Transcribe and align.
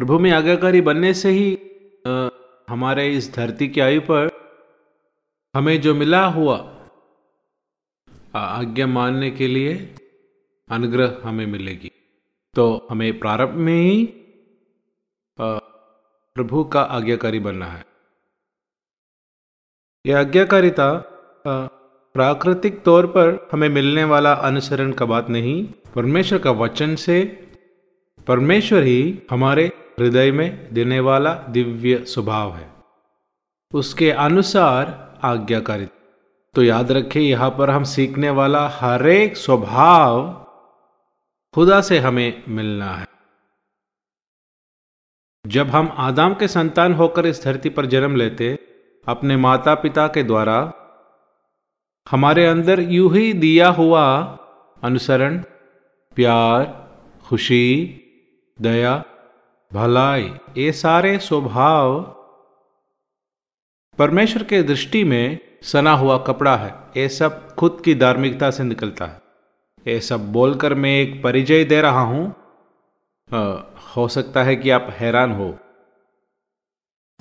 प्रभु 0.00 0.18
में 0.18 0.30
आज्ञाकारी 0.30 0.80
बनने 0.80 1.12
से 1.14 1.30
ही 1.30 1.46
आ, 2.06 2.28
हमारे 2.68 3.06
इस 3.12 3.32
धरती 3.34 3.68
की 3.68 3.80
आयु 3.80 4.00
पर 4.00 4.28
हमें 5.54 5.80
जो 5.80 5.94
मिला 5.94 6.24
हुआ 6.26 6.56
आज्ञा 8.34 8.86
मानने 8.86 9.30
के 9.30 9.46
लिए 9.46 9.72
अनुग्रह 10.70 11.16
हमें 11.22 11.46
मिलेगी। 11.46 11.90
तो 12.54 12.86
हमें 12.90 13.18
प्रारंभ 13.18 13.54
में 13.58 13.80
ही 13.80 14.04
प्रभु 15.38 16.64
का 16.64 16.82
आज्ञाकारी 16.96 17.40
बनना 17.40 17.66
है। 17.66 17.84
यह 20.04 20.18
आज्ञाकारिता 20.18 20.88
प्राकृतिक 22.14 22.82
तौर 22.82 23.06
पर 23.06 23.48
हमें 23.52 23.68
मिलने 23.68 24.04
वाला 24.04 24.32
अनुसरण 24.48 24.92
का 24.92 25.06
बात 25.06 25.28
नहीं 25.30 25.56
परमेश्वर 25.94 26.38
का 26.38 26.50
वचन 26.50 26.94
से 26.96 27.20
परमेश्वर 28.26 28.82
ही 28.82 29.00
हमारे 29.30 29.70
हृदय 29.98 30.30
में 30.32 30.74
देने 30.74 31.00
वाला 31.00 31.32
दिव्य 31.50 32.04
स्वभाव 32.06 32.54
है। 32.56 32.66
उसके 33.72 34.10
अनुसार 34.10 34.86
आज्ञाकारिता 35.24 35.94
तो 36.54 36.62
याद 36.62 36.92
रखें, 36.92 37.20
यहाँ 37.20 37.50
पर 37.50 37.70
हम 37.70 37.84
सीखने 37.86 38.30
वाला 38.30 38.66
हर 38.70 39.06
एक 39.08 39.36
स्वभाव 39.36 40.22
खुदा 41.54 41.80
से 41.80 41.98
हमें 41.98 42.42
मिलना 42.48 42.92
है। 42.92 43.06
जब 45.44 45.66
हम 45.66 45.92
आदाम 45.98 46.34
के 46.34 46.48
संतान 46.48 46.94
होकर 46.94 47.26
इस 47.26 47.42
धरती 47.44 47.68
पर 47.70 47.86
जन्म 47.86 48.16
लेते, 48.16 48.58
अपने 49.06 49.36
माता 49.36 49.74
पिता 49.74 50.06
के 50.08 50.22
द्वारा 50.22 50.58
हमारे 52.06 52.46
अंदर 52.46 52.80
यूँ 52.80 53.12
ही 53.12 53.32
दिया 53.34 53.68
हुआ 53.70 54.04
अनुसरण, 54.82 55.38
प्यार, 56.16 56.64
खुशी, 57.26 57.66
दया 58.58 58.96
भलाई, 59.72 60.34
ये 60.56 60.72
सारे 60.72 61.18
स्वभाव 61.18 62.00
परमेश्वर 63.98 64.44
के 64.44 64.62
दृष्टि 64.62 65.04
में 65.04 65.38
सना 65.62 65.92
हुआ 65.92 66.18
कपड़ा 66.18 66.56
है। 66.56 66.74
ये 66.96 67.08
सब 67.08 67.54
खुद 67.54 67.82
की 67.84 67.94
धार्मिकता 67.94 68.50
से 68.50 68.64
निकलता 68.64 69.06
है। 69.06 69.22
ये 69.86 70.00
सब 70.00 70.32
बोलकर 70.32 70.74
मैं 70.74 71.00
एक 71.00 71.22
परिचय 71.22 71.64
दे 71.64 71.80
रहा 71.80 72.00
हूँ। 72.00 72.34
हो 73.96 74.08
सकता 74.08 74.42
है 74.42 74.56
कि 74.56 74.70
आप 74.70 74.86
हैरान 74.90 75.32
हो। 75.32 75.58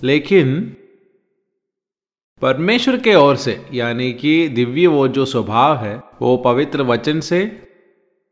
लेकिन 0.03 0.77
परमेश्वर 2.41 2.97
के 2.97 3.15
ओर 3.15 3.35
से, 3.35 3.69
यानी 3.73 4.13
कि 4.13 4.47
दिव्य 4.47 4.87
वो 4.87 5.07
जो 5.07 5.25
स्वभाव 5.25 5.77
है, 5.77 6.03
वो 6.21 6.37
पवित्र 6.37 6.81
वचन 6.81 7.19
से 7.19 7.45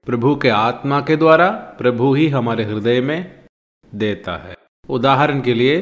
प्रभु 0.06 0.36
के 0.36 0.50
आत्मा 0.50 1.02
के 1.02 1.16
द्वारा, 1.16 1.50
प्रभु 1.52 2.14
ही 2.14 2.28
हमारे 2.28 2.64
हृदय 2.64 3.02
में 3.02 3.45
देता 3.96 4.36
है। 4.38 4.56
उदाहरण 4.90 5.42
के 5.42 5.54
लिए 5.54 5.78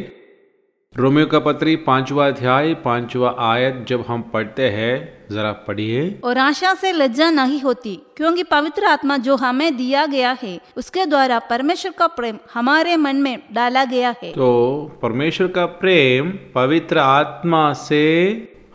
रोमियो 0.95 1.25
का 1.25 1.39
पत्री 1.39 1.75
पांचवा 1.75 2.25
अध्याय 2.27 2.73
पांचवा 2.73 3.29
आयत 3.39 3.85
जब 3.89 4.03
हम 4.07 4.21
पढ़ते 4.33 4.69
हैं 4.69 5.27
जरा 5.31 5.51
पढ़िए। 5.67 6.19
और 6.23 6.37
आशा 6.37 6.73
से 6.73 6.91
लज्जा 6.91 7.29
नहीं 7.31 7.59
होती 7.61 7.95
क्योंकि 8.17 8.43
पवित्र 8.43 8.85
आत्मा 8.85 9.17
जो 9.17 9.35
हमें 9.35 9.75
दिया 9.77 10.05
गया 10.05 10.37
है 10.43 10.59
उसके 10.77 11.05
द्वारा 11.05 11.39
परमेश्वर 11.39 11.91
का 11.91 12.07
प्रेम 12.07 12.37
हमारे 12.53 12.95
मन 12.97 13.15
में 13.15 13.37
डाला 13.51 13.85
गया 13.85 14.15
है। 14.23 14.31
तो 14.31 14.99
परमेश्वर 15.01 15.47
का 15.47 15.65
प्रेम 15.65 16.31
पवित्र 16.55 16.97
आत्मा 16.97 17.71
से 17.73 18.01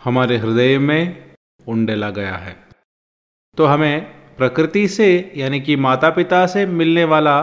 हमारे 0.03 0.37
हृदय 0.37 0.77
में 0.77 1.33
उंडेला 1.67 2.09
गया 2.09 2.35
है। 2.35 2.55
तो 3.57 3.65
हमें 3.65 4.01
प्रकृति 4.37 4.87
से 4.87 5.09
यानी 5.35 5.59
कि 5.59 5.75
माता 5.75 6.09
पिता 6.09 6.45
से 6.47 6.65
मिलने 6.65 7.03
वाला 7.05 7.41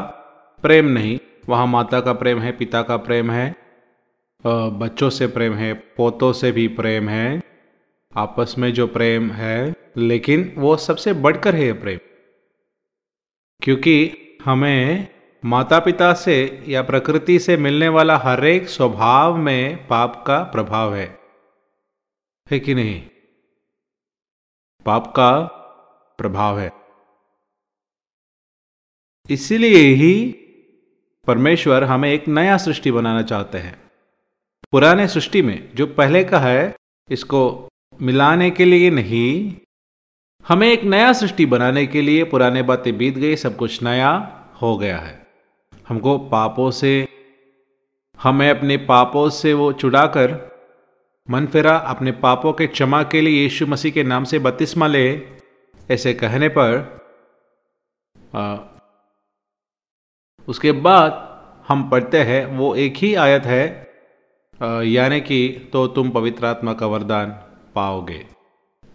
प्रेम 0.65 0.87
नहीं 0.89 1.19
वहाँ 1.49 1.67
माता 1.67 2.01
का 2.01 2.13
प्रेम 2.13 2.41
है, 2.41 2.53
पिता 2.53 2.83
का 2.83 2.97
प्रेम 2.97 3.31
है 3.31 3.67
बच्चों 4.47 5.11
से 5.11 5.27
प्रेम 5.27 5.55
है, 5.55 5.73
पोतों 5.75 6.33
से 6.33 6.53
भी 6.53 6.69
प्रेम 6.69 7.09
है, 7.09 7.43
आपस 8.17 8.55
में 8.59 8.73
जो 8.73 8.87
प्रेम 8.87 9.31
है, 9.31 9.75
लेकिन 9.97 10.55
वो 10.59 10.77
सबसे 10.77 11.13
बढ़कर 11.13 11.55
है 11.55 11.73
प्रेम। 11.73 11.99
क्योंकि 13.63 14.13
हमें 14.45 15.09
माता 15.45 15.79
पिता 15.79 16.15
से 16.15 16.65
या 16.69 16.83
प्रकृति 16.83 17.39
से 17.39 17.57
मिलने 17.57 17.89
वाला 17.89 18.17
हर 18.17 18.45
एक 18.45 18.69
स्वभाव 18.69 19.37
में 19.37 19.87
पाप 19.87 20.25
का 20.27 20.43
प्रभाव 20.43 20.95
है। 20.95 21.19
है 22.51 22.59
कि 22.61 22.75
नहीं? 22.75 23.03
पाप 24.87 25.07
का 25.07 25.41
प्रभाव 26.19 26.61
है। 26.61 26.73
इसीलिए 29.31 29.95
ही 29.95 30.43
परमेश्वर 31.27 31.85
हमें 31.85 32.11
एक 32.13 32.29
नया 32.29 32.57
सृष्टि 32.57 32.91
बनाना 32.91 33.23
चाहते 33.23 33.59
हैं। 33.59 33.79
पुराने 34.73 35.09
सृष्टि 35.09 35.43
में 35.43 35.69
जो 35.75 35.87
पहले 35.87 36.25
का 36.25 36.39
है 36.39 36.75
इसको 37.11 37.69
मिलाने 38.03 38.51
के 38.51 38.65
लिए 38.65 38.91
नहीं 38.91 39.55
हमें 40.49 40.69
एक 40.69 40.85
नया 40.85 41.13
सृष्टि 41.13 41.47
बनाने 41.47 41.87
के 41.87 42.03
लिए 42.03 42.25
पुराने 42.25 42.63
बातें 42.63 42.99
बीत 42.99 43.15
गई 43.15 43.37
सब 43.37 43.57
कुछ 43.57 43.83
नया 43.83 44.11
हो 44.63 44.77
गया 44.77 44.99
है। 44.99 45.27
हमको 45.89 46.19
पापों 46.19 46.71
से 46.71 47.09
हमें 48.23 48.51
अपने 48.51 48.77
पापों 48.77 49.31
से 49.31 49.55
वो 49.55 49.73
चुड़ाकर 49.73 50.39
मन 51.31 51.47
फेरा 51.47 51.77
अपने 51.77 52.13
पापों 52.13 52.53
के 52.53 52.67
क्षमा 52.67 53.03
के 53.03 53.21
लिए 53.21 53.43
यीशु 53.43 53.67
मसीह 53.67 53.93
के 53.93 54.03
नाम 54.03 54.25
से 54.25 54.39
बत्तीसमा 54.39 54.87
ले 54.87 55.23
ऐसे 55.91 56.15
कहने 56.15 56.49
पर 56.49 57.01
आ, 58.35 58.57
उसके 60.49 60.73
बाद 60.73 61.23
हम 61.69 61.89
पढ़ते 61.91 62.23
हैं, 62.23 62.45
वो 62.47 62.75
एक 62.75 62.97
ही 62.97 63.15
आयत 63.15 63.47
है 63.47 63.65
यानी 64.87 65.21
कि 65.21 65.69
तो 65.73 65.87
तुम 65.87 66.11
पवित्र 66.11 66.47
आत्मा 66.47 66.73
का 66.73 66.87
वरदान 66.87 67.31
पाओगे। 67.75 68.25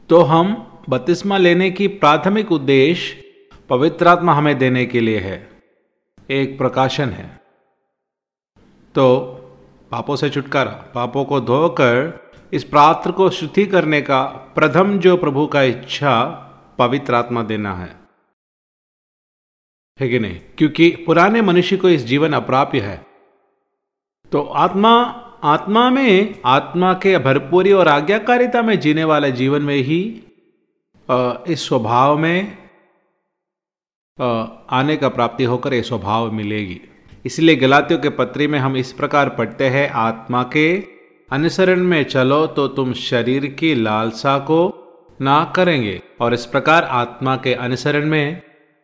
तो 0.09 0.21
हम 0.21 0.55
बत्तीसमा 0.89 1.37
लेने 1.37 1.69
की 1.71 1.87
प्राथमिक 1.87 2.51
उद्देश्य 2.51 3.23
पवित्र 3.69 4.07
आत्मा 4.07 4.33
हमें 4.33 4.57
देने 4.57 4.85
के 4.85 5.01
लिए 5.01 5.19
है। 5.19 5.37
एक 6.29 6.57
प्रकाशन 6.57 7.09
है। 7.09 7.29
तो 8.95 9.07
पापों 9.91 10.15
से 10.15 10.29
छुटकारा, 10.29 10.71
पापों 10.95 11.25
को 11.25 11.39
धोकर, 11.41 12.19
इस 12.53 12.63
पात्र 12.63 13.11
को 13.11 13.29
शुद्धि 13.29 13.65
करने 13.65 14.01
का 14.01 14.23
प्रथम 14.55 14.97
जो 14.99 15.15
प्रभु 15.17 15.45
का 15.47 15.61
इच्छा 15.63 16.21
पवित्र 16.79 17.15
आत्मा 17.15 17.43
देना 17.43 17.75
है। 17.75 18.00
है 20.01 20.09
कि 20.09 20.19
नहीं? 20.19 20.39
क्योंकि 20.57 20.89
पुराने 21.05 21.41
मनुष्य 21.41 21.77
को 21.77 21.89
इस 21.89 22.05
जीवन 22.05 22.33
अप्राप्य 22.33 22.79
है। 22.79 23.05
तो 24.31 24.41
आत्मा 24.41 24.93
आत्मा 25.43 25.89
में, 25.89 26.35
आत्मा 26.45 26.93
के 26.93 27.17
भरपूरी 27.17 27.71
और 27.71 27.87
आज्ञाकारिता 27.87 28.61
में 28.61 28.79
जीने 28.79 29.03
वाले 29.03 29.31
जीवन 29.31 29.61
में 29.61 29.75
ही 29.75 30.01
इस 31.47 31.65
स्वभाव 31.67 32.17
में 32.17 32.57
आने 34.69 34.95
का 34.97 35.09
प्राप्ति 35.09 35.43
होकर 35.43 35.73
यह 35.73 35.81
स्वभाव 35.81 36.31
मिलेगी। 36.31 36.79
इसलिए 37.25 37.55
गलातियों 37.55 37.99
के 37.99 38.09
पत्री 38.09 38.47
में 38.47 38.59
हम 38.59 38.77
इस 38.77 38.91
प्रकार 38.93 39.29
पढ़ते 39.29 39.69
हैं, 39.69 39.89
आत्मा 39.89 40.43
के 40.43 40.83
अनुसरण 41.31 41.83
में 41.83 42.03
चलो 42.03 42.45
तो 42.47 42.67
तुम 42.67 42.93
शरीर 42.93 43.45
की 43.59 43.73
लालसा 43.75 44.37
को 44.39 44.61
ना 45.21 45.43
करेंगे 45.55 46.01
और 46.21 46.33
इस 46.33 46.45
प्रकार 46.45 46.83
आत्मा 46.83 47.35
के 47.35 47.53
अनुसरण 47.53 48.05
में 48.05 48.41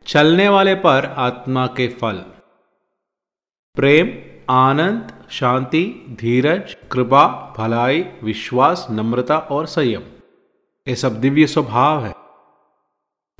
चलने 0.07 0.49
वाले 0.49 0.75
पर 0.75 1.05
आत्मा 1.05 1.67
के 1.67 1.87
फल। 1.87 2.25
प्रेम, 3.75 4.13
आनंद, 4.53 5.25
शांति, 5.29 6.05
धीरज, 6.21 6.77
कृपा, 6.91 7.53
भलाई, 7.57 8.05
विश्वास, 8.23 8.87
नम्रता 8.91 9.37
और 9.37 9.65
संयम। 9.65 10.01
ये 10.87 10.95
सब 10.95 11.21
दिव्य 11.21 11.47
स्वभाव 11.47 12.05
है। 12.05 12.13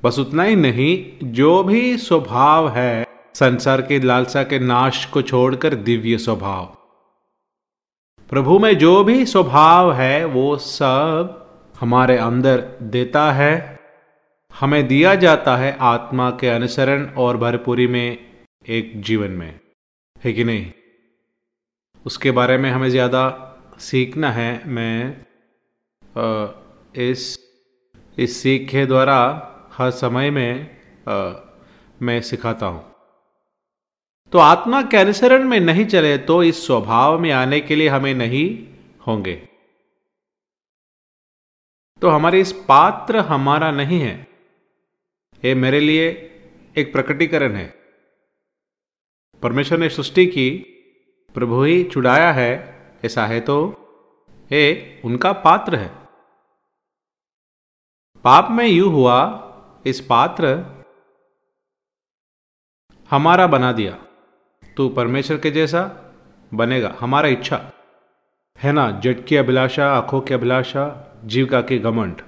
बस 0.04 0.20
उतना 0.20 0.44
ही 0.44 0.56
नहीं, 0.56 1.20
जो 1.32 1.64
भी 1.64 1.98
स्वभाव 1.98 2.70
है, 2.70 3.08
संसार 3.36 3.82
के 3.82 4.00
लालसा 4.00 4.44
के 4.44 4.60
नाश 4.60 5.06
को 5.06 5.22
छोड़कर 5.22 5.76
दिव्य 5.76 6.18
स्वभाव। 6.18 6.66
प्रभु 8.30 8.60
में 8.60 8.78
जो 8.78 9.04
भी 9.04 9.26
स्वभाव 9.26 9.94
है, 9.94 10.26
वो 10.26 10.58
सब 10.58 11.48
हमारे 11.80 12.18
अंदर 12.18 12.78
देता 12.82 13.32
है 13.32 13.77
हमें 14.58 14.88
दिया 14.88 15.14
जाता 15.16 15.56
है 15.58 15.76
आत्मा 15.80 16.30
के 16.32 16.48
अनुसरण 16.48 17.06
और 17.16 17.38
भरपूरी 17.38 17.88
में 17.88 18.18
एक 18.68 19.02
जीवन 19.02 19.32
में। 19.32 19.60
है 20.16 20.34
कि 20.34 20.44
नहीं? 20.44 20.72
उसके 22.06 22.32
बारे 22.32 22.58
में 22.58 22.70
हमें 22.72 22.90
ज़्यादा 22.90 23.24
सीखना 23.80 24.32
है, 24.32 24.68
मैं 24.68 25.26
इस 27.02 27.38
इस 28.18 28.42
सीख 28.44 28.70
के 28.70 28.86
द्वारा 28.86 29.18
हर 29.74 29.92
समय 29.92 30.30
में 30.30 30.78
मैं 32.02 32.20
सिखाता 32.22 32.66
हूँ। 32.66 32.84
तो 34.34 34.38
आत्मा 34.40 34.82
के 34.84 34.98
अनुसरण 34.98 35.44
में 35.44 35.60
नहीं 35.60 35.86
चले 35.86 36.18
तो 36.20 36.42
इस 36.44 36.66
स्वभाव 36.68 37.20
में 37.20 37.32
आने 37.32 37.60
के 37.60 37.76
लिए 37.76 37.90
हमें 37.90 38.14
नहीं 38.16 38.48
होंगे। 39.08 39.36
तो 42.02 42.10
हमारे 42.10 42.42
इस 42.42 42.52
पात्र 42.68 43.20
हमारा 43.26 43.72
नहीं 43.72 44.00
है। 44.00 44.27
ये 45.46 45.56
मेरे 45.56 45.80
लिए 45.80 46.08
एक 46.78 46.92
प्रकटीकरण 46.94 47.56
है। 47.56 47.74
परमेश्वर 49.44 49.78
ने 49.78 49.90
सृष्टि 49.90 50.26
की, 50.26 50.60
प्रभु 51.34 51.64
ही 51.64 51.84
चुड़ाया 51.84 52.32
है, 52.32 52.78
ऐसा 53.06 53.26
है 53.26 53.40
तो 53.40 53.84
ये 54.52 55.02
उनका 55.06 55.34
पात्र 55.34 55.76
है। 55.76 55.88
पाप 58.24 58.48
में 58.52 58.68
यू 58.68 58.90
हुआ, 58.90 59.44
इस 59.86 60.02
पात्र 60.02 60.46
हमारा 63.10 63.48
बना 63.48 63.72
दिया। 63.72 63.94
तू 64.78 64.90
परमेश्वर 64.90 65.38
के 65.38 65.52
जैसा 65.52 66.14
बनेगा, 66.54 66.96
हमारा 67.00 67.28
इच्छा। 67.28 67.72
है 68.60 68.72
ना, 68.72 68.92
जट 68.92 69.26
की 69.26 69.36
अभिलाषा, 69.36 69.90
आँखों 69.90 70.22
की 70.22 70.34
अभिलाषा 70.34 71.14
जीविका 71.26 71.62
के 71.62 71.78
घमंड। 71.78 72.22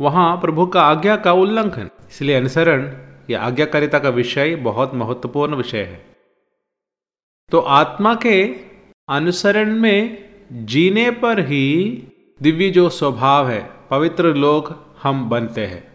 वहाँ 0.00 0.40
प्रभु 0.40 0.66
का 0.66 0.82
आज्ञा 0.82 1.16
का 1.16 1.32
उल्लंघन। 1.32 1.90
इसलिए 2.10 2.36
अनुसरण 2.36 2.90
या 3.30 3.40
आज्ञाकारिता 3.42 3.98
का 3.98 4.08
विषय 4.08 4.54
बहुत 4.56 4.94
महत्वपूर्ण 4.94 5.54
विषय 5.54 5.82
है। 5.82 6.04
तो 7.50 7.58
आत्मा 7.58 8.14
के 8.14 8.42
अनुसरण 9.08 9.72
में 9.80 10.28
जीने 10.66 11.10
पर 11.10 11.40
ही 11.40 11.66
दिव्य 12.40 12.70
जो 12.70 12.88
स्वभाव 12.88 13.48
है, 13.48 13.60
पवित्र 13.90 14.34
लोग 14.34 14.74
हम 15.02 15.28
बनते 15.28 15.66
हैं। 15.66 15.86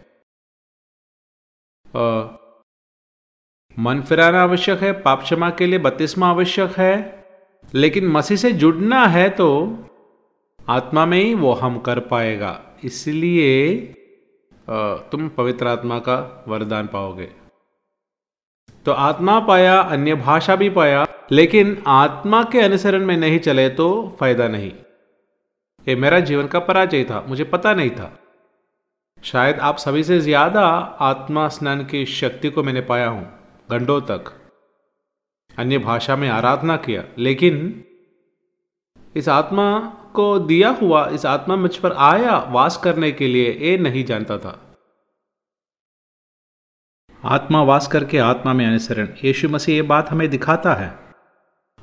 मन 3.76 4.00
फिराना 4.00 4.42
आवश्यक 4.42 4.82
है, 4.82 4.92
पाप 4.92 5.22
क्षमा 5.22 5.50
के 5.50 5.66
लिए 5.66 5.78
बत्तीसवा 5.78 6.28
आवश्यक 6.28 6.78
है, 6.78 7.24
लेकिन 7.74 8.08
मसीह 8.08 8.36
से 8.36 8.52
जुड़ना 8.52 9.04
है 9.06 9.28
तो 9.30 9.48
आत्मा 10.68 11.04
में 11.06 11.18
ही 11.18 11.34
वो 11.34 11.52
हम 11.52 11.78
कर 11.78 12.00
पाएगा। 12.00 12.60
इसलिए 12.84 13.50
तुम 15.12 15.28
पवित्र 15.28 15.66
आत्मा 15.68 15.98
का 15.98 16.44
वरदान 16.48 16.86
पाओगे। 16.86 17.28
तो 18.86 18.92
आत्मा 18.92 19.38
पाया, 19.40 19.78
अन्य 19.78 20.14
भाषा 20.16 20.56
भी 20.56 20.68
पाया, 20.70 21.06
लेकिन 21.32 21.82
आत्मा 21.86 22.42
के 22.44 22.60
अनुसरण 22.60 23.04
में 23.06 23.16
नहीं 23.16 23.38
चले 23.38 23.68
तो 23.70 24.16
फ़ायदा 24.20 24.48
नहीं। 24.48 24.72
ये 25.86 25.94
मेरा 25.96 26.20
जीवन 26.20 26.46
का 26.46 26.58
पराजय 26.60 27.04
था, 27.04 27.24
मुझे 27.28 27.44
पता 27.46 27.74
नहीं 27.74 27.90
था। 27.90 28.10
शायद 29.18 29.58
आप 29.60 29.76
सभी 29.78 30.02
से 30.04 30.20
ज़्यादा 30.20 30.64
आत्मा 31.02 31.46
स्नान 31.48 31.84
की 31.84 32.04
शक्ति 32.06 32.50
को 32.50 32.62
मैंने 32.62 32.80
पाया 32.82 33.08
हूँ, 33.08 33.26
घंटों 33.70 34.00
तक। 34.02 34.32
अन्य 35.54 35.78
भाषा 35.80 36.16
में 36.16 36.28
आराधना 36.30 36.76
किया, 36.78 37.04
लेकिन 37.18 37.84
इस 39.14 39.28
आत्मा 39.30 39.66
को 40.14 40.38
दिया 40.40 40.68
हुआ 40.80 41.06
इस 41.10 41.26
आत्मा 41.26 41.56
मुझ 41.56 41.76
पर 41.76 41.92
आया 42.02 42.36
वास 42.50 42.76
करने 42.84 43.10
के 43.12 43.28
लिए 43.28 43.52
ये 43.52 43.76
नहीं 43.78 44.04
जानता 44.04 44.38
था। 44.38 44.60
आत्मा 47.22 47.62
वास 47.62 47.86
करके 47.88 48.18
आत्मा 48.18 48.52
में 48.52 48.66
अनुसरण 48.66 49.08
यीशु 49.24 49.48
मसीह 49.48 49.74
ये 49.74 49.82
बात 49.82 50.10
हमें 50.10 50.28
दिखाता 50.30 50.74
है। 50.74 50.92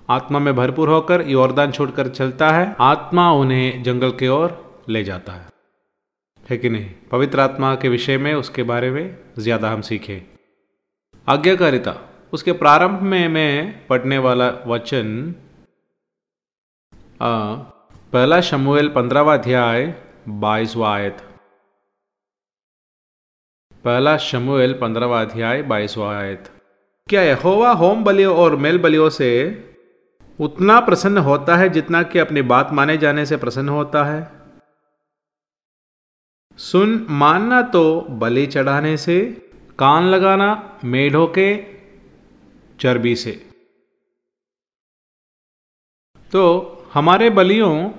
आत्मा 0.10 0.40
में 0.40 0.56
भरपूर 0.56 0.90
होकर 0.90 1.22
योरदान 1.28 1.72
छोड़कर 1.72 2.08
चलता 2.10 2.50
है। 2.50 2.76
आत्मा 2.80 3.32
उन्हें 3.34 3.84
जंगल 3.84 4.12
की 4.12 4.28
ओर 4.28 4.84
ले 4.90 5.04
जाता 5.04 5.34
है। 5.34 5.50
है 6.46 6.58
कि 6.58 6.70
नहीं? 6.70 6.90
पवित्र 7.12 7.40
आत्मा 7.40 7.74
के 7.76 7.90
विषय 7.90 8.18
में 8.18 8.34
उसके 8.34 8.64
बारे 8.64 8.92
में 8.92 9.18
ज़्यादा 9.40 9.72
हम 9.72 9.82
सीखें। 9.82 10.22
आज्ञाकारिता। 11.28 11.96
उसके 12.34 12.52
प्रारंभ 12.54 13.02
में 13.02 13.28
मैं 13.28 13.88
पढ़ने 13.88 14.18
वाला 14.18 14.50
वचन 14.68 15.36
आ, 17.22 17.56
पहला 18.14 18.42
शमुएल 18.42 18.90
पंद्रहवा 18.90 19.34
अध्याय, 19.34 20.04
बाईसवा 20.28 20.96
आयत। 20.96 21.18
पहला 23.84 24.18
शमुएल 24.18 24.74
पंद्रहवा 24.74 25.22
अध्याय, 25.22 25.62
बाईसवा 25.62 26.18
आयत। 26.18 26.50
क्या 27.10 27.22
यहोवा 27.22 27.72
होम 27.72 28.04
बलियों 28.04 28.38
और 28.38 28.56
मेल 28.56 28.80
बलियों 28.80 29.10
से 29.10 29.30
उतना 30.40 30.80
प्रसन्न 30.80 31.18
होता 31.18 31.56
है 31.56 31.70
जितना 31.70 32.04
कि 32.04 32.20
अपनी 32.20 32.42
बात 32.42 32.70
माने 32.72 32.98
जाने 32.98 33.26
से 33.26 33.38
प्रसन्न 33.38 33.70
होता 33.70 34.04
है? 34.04 34.32
सुन, 36.58 37.08
मानना 37.10 37.62
तो 37.62 38.02
बलि 38.02 38.46
चढ़ाने 38.46 38.98
से, 38.98 39.50
कान 39.80 40.04
लगाना 40.04 40.80
मेढों 40.84 41.28
के 41.28 41.66
चर्बी 42.80 43.16
से। 43.16 43.50
तो 46.32 46.68
हमारे 46.94 47.30
बलियों 47.30 47.90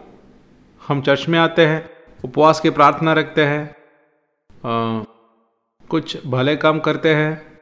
हम 0.88 1.02
चर्च 1.02 1.29
में 1.29 1.38
आते 1.38 1.67
हैं, 1.67 1.88
उपवास 2.25 2.61
की 2.61 2.70
प्रार्थना 2.70 3.12
रखते 3.12 3.44
हैं 3.44 3.75
कुछ 5.90 6.26
भले 6.26 6.56
काम 6.56 6.81
करते 6.81 7.14
हैं 7.14 7.52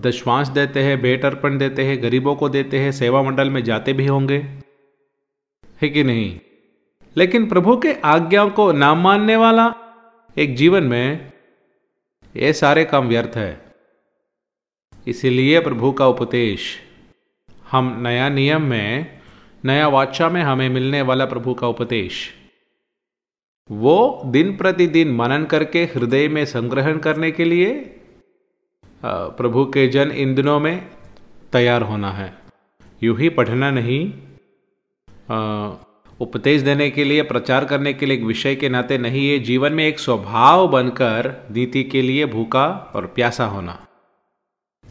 दशवांश 0.00 0.48
देते 0.48 0.82
हैं, 0.82 1.00
भेंट 1.00 1.24
अर्पण 1.24 1.58
देते 1.58 1.84
हैं, 1.84 2.02
गरीबों 2.02 2.34
को 2.36 2.48
देते 2.48 2.78
हैं, 2.78 2.92
सेवा 2.92 3.22
मंडल 3.22 3.50
में 3.50 3.62
जाते 3.64 3.92
भी 3.92 4.06
होंगे। 4.06 4.38
है 5.82 5.88
कि 5.88 6.04
नहीं? 6.04 6.40
लेकिन 7.16 7.48
प्रभु 7.48 7.76
के 7.76 7.92
आज्ञाओं 8.04 8.50
को 8.50 8.70
ना 8.72 8.94
मानने 8.94 9.36
वाला 9.36 9.74
एक 10.36 10.54
जीवन 10.56 10.82
में 10.82 11.32
ये 12.36 12.52
सारे 12.52 12.84
काम 12.84 13.08
व्यर्थ 13.08 13.36
है। 13.36 13.74
इसीलिए 15.06 15.60
प्रभु 15.60 15.92
का 15.92 16.06
उपदेश, 16.06 16.78
हम 17.70 17.96
नया 18.00 18.28
नियम 18.28 18.62
में 18.62 19.17
नया 19.68 19.88
वाचा 19.88 20.28
में 20.28 20.42
हमें 20.42 20.68
मिलने 20.68 21.02
वाला 21.02 21.24
प्रभु 21.26 21.54
का 21.54 21.68
उपदेश। 21.68 22.28
वो 23.70 24.22
दिन 24.26 24.56
प्रतिदिन 24.56 25.14
मनन 25.16 25.44
करके 25.44 25.84
हृदय 25.84 26.28
में 26.28 26.44
संग्रहण 26.46 26.98
करने 26.98 27.30
के 27.30 27.44
लिए 27.44 27.72
प्रभु 29.02 29.64
के 29.64 29.86
जन 29.88 30.10
इन 30.12 30.34
दिनों 30.34 30.58
में 30.60 30.88
तैयार 31.52 31.82
होना 31.82 32.10
है। 32.12 32.32
यूँ 33.02 33.18
ही 33.18 33.28
पढ़ना 33.28 33.70
नहीं 33.70 34.00
उपदेश 36.20 36.62
देने 36.62 36.88
के 36.90 37.04
लिए, 37.04 37.22
प्रचार 37.22 37.64
करने 37.64 37.92
के 37.92 38.06
लिए 38.06 38.16
एक 38.16 38.22
विषय 38.24 38.54
के 38.54 38.68
नाते 38.68 38.98
नहीं, 38.98 39.20
ये 39.20 39.38
जीवन 39.38 39.72
में 39.72 39.84
एक 39.86 39.98
स्वभाव 39.98 40.66
बनकर 40.68 41.30
नीति 41.50 41.82
के 41.84 42.02
लिए 42.02 42.26
भूखा 42.26 42.66
और 42.94 43.06
प्यासा 43.06 43.44
होना। 43.46 43.78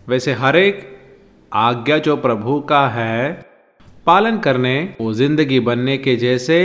वैसे 0.08 0.34
हर 0.34 0.56
एक 0.56 0.86
आज्ञा 1.52 1.98
जो 1.98 2.16
प्रभु 2.18 2.60
का 2.62 2.88
है 2.90 3.47
पालन 4.08 4.38
करने, 4.40 4.96
वो 5.02 5.14
ज़िंदगी 5.14 5.60
बनने 5.60 5.98
के 5.98 6.16
जैसे 6.16 6.58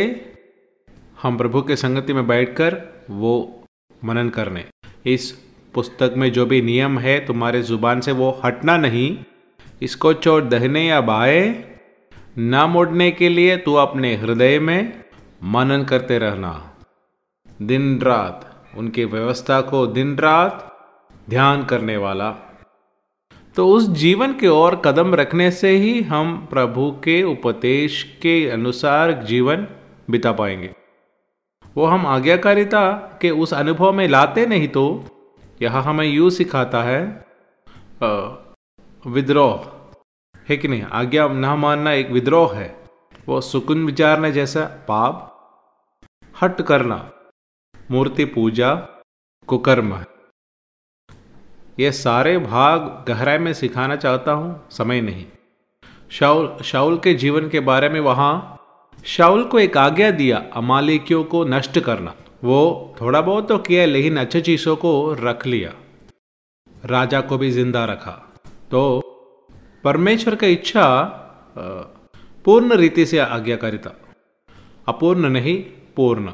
हम 1.22 1.36
प्रभु 1.36 1.62
के 1.62 1.76
संगति 1.76 2.12
में 2.12 2.26
बैठकर 2.26 2.76
वो 3.10 3.32
मनन 4.04 4.28
करने। 4.28 4.64
इस 5.06 5.30
पुस्तक 5.74 6.14
में 6.16 6.30
जो 6.32 6.46
भी 6.46 6.60
नियम 6.62 6.98
है, 6.98 7.18
तुम्हारे 7.26 7.62
ज़ुबान 7.62 8.00
से 8.00 8.12
वो 8.12 8.30
हटना 8.44 8.76
नहीं। 8.76 9.16
इसको 9.82 10.12
चोट 10.12 10.44
दहने 10.44 10.86
या 10.86 11.00
बाए 11.00 11.42
ना 12.38 12.66
मोड़ने 12.66 13.10
के 13.10 13.28
लिए 13.28 13.56
तू 13.56 13.74
अपने 13.76 14.14
हृदय 14.16 14.58
में 14.58 14.92
मनन 15.44 15.84
करते 15.84 16.18
रहना। 16.18 16.52
दिन 17.62 17.98
रात, 18.00 18.48
उनकी 18.76 19.04
व्यवस्था 19.04 19.60
को 19.60 19.86
दिन 19.88 20.16
रात 20.18 20.68
ध्यान 21.30 21.64
करने 21.64 21.96
वाला। 21.96 22.30
तो 23.56 23.66
उस 23.68 23.88
जीवन 23.90 24.32
के 24.38 24.48
ओर 24.48 24.74
कदम 24.76 25.14
रखने 25.14 25.50
से 25.50 25.70
ही 25.76 26.00
हम 26.02 26.46
प्रभु 26.50 26.90
के 27.04 27.22
उपदेश 27.22 28.02
के 28.22 28.34
अनुसार 28.50 29.12
जीवन 29.22 29.66
बिता 30.10 30.32
पाएँगे। 30.32 30.74
वो 31.76 31.86
हम 31.86 32.06
आज्ञाकारिता 32.06 32.90
के 33.22 33.30
उस 33.30 33.54
अनुभव 33.54 33.92
में 33.92 34.06
लाते 34.08 34.46
नहीं 34.46 34.68
तो 34.68 34.84
यह 35.62 35.78
हमें 35.78 36.06
यू 36.06 36.30
सिखाता 36.30 36.82
है 36.82 37.02
विद्रोह। 39.06 39.68
है 40.48 40.56
कि 40.56 40.68
नहीं? 40.68 40.82
आज्ञा 40.82 41.28
न 41.28 41.44
मानना 41.58 41.92
एक 41.92 42.10
विद्रोह 42.10 42.54
है। 42.54 42.68
वो 43.26 43.40
सुकुन 43.40 43.84
विचारने 43.86 44.32
जैसा 44.32 44.64
पाप, 44.88 45.28
हट 46.42 46.62
करना, 46.62 47.10
मूर्ति 47.90 48.24
पूजा, 48.24 48.74
कुकर्म। 49.46 49.92
है 49.94 50.11
ये 51.78 51.90
सारे 51.92 52.38
भाग 52.38 53.04
गहराई 53.08 53.38
में 53.38 53.52
सिखाना 53.52 53.96
चाहता 53.96 54.32
हूँ, 54.32 54.68
समय 54.70 55.00
नहीं। 55.00 55.24
शाउल 56.10 56.56
शाउल 56.64 56.98
के 56.98 57.14
जीवन 57.14 57.48
के 57.48 57.60
बारे 57.60 57.88
में 57.88 58.00
वहाँ, 58.00 58.58
शाउल 59.04 59.44
को 59.44 59.58
एक 59.58 59.76
आज्ञा 59.76 60.10
दिया, 60.10 60.42
अमालिकियों 60.54 61.22
को 61.24 61.44
नष्ट 61.44 61.78
करना। 61.78 62.14
वो 62.44 62.96
थोड़ा 63.00 63.20
बहुत 63.20 63.48
तो 63.48 63.58
किया, 63.58 63.86
लेकिन 63.86 64.16
अच्छे 64.16 64.40
चीज़ों 64.40 64.76
को 64.76 65.12
रख 65.14 65.46
लिया। 65.46 65.72
राजा 66.84 67.20
को 67.20 67.38
भी 67.38 67.50
ज़िंदा 67.50 67.84
रखा। 67.84 68.12
तो 68.70 69.00
परमेश्वर 69.84 70.34
का 70.34 70.46
इच्छा 70.46 70.84
पूर्ण 72.44 72.76
रीति 72.76 73.06
से 73.06 73.18
आज्ञाकारिता। 73.18 73.90
अपूर्ण 74.88 75.28
नहीं, 75.28 75.56
पूर्ण। 75.96 76.32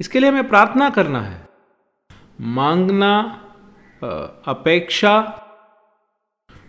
इसके 0.00 0.20
लिए 0.20 0.30
हमें 0.30 0.48
प्रार्थना 0.48 0.88
करना 0.90 1.20
है। 1.20 1.45
मांगना 2.38 3.12
अपेक्षा, 4.46 5.12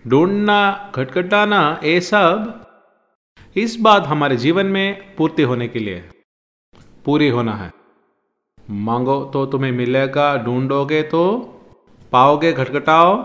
ढूंढना, 0.05 0.91
खटखटाना, 0.95 1.79
ये 1.83 1.99
सब 2.01 2.65
इस 3.55 3.75
बात 3.79 4.05
हमारे 4.07 4.37
जीवन 4.37 4.65
में 4.65 5.15
पूर्ति 5.15 5.43
होने 5.43 5.67
के 5.67 5.79
लिए 5.79 6.03
पूरी 7.05 7.27
होना 7.29 7.53
है। 7.53 7.71
मांगो 8.79 9.23
तो 9.33 9.45
तुम्हें 9.45 9.71
मिलेगा, 9.71 10.35
ढूंढोगे 10.37 11.01
तो 11.03 11.23
पाओगे 12.11 12.51
घटघटाओ 12.53 13.15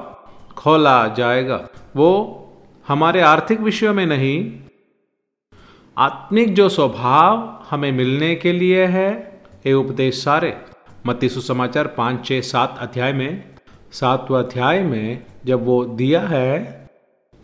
खोला 0.56 1.06
जाएगा। 1.08 1.66
वो 1.96 2.10
हमारे 2.86 3.20
आर्थिक 3.22 3.60
विषयों 3.60 3.94
में 3.94 4.04
नहीं, 4.06 4.36
आत्मिक 5.96 6.54
जो 6.54 6.68
स्वभाव 6.68 7.66
हमें 7.70 7.90
मिलने 7.92 8.34
के 8.34 8.52
लिए 8.52 8.86
है, 8.86 9.10
ये 9.66 9.72
उपदेश 9.74 10.22
सारे 10.24 10.56
मत्ती 11.06 11.28
सुसमाचार 11.28 11.86
पाँच 11.86 12.26
छः 12.26 12.40
सात 12.40 12.76
अध्याय 12.78 13.12
में, 13.12 13.44
सातवें 13.92 14.38
अध्याय 14.38 14.82
में 14.82 15.24
जब 15.44 15.64
वो 15.64 15.84
दिया 15.84 16.20
है, 16.20 16.86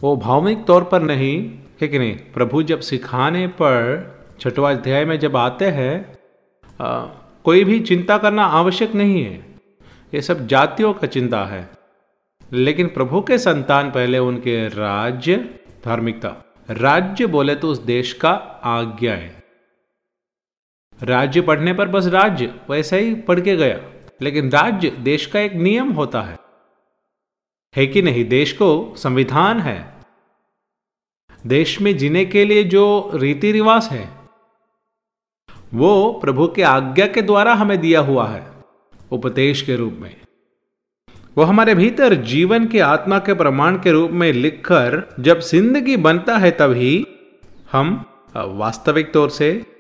वो 0.03 0.17
भावनिक 0.17 0.65
तौर 0.65 0.85
पर 0.85 1.03
नहीं, 1.03 1.59
है 1.83 1.88
कि 1.88 1.99
नहीं? 1.99 2.17
प्रभु 2.17 2.62
जब 2.62 2.81
सिखाने 2.81 3.47
पर 3.47 3.79
छठवा 4.41 4.71
अध्याय 4.71 5.05
में 5.05 5.19
जब 5.19 5.37
आते 5.37 5.65
हैं 5.65 6.19
कोई 7.45 7.65
भी 7.65 7.81
चिंता 7.81 8.19
करना 8.19 8.45
आवश्यक 8.45 8.95
नहीं 8.95 9.23
है। 9.25 9.35
ये 10.15 10.23
सब 10.23 10.47
जातियों 10.47 10.93
का 10.93 11.07
चिंता 11.07 11.45
है। 11.45 11.69
लेकिन 12.53 12.87
प्रभु 12.87 13.21
के 13.21 13.38
संतान 13.38 13.91
पहले 13.91 14.19
उनके 14.19 14.69
राज्य, 14.69 15.37
धार्मिकता। 15.85 16.55
राज्य 16.71 17.27
बोले 17.27 17.55
तो 17.55 17.69
उस 17.69 17.79
देश 17.79 18.12
का 18.12 18.31
आज्ञा 18.65 19.15
है। 19.15 19.38
राज्य 21.02 21.40
पढ़ने 21.40 21.73
पर 21.73 21.88
बस 21.88 22.07
राज्य, 22.07 22.55
वैसे 22.71 23.00
ही 23.00 23.14
पढ़ 23.14 23.40
के 23.40 23.57
गया। 23.57 23.81
लेकिन 24.23 24.50
राज्य 24.50 24.90
देश 24.90 25.26
का 25.26 25.40
एक 25.40 25.52
नियम 25.52 25.90
होता 25.90 26.23
है। 26.23 26.37
है 27.76 27.87
कि 27.87 28.02
नहीं? 28.02 28.25
देश 28.25 28.52
को 28.52 28.95
संविधान 28.97 29.61
है। 29.61 29.95
देश 31.47 31.81
में 31.81 31.97
जीने 31.99 32.25
के 32.25 32.45
लिए 32.45 32.64
जो 32.64 33.11
रीति 33.14 33.52
रिवाज 33.52 33.88
है, 33.88 34.09
वो 35.75 36.19
प्रभु 36.23 36.47
के 36.49 36.62
आज्ञा 36.62 37.07
के 37.07 37.23
द्वारा 37.23 37.55
हमें 37.55 37.78
दिया 37.81 38.00
हुआ 38.00 38.26
है, 38.28 38.47
उपदेश 39.12 39.62
के 39.62 39.76
रूप 39.76 39.99
में। 40.00 40.14
वो 41.37 41.45
हमारे 41.45 41.75
भीतर 41.75 42.14
जीवन 42.14 42.67
के 42.67 42.81
आत्मा 42.81 43.19
के 43.19 43.35
प्रमाण 43.35 43.76
के 43.76 43.93
रूप 43.93 44.11
में 44.11 44.33
लिखकर 44.33 45.14
जब 45.21 45.40
ज़िंदगी 45.40 45.97
बनता 45.97 46.37
है 46.38 46.50
तभी 46.50 47.07
हम 47.73 48.05
वास्तविक 48.37 49.12
तौर 49.12 49.31
से 49.31 49.77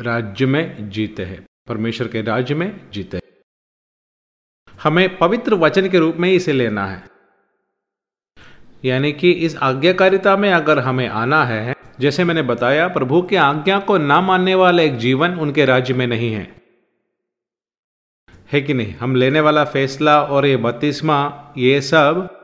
राज्य 0.00 0.46
में 0.46 0.90
जीते 0.90 1.24
हैं। 1.24 1.46
परमेश्वर 1.68 2.08
के 2.08 2.22
राज्य 2.22 2.54
में 2.54 2.90
जीते 2.90 3.16
हैं। 3.16 3.22
हमें 4.82 5.18
पवित्र 5.18 5.54
वचन 5.54 5.88
के 5.88 5.98
रूप 5.98 6.16
में 6.16 6.32
इसे 6.32 6.52
लेना 6.52 6.86
है। 6.86 7.04
यानी 8.84 9.12
कि 9.12 9.30
इस 9.30 9.56
आज्ञाकारिता 9.56 10.36
में 10.36 10.52
अगर 10.52 10.78
हमें 10.78 11.08
आना 11.08 11.44
है 11.44 11.74
जैसे 12.00 12.24
मैंने 12.24 12.42
बताया 12.42 12.88
प्रभु 12.88 13.22
की 13.22 13.36
आज्ञा 13.36 13.78
को 13.78 13.98
ना 13.98 14.20
मानने 14.20 14.54
वाला 14.54 14.82
एक 14.82 14.96
जीवन 14.96 15.38
उनके 15.38 15.64
राज्य 15.64 15.94
में 15.94 16.06
नहीं 16.06 16.32
है। 16.32 16.60
है 18.52 18.60
कि 18.60 18.74
नहीं? 18.74 18.94
हम 18.94 19.14
लेने 19.14 19.40
वाला 19.40 19.64
फैसला 19.64 20.22
और 20.22 20.46
ये 20.46 20.56
बत्तीसवा 20.56 21.54
ये 21.58 21.80
सब 21.80 22.36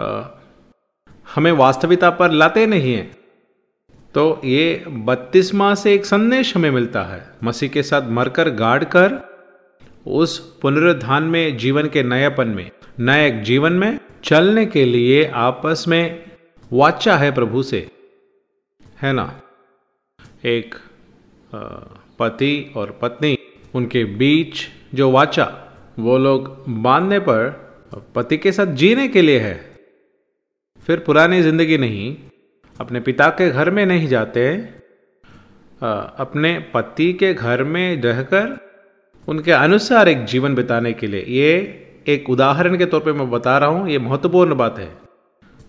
आ, 0.00 0.22
हमें 1.34 1.52
वास्तविकता 1.52 2.10
पर 2.10 2.30
लाते 2.30 2.66
नहीं 2.66 2.94
हैं। 2.94 3.17
तो 4.14 4.40
ये 4.44 4.84
बत्तीस 4.88 5.54
माह 5.54 5.74
से 5.74 5.92
एक 5.94 6.06
संदेश 6.06 6.54
हमें 6.56 6.70
मिलता 6.70 7.02
है। 7.04 7.22
मसीह 7.44 7.68
के 7.68 7.82
साथ 7.82 8.08
मरकर 8.10 8.50
गाड़ 8.50 8.84
कर 8.84 9.16
उस 10.06 10.38
पुनरुत्थान 10.62 11.22
में, 11.24 11.56
जीवन 11.56 11.88
के 11.88 12.02
नयापन 12.02 12.48
में, 12.48 12.70
नए 13.00 13.30
जीवन 13.42 13.72
में, 13.72 13.98
चलने 14.24 14.64
के 14.66 14.84
लिए 14.84 15.24
आपस 15.36 15.84
में 15.88 16.30
वाचा 16.70 17.16
है 17.16 17.30
प्रभु 17.32 17.62
से। 17.62 17.86
है 19.02 19.12
ना? 19.12 19.40
एक 20.44 20.74
पति 22.18 22.72
और 22.76 22.98
पत्नी, 23.02 23.36
उनके 23.74 24.04
बीच 24.04 24.66
जो 24.94 25.10
वाचा, 25.10 25.46
वो 25.98 26.18
लोग 26.18 26.64
बांधने 26.82 27.18
पर 27.18 27.50
पति 28.14 28.36
के 28.36 28.52
साथ 28.52 28.74
जीने 28.74 29.08
के 29.08 29.22
लिए 29.22 29.38
है। 29.38 29.54
फिर 30.86 30.98
पुरानी 30.98 31.42
ज़िंदगी 31.42 31.78
नहीं 31.78 32.16
अपने 32.78 33.00
पिता 33.00 33.28
के 33.30 33.48
घर 33.50 33.70
में 33.70 33.84
नहीं 33.86 34.08
जाते 34.08 34.48
अपने 36.18 36.58
पति 36.74 37.12
के 37.12 37.32
घर 37.34 37.62
में 37.64 38.02
रहकर 38.02 38.58
उनके 39.28 39.52
अनुसार 39.52 40.08
एक 40.08 40.24
जीवन 40.24 40.54
बिताने 40.54 40.92
के 40.92 41.06
लिए। 41.06 41.24
ये 41.30 41.50
एक 42.08 42.30
उदाहरण 42.30 42.76
के 42.78 42.86
तौर 42.86 43.00
पे 43.00 43.12
मैं 43.12 43.28
बता 43.30 43.56
रहा 43.58 43.68
हूँ, 43.68 43.88
ये 43.90 43.98
महत्वपूर्ण 43.98 44.54
बात 44.54 44.78
है। 44.78 44.88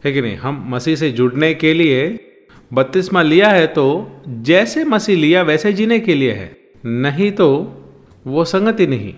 है 0.04 0.12
कि 0.12 0.22
नहीं? 0.22 0.36
हम 0.36 0.63
मसीह 0.70 0.96
से 0.96 1.10
जुड़ने 1.12 1.54
के 1.54 1.74
लिए 1.74 2.08
बत्तीसवा 2.72 3.22
लिया 3.22 3.50
है 3.50 3.66
तो 3.68 3.86
जैसे 4.28 4.84
मसीह 4.86 5.18
लिया, 5.18 5.42
वैसे 5.42 5.74
जीने 5.74 6.00
के 6.00 6.16
लिए 6.16 6.32
है। 6.34 6.56
नहीं 6.86 7.32
तो 7.32 7.50
वो 8.28 8.46
संगति 8.46 8.88
नहीं। 8.88 9.13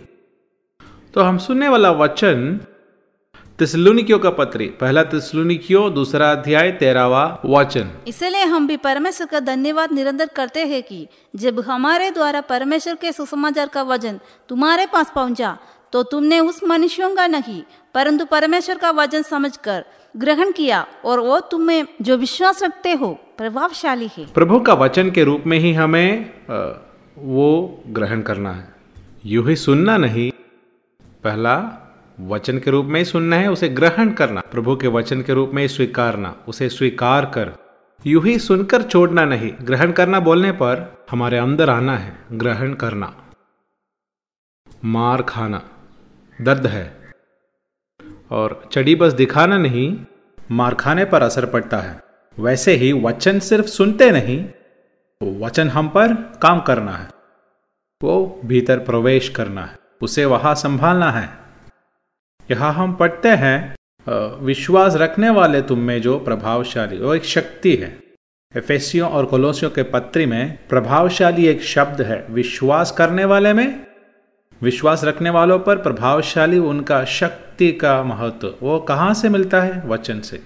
तो 1.14 1.22
हम 1.22 1.38
सुनने 1.38 1.68
वाला 1.68 1.92
वचन 1.94 2.60
तिसलुनिकियों 3.62 4.18
का 4.20 4.30
पत्री 4.30 4.68
पहला 4.80 5.02
तिसलुनिकियों 5.04 5.82
दूसरा 5.94 6.30
अध्याय 6.32 6.72
तेरावा 6.72 7.24
वचन। 7.46 7.90
इसलिए 8.08 8.44
हम 8.44 8.68
भी 8.68 8.78
परमेश्वर 8.78 9.28
का 9.28 9.40
धन्यवाद 9.40 9.92
निरंतर 9.92 10.30
करते 10.36 10.66
हैं 10.66 10.82
कि 10.84 11.08
जब 11.36 11.60
हमारे 11.60 12.10
द्वारा 12.12 12.42
परमेश्वर 12.44 12.96
के 12.96 13.12
सुसमाचार 13.12 13.68
का 13.68 13.84
वचन 13.84 14.20
तुम्हारे 14.50 14.86
पास 14.86 15.12
पहुँचा 15.16 15.58
तो 15.94 16.02
तुमने 16.04 16.40
उस 16.40 16.64
मनुष्यों 16.64 17.14
का 17.16 17.28
नहीं 17.28 17.62
परंतु 17.96 18.26
परमेश्वर 18.26 18.78
का 18.78 18.92
वचन 18.92 19.22
समझकर 19.22 19.84
ग्रहण 20.16 20.52
किया 20.52 20.86
और 21.06 21.20
वो 21.20 21.40
तुम्हें 21.52 21.86
जो 22.02 22.18
विश्वास 22.18 22.64
रखते 22.64 22.94
हो 22.94 23.10
प्रभावशाली 23.38 24.10
है। 24.18 24.26
प्रभु 24.34 24.60
का 24.60 24.74
वचन 24.76 25.12
के 25.12 25.24
रूप 25.24 25.44
में 25.46 25.58
ही 25.60 25.74
हमें 25.74 26.10
वो 27.30 27.48
ग्रहण 27.90 28.22
करना 28.22 28.52
है। 28.52 28.68
यू 29.26 29.48
ही 29.48 29.56
सुनना 29.58 29.98
नहीं 29.98 30.30
पहला 31.24 31.56
वचन 32.28 32.60
के 32.60 32.72
रूप 32.72 32.86
में 32.86 33.00
ही 33.00 33.06
सुनना 33.06 33.36
है, 33.36 33.52
उसे 33.52 33.70
ग्रहण 33.70 34.12
करना। 34.12 34.42
प्रभु 34.42 34.76
के 34.76 34.88
वचन 34.88 35.22
के 35.22 35.34
रूप 35.34 35.52
में 35.54 35.62
ही 35.62 35.68
स्वीकारना, 35.68 36.36
उसे 36.48 36.70
स्वीकार 36.70 37.26
कर। 37.26 37.52
यू 38.08 38.20
ही 38.20 38.40
सुनकर 38.40 38.82
छोड़ना 38.82 39.26
नहीं, 39.26 39.54
ग्रहण 39.62 39.92
करना 39.92 40.20
बोलने 40.20 40.52
पर 40.52 41.06
हमारे 41.12 41.38
अंदर 41.38 41.70
आना 41.70 41.98
है, 41.98 42.18
ग्रहण 42.32 42.74
करना। 42.74 43.16
मार 44.86 45.22
खाना, 45.22 45.62
दर्द 46.42 46.68
है। 46.68 47.14
और 48.32 48.70
चढ़ी 48.72 48.96
बस 48.96 49.14
दिखाना 49.14 49.58
नहीं, 49.58 50.06
मार 50.52 50.76
खाने 50.76 51.06
पर 51.06 51.24
असर 51.24 51.46
पड़ता 51.46 51.78
है। 51.78 52.04
वैसे 52.40 52.74
ही 52.74 52.94
वचन 52.94 53.40
सिर्फ़ 53.40 53.66
सुनते 53.66 54.12
नहीं, 54.12 54.50
वचन 55.40 55.70
हम 55.70 55.88
पर 55.88 56.14
काम 56.14 56.62
करना 56.62 56.92
है। 56.92 57.10
वो 58.04 58.42
भीतर 58.46 58.80
प्रवेश 58.80 59.30
करना 59.30 59.66
है, 59.66 59.76
उसे 60.02 60.26
वहाँ 60.26 60.56
संभालना 60.56 61.12
है। 61.12 61.41
यहाँ 62.52 62.74
हम 62.74 62.94
पढ़ते 62.94 63.30
हैं 63.30 63.76
विश्वास 64.44 64.96
रखने 64.96 65.30
वाले 65.30 65.62
तुम 65.62 65.80
में 65.80 66.02
जो 66.02 66.18
प्रभावशाली 66.20 66.98
वो 66.98 67.14
एक 67.16 67.26
शक्ति 67.26 67.76
है। 67.76 67.90
एफेसियों 68.58 69.10
और 69.10 69.26
कोलोसियों 69.26 69.72
के 69.72 69.84
पत्री 69.84 70.26
में 70.26 70.58
प्रभावशाली 70.70 71.46
एक 71.48 71.62
शब्द 71.64 72.02
है। 72.02 72.26
विश्वास 72.30 72.92
करने 72.92 73.26
वाले 73.26 73.54
में? 73.54 73.86
विश्वास 74.62 75.04
रखने 75.04 75.30
वालों 75.30 75.60
पर 75.60 75.78
प्रभावशाली 75.78 76.58
उनका 76.60 77.04
शक्ति 77.06 77.72
का 77.74 78.02
महत्व, 78.04 78.54
वो 78.62 78.80
कहाँ 78.80 79.14
से 79.14 79.30
मिलता 79.30 79.62
है? 79.62 79.82
वचन 79.88 80.20
से। 80.20 80.42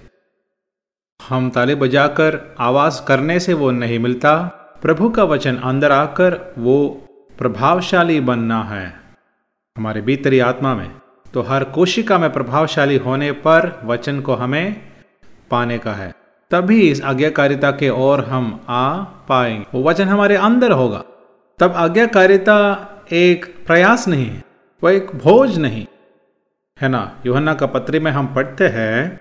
हम 1.28 1.50
ताले 1.50 1.74
बजाकर 1.74 2.54
आवाज़ 2.58 3.00
करने 3.08 3.40
से 3.40 3.54
वो 3.54 3.70
नहीं 3.70 3.98
मिलता। 3.98 4.36
प्रभु 4.82 5.08
का 5.10 5.24
वचन 5.24 5.56
अंदर 5.56 5.92
आकर 5.92 6.54
वो 6.58 6.78
प्रभावशाली 7.38 8.20
बनना 8.20 8.62
है। 8.62 8.86
हमारे 9.76 10.00
भीतरी 10.00 10.38
आत्मा 10.40 10.74
में 10.74 10.90
तो 11.36 11.42
हर 11.42 11.64
कोशिका 11.64 12.18
में 12.18 12.32
प्रभावशाली 12.32 12.96
होने 12.96 13.30
पर 13.32 13.80
वचन 13.84 14.20
को 14.20 14.34
हमें 14.34 14.76
पाने 15.50 15.78
का 15.78 15.92
है। 15.92 16.14
तभी 16.50 16.80
इस 16.90 17.02
आज्ञाकारिता 17.02 17.70
के 17.70 17.88
ओर 17.90 18.20
हम 18.24 18.46
आ 18.68 18.98
पाएँगे। 19.28 19.66
वो 19.74 19.82
वचन 19.82 20.04
हमारे 20.04 20.36
अंदर 20.36 20.72
होगा। 20.72 21.02
तब 21.58 21.72
आज्ञाकारिता 21.72 22.56
एक 23.12 23.44
प्रयास 23.66 24.08
नहीं 24.08 24.26
है 24.26 24.42
वह 24.82 24.92
एक 24.92 25.10
भोज 25.14 25.58
नहीं। 25.58 25.86
है 26.78 26.88
ना? 26.88 27.20
योहन्ना 27.26 27.54
का 27.54 27.66
पत्री 27.66 27.98
में 27.98 28.10
हम 28.10 28.34
पढ़ते 28.34 28.68
हैं 28.68 29.20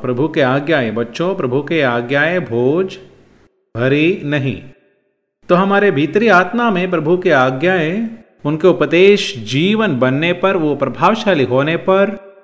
प्रभु 0.00 0.28
के 0.28 0.42
आज्ञाएँ, 0.42 0.90
बच्चों, 0.90 1.34
प्रभु 1.34 1.62
के 1.62 1.82
आज्ञाएँ 1.82 2.40
भोज 2.40 2.98
भरी 3.76 4.20
नहीं। 4.24 4.62
तो 5.48 5.54
हमारे 5.54 5.90
भीतरी 5.90 6.28
आत्मा 6.28 6.70
में 6.70 6.90
प्रभु 6.90 7.18
के 7.18 7.30
आज्ञाएँ 7.30 8.23
उनके 8.44 8.68
उपदेश 8.68 9.38
जीवन 9.38 9.98
बनने 9.98 10.32
पर, 10.32 10.56
वो 10.56 10.76
प्रभावशाली 10.76 11.44
होने 11.44 11.76
पर, 11.76 12.34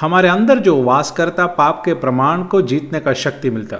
हमारे 0.00 0.28
अंदर 0.28 0.58
जो 0.58 0.82
वास 0.82 1.10
करता, 1.10 1.46
पाप 1.46 1.82
के 1.84 1.94
प्रमाण 1.94 2.44
को 2.44 2.62
जीतने 2.62 3.00
का 3.00 3.12
शक्ति 3.12 3.50
मिलता। 3.50 3.76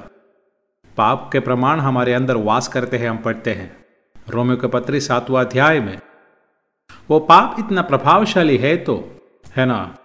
पाप 0.97 1.31
के 1.33 1.41
प्रमाण 1.41 1.81
हमारे 1.81 2.13
अंदर 2.13 2.37
वास 2.37 2.69
करते 2.69 2.97
हैं, 2.97 3.11
हम 3.11 3.17
पढ़ते 3.17 3.53
हैं। 3.53 3.85
रोमियो 4.29 4.57
के 4.57 4.67
पत्री 4.67 5.01
सातवा 5.01 5.41
अध्याय 5.41 5.81
में, 5.81 6.01
वो 7.11 7.21
पाप 7.21 7.57
इतना 7.59 7.83
प्रभावशाली 7.83 8.57
है 8.57 8.77
तो 8.77 9.21
है 9.57 9.67
ना? 9.67 9.97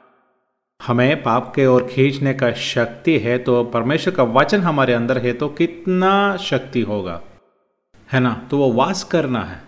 हमें 0.87 1.23
पाप 1.23 1.53
के 1.55 1.65
ओर 1.65 1.83
खींचने 1.83 2.33
का 2.33 2.51
शक्ति 2.51 3.19
है 3.19 3.37
तो 3.37 3.63
परमेश्वर 3.63 4.13
का 4.13 4.23
वचन 4.23 4.61
हमारे 4.61 4.93
अंदर 4.93 5.17
है 5.17 5.33
तो 5.33 5.47
कितना 5.47 6.37
शक्ति 6.37 6.81
होगा? 6.81 7.21
है 8.11 8.19
ना? 8.19 8.47
तो 8.51 8.57
वो 8.57 8.71
वास 8.73 9.03
करना 9.03 9.43
है। 9.43 9.66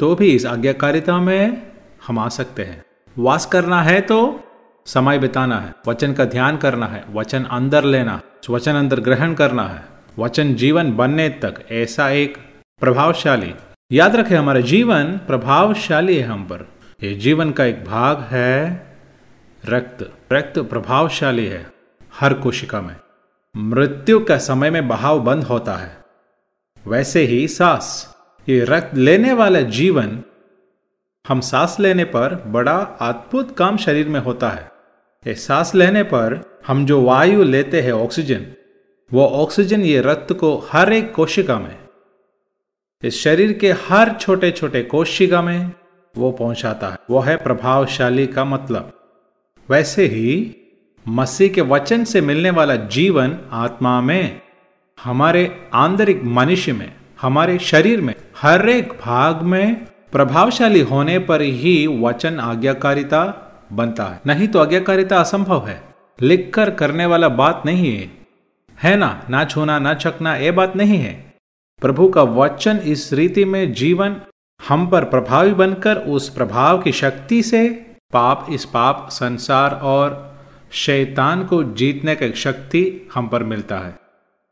तो 0.00 0.14
भी 0.14 0.28
इस 0.28 0.46
आज्ञाकारिता 0.46 1.18
में 1.18 1.72
हम 2.06 2.18
आ 2.18 2.28
सकते 2.28 2.64
हैं। 2.64 2.84
वास 3.18 3.46
करना 3.46 3.82
है 3.82 4.00
तो 4.00 4.40
समय 4.86 5.18
बिताना 5.18 5.60
है, 5.60 5.74
वचन 5.88 6.12
का 6.12 6.24
ध्यान 6.24 6.56
करना 6.56 6.86
है, 6.86 7.04
वचन 7.12 7.44
अंदर 7.44 7.84
लेना, 7.84 8.20
वचन 8.50 8.72
अंदर 8.72 9.00
ग्रहण 9.00 9.34
करना 9.34 9.64
है। 9.64 9.84
वचन 10.18 10.54
जीवन 10.54 10.96
बनने 10.96 11.28
तक 11.28 11.54
ऐसा 11.70 12.10
एक 12.10 12.38
प्रभावशाली। 12.80 13.54
याद 13.92 14.16
रखें, 14.16 14.36
हमारा 14.36 14.60
जीवन 14.60 15.04
प्रभावशाली 15.04 16.16
है 16.16 16.22
हम 16.22 16.44
पर। 16.44 16.68
ये 17.02 17.14
जीवन 17.14 17.50
का 17.50 17.64
एक 17.64 17.84
भाग 17.84 18.20
है 18.20 18.86
रक्त। 19.68 20.12
रक्त 20.32 20.58
प्रभावशाली 20.58 21.46
है 21.46 21.66
हर 22.20 22.34
कोशिका 22.34 22.80
में। 22.80 22.96
मृत्यु 23.56 24.24
का 24.24 24.38
समय 24.38 24.70
में 24.70 24.88
बहाव 24.88 25.20
बंद 25.20 25.44
होता 25.44 25.74
है। 25.76 25.96
वैसे 26.86 27.22
ही 27.22 27.48
सांस। 27.48 28.09
ये 28.50 28.64
रक्त 28.64 28.94
लेने 28.96 29.32
वाला 29.32 29.60
जीवन 29.60 30.22
हम 31.28 31.40
सांस 31.40 31.76
लेने 31.80 32.04
पर 32.04 32.34
बड़ा 32.46 32.76
अद्भुत 33.00 33.56
काम 33.56 33.76
शरीर 33.76 34.08
में 34.08 34.20
होता 34.20 34.48
है। 34.48 34.70
ये 35.26 35.34
सांस 35.34 35.74
लेने 35.74 36.02
पर 36.02 36.40
हम 36.66 36.84
जो 36.86 37.00
वायु 37.02 37.42
लेते 37.42 37.80
हैं 37.80 37.92
ऑक्सीजन, 37.92 38.46
वो 39.12 39.26
ऑक्सीजन 39.26 39.80
ये 39.80 40.00
रक्त 40.00 40.32
को 40.32 40.56
हर 40.72 40.92
एक 40.92 41.12
कोशिका 41.14 41.58
में, 41.58 41.76
इस 43.02 43.22
शरीर 43.22 43.52
के 43.52 43.72
हर 43.88 44.14
छोटे 44.20 44.50
छोटे 44.50 44.82
कोशिका 44.82 45.42
में 45.42 45.72
वो 46.14 46.30
पहुंचाता 46.32 46.88
है। 46.88 46.96
वो 47.10 47.20
है 47.20 47.36
प्रभावशाली 47.36 48.26
का 48.26 48.44
मतलब। 48.44 48.92
वैसे 49.68 50.06
ही 50.06 50.56
मसीह 51.06 51.52
के 51.52 51.60
वचन 51.60 52.04
से 52.04 52.20
मिलने 52.20 52.50
वाला 52.50 52.76
जीवन 52.76 53.38
आत्मा 53.52 54.00
में, 54.00 54.40
हमारे 54.98 55.68
आंतरिक 55.74 56.22
मनुष्य 56.24 56.72
में, 56.72 56.92
हमारे 57.20 57.58
शरीर 57.58 58.00
में 58.00 58.14
हर 58.42 58.68
एक 58.68 58.92
भाग 59.04 59.42
में 59.42 59.84
प्रभावशाली 59.84 60.80
होने 60.80 61.18
पर 61.18 61.40
ही 61.40 61.86
वचन 61.86 62.40
आज्ञाकारिता 62.40 63.52
बनता 63.72 64.04
है। 64.04 64.20
नहीं 64.26 64.48
तो 64.48 64.58
आज्ञाकारिता 64.58 65.20
असंभव 65.20 65.66
है। 65.66 65.82
लिखकर 66.22 66.70
करने 66.70 67.06
वाला 67.06 67.28
बात 67.28 67.62
नहीं 67.66 67.96
है। 67.96 68.10
है 68.82 68.96
ना 68.96 69.22
ना 69.30 69.44
छूना, 69.44 69.78
ना 69.78 69.94
छकना, 69.94 70.36
ये 70.36 70.50
बात 70.50 70.76
नहीं 70.76 70.98
है। 70.98 71.34
प्रभु 71.80 72.08
का 72.08 72.22
वचन 72.22 72.76
इस 72.76 73.12
रीति 73.12 73.44
में 73.44 73.72
जीवन 73.72 74.16
हम 74.68 74.86
पर 74.86 75.04
प्रभावी 75.04 75.54
बनकर 75.54 75.96
उस 75.96 76.28
प्रभाव 76.28 76.78
की 76.78 76.92
शक्ति 76.92 77.42
से 77.42 77.68
पाप, 78.12 78.46
इस 78.50 78.64
पाप, 78.64 79.08
संसार 79.10 79.80
और 79.82 80.38
शैतान 80.72 81.44
को 81.44 81.64
जीतने 81.64 82.14
का 82.14 82.26
एक 82.26 82.36
शक्ति 82.36 83.08
हम 83.14 83.28
पर 83.28 83.42
मिलता 83.42 83.78
है। 83.78 83.98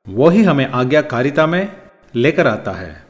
वही 0.08 0.42
हमें 0.42 0.70
आज्ञाकारिता 0.70 1.46
में 1.46 1.72
लेकर 2.14 2.46
आता 2.46 2.72
है। 2.72 3.07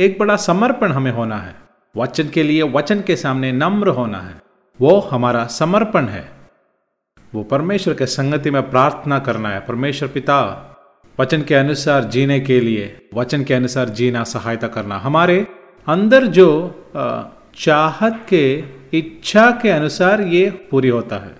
एक 0.00 0.16
बड़ा 0.20 0.36
समर्पण 0.36 0.92
हमें 0.92 1.12
होना 1.12 1.36
है। 1.36 1.54
वचन 1.96 2.28
के 2.28 2.42
लिए, 2.42 2.62
वचन 2.62 3.00
के 3.00 3.16
सामने 3.16 3.52
नम्र 3.52 3.88
होना 3.88 4.20
है। 4.20 4.42
वो 4.80 4.98
हमारा 4.98 5.46
समर्पण 5.46 6.04
है। 6.04 6.32
वो 7.34 7.42
परमेश्वर 7.42 7.94
के 7.94 8.06
संगति 8.06 8.50
में 8.50 8.70
प्रार्थना 8.70 9.18
करना 9.18 9.48
है। 9.48 9.60
परमेश्वर 9.60 10.08
पिता, 10.08 10.68
वचन 11.20 11.42
के 11.42 11.54
अनुसार 11.54 12.04
जीने 12.04 12.40
के 12.40 12.60
लिए, 12.60 13.08
वचन 13.14 13.44
के 13.44 13.54
अनुसार 13.54 13.88
जीना, 13.88 14.24
सहायता 14.24 14.68
करना। 14.68 14.98
हमारे 14.98 15.46
अंदर 15.88 16.26
जो 16.26 16.74
चाहत 17.56 18.26
के, 18.28 18.64
इच्छा 18.94 19.50
के 19.50 19.70
अनुसार 19.70 20.20
ये 20.20 20.50
पूरी 20.50 20.88
होता 20.88 21.16
है। 21.16 21.36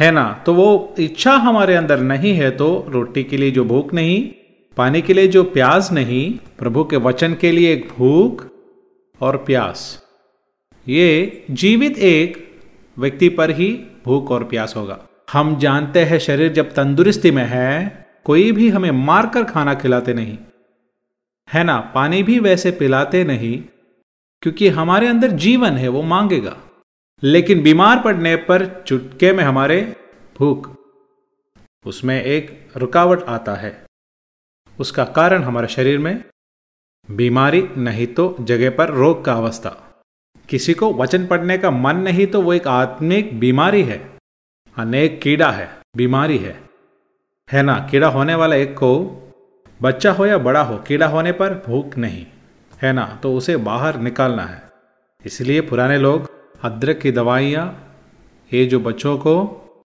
है 0.00 0.10
ना? 0.10 0.42
तो 0.46 0.54
वो 0.54 0.94
इच्छा 0.98 1.32
हमारे 1.32 1.74
अंदर 1.74 2.00
नहीं 2.00 2.34
है 2.34 2.50
तो 2.50 2.86
रोटी 2.88 3.24
के 3.24 3.36
लिए 3.36 3.50
जो 3.50 3.64
भूख 3.64 3.94
नहीं 3.94 4.32
पानी 4.76 5.02
के 5.02 5.12
लिए 5.12 5.28
जो 5.28 5.44
प्यास 5.44 5.92
नहीं, 5.92 6.38
प्रभु 6.58 6.84
के 6.84 6.96
वचन 6.96 7.34
के 7.34 7.50
लिए 7.52 7.72
एक 7.72 7.88
भूख 7.88 8.46
और 9.20 9.36
प्यास। 9.36 10.02
ये 10.88 11.44
जीवित 11.50 11.98
एक 11.98 12.60
व्यक्ति 12.98 13.28
पर 13.28 13.50
ही 13.50 13.86
भूख 14.04 14.30
और 14.30 14.44
प्यास 14.44 14.76
होगा। 14.76 15.06
हम 15.32 15.58
जानते 15.58 16.04
हैं 16.04 16.18
शरीर 16.18 16.52
जब 16.52 16.72
तंदुरुस्ती 16.74 17.30
में 17.30 17.44
है, 17.44 18.06
कोई 18.24 18.52
भी 18.52 18.68
हमें 18.68 18.90
मारकर 18.90 19.44
खाना 19.44 19.74
खिलाते 19.74 20.14
नहीं। 20.14 20.38
है 21.54 21.64
ना, 21.64 21.78
पानी 21.94 22.22
भी 22.22 22.38
वैसे 22.38 22.70
पिलाते 22.70 23.24
नहीं, 23.24 23.62
क्योंकि 24.42 24.68
हमारे 24.68 25.06
अंदर 25.06 25.28
जीवन 25.28 25.70
है, 25.70 25.88
वो 25.88 26.02
मांगेगा। 26.02 26.56
लेकिन 27.22 27.62
बीमार 27.62 28.02
पड़ने 28.02 28.36
पर 28.36 28.84
चुटके 28.86 29.32
में 29.32 29.44
हमारे 29.44 29.96
भूख, 30.38 30.70
उसमें 31.86 32.22
एक 32.24 32.68
रुकावट 32.76 33.22
आता 33.22 33.54
है। 33.54 33.89
उसका 34.80 35.04
कारण 35.04 35.42
हमारे 35.42 35.66
शरीर 35.66 35.98
में? 35.98 36.24
बीमारी 37.10 37.68
नहीं 37.78 38.06
तो 38.06 38.36
जगह 38.40 38.70
पर 38.70 38.88
रोग 38.88 39.24
का 39.24 39.32
अवस्था। 39.32 40.02
किसी 40.48 40.74
को 40.74 40.92
वचन 40.94 41.26
पढ़ने 41.26 41.58
का 41.58 41.70
मन 41.70 41.96
नहीं 41.96 42.26
तो 42.26 42.42
वो 42.42 42.52
एक 42.52 42.68
आत्मिक 42.68 43.40
बीमारी 43.40 43.82
है। 43.82 44.18
अनेक 44.76 45.20
कीड़ा 45.22 45.50
है, 45.50 45.78
बीमारी 45.96 46.38
है। 46.38 46.62
है 47.52 47.62
ना, 47.62 47.88
कीड़ा 47.90 48.08
होने 48.08 48.34
वाला 48.34 48.56
एक 48.56 48.74
को 48.74 48.92
बच्चा 49.82 50.12
हो 50.12 50.26
या 50.26 50.38
बड़ा 50.38 50.62
हो, 50.62 50.78
कीड़ा 50.78 51.06
होने 51.06 51.32
पर 51.32 51.54
भूख 51.66 51.98
नहीं। 51.98 52.26
है 52.82 52.92
ना 52.92 53.20
तो 53.22 53.36
उसे 53.36 53.56
बाहर 53.56 54.00
निकालना 54.00 54.44
है। 54.44 54.62
इसलिए 55.26 55.60
पुराने 55.60 55.98
लोग 55.98 56.30
अदरक 56.62 56.98
की 56.98 57.12
दवाइयाँ, 57.12 57.96
ये 58.52 58.66
जो 58.66 58.80
बच्चों 58.80 59.18
को 59.18 59.34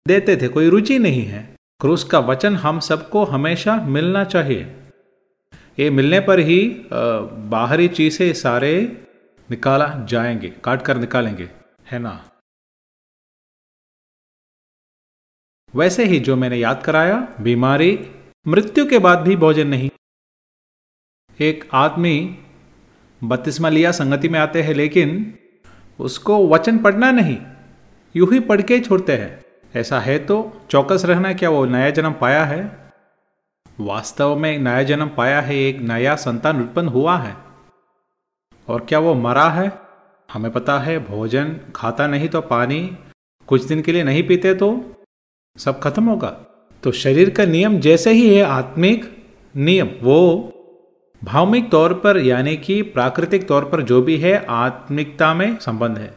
देते 0.08 0.36
थे, 0.36 0.48
कोई 0.48 0.68
रुचि 0.68 0.98
नहीं 0.98 1.24
है। 1.24 1.56
क्रूस 1.80 2.04
का 2.04 2.18
वचन 2.18 2.56
हम 2.56 2.80
सबको 2.80 3.24
हमेशा 3.24 3.76
मिलना 3.76 4.24
चाहिए। 4.24 4.76
ये 5.80 5.90
मिलने 5.90 6.18
पर 6.20 6.38
ही 6.38 6.58
बाहरी 7.50 7.86
चीज़ें 7.88 8.32
सारे 8.34 8.72
निकाला 9.48 9.86
जाएँगे, 10.08 10.48
काट 10.64 10.82
कर 10.82 10.96
निकालेंगे, 10.96 11.48
है 11.90 11.98
ना? 11.98 12.12
वैसे 15.74 16.04
ही 16.04 16.18
जो 16.18 16.36
मैंने 16.36 16.56
याद 16.56 16.82
कराया, 16.84 17.16
बीमारी, 17.40 17.98
मृत्यु 18.46 18.86
के 18.88 18.98
बाद 18.98 19.18
भी 19.18 19.36
भोजन 19.36 19.68
नहीं। 19.68 19.90
एक 21.38 21.68
आदमी 21.74 22.16
बत्तीसवा 23.22 23.68
लिया 23.68 23.92
संगति 23.92 24.28
में 24.28 24.38
आते 24.40 24.62
हैं, 24.62 24.74
लेकिन 24.74 25.34
उसको 25.98 26.46
वचन 26.48 26.78
पढ़ना 26.78 27.10
नहीं, 27.10 27.38
यूँ 28.14 28.32
ही 28.32 28.40
पढ़ 28.40 28.62
के 28.62 28.80
छोड़ते 28.80 29.16
हैं। 29.16 29.40
ऐसा 29.74 30.00
है 30.00 30.18
तो 30.18 30.36
चौकस 30.70 31.04
रहना 31.04 31.32
क्या 31.32 31.50
वो 31.50 31.64
नया 31.66 31.90
जन्म 31.90 32.12
पाया 32.12 32.44
है? 32.44 32.79
वास्तव 33.80 34.36
में 34.36 34.58
नया 34.58 34.82
जन्म 34.82 35.08
पाया 35.08 35.40
है, 35.40 35.56
एक 35.56 35.80
नया 35.80 36.16
संतान 36.16 36.62
उत्पन्न 36.62 36.88
हुआ 36.88 37.16
है। 37.16 37.36
और 38.68 38.84
क्या 38.84 38.98
वो 38.98 39.14
मरा 39.14 39.48
है? 39.50 39.72
हमें 40.32 40.52
पता 40.52 40.78
है, 40.78 40.98
भोजन 40.98 41.56
खाता 41.76 42.06
नहीं 42.06 42.28
तो 42.28 42.40
पानी 42.40 42.98
कुछ 43.48 43.64
दिन 43.64 43.82
के 43.82 43.92
लिए 43.92 44.02
नहीं 44.02 44.22
पीते 44.22 44.54
तो 44.54 44.68
सब 45.56 45.80
खत्म 45.80 46.04
होगा। 46.04 46.28
तो 46.82 46.92
शरीर 46.92 47.30
का 47.30 47.44
नियम 47.44 47.78
जैसे 47.78 48.12
ही 48.12 48.36
है, 48.36 48.42
आत्मिक 48.42 49.04
नियम, 49.56 49.88
वो 50.02 50.52
भावमिक 51.22 51.70
तौर 51.70 51.94
पर, 51.94 52.18
यानी 52.18 52.56
कि 52.56 52.82
प्राकृतिक 52.82 53.48
तौर 53.48 53.64
पर 53.64 53.82
जो 53.82 54.02
भी 54.02 54.16
है, 54.16 54.46
आत्मिकता 54.46 55.34
में 55.34 55.58
संबंध 55.58 55.98
है। 55.98 56.14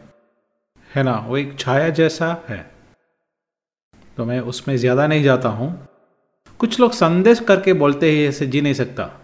है 0.95 1.04
ना? 1.04 1.15
वो 1.28 1.38
एक 1.38 1.60
छाया 1.60 1.89
जैसा 1.89 2.36
है। 2.49 2.71
तो 4.17 4.26
मैं 4.26 4.39
उसमें 4.39 4.78
ज़्यादा 4.78 5.08
नहीं 5.08 5.23
जाता 5.23 5.49
हूँ। 5.49 5.88
कुछ 6.63 6.80
लोग 6.80 6.91
संदेश 6.91 7.39
करके 7.39 7.73
बोलते 7.73 8.12
हैं, 8.12 8.30
ऐसे 8.30 8.47
जी 8.47 8.62
नहीं 8.62 8.73
सकता। 8.73 9.21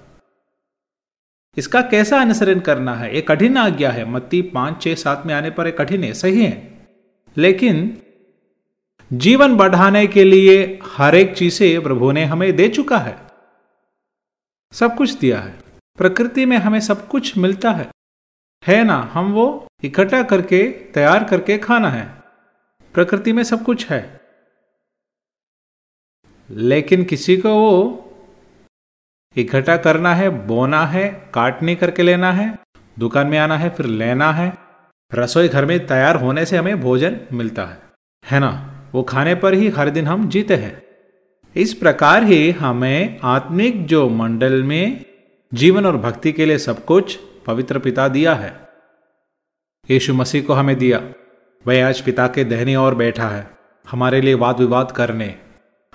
इसका 1.58 1.82
कैसा 1.82 2.21
अनुसरण 2.21 2.60
करना 2.60 2.95
है? 2.95 3.12
एक 3.12 3.32
कठिन 3.32 3.58
आज्ञा 3.58 3.91
है। 3.91 4.06
मत्ती 4.06 4.41
पाँच, 4.41 4.84
छह, 4.84 4.95
सात 4.95 5.23
में 5.25 5.34
आने 5.34 5.49
पर 5.49 5.67
एक 5.67 5.78
कठिन 5.78 6.04
है, 6.04 6.13
सही 6.13 6.43
है। 6.43 6.80
लेकिन 7.38 8.02
जीवन 9.13 9.56
बढ़ाने 9.56 10.08
के 10.08 10.23
लिए 10.23 10.80
हर 10.84 11.15
एक 11.15 11.38
चीज़ें 11.38 11.84
प्रभु 11.84 12.12
ने 12.12 12.25
हमें 12.25 12.56
दे 12.56 12.69
चुका 12.69 12.97
है। 12.97 13.17
सब 14.73 14.95
कुछ 14.95 15.12
दिया 15.12 15.39
है। 15.39 15.60
प्रकृति 15.97 16.45
में 16.45 16.58
हमें 16.58 16.80
सब 16.80 17.08
कुछ 17.08 17.38
मिलता 17.38 17.71
है। 17.71 17.89
है 18.67 18.84
ना? 18.84 19.12
हम 19.13 19.34
वो 19.34 19.67
इकट्ठा 19.84 20.23
करके, 20.23 20.63
तैयार 20.69 21.23
करके 21.23 21.58
खाना 21.58 21.89
है। 21.89 22.23
प्रकृति 22.93 23.34
में 23.34 23.43
सब 23.43 23.63
कुछ 23.63 23.88
है। 23.88 24.18
लेकिन 26.51 27.03
किसी 27.03 27.38
को 27.38 27.49
वो 27.49 28.05
इकट्ठा 29.38 29.77
करना 29.77 30.15
है, 30.15 30.47
बोना 30.47 30.85
है, 30.85 31.29
काटने 31.33 31.75
करके 31.75 32.03
लेना 32.03 32.31
है, 32.31 32.59
दुकान 32.99 33.27
में 33.27 33.38
आना 33.38 33.57
है, 33.57 33.69
फिर 33.69 33.85
लेना 33.85 34.31
है। 34.31 34.57
रसोई 35.13 35.47
घर 35.47 35.65
में 35.65 35.88
तैयार 35.88 36.15
होने 36.15 36.45
से 36.45 36.57
हमें 36.57 36.81
भोजन 36.81 37.19
मिलता 37.33 37.65
है। 37.65 37.81
है 38.25 38.39
ना? 38.39 38.75
वो 38.93 39.03
खाने 39.03 39.35
पर 39.35 39.53
ही 39.53 39.69
हर 39.69 39.89
दिन 39.89 40.07
हम 40.07 40.29
जीते 40.29 40.55
हैं। 40.55 40.81
इस 41.55 41.73
प्रकार 41.73 42.23
ही 42.23 42.51
हमें 42.51 43.19
आत्मिक 43.23 43.85
जो 43.85 44.09
मंडल 44.09 44.63
में 44.63 45.05
जीवन 45.53 45.85
और 45.85 45.97
भक्ति 45.97 46.31
के 46.31 46.45
लिए 46.45 46.57
सब 46.57 46.85
कुछ 46.85 47.19
पवित्र 47.47 47.79
पिता 47.79 48.07
दिया 48.07 48.35
है। 48.35 48.69
यीशु 49.91 50.13
मसीह 50.13 50.41
को 50.41 50.53
हमें 50.53 50.75
दिया। 50.75 51.13
वह 51.67 51.88
आज 51.88 52.01
पिता 52.01 52.27
के 52.27 52.43
दहने 52.43 52.75
और 52.75 52.95
बैठा 52.95 53.29
है। 53.29 53.49
हमारे 53.89 54.21
लिए 54.21 54.33
वाद 54.33 54.59
विवाद 54.59 54.91
करने। 54.91 55.48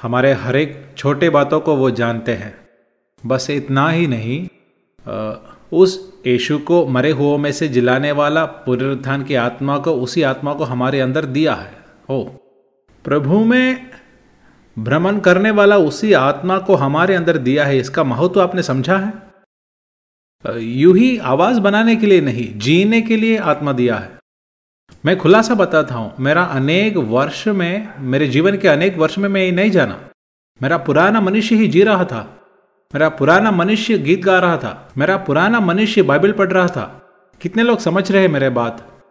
हमारे 0.04 0.32
हर 0.32 0.56
एक 0.56 0.94
छोटे 0.96 1.30
बातों 1.30 1.60
को 1.60 1.76
वो 1.76 1.90
जानते 1.90 2.32
हैं। 2.32 2.54
बस 3.26 3.50
इतना 3.50 3.88
ही 3.90 4.06
नहीं 4.06 4.48
उस 5.72 6.22
यशु 6.26 6.58
को 6.58 6.86
मरे 6.86 7.10
हुओं 7.10 7.38
में 7.38 7.52
से 7.52 7.68
जिलाने 7.68 8.12
वाला 8.12 8.44
पुनरुत्थान 8.44 9.22
की 9.24 9.34
आत्मा 9.34 9.78
को 9.78 9.92
उसी 9.92 10.22
आत्मा 10.22 10.54
को 10.54 10.64
हमारे 10.64 11.00
अंदर 11.00 11.24
दिया 11.24 11.54
है। 11.54 11.72
हो। 12.08 12.22
प्रभु 13.04 13.38
में 13.44 13.90
भ्रमण 14.78 15.20
करने 15.20 15.50
वाला 15.50 15.76
उसी 15.76 16.12
आत्मा 16.12 16.58
को 16.58 16.74
हमारे 16.74 17.14
अंदर 17.14 17.38
दिया 17.38 17.64
है, 17.64 17.78
इसका 17.78 18.04
महत्व 18.04 18.42
आपने 18.42 18.62
समझा 18.62 18.96
है? 18.98 19.12
यू 20.60 20.92
ही 20.92 21.18
आवाज़ 21.18 21.60
बनाने 21.60 21.96
के 21.96 22.06
लिए 22.06 22.20
नहीं, 22.20 22.58
जीने 22.58 23.02
के 23.02 23.16
लिए 23.16 23.36
आत्मा 23.38 23.72
दिया 23.72 23.96
है। 23.96 24.13
मैं 25.06 25.18
खुलासा 25.18 25.54
बताता 25.54 25.94
हूँ, 25.94 26.14
मेरा 26.20 26.42
अनेक 26.42 26.96
वर्ष 26.96 27.48
में, 27.48 27.88
मेरे 27.98 28.26
जीवन 28.26 28.56
के 28.56 28.68
अनेक 28.68 28.98
वर्ष 28.98 29.18
में 29.18 29.28
मैं 29.28 29.40
ये 29.40 29.50
नहीं 29.50 29.70
जाना। 29.70 30.08
मेरा 30.62 30.76
पुराना 30.76 31.20
मनुष्य 31.20 31.56
ही 31.56 31.68
जी 31.68 31.82
रहा 31.82 32.04
था। 32.04 32.40
मेरा 32.94 33.08
पुराना 33.08 33.50
मनुष्य 33.50 33.98
गीत 33.98 34.24
गा 34.24 34.38
रहा 34.38 34.56
था। 34.56 34.92
मेरा 34.98 35.16
पुराना 35.16 35.60
मनुष्य 35.60 36.02
बाइबल 36.02 36.32
पढ़ 36.32 36.52
रहा 36.52 36.66
था। 36.66 37.08
कितने 37.40 37.62
लोग 37.62 37.78
समझ 37.78 38.12
रहे 38.12 38.28
मेरे 38.28 38.48
बात? 38.48 39.02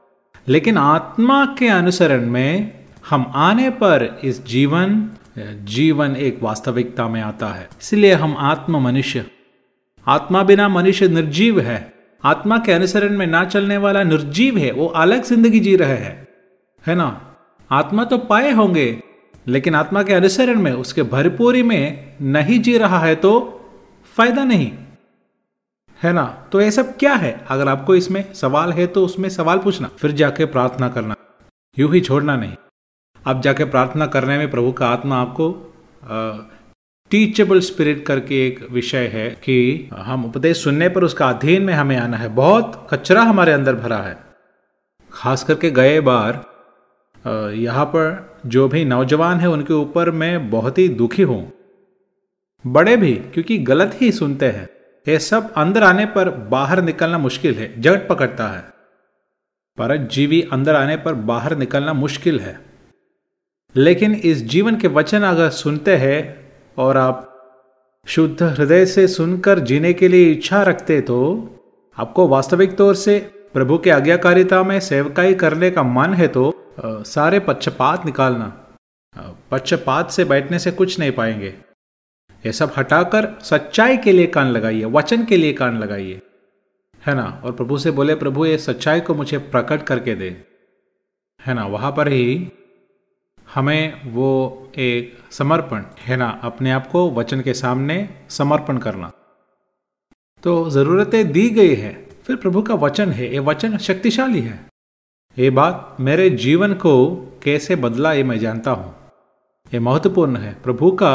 लेकिन 0.47 0.77
आत्मा 0.77 1.45
के 1.45 1.67
अनुसरण 1.67 2.29
में 2.29 2.79
हम 3.09 3.31
आने 3.35 3.69
पर 3.69 4.19
इस 4.23 4.45
जीवन 4.45 5.09
जीवन 5.63 6.15
एक 6.15 6.43
वास्तविकता 6.43 7.07
में 7.07 7.21
आता 7.21 7.47
है। 7.47 7.69
इसलिए 7.81 8.13
हम 8.13 8.37
आत्म 8.37 8.81
मनुष्य। 8.81 9.25
आत्मा 10.07 10.43
बिना 10.43 10.67
मनुष्य 10.67 11.07
निर्जीव 11.07 11.59
है। 11.59 11.92
आत्मा 12.23 12.57
के 12.57 12.71
अनुसरण 12.71 13.17
में 13.17 13.25
ना 13.27 13.43
चलने 13.45 13.77
वाला 13.77 14.03
निर्जीव 14.03 14.57
है, 14.57 14.71
वो 14.71 14.85
अलग 14.85 15.23
ज़िंदगी 15.23 15.59
जी 15.59 15.75
रहे 15.75 15.97
हैं। 15.97 16.27
है 16.83 16.95
ना? 16.95 17.37
आत्मा 17.71 18.03
तो 18.03 18.17
पाए 18.17 18.51
होंगे, 18.51 19.03
लेकिन 19.47 19.75
आत्मा 19.75 20.03
के 20.03 20.13
अनुसरण 20.13 20.61
में, 20.61 20.71
उसके 20.71 21.03
भरपूरी 21.03 21.63
में 21.63 22.15
नहीं 22.21 22.59
जी 22.59 22.77
रहा 22.77 22.99
है 22.99 23.15
तो 23.15 23.33
फ़ायदा 24.15 24.43
नहीं। 24.43 24.71
है 25.99 26.13
ना? 26.13 26.23
तो 26.51 26.61
ये 26.61 26.71
सब 26.71 26.97
क्या 26.97 27.13
है? 27.13 27.45
अगर 27.49 27.67
आपको 27.67 27.95
इसमें 27.95 28.33
सवाल 28.33 28.73
है 28.73 28.87
तो 28.87 29.05
उसमें 29.05 29.29
सवाल 29.29 29.59
पूछना, 29.59 29.87
फिर 29.87 30.11
जाके 30.11 30.45
प्रार्थना 30.45 30.89
करना। 30.89 31.15
यूँ 31.77 31.93
ही 31.93 32.01
छोड़ना 32.01 32.35
नहीं। 32.35 32.55
अब 33.25 33.41
जाके 33.41 33.65
प्रार्थना 33.65 34.05
करने 34.05 34.37
में 34.37 34.49
प्रभु 34.51 34.71
का 34.71 34.87
आत्मा 34.87 35.21
आपको 35.21 35.49
टीचेबल 37.11 37.59
स्पिरिट 37.59 38.05
करके 38.05 38.47
एक 38.47 38.59
विषय 38.71 39.07
है 39.07 39.29
कि 39.29 39.89
हम 39.93 40.25
उपदेश 40.25 40.63
सुनने 40.63 40.89
पर 40.89 41.03
उसका 41.03 41.29
अध्ययन 41.29 41.63
में 41.63 41.73
हमें 41.73 41.95
आना 41.97 42.17
है। 42.17 42.27
बहुत 42.27 42.87
कचरा 42.91 43.21
हमारे 43.21 43.51
अंदर 43.51 43.75
भरा 43.75 43.97
है। 43.97 44.17
खास 45.13 45.43
करके 45.43 45.71
गए 45.71 45.99
बार 45.99 46.43
यहाँ 47.55 47.85
पर 47.85 48.39
जो 48.45 48.67
भी 48.67 48.85
नौजवान 48.85 49.39
है, 49.39 49.49
उनके 49.49 49.73
ऊपर 49.73 50.11
मैं 50.11 50.49
बहुत 50.49 50.77
ही 50.77 50.87
दुखी 50.89 51.21
हूँ। 51.21 51.51
बड़े 52.65 52.97
भी, 52.97 53.13
क्योंकि 53.13 53.57
गलत 53.57 53.97
ही 54.01 54.11
सुनते 54.11 54.45
हैं। 54.45 54.67
ये 55.07 55.19
सब 55.19 55.53
अंदर 55.53 55.83
आने 55.83 56.05
पर 56.05 56.29
बाहर 56.29 56.81
निकलना 56.81 57.17
मुश्किल 57.17 57.55
है 57.55 57.81
जगत 57.81 58.07
पकड़ता 58.09 58.47
है। 58.47 58.61
पर 59.77 59.97
जीवी 59.97 60.41
अंदर 60.53 60.75
आने 60.75 60.97
पर 60.97 61.13
बाहर 61.13 61.57
निकलना 61.57 61.93
मुश्किल 61.93 62.39
है। 62.39 62.59
लेकिन 63.75 64.13
इस 64.15 64.43
जीवन 64.45 64.75
के 64.75 64.87
वचन 64.87 65.21
अगर 65.23 65.49
सुनते 65.49 65.95
हैं 65.95 66.42
और 66.77 66.97
आप 66.97 67.29
शुद्ध 68.07 68.43
हृदय 68.43 68.85
से 68.85 69.07
सुनकर 69.07 69.59
जीने 69.59 69.93
के 69.93 70.07
लिए 70.07 70.31
इच्छा 70.31 70.61
रखते 70.63 71.01
तो 71.01 71.17
आपको 71.97 72.27
वास्तविक 72.27 72.75
तौर 72.75 72.95
से 72.95 73.19
प्रभु 73.53 73.77
के 73.77 73.89
आज्ञाकारिता 73.89 74.63
में 74.63 74.79
सेवकाई 74.79 75.33
करने 75.33 75.71
का 75.71 75.83
मन 75.83 76.13
है 76.13 76.27
तो 76.27 76.73
सारे 76.83 77.39
पक्षपात 77.39 78.05
निकालना। 78.05 78.67
पक्षपात 79.51 80.11
से 80.11 80.25
बैठने 80.25 80.59
से 80.59 80.71
कुछ 80.71 80.99
नहीं 80.99 81.11
पाएँगे। 81.11 81.55
ये 82.45 82.51
सब 82.51 82.71
हटाकर 82.77 83.39
सच्चाई 83.41 83.97
के 83.97 84.11
लिए 84.11 84.27
कान 84.27 84.47
लगाइए, 84.47 84.85
वचन 84.85 85.25
के 85.25 85.37
लिए 85.37 85.53
कान 85.53 85.77
लगाइए। 85.77 86.21
है 87.05 87.15
ना? 87.15 87.41
और 87.45 87.51
प्रभु 87.51 87.77
से 87.77 87.91
बोले, 87.91 88.15
प्रभु, 88.15 88.45
ये 88.45 88.57
सच्चाई 88.57 88.99
को 88.99 89.13
मुझे 89.13 89.37
प्रकट 89.37 89.83
करके 89.83 90.15
दे। 90.15 90.43
है 91.45 91.53
ना? 91.53 91.65
वहाँ 91.65 91.91
पर 91.91 92.07
ही 92.07 92.51
हमें 93.53 94.11
वो 94.11 94.31
एक 94.77 95.17
समर्पण, 95.33 95.83
है 95.99 96.15
ना? 96.17 96.27
अपने 96.43 96.71
आप 96.71 96.87
को 96.87 97.09
वचन 97.11 97.41
के 97.41 97.53
सामने 97.53 98.09
समर्पण 98.29 98.77
करना। 98.77 99.11
तो 100.43 100.69
ज़रूरतें 100.69 101.31
दी 101.31 101.49
गई 101.49 101.75
है, 101.75 101.93
फिर 102.27 102.35
प्रभु 102.35 102.61
का 102.61 102.73
वचन 102.75 103.11
है। 103.11 103.31
ये 103.33 103.39
वचन 103.39 103.77
शक्तिशाली 103.77 104.41
है। 104.41 104.59
ये 105.37 105.49
बात 105.49 105.97
मेरे 105.99 106.29
जीवन 106.29 106.73
को 106.73 106.93
कैसे 107.43 107.75
बदला, 107.75 108.13
ये 108.13 108.23
मैं 108.23 108.39
जानता 108.39 108.71
हूँ। 108.71 108.93
ये 109.73 109.79
महत्वपूर्ण 109.79 110.37
है। 110.37 110.53
प्रभु 110.63 110.91
का 110.91 111.13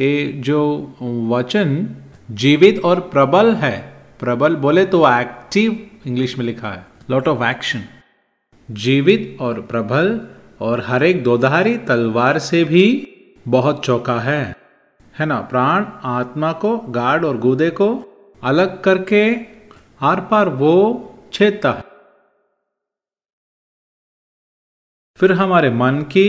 ये 0.00 0.32
जो 0.36 0.60
वचन 1.30 1.88
जीवित 2.30 2.80
और 2.84 3.00
प्रबल 3.00 3.54
है, 3.54 3.76
प्रबल 4.20 4.56
बोले 4.56 4.84
तो 4.86 5.02
एक्टिव 5.10 5.86
इंग्लिश 6.06 6.38
में 6.38 6.44
लिखा 6.46 6.70
है। 6.70 6.86
लॉट 7.10 7.28
ऑफ़ 7.28 7.42
एक्शन 7.44 7.82
जीवित 8.68 9.36
और 9.40 9.60
प्रबल 9.62 10.20
और 10.60 10.84
हर 10.86 11.04
एक 11.04 11.22
दोधारी 11.24 11.76
तलवार 11.78 12.38
से 12.38 12.64
भी 12.64 12.84
बहुत 13.48 13.84
चौका 13.84 14.20
है। 14.20 14.56
है 15.18 15.26
ना? 15.26 15.40
प्राण 15.40 15.84
आत्मा 16.02 16.52
को 16.52 16.78
गार्ड 16.78 17.24
और 17.24 17.36
गूदे 17.38 17.70
को 17.70 17.88
अलग 18.42 18.82
करके 18.82 19.34
आर 20.00 20.20
पार 20.20 20.48
वो 20.48 20.74
छेदता 21.32 21.72
है। 21.72 21.84
फिर 25.16 25.32
हमारे 25.32 25.70
मन 25.70 26.02
की 26.02 26.26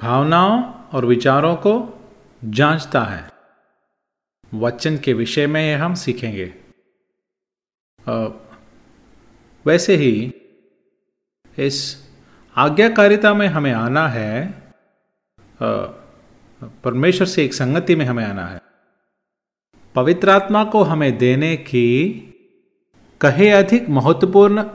भावनाओं 0.00 0.74
और 0.74 1.04
विचारों 1.04 1.56
को 1.56 1.98
जांचता 2.44 3.04
है। 3.04 3.30
वचन 4.54 4.98
के 4.98 5.12
विषय 5.12 5.46
में 5.46 5.62
यह 5.62 5.84
हम 5.84 5.94
सीखेंगे। 5.94 6.54
वैसे 9.66 9.96
ही 9.96 10.34
इस 11.58 12.04
आज्ञाकारिता 12.56 13.34
में 13.34 13.46
हमें 13.46 13.72
आना 13.72 14.08
है। 14.08 14.62
परमेश्वर 16.84 17.26
से 17.26 17.44
एक 17.44 17.54
संगति 17.54 17.96
में 17.96 18.04
हमें 18.04 18.24
आना 18.24 18.46
है। 18.46 18.60
पवित्र 19.94 20.30
आत्मा 20.30 20.64
को 20.64 20.82
हमें 20.82 21.18
देने 21.18 21.56
की 21.56 22.20
कहे 23.20 23.50
अधिक 23.50 23.88
महत्वपूर्ण 23.88 24.70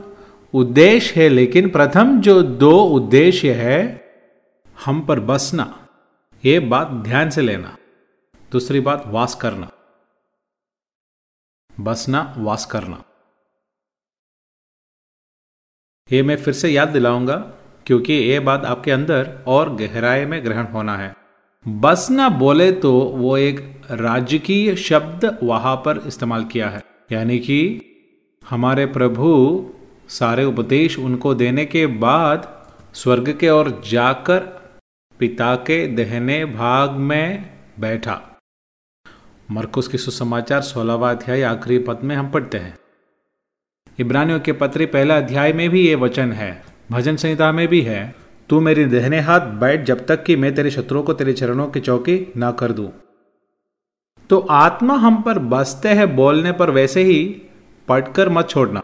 उद्देश्य 0.53 1.23
है, 1.23 1.29
लेकिन 1.29 1.69
प्रथम 1.69 2.21
जो 2.21 2.41
दो 2.41 2.83
उद्देश्य 2.83 3.53
है, 3.53 4.05
हम 4.85 5.05
पर 5.05 5.19
बसना, 5.19 5.87
ये 6.45 6.59
बात 6.59 6.87
ध्यान 6.87 7.29
से 7.29 7.41
लेना। 7.41 7.77
दूसरी 8.51 8.79
बात, 8.79 9.03
वास 9.07 9.35
करना। 9.35 9.71
बसना, 11.79 12.35
वास 12.37 12.65
करना। 12.65 13.03
ये 16.11 16.23
मैं 16.23 16.37
फिर 16.37 16.53
से 16.53 16.69
याद 16.69 16.87
दिलाऊँगा, 16.87 17.35
क्योंकि 17.85 18.13
ये 18.13 18.39
बात 18.39 18.65
आपके 18.65 18.91
अंदर 18.91 19.43
और 19.47 19.75
गहराई 19.75 20.25
में 20.25 20.45
ग्रहण 20.45 20.65
होना 20.65 20.97
है। 20.97 21.18
बस 21.65 22.07
ना 22.11 22.27
बोले 22.29 22.71
तो 22.71 22.91
वो 22.93 23.35
एक 23.37 23.59
राजकीय 23.91 24.75
शब्द 24.75 25.25
वहाँ 25.43 25.75
पर 25.75 26.01
इस्तेमाल 26.07 26.43
किया 26.43 26.69
है। 26.69 26.81
यानी 27.11 27.37
कि 27.39 27.59
हमारे 28.43 28.85
प्रभु 28.85 29.29
सारे 30.09 30.43
उपदेश 30.45 30.97
उनको 30.99 31.33
देने 31.33 31.65
के 31.65 31.85
बाद 31.99 32.47
स्वर्ग 32.93 33.31
के 33.39 33.49
ओर 33.49 33.69
जाकर 33.85 34.39
पिता 35.19 35.55
के 35.67 35.85
दहने 35.87 36.43
भाग 36.45 36.91
में 36.91 37.49
बैठा। 37.79 38.19
मरकुस 39.51 39.87
की 39.87 39.97
सुसमाचार 39.97 40.61
सोलहवा 40.61 41.11
अध्याय 41.11 41.43
आखिरी 41.43 41.79
पद 41.79 41.99
में 42.03 42.15
हम 42.15 42.31
पढ़ते 42.31 42.57
हैं। 42.57 42.77
इब्रानियों 43.99 44.39
के 44.39 44.53
पत्र 44.53 44.85
पहला 44.85 45.17
अध्याय 45.17 45.53
में 45.53 45.69
भी 45.69 45.87
ये 45.87 45.95
वचन 45.97 46.31
है, 46.33 46.51
भजन 46.91 47.15
संहिता 47.15 47.51
में 47.51 47.67
भी 47.67 47.81
है। 47.81 48.15
तू 48.49 48.59
मेरी 48.59 48.85
दहने 48.85 49.19
हाथ 49.19 49.39
बैठ 49.39 49.83
जब 49.83 50.05
तक 50.05 50.23
कि 50.23 50.35
मैं 50.35 50.53
तेरे 50.55 50.71
शत्रुओं 50.71 51.03
को 51.03 51.13
तेरे 51.13 51.33
चरणों 51.33 51.67
की 51.67 51.79
चौकी 51.79 52.33
ना 52.37 52.51
कर 52.51 52.71
दूँ। 52.71 52.89
तो 54.29 54.39
आत्मा 54.51 54.95
हम 54.95 55.21
पर 55.21 55.39
बसते 55.39 55.89
हैं 55.89 56.15
बोलने 56.15 56.51
पर 56.51 56.69
वैसे 56.69 57.03
ही 57.03 57.19
पढ़कर 57.87 58.29
मत 58.29 58.49
छोड़ना। 58.49 58.81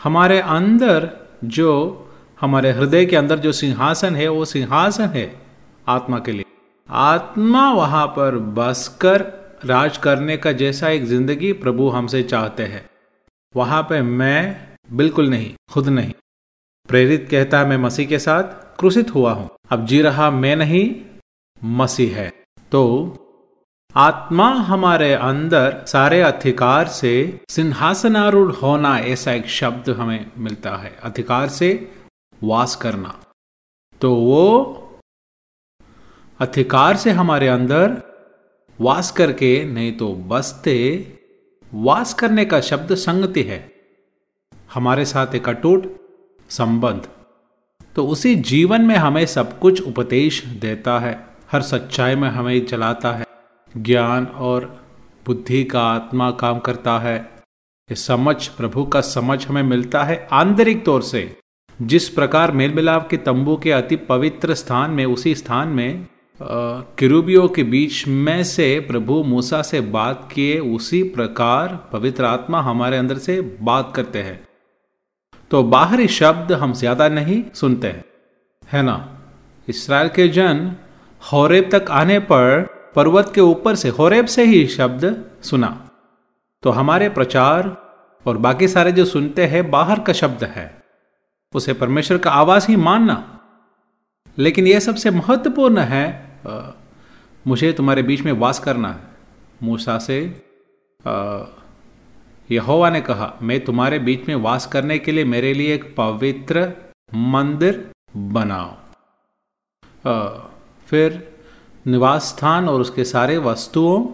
हमारे 0.00 0.38
अंदर 0.40 1.08
जो, 1.44 2.06
हमारे 2.40 2.70
हृदय 2.70 3.06
के 3.06 3.16
अंदर 3.16 3.38
जो 3.38 3.52
सिंहासन 3.52 4.16
है, 4.16 4.28
वो 4.28 4.44
सिंहासन 4.44 5.08
है 5.08 5.30
आत्मा 5.86 6.18
के 6.18 6.32
लिए। 6.32 6.44
आत्मा 6.88 7.72
वहाँ 7.72 8.06
पर 8.06 8.38
बसकर 8.56 9.20
राज 9.64 9.96
करने 9.96 10.36
का 10.36 10.52
जैसा 10.52 10.88
एक 10.88 11.04
ज़िंदगी 11.04 11.52
प्रभु 11.52 11.88
हमसे 11.88 12.22
चाहते 12.22 12.62
हैं। 12.62 12.84
वहाँ 13.54 13.82
पे 13.82 14.02
मैं 14.02 14.56
बिल्कुल 14.92 15.30
नहीं, 15.30 15.54
खुद 15.72 15.88
नहीं। 15.88 16.12
प्रेरित 16.88 17.26
कहता 17.30 17.58
है, 17.58 17.66
मैं 17.68 17.76
मसीह 17.76 18.06
के 18.06 18.18
साथ 18.18 18.78
क्रूसित 18.78 19.14
हुआ 19.14 19.32
हूँ। 19.32 19.48
अब 19.70 19.86
जी 19.86 20.00
रहा 20.02 20.30
मैं 20.30 20.54
नहीं, 20.56 20.94
मसीह 21.62 22.16
है। 22.16 22.28
तो 22.72 22.82
आत्मा 23.94 24.48
हमारे 24.62 25.12
अंदर 25.12 25.84
सारे 25.88 26.20
अधिकार 26.22 26.88
से 26.88 27.40
सिंहासनारूढ़ 27.48 28.52
होना 28.52 28.96
ऐसा 28.98 29.32
एक 29.32 29.46
शब्द 29.48 29.90
हमें 29.90 30.30
मिलता 30.38 30.76
है, 30.76 30.96
अधिकार 31.02 31.48
से 31.48 31.70
वास 32.42 32.76
करना। 32.76 33.14
तो 34.00 34.14
वो 34.14 34.46
अधिकार 36.40 36.96
से 36.96 37.10
हमारे 37.12 37.48
अंदर 37.48 38.00
वास 38.78 39.10
करके 39.10 39.52
नहीं 39.64 39.92
तो 39.96 40.12
बसते, 40.28 40.76
वास 41.72 42.14
करने 42.14 42.44
का 42.44 42.60
शब्द 42.60 42.94
संगति 42.94 43.42
है। 43.42 43.60
हमारे 44.74 45.04
साथ 45.04 45.34
एक 45.34 45.48
अटूट 45.48 45.92
संबंध। 46.56 47.08
तो 47.96 48.06
उसी 48.06 48.34
जीवन 48.34 48.82
में 48.82 48.96
हमें 48.96 49.26
सब 49.26 49.58
कुछ 49.58 49.82
उपदेश 49.82 50.44
देता 50.44 50.98
है। 50.98 51.26
हर 51.52 51.62
सच्चाई 51.62 52.14
में 52.14 52.28
हमें 52.28 52.66
चलाता 52.66 53.12
है। 53.12 53.26
ज्ञान 53.76 54.24
और 54.24 54.84
बुद्धि 55.26 55.64
का 55.64 55.82
आत्मा 55.82 56.30
काम 56.30 56.58
करता 56.58 56.98
है। 56.98 57.16
ये 57.90 57.94
समझ, 57.94 58.46
प्रभु 58.46 58.84
का 58.84 59.00
समझ 59.00 59.46
हमें 59.46 59.62
मिलता 59.62 60.04
है 60.04 60.28
आंतरिक 60.32 60.84
तौर 60.84 61.02
से। 61.02 61.36
जिस 61.82 62.08
प्रकार 62.08 62.52
मेल 62.52 62.74
मिलाप 62.74 63.08
के 63.08 63.16
तंबू 63.16 63.56
के 63.56 63.72
अति 63.72 63.96
पवित्र 63.96 64.54
स्थान 64.54 64.90
में, 64.90 65.04
उसी 65.06 65.34
स्थान 65.34 65.68
में 65.68 66.06
किरूबियों 66.98 67.48
के 67.48 67.62
बीच 67.62 68.06
में 68.08 68.44
से 68.44 68.80
प्रभु 68.80 69.22
मूसा 69.22 69.62
से 69.62 69.80
बात 69.80 70.28
किए, 70.32 70.58
उसी 70.58 71.02
प्रकार 71.02 71.88
पवित्र 71.92 72.24
आत्मा 72.24 72.60
हमारे 72.60 72.96
अंदर 72.96 73.18
से 73.18 73.40
बात 73.40 73.92
करते 73.96 74.22
हैं। 74.22 74.40
तो 75.54 75.62
बाहरी 75.62 76.08
शब्द 76.08 76.52
हम 76.52 76.72
ज़्यादा 76.72 77.08
नहीं 77.08 77.42
सुनते 77.54 77.88
हैं। 77.88 78.04
है 78.72 78.82
ना? 78.82 78.94
इसराइल 79.68 80.08
के 80.08 80.28
जन 80.28 80.76
होरेब 81.32 81.68
तक 81.72 81.90
आने 81.90 82.18
पर 82.18 82.62
पर्वत 82.94 83.32
के 83.34 83.40
ऊपर 83.40 83.74
से 83.74 83.88
होरेब 83.88 84.26
से 84.26 84.44
ही 84.44 84.66
शब्द 84.66 85.24
सुना। 85.42 85.90
तो 86.62 86.70
हमारे 86.70 87.08
प्रचार 87.08 87.76
और 88.26 88.36
बाकी 88.36 88.68
सारे 88.68 88.92
जो 88.92 89.04
सुनते 89.04 89.46
हैं 89.46 89.70
बाहर 89.70 90.00
का 90.00 90.12
शब्द 90.12 90.44
है। 90.44 90.82
उसे 91.54 91.72
परमेश्वर 91.72 92.18
का 92.18 92.30
आवाज़ 92.30 92.66
ही 92.68 92.76
मानना। 92.76 93.40
लेकिन 94.38 94.66
यह 94.66 94.80
सबसे 94.80 95.10
महत्वपूर्ण 95.10 95.78
है 95.78 96.06
आ, 96.46 96.60
मुझे 97.46 97.72
तुम्हारे 97.72 98.02
बीच 98.02 98.22
में 98.22 98.32
वास 98.32 98.58
करना 98.58 98.88
है। 98.88 99.00
मूसा 99.62 99.98
से 99.98 100.42
यहोवा 102.50 102.90
ने 102.90 103.00
कहा, 103.00 103.34
मैं 103.42 103.64
तुम्हारे 103.64 103.98
बीच 103.98 104.28
में 104.28 104.34
वास 104.36 104.66
करने 104.66 104.98
के 104.98 105.12
लिए 105.12 105.24
मेरे 105.24 105.54
लिए 105.54 105.74
एक 105.74 105.94
पवित्र 105.96 106.72
मंदिर 107.14 107.90
बनाओ। 108.16 108.74
फिर 110.86 111.34
निवास 111.86 112.22
स्थान 112.22 112.68
और 112.68 112.80
उसके 112.80 113.04
सारे 113.04 113.38
वस्तुओं, 113.38 114.06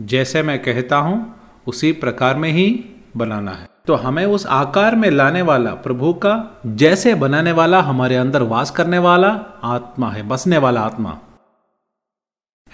जैसे 0.00 0.42
मैं 0.42 0.62
कहता 0.62 0.96
हूँ, 0.96 1.40
उसी 1.66 1.92
प्रकार 1.92 2.36
में 2.36 2.50
ही 2.50 2.84
बनाना 3.16 3.50
है। 3.50 3.68
तो 3.86 3.94
हमें 3.94 4.24
उस 4.26 4.46
आकार 4.46 4.96
में 4.96 5.10
लाने 5.10 5.42
वाला, 5.42 5.74
प्रभु 5.74 6.12
का 6.12 6.60
जैसे 6.66 7.14
बनाने 7.14 7.52
वाला, 7.52 7.80
हमारे 7.80 8.16
अंदर 8.16 8.42
वास 8.42 8.70
करने 8.70 8.98
वाला 8.98 9.28
आत्मा 9.62 10.10
है, 10.10 10.22
बसने 10.22 10.58
वाला 10.58 10.80
आत्मा। 10.80 11.18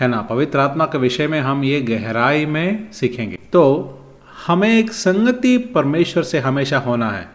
है 0.00 0.08
ना? 0.08 0.20
पवित्र 0.22 0.58
आत्मा 0.58 0.86
के 0.86 0.98
विषय 0.98 1.26
में 1.26 1.40
हम 1.40 1.64
ये 1.64 1.80
गहराई 1.80 2.46
में 2.46 2.92
सीखेंगे। 2.92 3.36
तो 3.36 3.94
हमें 4.48 4.68
एक 4.68 4.92
संगति 4.92 5.56
परमेश्वर 5.58 6.22
से 6.22 6.38
हमेशा 6.38 6.78
होना 6.78 7.11
है। 7.11 7.26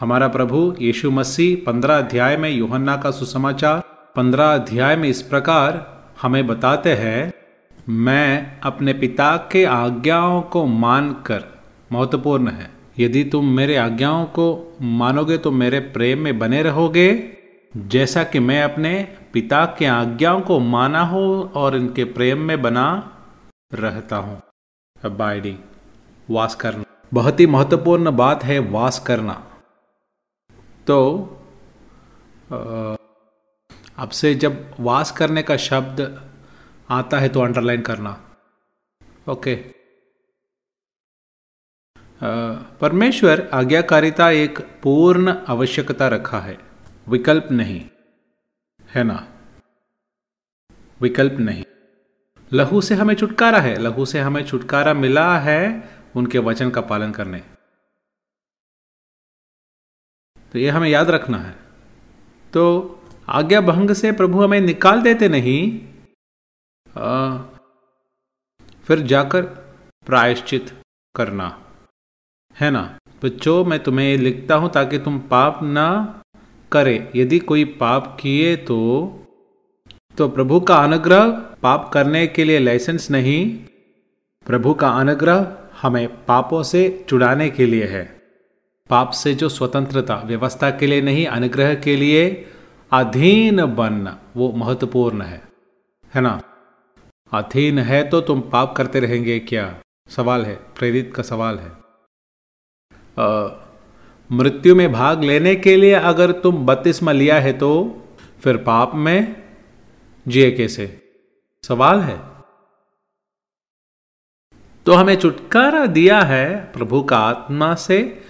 हमारा 0.00 0.26
प्रभु 0.28 0.58
यीशु 0.80 1.10
मसीह 1.10 1.56
पंद्रह 1.66 1.98
अध्याय 1.98 2.36
में 2.36 2.48
योहन्ना 2.50 2.96
का 2.96 3.10
सुसमाचार, 3.10 3.78
पंद्रह 4.16 4.52
अध्याय 4.54 4.96
में 4.96 5.08
इस 5.08 5.22
प्रकार 5.22 5.78
हमें 6.22 6.46
बताते 6.46 6.92
हैं, 6.94 7.32
मैं 7.88 8.60
अपने 8.60 8.92
पिता 8.92 9.36
के 9.52 9.64
आज्ञाओं 9.64 10.40
को 10.42 10.64
मानकर 10.66 11.44
महत्वपूर्ण 11.92 12.48
है। 12.48 12.70
यदि 12.98 13.24
तुम 13.24 13.48
मेरे 13.48 13.76
आज्ञाओं 13.76 14.24
को 14.24 14.76
मानोगे 14.82 15.38
तो 15.38 15.50
मेरे 15.50 15.80
प्रेम 15.80 16.18
में 16.18 16.38
बने 16.38 16.62
रहोगे। 16.62 17.08
जैसा 17.74 18.24
कि 18.24 18.38
मैं 18.38 18.62
अपने 18.62 19.08
पिता 19.32 19.64
के 19.78 19.86
आज्ञाओं 19.86 20.40
को 20.40 20.58
माना 20.60 21.04
हो 21.04 21.24
और 21.54 21.76
इनके 21.76 22.04
प्रेम 22.04 22.42
में 22.42 22.60
बना 22.62 22.86
रहता 23.74 24.16
हूँ। 24.16 24.40
अबाइडिंग 24.96 25.56
वास 26.30 26.54
करना। 26.54 26.84
बहुत 27.14 27.40
ही 27.40 27.46
महत्वपूर्ण 27.46 28.10
बात 28.10 28.44
है 28.44 28.58
वास 28.58 28.98
करना। 29.06 29.34
तो 30.86 30.96
अब 33.98 34.08
से 34.12 34.34
जब 34.34 34.74
वास 34.80 35.10
करने 35.10 35.42
का 35.42 35.56
शब्द 35.56 36.00
आता 36.90 37.18
है 37.18 37.28
तो 37.28 37.40
अंडरलाइन 37.40 37.80
करना। 37.80 38.38
ओके। 39.28 39.54
परमेश्वर 42.80 43.48
आज्ञाकारिता 43.54 44.30
एक 44.30 44.58
पूर्ण 44.82 45.34
आवश्यकता 45.48 46.08
रखा 46.08 46.40
है। 46.40 46.58
विकल्प 47.08 47.48
नहीं। 47.50 47.80
है 48.94 49.02
ना? 49.04 49.26
विकल्प 51.00 51.32
नहीं। 51.32 51.64
लहू 52.52 52.80
से 52.80 52.94
हमें 52.94 53.14
छुटकारा 53.14 53.58
है। 53.58 53.76
लहू 53.78 54.04
से 54.04 54.20
हमें 54.20 54.44
छुटकारा 54.44 54.94
मिला 54.94 55.38
है 55.38 55.60
उनके 56.16 56.38
वचन 56.38 56.70
का 56.70 56.80
पालन 56.80 57.12
करने। 57.12 57.40
तो 60.52 60.58
यह 60.58 60.76
हमें 60.76 60.88
याद 60.88 61.10
रखना 61.10 61.38
है। 61.38 61.54
तो 62.52 62.62
आज्ञा 63.28 63.60
भंग 63.60 63.90
से 63.92 64.12
प्रभु 64.12 64.42
हमें 64.44 64.60
निकाल 64.60 65.02
देते 65.02 65.28
नहीं 65.28 65.60
आ, 66.86 67.36
फिर 68.84 69.00
जाकर 69.02 69.42
प्रायश्चित 70.06 70.70
करना। 71.14 71.48
है 72.56 72.70
ना? 72.70 72.82
बच्चों 73.24 73.64
मैं 73.64 73.82
तुम्हें 73.82 74.16
लिखता 74.16 74.54
हूँ 74.54 74.70
ताकि 74.70 74.98
तुम 74.98 75.18
पाप 75.30 75.62
ना 75.62 75.88
करे। 76.72 77.12
यदि 77.16 77.38
कोई 77.38 77.64
पाप 77.64 78.16
किए 78.20 78.56
तो 78.56 78.78
तो 80.18 80.28
प्रभु 80.28 80.60
का 80.60 80.76
अनुग्रह 80.76 81.30
पाप 81.62 81.90
करने 81.94 82.26
के 82.26 82.44
लिए 82.44 82.58
लाइसेंस 82.58 83.10
नहीं 83.10 83.40
प्रभु 84.46 84.74
का 84.74 84.88
अनुग्रह 84.90 85.42
हमें 85.82 86.24
पापों 86.24 86.62
से 86.62 87.06
छुड़ाने 87.08 87.50
के 87.50 87.66
लिए 87.66 87.84
है। 87.84 88.20
पाप 88.90 89.10
से 89.10 89.34
जो 89.34 89.48
स्वतंत्रता 89.48 90.16
व्यवस्था 90.16 90.70
के 90.70 90.86
लिए 90.86 91.00
नहीं 91.00 91.26
अनुग्रह 91.26 91.74
के 91.74 91.96
लिए 91.96 92.46
अधीन 92.92 93.66
बनना 93.66 94.18
वो 94.36 94.52
महत्वपूर्ण 94.52 95.22
है। 95.22 95.42
है 96.14 96.20
ना? 96.20 96.42
अधीन 97.32 97.78
है 97.78 98.08
तो 98.08 98.20
तुम 98.20 98.40
पाप 98.40 98.74
करते 98.76 99.00
रहेंगे 99.00 99.38
क्या? 99.38 99.80
सवाल 100.08 100.44
है 100.44 100.56
प्रेरित 100.56 101.12
का 101.16 101.22
सवाल 101.22 101.58
है। 101.58 101.72
आ, 103.18 103.48
मृत्यु 104.32 104.74
में 104.74 104.92
भाग 104.92 105.24
लेने 105.24 105.56
के 105.56 105.76
लिए 105.76 105.92
अगर 105.92 106.32
तुम 106.32 106.66
बत्तीसमा 106.66 107.12
लिया 107.12 107.40
है 107.40 107.52
तो 107.52 108.00
फिर 108.40 108.56
पाप 108.56 108.94
में 108.94 109.42
जिए 110.28 110.50
कैसे? 110.50 111.02
सवाल 111.64 112.00
है। 112.00 112.35
तो 114.86 114.92
हमें 114.92 115.16
छुटकारा 115.16 115.86
दिया 115.86 116.20
है 116.20 116.72
प्रभु 116.72 117.02
का 117.02 117.18
आत्मा 117.18 117.74
से, 117.74 118.22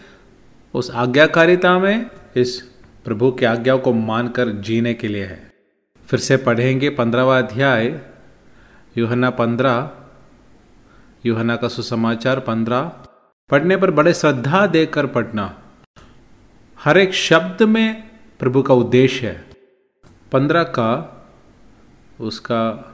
उस 0.75 0.91
आज्ञाकारिता 0.91 1.79
में, 1.79 2.11
इस 2.37 2.63
प्रभु 3.05 3.33
की 3.33 3.45
आज्ञा 3.45 3.77
को 3.77 3.93
मानकर 3.93 4.49
जीने 4.49 4.95
के 4.95 5.09
लिए 5.09 5.25
है। 5.25 5.53
फिर 6.07 6.21
से 6.21 6.37
पढ़ेंगे 6.37 6.91
पंद्रहवा 6.91 7.39
अध्याय 7.39 8.01
युहना 8.99 9.31
पंद्रह 9.31 9.91
युहना 11.27 11.57
का 11.57 11.69
सुसमाचार 11.69 12.41
पंद्रह। 12.41 12.81
पढ़ने 13.51 13.77
पर 13.77 13.91
बड़े 13.91 14.15
श्रद्धा 14.15 14.67
देकर 14.67 15.07
पढ़ना। 15.07 15.59
हर 16.85 16.99
एक 16.99 17.15
शब्द 17.15 17.63
में 17.63 18.11
प्रभु 18.39 18.63
का 18.63 18.75
उद्देश्य 18.75 19.27
है। 19.27 19.51
पंद्रह 20.33 20.63
का, 20.63 20.91
उसका 22.21 22.93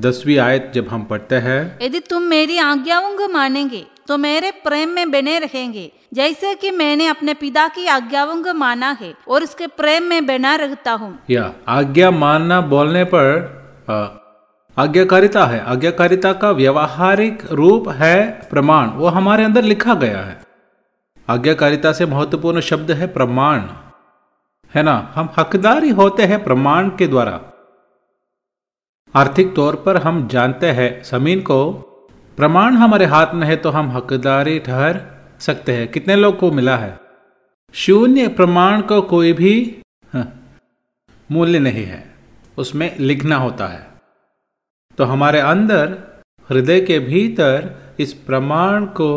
दसवीं 0.00 0.38
आयत 0.38 0.72
जब 0.74 0.88
हम 0.88 1.04
पढ़ते 1.04 1.34
हैं 1.34 1.78
यदि 1.82 2.00
तुम 2.00 2.22
मेरी 2.22 2.58
आज्ञाओं 2.58 3.16
को 3.16 3.28
मानेंगे 3.28 3.86
तो 4.08 4.18
मेरे 4.18 4.50
प्रेम 4.50 4.88
में 4.88 5.10
बने 5.10 5.38
रहेंगे। 5.38 5.92
जैसे 6.14 6.54
कि 6.54 6.70
मैंने 6.70 7.06
अपने 7.06 7.34
पिता 7.34 7.68
की 7.68 7.86
आज्ञाओं 7.86 8.42
को 8.42 8.54
माना 8.54 8.90
है 9.00 9.14
और 9.28 9.42
उसके 9.42 9.66
प्रेम 9.66 10.04
में 10.04 10.26
बना 10.26 10.54
रहता 10.54 10.92
हूँ। 10.92 11.18
या 11.30 11.52
आज्ञा 11.68 12.10
मानना 12.10 12.60
बोलने 12.60 13.04
पर 13.04 13.26
आ, 13.90 13.94
आज्ञाकारिता 14.82 15.44
है। 15.46 15.60
आज्ञाकारिता 15.60 16.32
का 16.32 16.50
व्यवहारिक 16.50 17.42
रूप 17.52 17.88
है 17.88 18.16
प्रमाण। 18.50 18.88
वो 18.88 19.08
हमारे 19.08 19.44
अंदर 19.44 19.62
लिखा 19.62 19.94
गया 19.94 20.18
है। 20.18 20.40
आज्ञाकारिता 21.28 21.92
से 21.92 22.06
महत्वपूर्ण 22.06 22.60
शब्द 22.60 22.90
है 22.90 23.06
प्रमाण। 23.06 23.60
है 24.74 24.82
ना? 24.82 25.12
हम 25.14 25.34
हकदारी 25.38 25.90
होते 25.90 26.22
हैं 26.22 26.44
प्रमाण 26.44 26.88
के 26.88 27.06
द्वारा। 27.06 27.40
आर्थिक 29.14 29.54
तौर 29.54 29.76
पर 29.76 29.96
हम 29.96 30.28
जानते 30.28 30.70
हैं 30.70 31.02
ज़मीन 31.02 31.40
को 31.40 31.58
प्रमाण 32.36 32.74
हमारे 32.74 33.04
हाथ 33.04 33.34
में 33.34 33.46
है 33.46 33.56
तो 33.56 33.70
हम 33.70 33.90
हकदारी 33.90 34.58
ठहर 34.58 35.00
सकते 35.40 35.72
हैं। 35.72 35.88
कितने 35.88 36.16
लोग 36.16 36.38
को 36.38 36.50
मिला 36.50 36.76
है? 36.76 37.00
शून्य 37.74 38.28
प्रमाण 38.28 38.80
को 38.80 39.00
कोई 39.02 39.32
भी 39.32 39.82
हाँ, 40.12 40.26
मूल्य 41.32 41.58
नहीं 41.58 41.84
है। 41.84 42.14
उसमें 42.58 42.98
लिखना 42.98 43.36
होता 43.36 43.66
है। 43.66 43.86
तो 44.98 45.04
हमारे 45.04 45.40
अंदर 45.40 45.96
हृदय 46.50 46.80
के 46.80 46.98
भीतर 46.98 47.74
इस 48.00 48.12
प्रमाण 48.12 48.84
को 48.84 49.10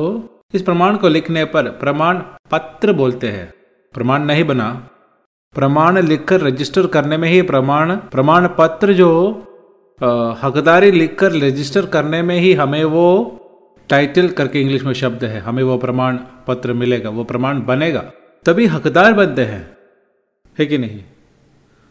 इस 0.53 0.61
प्रमाण 0.61 0.97
को 0.97 1.07
लिखने 1.07 1.45
पर 1.45 1.69
प्रमाण 1.79 2.17
पत्र 2.51 2.93
बोलते 2.93 3.29
हैं। 3.29 3.53
प्रमाण 3.93 4.23
नहीं 4.23 4.43
बना। 4.43 4.71
प्रमाण 5.55 5.97
लिखकर 5.97 6.41
रजिस्टर 6.41 6.87
करने 6.87 7.17
में 7.17 7.29
ही 7.29 7.41
प्रमाण 7.41 7.95
प्रमाण 7.95 8.47
पत्र 8.57 8.93
जो 8.93 9.11
हकदारी 10.41 10.91
लिखकर 10.91 11.31
रजिस्टर 11.31 11.85
करने 11.85 12.21
में 12.21 12.37
ही 12.37 12.53
हमें 12.53 12.83
वो 12.83 13.37
टाइटल 13.89 14.29
करके 14.29 14.61
इंग्लिश 14.61 14.83
में 14.83 14.93
शब्द 14.93 15.23
है। 15.23 15.39
हमें 15.39 15.63
वो 15.63 15.77
प्रमाण 15.77 16.17
पत्र 16.47 16.73
मिलेगा, 16.73 17.09
वो 17.09 17.23
प्रमाण 17.23 17.61
बनेगा। 17.61 18.11
तभी 18.45 18.65
हकदार 18.65 19.13
बनते 19.13 19.45
हैं। 19.45 19.77
है 20.59 20.65
कि 20.65 20.77
नहीं? 20.77 21.03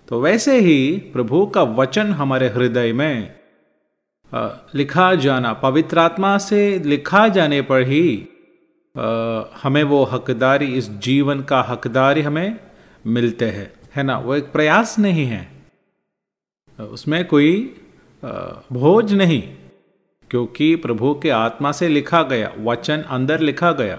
तो 0.08 0.20
वैसे 0.20 0.58
ही 0.60 0.96
प्रभु 1.12 1.46
का 1.46 1.62
वचन 1.62 2.06
हमारे 2.06 2.48
हृदय 2.48 2.92
में 2.92 3.34
लिखा 4.74 5.14
जाना, 5.14 5.52
पवित्र 5.52 5.98
आत्मा 5.98 6.38
से 6.38 6.78
लिखा 6.78 7.28
जाने 7.28 7.62
पर 7.62 7.82
ही 7.82 8.28
हमें 9.62 9.82
वो 9.82 10.04
हकदारी, 10.04 10.66
इस 10.66 10.90
जीवन 10.90 11.40
का 11.40 11.60
हकदारी 11.62 12.22
हमें 12.22 12.60
मिलते 13.06 13.44
हैं। 13.44 13.72
है 13.96 14.02
ना? 14.02 14.18
वो 14.18 14.34
एक 14.34 14.52
प्रयास 14.52 14.98
नहीं 14.98 15.26
है। 15.26 15.48
उसमें 16.80 17.24
कोई 17.24 17.79
भोज 18.72 19.12
नहीं 19.12 19.42
क्योंकि 20.30 20.74
प्रभु 20.76 21.14
के 21.14 21.30
आत्मा 21.30 21.72
से 21.72 21.88
लिखा 21.88 22.22
गया 22.22 22.52
वचन 22.58 23.02
अंदर 23.02 23.40
लिखा 23.40 23.72
गया। 23.72 23.98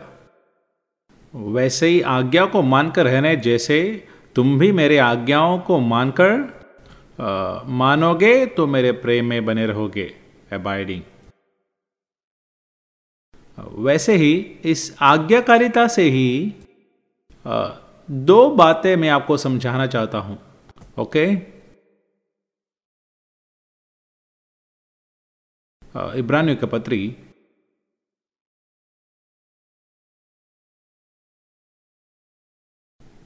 वैसे 1.35 1.87
ही 1.87 2.01
आज्ञा 2.01 2.45
को 2.45 2.61
मानकर 2.61 3.05
रहने 3.05 3.35
जैसे 3.35 4.07
तुम 4.35 4.59
भी 4.59 4.71
मेरे 4.71 4.97
आज्ञाओं 4.97 5.59
को 5.59 5.79
मानकर 5.79 6.31
मानोगे 7.67 8.45
तो 8.45 8.67
मेरे 8.67 8.91
प्रेम 8.91 9.25
में 9.25 9.45
बने 9.45 9.65
रहोगे 9.65 10.15
अबाइडिंग 10.51 11.01
वैसे 13.85 14.15
ही 14.15 14.33
इस 14.63 14.97
आज्ञाकारिता 15.01 15.87
से 15.87 16.03
ही 16.03 16.53
आ, 17.45 17.69
दो 18.11 18.49
बातें 18.49 18.95
मैं 18.95 19.09
आपको 19.09 19.37
समझाना 19.37 19.87
चाहता 19.87 20.17
हूँ 20.17 20.39
ओके 20.99 21.50
के 25.97 26.65
पत्री, 26.65 27.09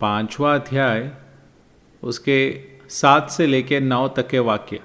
पांचवा 0.02 0.56
अध्याय, 0.56 1.18
उसके 2.04 2.68
सात 2.90 3.30
से 3.30 3.48
लेकर 3.48 3.82
नौ 3.82 4.08
तक 4.08 4.28
के 4.28 4.40
वाक्य। 4.40 4.80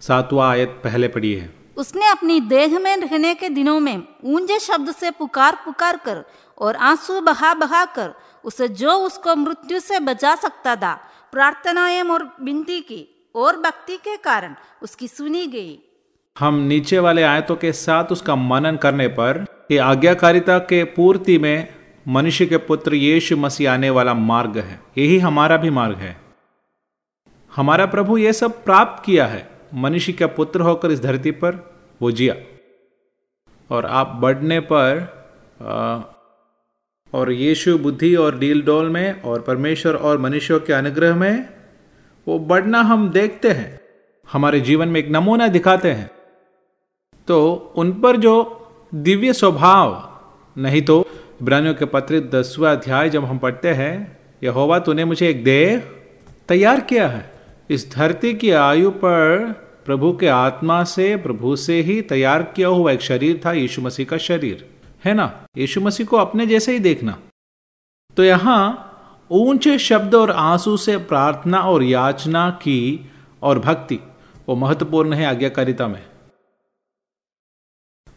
सातवां 0.00 0.50
आयत 0.50 0.80
पहले 0.84 1.08
पढ़ी 1.08 1.34
है। 1.34 1.54
उसने 1.76 2.06
अपनी 2.06 2.40
देह 2.40 2.78
में 2.78 2.96
रहने 2.96 3.34
के 3.34 3.48
दिनों 3.48 3.80
में 3.80 4.08
ऊँचे 4.24 4.58
शब्द 4.58 4.92
से 4.92 5.10
पुकार 5.10 5.56
पुकार 5.64 5.96
कर 5.96 6.24
और 6.58 6.76
आँसू 6.76 7.20
बहा 7.20 7.54
बहा 7.54 7.84
कर 7.84 8.14
उसे 8.44 8.68
जो 8.68 8.92
उसको 8.92 9.36
मृत्यु 9.36 9.80
से 9.80 10.00
बचा 10.00 10.34
सकता 10.36 10.76
था, 10.76 10.94
प्रार्थनाएँ 11.32 12.02
और 12.02 12.36
विनती 12.40 12.80
की 12.80 13.32
और 13.34 13.56
भक्ति 13.56 13.96
के 13.96 14.16
कारण 14.16 14.54
उसकी 14.82 15.08
सुनी 15.08 15.46
गई। 15.46 15.91
हम 16.38 16.54
नीचे 16.54 16.98
वाले 16.98 17.22
आयतों 17.22 17.56
के 17.56 17.72
साथ 17.72 18.04
उसका 18.04 18.36
मनन 18.36 18.76
करने 18.76 19.08
पर 19.08 19.44
कि 19.68 19.76
आज्ञाकारिता 19.76 20.58
के 20.58 20.84
पूर्ति 20.84 21.38
में 21.38 21.68
मनुष्य 22.08 22.46
के 22.46 22.56
पुत्र 22.56 22.94
यीशु 22.94 23.36
मसीह 23.36 23.72
आने 23.72 23.90
वाला 23.90 24.14
मार्ग 24.14 24.58
है। 24.58 24.80
यही 24.98 25.18
हमारा 25.18 25.56
भी 25.56 25.70
मार्ग 25.70 25.96
है। 25.96 26.16
हमारा 27.56 27.86
प्रभु 27.86 28.18
ये 28.18 28.32
सब 28.32 28.64
प्राप्त 28.64 29.06
किया 29.06 29.26
है। 29.26 29.50
मनुष्य 29.74 30.12
का 30.12 30.26
पुत्र 30.26 30.60
होकर 30.60 30.90
इस 30.90 31.02
धरती 31.02 31.30
पर 31.30 31.74
वो 32.02 32.10
जिया। 32.10 32.34
और 33.74 33.86
आप 33.86 34.06
बढ़ने 34.20 34.60
पर 34.60 35.22
आ, 35.62 35.98
और 37.18 37.32
यीशु 37.32 37.78
बुद्धि 37.78 38.16
और 38.16 38.38
डील 38.38 38.62
डोल 38.62 38.90
में 38.90 39.22
और 39.22 39.40
परमेश्वर 39.40 39.94
और 39.94 40.18
मनुष्यों 40.18 40.60
के 40.60 40.72
अनुग्रह 40.72 41.16
में 41.16 41.48
वो 42.28 42.38
बढ़ना 42.38 42.80
हम 42.80 43.10
देखते 43.10 43.50
हैं। 43.50 43.80
हमारे 44.32 44.60
जीवन 44.60 44.88
में 44.88 45.00
एक 45.00 45.08
नमूना 45.08 45.46
दिखाते 45.46 45.92
हैं। 45.92 46.21
तो 47.28 47.72
उन 47.76 47.92
पर 47.92 48.16
जो 48.16 48.58
दिव्य 48.94 49.32
स्वभाव, 49.32 50.12
नहीं 50.58 50.82
तो 50.82 51.06
इब्रानियों 51.42 51.74
के 51.74 51.84
पत्र 51.84 52.20
दसवा 52.20 52.72
अध्याय 52.72 53.10
जब 53.10 53.24
हम 53.24 53.38
पढ़ते 53.38 53.68
हैं 53.68 54.18
यह 54.42 54.50
यहोवा 54.50 54.78
तूने 54.78 55.04
मुझे 55.04 55.28
एक 55.28 55.44
देह 55.44 55.82
तैयार 56.48 56.80
किया 56.80 57.08
है। 57.08 57.32
इस 57.70 57.94
धरती 57.94 58.34
की 58.34 58.50
आयु 58.50 58.90
पर 58.90 59.38
प्रभु 59.86 60.16
के 60.16 60.28
आत्मा 60.28 60.84
से, 60.84 61.16
प्रभु 61.16 61.56
से 61.56 61.80
ही 61.80 62.02
तैयार 62.02 62.42
किया 62.42 62.68
हुआ 62.68 62.92
एक 62.92 63.00
शरीर 63.00 63.40
था, 63.46 63.52
यीशु 63.52 63.82
मसीह 63.82 64.06
का 64.06 64.16
शरीर। 64.16 64.68
है 65.04 65.14
ना? 65.14 65.42
यीशु 65.58 65.80
मसीह 65.80 66.06
को 66.06 66.16
अपने 66.16 66.46
जैसे 66.46 66.72
ही 66.72 66.78
देखना। 66.78 67.18
तो 68.16 68.24
यहाँ 68.24 68.88
ऊँचे 69.30 69.78
शब्द 69.78 70.14
और 70.14 70.30
आँसू 70.30 70.76
से 70.76 70.96
प्रार्थना 70.96 71.60
और 71.60 71.82
याचना 71.82 72.50
की 72.50 73.10
और 73.42 73.58
भक्ति, 73.58 73.98
वो 74.48 74.56
महत्वपूर्ण 74.56 75.12
है 75.12 75.26
आज्ञाकारिता 75.26 75.88
में। 75.88 76.11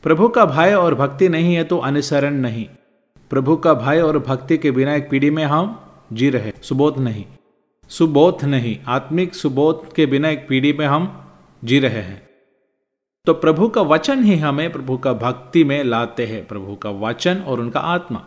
प्रभु 0.05 0.27
का 0.29 0.45
भय 0.45 0.73
और 0.73 0.95
भक्ति 0.95 1.29
नहीं 1.29 1.55
है 1.55 1.63
तो 1.63 1.77
अनुसरण 1.77 2.33
नहीं। 2.33 2.65
प्रभु 3.29 3.57
का 3.57 3.73
भय 3.73 4.01
और 4.01 4.19
भक्ति 4.19 4.57
के 4.57 4.71
बिना 4.71 4.95
एक 4.95 5.09
पीढ़ी 5.09 5.29
में 5.29 5.43
हम 5.43 5.89
जी 6.13 6.29
रहे, 6.29 6.53
सुबोध 6.61 6.97
नहीं। 6.97 7.25
सुबोध 7.89 8.43
नहीं, 8.43 8.77
आत्मिक 8.87 9.35
सुबोध 9.35 9.93
के 9.93 10.05
बिना 10.05 10.29
एक 10.29 10.47
पीढ़ी 10.49 10.73
में 10.73 10.85
हम 10.85 11.31
जी 11.63 11.79
रहे 11.79 12.01
हैं। 12.01 12.29
तो 13.25 13.33
प्रभु 13.33 13.69
का 13.69 13.81
वचन 13.81 14.23
ही 14.23 14.35
हमें, 14.35 14.71
प्रभु 14.71 14.97
का 14.97 15.13
भक्ति 15.13 15.63
में 15.63 15.83
लाते 15.83 16.25
हैं, 16.25 16.47
प्रभु 16.47 16.75
का 16.75 16.89
वचन 16.89 17.37
और 17.37 17.59
उनका 17.59 17.79
आत्मा। 17.79 18.25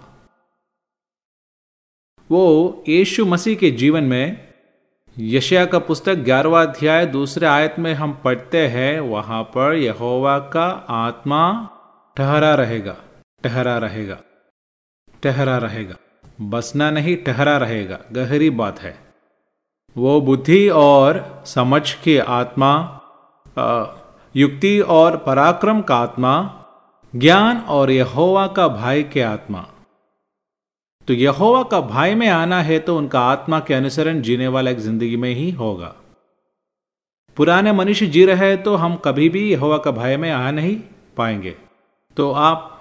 वो 2.31 2.85
यीशु 2.89 3.27
मसीह 3.27 3.57
के 3.57 3.71
जीवन 3.71 4.05
में 4.05 4.48
यशया 5.21 5.65
का 5.67 5.79
पुस्तक 5.79 6.15
ग्यारहवा 6.15 6.61
अध्याय, 6.63 7.07
दूसरे 7.07 7.47
आयत 7.47 7.75
में 7.79 7.95
हम 7.95 8.13
पढ़ते 8.25 8.67
हैं, 8.67 9.01
वहाँ 9.01 9.43
पर 9.43 9.75
यहोवा 9.75 10.39
का 10.39 10.67
आत्मा 10.89 11.41
ठहरा 12.17 12.55
रहेगा 12.55 12.95
ठहरा 13.45 13.77
रहेगा 13.79 14.19
ठहरा 15.23 15.57
रहेगा। 15.59 15.95
बसना 16.41 16.91
नहीं, 16.91 17.17
ठहरा 17.17 17.57
रहेगा, 17.57 17.99
गहरी 18.13 18.51
बात 18.51 18.79
है। 18.81 18.95
वो 19.97 20.21
बुद्धि 20.21 20.69
और 20.69 21.43
समझ 21.47 21.93
की 21.95 22.19
आत्मा 22.19 22.73
युक्ति 24.35 24.81
और 24.81 25.17
पराक्रम 25.17 25.81
का 25.81 25.97
आत्मा, 25.97 26.35
ज्ञान 27.17 27.59
और 27.59 27.91
यहोवा 27.91 28.47
का 28.47 28.69
भाई 28.69 29.03
के 29.03 29.23
आत्मा। 29.23 29.67
तो 31.09 31.15
यहोवा 31.15 31.63
का 31.63 31.81
भाई 31.81 32.15
में 32.15 32.29
आना 32.29 32.61
है 32.63 32.79
तो 32.79 32.97
उनका 32.99 33.21
आत्मा 33.21 33.61
के 33.61 33.75
अनुसरण 33.75 34.21
जीने 34.23 34.49
वाला 34.49 34.71
एक 34.71 34.79
ज़िंदगी 34.79 35.17
में 35.17 35.31
ही 35.35 35.51
होगा। 35.51 35.95
पुराने 37.37 37.73
मनुष्य 37.73 38.07
जी 38.07 38.25
रहे 38.27 38.49
हैं 38.49 38.63
तो 38.63 38.75
हम 38.77 38.97
कभी 38.97 39.29
भी 39.29 39.43
यहोवा 39.51 39.79
का 39.79 39.91
भाई 39.91 40.17
में 40.17 40.31
आ 40.31 40.51
नहीं 40.51 40.77
पाएँगे। 41.17 41.55
तो 42.17 42.31
आप 42.33 42.75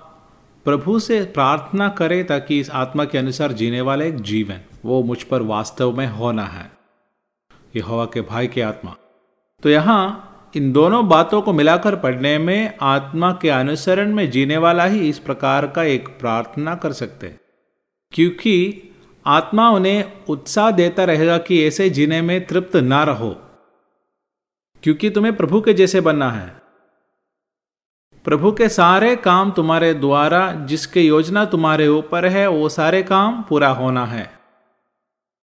प्रभु 0.65 0.97
से 0.99 1.21
प्रार्थना 1.25 1.89
करें 1.89 2.25
ताकि 2.27 2.59
इस 2.59 2.69
आत्मा 2.71 3.05
के 3.05 3.17
अनुसार 3.17 3.51
जीने 3.51 3.81
वाला 3.81 4.05
एक 4.05 4.21
जीवन, 4.21 4.59
वो 4.85 5.01
मुझ 5.03 5.21
पर 5.23 5.41
वास्तव 5.41 5.97
में 5.97 6.07
होना 6.07 6.45
है। 6.45 6.69
यहोवा 7.75 8.05
के 8.05 8.21
भाई 8.23 8.47
की 8.47 8.61
आत्मा। 8.61 8.95
तो 9.63 9.69
यहाँ 9.69 10.51
इन 10.55 10.71
दोनों 10.73 11.07
बातों 11.09 11.41
को 11.41 11.53
मिलाकर 11.53 11.95
पढ़ने 11.95 12.37
में 12.37 12.77
आत्मा 12.81 13.31
के 13.31 13.49
अनुसरण 13.49 14.13
में 14.13 14.29
जीने 14.31 14.57
वाला 14.57 14.85
ही 14.85 15.09
इस 15.09 15.19
प्रकार 15.19 15.67
का 15.67 15.83
एक 15.83 16.07
प्रार्थना 16.19 16.75
कर 16.75 16.91
सकते 16.93 17.27
हैं। 17.27 17.39
क्योंकि 18.11 18.83
आत्मा 19.25 19.69
उन्हें 19.69 20.25
उत्साह 20.25 20.71
देता 20.71 21.03
रहेगा 21.03 21.37
कि 21.37 21.67
ऐसे 21.67 21.89
जीने 21.89 22.21
में 22.21 22.47
तृप्त 22.47 22.75
ना 22.75 23.03
रहो। 23.03 23.41
क्योंकि 24.83 25.09
तुम्हें 25.09 25.35
प्रभु 25.35 25.61
के 25.61 25.73
जैसे 25.73 26.01
बनना 26.01 26.31
है। 26.31 26.61
प्रभु 28.25 28.51
के 28.51 28.69
सारे 28.69 29.15
काम 29.15 29.51
तुम्हारे 29.51 29.93
द्वारा, 29.93 30.51
जिसके 30.51 31.01
योजना 31.01 31.45
तुम्हारे 31.45 31.87
ऊपर 31.87 32.25
है, 32.25 32.47
वो 32.47 32.69
सारे 32.69 33.03
काम 33.03 33.41
पूरा 33.43 33.69
होना 33.69 34.05
है। 34.05 34.39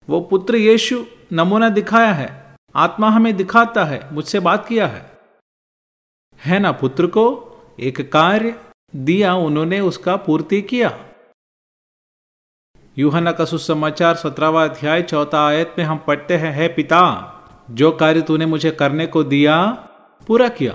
वो 0.08 0.20
पुत्र 0.20 0.56
यीशु 0.56 1.04
नमूना 1.32 1.68
दिखाया 1.68 2.12
है। 2.12 2.56
आत्मा 2.74 3.08
हमें 3.08 3.36
दिखाता 3.36 3.84
है, 3.84 4.14
मुझसे 4.14 4.40
बात 4.40 4.66
किया 4.66 4.86
है। 4.86 5.18
है 6.44 6.58
ना 6.58 6.72
पुत्र 6.72 7.06
को? 7.06 7.48
एक 7.80 8.12
कार्य 8.12 8.60
दिया 8.96 9.34
उन्होंने, 9.34 9.80
उसका 9.80 10.16
पूर्ति 10.16 10.62
किया। 10.62 11.11
यूहना 12.96 13.32
का 13.32 13.44
सुसमाचार 13.44 14.14
सत्रहवा 14.14 14.64
अध्याय 14.64 15.02
चौथा 15.02 15.46
आयत 15.48 15.74
में 15.78 15.84
हम 15.84 15.98
पढ़ते 15.98 16.36
हैं, 16.36 16.52
है 16.52 16.68
पिता, 16.68 17.00
जो 17.70 17.90
कार्य 17.92 18.22
तूने 18.22 18.46
मुझे 18.46 18.70
करने 18.70 19.06
को 19.06 19.22
दिया, 19.24 19.70
पूरा 20.26 20.48
किया। 20.48 20.74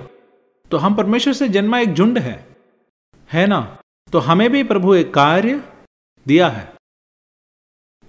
तो 0.71 0.77
हम 0.77 0.95
परमेश्वर 0.95 1.33
से 1.33 1.49
जन्मा 1.49 1.79
एक 1.79 1.93
झुंड 1.93 2.17
है 2.17 2.57
है 3.29 3.45
ना? 3.47 3.77
तो 4.13 4.19
हमें 4.19 4.49
भी 4.49 4.63
प्रभु 4.63 4.95
एक 4.95 5.13
कार्य 5.13 5.61
दिया 6.25 6.47
है। 6.47 6.73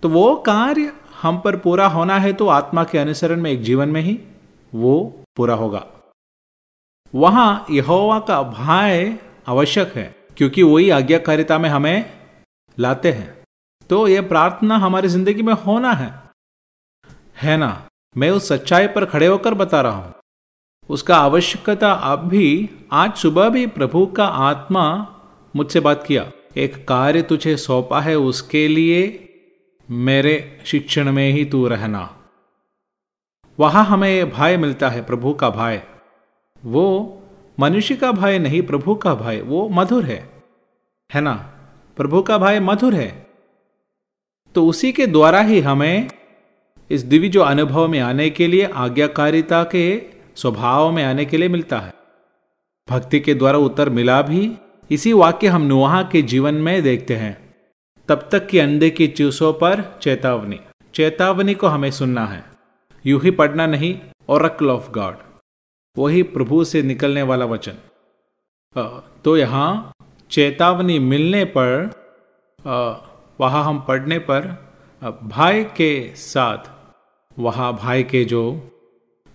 तो 0.03 0.09
वो 0.09 0.35
कार्य 0.37 0.93
हम 1.23 1.39
पर 1.39 1.57
पूरा 1.57 1.87
होना 1.87 2.19
है 2.19 2.33
तो 2.33 2.49
आत्मा 2.49 2.85
के 2.85 2.99
अनुसरण 2.99 3.41
में 3.41 3.51
एक 3.51 3.63
जीवन 3.63 3.89
में 3.89 4.01
ही 4.01 4.19
वो 4.73 5.25
पूरा 5.37 5.55
होगा। 5.55 5.87
वहाँ 7.15 7.67
यहोवा 7.71 8.19
का 8.21 8.43
भय 8.43 9.19
आवश्यक 9.49 9.93
है, 9.97 10.15
क्योंकि 10.37 10.63
वही 10.63 10.91
आज्ञाकारिता 10.91 11.59
में 11.59 11.69
हमें 11.71 12.19
लाते 12.79 13.13
हैं। 13.13 13.38
तो 13.91 14.09
यह 14.09 14.29
प्रार्थना 14.29 14.77
हमारी 14.77 15.09
ज़िंदगी 15.09 15.43
में 15.43 15.55
होना 15.55 15.93
है। 15.93 16.23
है 17.43 17.57
ना? 17.57 17.89
मैं 18.17 18.31
उस 18.31 18.49
सच्चाई 18.49 18.87
पर 18.87 19.05
खड़े 19.05 19.27
होकर 19.27 19.55
बता 19.55 19.81
रहा 19.81 19.93
हूँ। 19.93 20.15
उसका 20.91 21.17
आवश्यकता 21.17 21.93
अब 21.93 22.19
भी, 22.19 22.71
आज 22.93 23.17
सुबह 23.17 23.49
भी 23.49 23.67
प्रभु 23.67 24.07
का 24.07 24.27
आत्मा 24.27 25.15
मुझसे 25.57 25.81
बात 25.81 26.05
किया। 26.07 26.31
एक 26.57 26.89
कार्य 26.89 27.23
तुझे 27.23 27.57
सौंपा 27.57 28.01
है, 28.01 28.17
उसके 28.17 28.69
लिए 28.69 29.25
मेरे 29.91 30.63
शिक्षण 30.65 31.13
में 31.13 31.31
ही 31.31 31.45
तू 31.45 31.69
रहना। 31.69 32.17
वहाँ 33.61 33.85
हमें 33.85 34.31
भाई 34.31 34.57
मिलता 34.57 34.89
है, 34.89 35.05
प्रभु 35.05 35.35
का 35.35 35.51
भाई। 35.51 35.81
वो 36.65 37.19
मनुष्य 37.61 37.97
का 37.97 38.13
भाई 38.13 38.39
नहीं, 38.39 38.63
प्रभु 38.63 38.95
का 38.95 39.15
भाई। 39.15 39.41
वो 39.41 39.69
मधुर 39.69 40.05
है। 40.05 40.43
है 41.15 41.21
ना? 41.21 41.35
प्रभु 41.97 42.23
का 42.23 42.39
भाई 42.39 42.61
मधुर 42.61 42.95
है। 42.95 43.28
तो 44.59 44.67
उसी 44.67 44.93
के 44.93 45.07
द्वारा 45.07 45.41
ही 45.41 45.61
हमें 45.61 46.09
इस 46.91 47.03
दिव्य 47.03 47.29
जो 47.29 47.43
अनुभव 47.43 47.89
में 47.89 47.99
आने 48.01 48.31
के 48.31 48.47
लिए 48.47 48.65
आज्ञाकारिता 48.65 49.63
के 49.65 50.03
स्वभाव 50.37 50.91
में 50.93 51.05
आने 51.05 51.25
के 51.25 51.37
लिए 51.37 51.49
मिलता 51.49 51.79
है। 51.81 51.93
भक्ति 52.89 53.21
के 53.21 53.35
द्वारा 53.35 53.59
उत्तर 53.59 53.91
मिला 53.91 54.23
भी, 54.23 54.53
इसी 54.91 55.13
वाक्य 55.13 55.47
हम 55.47 55.63
नुहा 55.63 56.03
के 56.03 56.23
जीवन 56.23 56.55
में 56.55 56.83
देखते 56.83 57.17
हैं। 57.17 57.55
तब 58.09 58.29
तक 58.33 58.47
कि 58.47 58.59
अंधे 58.59 58.91
की 58.91 59.07
चूसों 59.07 59.53
पर 59.53 59.83
चेतावनी। 60.03 60.61
चेतावनी 60.95 61.55
को 61.55 61.67
हमें 61.67 61.91
सुनना 61.91 62.27
है। 62.27 62.45
यू 63.07 63.19
ही 63.19 63.31
पढ़ना 63.31 63.67
नहीं 63.67 63.99
ओरकल 64.29 64.71
ऑफ़ 64.71 64.91
गॉड 64.91 65.17
वही 65.97 66.23
प्रभु 66.23 66.65
से 66.65 66.83
निकलने 66.83 67.23
वाला 67.23 67.45
वचन। 67.45 67.79
तो 69.25 69.37
यहाँ 69.37 69.93
चेतावनी 70.31 70.99
मिलने 70.99 71.45
पर 71.45 71.91
वहाँ 73.39 73.65
हम 73.65 73.79
पढ़ने 73.81 74.19
पर 74.19 74.47
भाई 75.25 75.65
के 75.77 76.15
साथ, 76.17 76.71
वहाँ 77.39 77.73
भाई 77.77 78.03
के 78.03 78.25
जो 78.25 78.43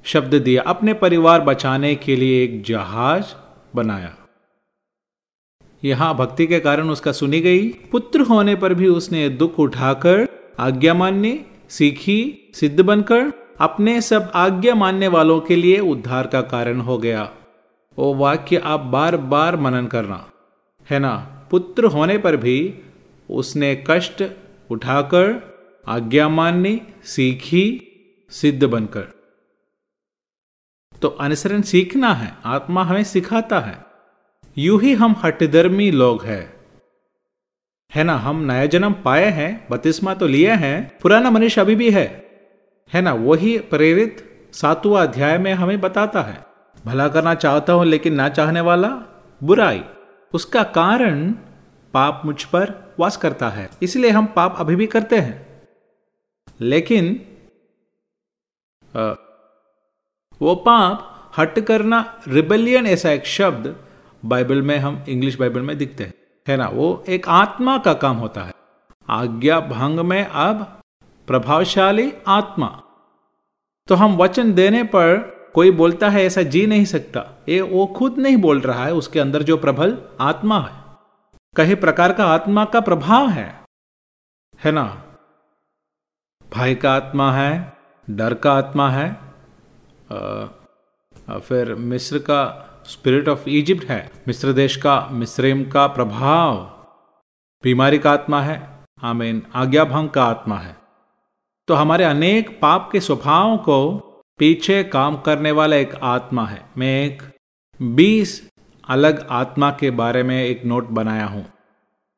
शब्द 0.06 0.36
दिया, 0.36 0.64
अपने 0.64 0.94
परिवार 0.94 1.42
बचाने 1.42 1.94
के 1.96 2.16
लिए 2.16 2.44
एक 2.44 2.64
जहाज़ 2.64 3.34
बनाया। 3.76 4.14
यहाँ 5.84 6.14
भक्ति 6.16 6.48
के 6.48 6.60
कारण 6.60 6.90
उसका 6.90 7.12
सुनी 7.12 7.40
गई, 7.40 7.70
पुत्र 7.92 8.22
होने 8.22 8.56
पर 8.56 8.74
भी 8.74 8.88
उसने 8.88 9.28
दुख 9.30 9.60
उठाकर 9.60 10.28
आज्ञा 10.60 10.94
मानने 10.94 11.40
सीखी, 11.70 12.52
सिद्ध 12.56 12.80
बनकर 12.82 13.32
अपने 13.60 14.02
सब 14.02 14.32
आज्ञा 14.36 14.76
मानने 14.76 15.08
वालों 15.08 15.40
के 15.40 15.56
लिए 15.56 15.80
उद्धार 15.80 16.28
का 16.28 16.42
कारण 16.42 16.80
हो 16.80 16.98
गया। 16.98 17.30
वो 17.98 18.14
वाक्य 18.16 18.58
आप 18.58 18.80
बार 18.80 19.18
बार 19.18 19.56
मनन 19.56 19.88
करना, 19.88 20.26
है 20.90 21.00
ना? 21.00 21.16
पुत्र 21.52 21.86
होने 21.86 22.18
पर 22.18 22.36
भी 22.38 22.58
उसने 23.30 23.84
कष्ट 23.88 24.24
उठाकर, 24.72 25.54
आज्ञा 25.88 26.30
माननी 26.30 26.82
सीखी, 27.04 27.90
सिद्ध 28.30 28.64
बनकर। 28.64 29.08
तो 31.02 31.08
अनुसरण 31.08 31.62
सीखना 31.62 32.14
है, 32.14 32.34
आत्मा 32.46 32.84
हमें 32.84 33.04
सिखाता 33.04 33.60
है। 33.60 33.86
यू 34.58 34.78
ही 34.78 34.94
हम 34.94 35.16
हटधर्मी 35.24 35.92
लोग 35.92 36.24
हैं। 36.24 36.54
है 37.96 38.04
ना, 38.04 38.16
हम 38.16 38.40
नया 38.40 38.66
जन्म 38.66 38.94
पाए 38.94 39.26
हैं 39.26 39.68
बतिस्मा 39.72 40.14
तो 40.14 40.28
लिए 40.28 40.52
हैं, 40.52 40.98
पुराना 41.02 41.30
मनुष्य 41.30 41.62
अभी 41.62 41.76
भी 41.76 41.92
है। 41.92 42.30
है 42.94 43.02
ना, 43.02 43.14
वही 43.14 43.60
प्रेरित 43.60 44.30
सातवा 44.54 45.04
अध्याय 45.04 45.38
में 45.38 45.54
हमें 45.54 45.82
बताता 45.82 46.22
है। 46.22 46.46
भला 46.86 47.08
करना 47.08 47.36
चाहता 47.36 47.74
हूँ, 47.74 47.86
लेकिन 47.86 48.14
ना 48.14 48.30
चाहने 48.30 48.62
वाला 48.62 48.90
बुराई। 49.44 49.84
उसका 50.34 50.64
कारण 50.64 51.32
पाप 51.94 52.22
मुझ 52.26 52.44
पर 52.44 52.83
वास 53.00 53.18
करता 53.18 53.50
है। 53.50 53.70
इसलिए 53.82 54.12
हम 54.12 54.26
पाप 54.26 54.56
अभी 54.58 54.76
भी 54.76 54.88
करते 54.88 55.18
हैं। 55.18 55.64
लेकिन 56.62 57.26
वो 60.42 60.56
पाप 60.56 61.32
हट 61.38 61.60
करना 61.60 62.22
रिबेलियन 62.28 62.88
ऐसा 62.88 63.12
एक 63.12 63.26
शब्द 63.26 63.86
बाइबल 64.26 64.62
में 64.62 64.78
हम 64.78 65.06
इंग्लिश 65.10 65.40
बाइबल 65.40 65.62
में 65.62 65.78
दिखते 65.78 66.04
हैं। 66.04 66.14
है 66.48 66.58
ना? 66.58 66.68
वो 66.68 67.04
एक 67.10 67.28
आत्मा 67.28 67.78
का 67.78 67.94
काम 67.94 68.18
होता 68.18 68.42
है। 68.42 68.54
आज्ञा 69.10 69.60
भंग 69.60 70.00
में 70.00 70.26
अब 70.26 70.82
प्रभावशाली 71.28 72.14
आत्मा। 72.28 72.84
तो 73.88 73.96
हम 73.96 74.18
वचन 74.18 74.54
देने 74.54 74.84
पर 74.84 75.34
कोई 75.54 75.72
बोलता 75.72 76.10
है 76.10 76.26
ऐसा 76.26 76.42
जी 76.42 76.68
नहीं 76.68 76.86
सकता। 76.86 77.44
ये 77.50 77.62
वो 77.62 77.86
खुद 77.86 78.18
नहीं 78.18 78.38
बोल 78.38 78.60
रहा 78.60 78.86
है, 78.86 78.94
उसके 78.94 79.20
अंदर 79.20 79.44
जो 79.44 79.58
प्रबल 79.58 79.98
आत्मा 80.20 80.60
है। 80.60 80.83
कई 81.56 81.76
प्रकार 81.76 82.14
का 82.14 82.26
आत्मा 82.26 82.66
का 82.66 82.80
प्रभाव 82.82 83.30
है। 83.30 83.64
है 84.64 84.72
ना? 84.72 85.04
भाई 86.54 86.76
का 86.76 86.94
आत्मा 86.94 87.32
है 87.34 87.78
डर 88.10 88.34
का 88.34 88.54
आत्मा 88.54 88.90
है 88.90 89.10
आ, 90.12 91.38
फिर 91.40 91.76
मिस्र 91.76 92.18
का 92.20 92.42
स्पिरिट 92.86 93.28
ऑफ़ 93.28 93.50
इजिप्ट 93.50 93.86
है 93.86 94.12
मिस्र 94.28 94.54
देश 94.54 94.76
का 94.76 95.08
मिस्रिम 95.12 95.64
का 95.70 95.88
प्रभाव। 95.88 96.58
बीमारी 97.64 98.00
का 98.00 98.12
आत्मा 98.12 98.42
है 98.42 98.86
आमीन 99.04 99.44
आज्ञा 99.56 99.86
भंग 99.86 100.10
का 100.10 100.24
आत्मा 100.24 100.58
है। 100.58 100.78
तो 101.68 101.74
हमारे 101.74 102.04
अनेक 102.04 102.60
पाप 102.62 102.90
के 102.92 103.00
स्वभाव 103.00 103.58
को 103.58 104.00
पीछे 104.40 104.84
काम 104.84 105.18
करने 105.18 105.52
वाला 105.52 105.76
एक 105.76 105.96
आत्मा 105.96 106.46
है। 106.46 106.70
मैं 106.78 107.06
एक 107.06 107.22
बीस 107.82 108.53
अलग 108.88 109.28
आत्मा 109.30 109.72
के 109.72 109.92
बारे 109.92 110.24
में 110.24 110.44
एक 110.44 110.66
नोट 110.66 110.88
बनाया 110.88 111.26
हूँ। 111.26 111.54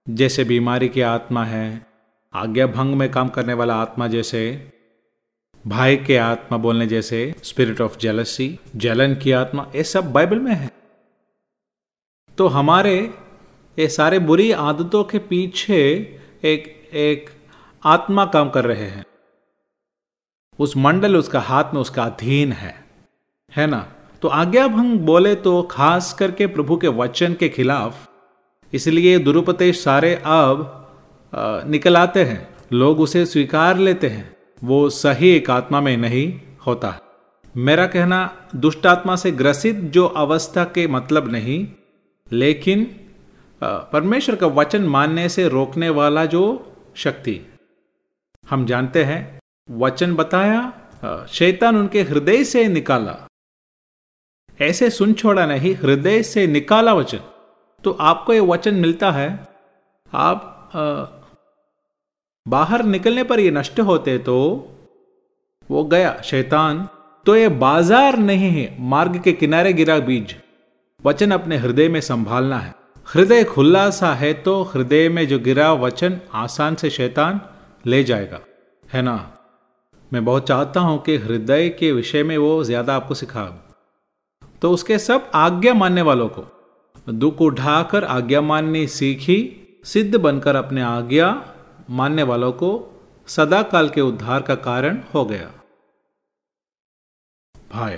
जैसे 0.09 0.43
बीमारी 0.43 0.89
की 0.89 1.01
आत्मा 1.01 1.45
है 1.45 1.85
आज्ञा 2.33 2.67
भंग 2.67 2.95
में 2.95 3.11
काम 3.11 3.29
करने 3.29 3.53
वाला 3.53 3.75
आत्मा 3.75 4.07
जैसे, 4.07 4.71
भाई 5.67 5.97
के 5.97 6.17
आत्मा 6.17 6.57
बोलने 6.57 6.87
जैसे 6.87 7.35
स्पिरिट 7.43 7.81
ऑफ़ 7.81 7.97
जेलसी 7.97 8.59
जलन 8.75 9.15
की 9.15 9.31
आत्मा, 9.31 9.71
ये 9.75 9.83
सब 9.83 10.11
बाइबल 10.11 10.39
में 10.39 10.53
है। 10.53 10.71
तो 12.37 12.47
हमारे, 12.47 13.13
ये 13.79 13.87
सारे 13.87 14.19
बुरी 14.19 14.51
आदतों 14.51 15.03
के 15.03 15.19
पीछे 15.19 15.79
एक 16.43 16.89
एक 16.93 17.29
आत्मा 17.83 18.25
काम 18.25 18.49
कर 18.49 18.65
रहे 18.65 18.87
हैं। 18.87 19.05
उस 20.59 20.77
मंडल, 20.77 21.17
उसका 21.17 21.39
हाथ 21.39 21.73
में 21.73 21.81
उसका 21.81 22.03
अधीन 22.03 22.51
है। 22.51 22.85
है 23.55 23.67
ना? 23.67 23.94
तो 24.25 24.29
आज्ञा 24.29 24.67
भंग 24.67 24.99
बोले 24.99 25.33
तो 25.37 25.61
खास 25.61 26.11
करके 26.13 26.45
प्रभु 26.47 26.75
के 26.77 26.87
वचन 26.89 27.33
के 27.33 27.49
खिलाफ, 27.49 27.95
इसलिए 28.73 29.17
दुरुपदेश 29.19 29.83
सारे 29.83 30.13
अब 30.27 31.67
निकल 31.67 31.97
आते 31.97 32.23
हैं। 32.23 32.37
लोग 32.73 32.99
उसे 32.99 33.25
स्वीकार 33.25 33.77
लेते 33.77 34.07
हैं। 34.07 34.23
वो 34.61 34.89
सही 34.91 35.29
एक 35.29 35.49
आत्मा 35.49 35.81
में 35.81 35.95
नहीं 35.97 36.25
होता। 36.67 36.93
मेरा 37.55 37.85
कहना, 37.87 38.49
दुष्ट 38.55 38.87
आत्मा 38.87 39.15
से 39.15 39.31
ग्रसित 39.33 39.75
जो 39.91 40.05
अवस्था 40.17 40.63
के 40.75 40.87
मतलब 40.87 41.31
नहीं, 41.31 41.67
लेकिन 42.31 42.83
परमेश्वर 43.61 44.35
का 44.35 44.47
वचन 44.53 44.87
मानने 44.87 45.27
से 45.29 45.47
रोकने 45.49 45.89
वाला 45.91 46.25
जो 46.25 46.43
शक्ति। 46.95 47.39
हम 48.43 48.65
जानते 48.65 49.03
हैं, 49.03 49.21
वचन 49.69 50.15
बताया 50.15 51.25
शैतान 51.29 51.77
उनके 51.77 52.01
हृदय 52.03 52.43
से 52.45 52.67
निकाला। 52.69 53.17
ऐसे 54.59 54.89
सुन 54.89 55.13
छोड़ा 55.13 55.45
नहीं 55.45 55.73
हृदय 55.75 56.21
से 56.23 56.45
निकाला 56.47 56.93
वचन। 56.93 57.19
तो 57.83 57.91
आपको 58.01 58.33
ये 58.33 58.39
वचन 58.41 58.75
मिलता 58.75 59.11
है 59.11 59.27
आप 60.13 60.51
आ, 60.75 60.83
बाहर 62.45 62.83
निकलने 62.85 63.23
पर 63.23 63.39
ये 63.39 63.51
नष्ट 63.51 63.79
होते 63.81 64.17
तो 64.19 64.37
वो 65.69 65.83
गया 65.85 66.15
शैतान। 66.23 66.87
तो 67.25 67.35
ये 67.35 67.47
बाज़ार 67.59 68.17
नहीं 68.19 68.49
है 68.51 68.75
मार्ग 68.85 69.19
के 69.21 69.31
किनारे 69.33 69.73
गिरा 69.73 69.97
बीज। 70.01 70.35
वचन 71.03 71.31
अपने 71.31 71.57
हृदय 71.57 71.87
में 71.89 71.99
संभालना 72.01 72.59
है। 72.59 72.73
हृदय 73.07 73.43
खुला 73.43 73.89
सा 73.91 74.13
है 74.13 74.33
तो 74.43 74.61
हृदय 74.65 75.07
में 75.09 75.25
जो 75.27 75.39
गिरा 75.39 75.71
वचन 75.75 76.19
आसान 76.35 76.75
से 76.75 76.89
शैतान 76.91 77.41
ले 77.85 78.03
जाएगा। 78.03 78.39
है 78.83 79.01
ना? 79.01 79.17
मैं 80.11 80.23
बहुत 80.25 80.47
चाहता 80.47 80.79
हूँ 80.79 81.01
कि 81.03 81.17
हृदय 81.17 81.69
के 81.69 81.91
विषय 81.91 82.23
में 82.23 82.37
वो 82.37 82.63
ज़्यादा 82.63 82.95
आपको 82.95 83.13
सिखा 83.13 83.43
तो 84.65 84.71
उसके 84.71 84.97
सब 84.99 85.31
आज्ञा 85.35 85.73
मानने 85.73 86.01
वालों 86.01 86.27
को। 86.29 86.43
दुख 87.13 87.41
उठाकर 87.41 88.03
आज्ञा 88.03 88.41
माननी 88.41 88.87
सीखी, 88.87 89.37
सिद्ध 89.85 90.15
बनकर 90.15 90.55
अपने 90.55 90.81
आज्ञा 90.81 91.27
मानने 91.89 92.23
वालों 92.23 92.51
को 92.51 92.69
सदा 93.27 93.61
काल 93.63 93.89
के 93.89 94.01
उद्धार 94.01 94.41
का 94.41 94.55
कारण 94.55 94.97
हो 95.13 95.25
गया। 95.25 95.51
भाई 97.71 97.97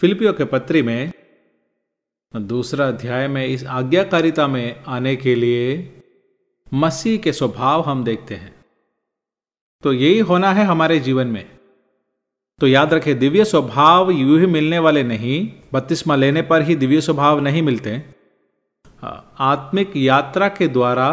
फिलिपियो 0.00 0.32
के 0.32 0.44
पत्री 0.44 0.82
में 0.82 1.12
दूसरा 2.34 2.88
अध्याय 2.88 3.28
में 3.28 3.46
इस 3.46 3.64
आज्ञाकारिता 3.64 4.46
में 4.46 4.84
आने 4.84 5.16
के 5.16 5.34
लिए 5.34 5.66
मसीह 6.74 7.18
के 7.18 7.32
स्वभाव 7.32 7.80
हम 7.80 8.04
देखते 8.04 8.34
हैं। 8.34 8.54
तो 9.82 9.92
यही 9.92 10.18
होना 10.18 10.52
है 10.52 10.64
हमारे 10.64 10.98
जीवन 11.00 11.26
में। 11.26 11.61
तो 12.62 12.66
याद 12.66 12.94
रखें, 12.94 13.18
दिव्य 13.18 13.44
स्वभाव 13.44 14.10
यू 14.10 14.38
ही 14.38 14.46
मिलने 14.46 14.78
वाले 14.78 15.02
नहीं, 15.02 15.52
बत्तीसवा 15.72 16.16
लेने 16.16 16.42
पर 16.42 16.62
ही 16.62 16.76
दिव्य 16.76 17.00
स्वभाव 17.00 17.40
नहीं 17.40 17.62
मिलते। 17.62 18.02
आत्मिक 19.38 19.92
यात्रा 19.96 20.48
के 20.48 20.68
द्वारा, 20.68 21.10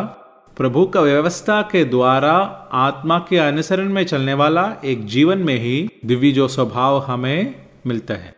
प्रभु 0.57 0.85
का 0.85 1.01
व्यवस्था 1.01 1.61
के 1.61 1.85
द्वारा, 1.85 2.31
आत्मा 2.71 3.19
के 3.29 3.37
अनुसरण 3.37 3.89
में 3.89 4.05
चलने 4.05 4.33
वाला 4.33 4.75
एक 4.85 5.05
जीवन 5.05 5.37
में 5.37 5.55
ही 5.55 5.89
दिव्य 6.05 6.31
जो 6.31 6.47
स्वभाव 6.47 6.99
हमें 6.99 7.69
मिलता 7.87 8.13
है। 8.13 8.35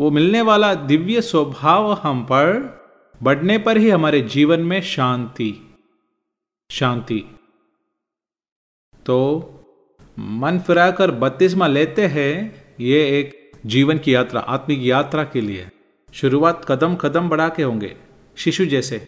वो 0.00 0.10
मिलने 0.10 0.40
वाला 0.40 0.74
दिव्य 0.74 1.20
स्वभाव 1.20 1.92
हम 1.92 2.24
पर 2.24 2.82
बढ़ने 3.22 3.58
पर 3.58 3.76
ही 3.76 3.90
हमारे 3.90 4.20
जीवन 4.20 4.60
में 4.60 4.80
शांति 4.82 5.78
शांति। 6.70 7.24
तो 9.06 9.18
मन 10.16 10.58
फिराकर 10.58 11.10
बत्तीसवा 11.10 11.66
लेते 11.66 12.06
हैं, 12.06 12.64
ये 12.80 12.98
एक 13.18 13.52
जीवन 13.66 13.98
की 13.98 14.14
यात्रा, 14.14 14.40
आत्मिक 14.40 14.80
यात्रा 14.82 15.24
के 15.24 15.40
लिए। 15.40 15.66
शुरुआत 16.12 16.64
कदम 16.68 16.94
कदम 16.94 17.28
बढ़ा 17.28 17.48
के 17.48 17.62
होंगे, 17.62 17.94
शिशु 18.36 18.64
जैसे। 18.66 19.06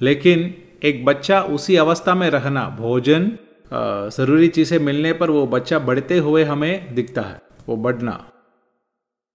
लेकिन 0.00 0.54
एक 0.82 1.04
बच्चा 1.04 1.40
उसी 1.42 1.76
अवस्था 1.76 2.14
में 2.14 2.28
रहना, 2.30 2.68
भोजन 2.78 3.30
ज़रूरी 4.10 4.48
चीज़ें 4.48 4.78
मिलने 4.78 5.12
पर 5.12 5.30
वो 5.30 5.46
बच्चा 5.46 5.78
बढ़ते 5.78 6.18
हुए 6.18 6.44
हमें 6.44 6.94
दिखता 6.94 7.22
है, 7.22 7.40
वो 7.68 7.76
बढ़ना। 7.76 8.12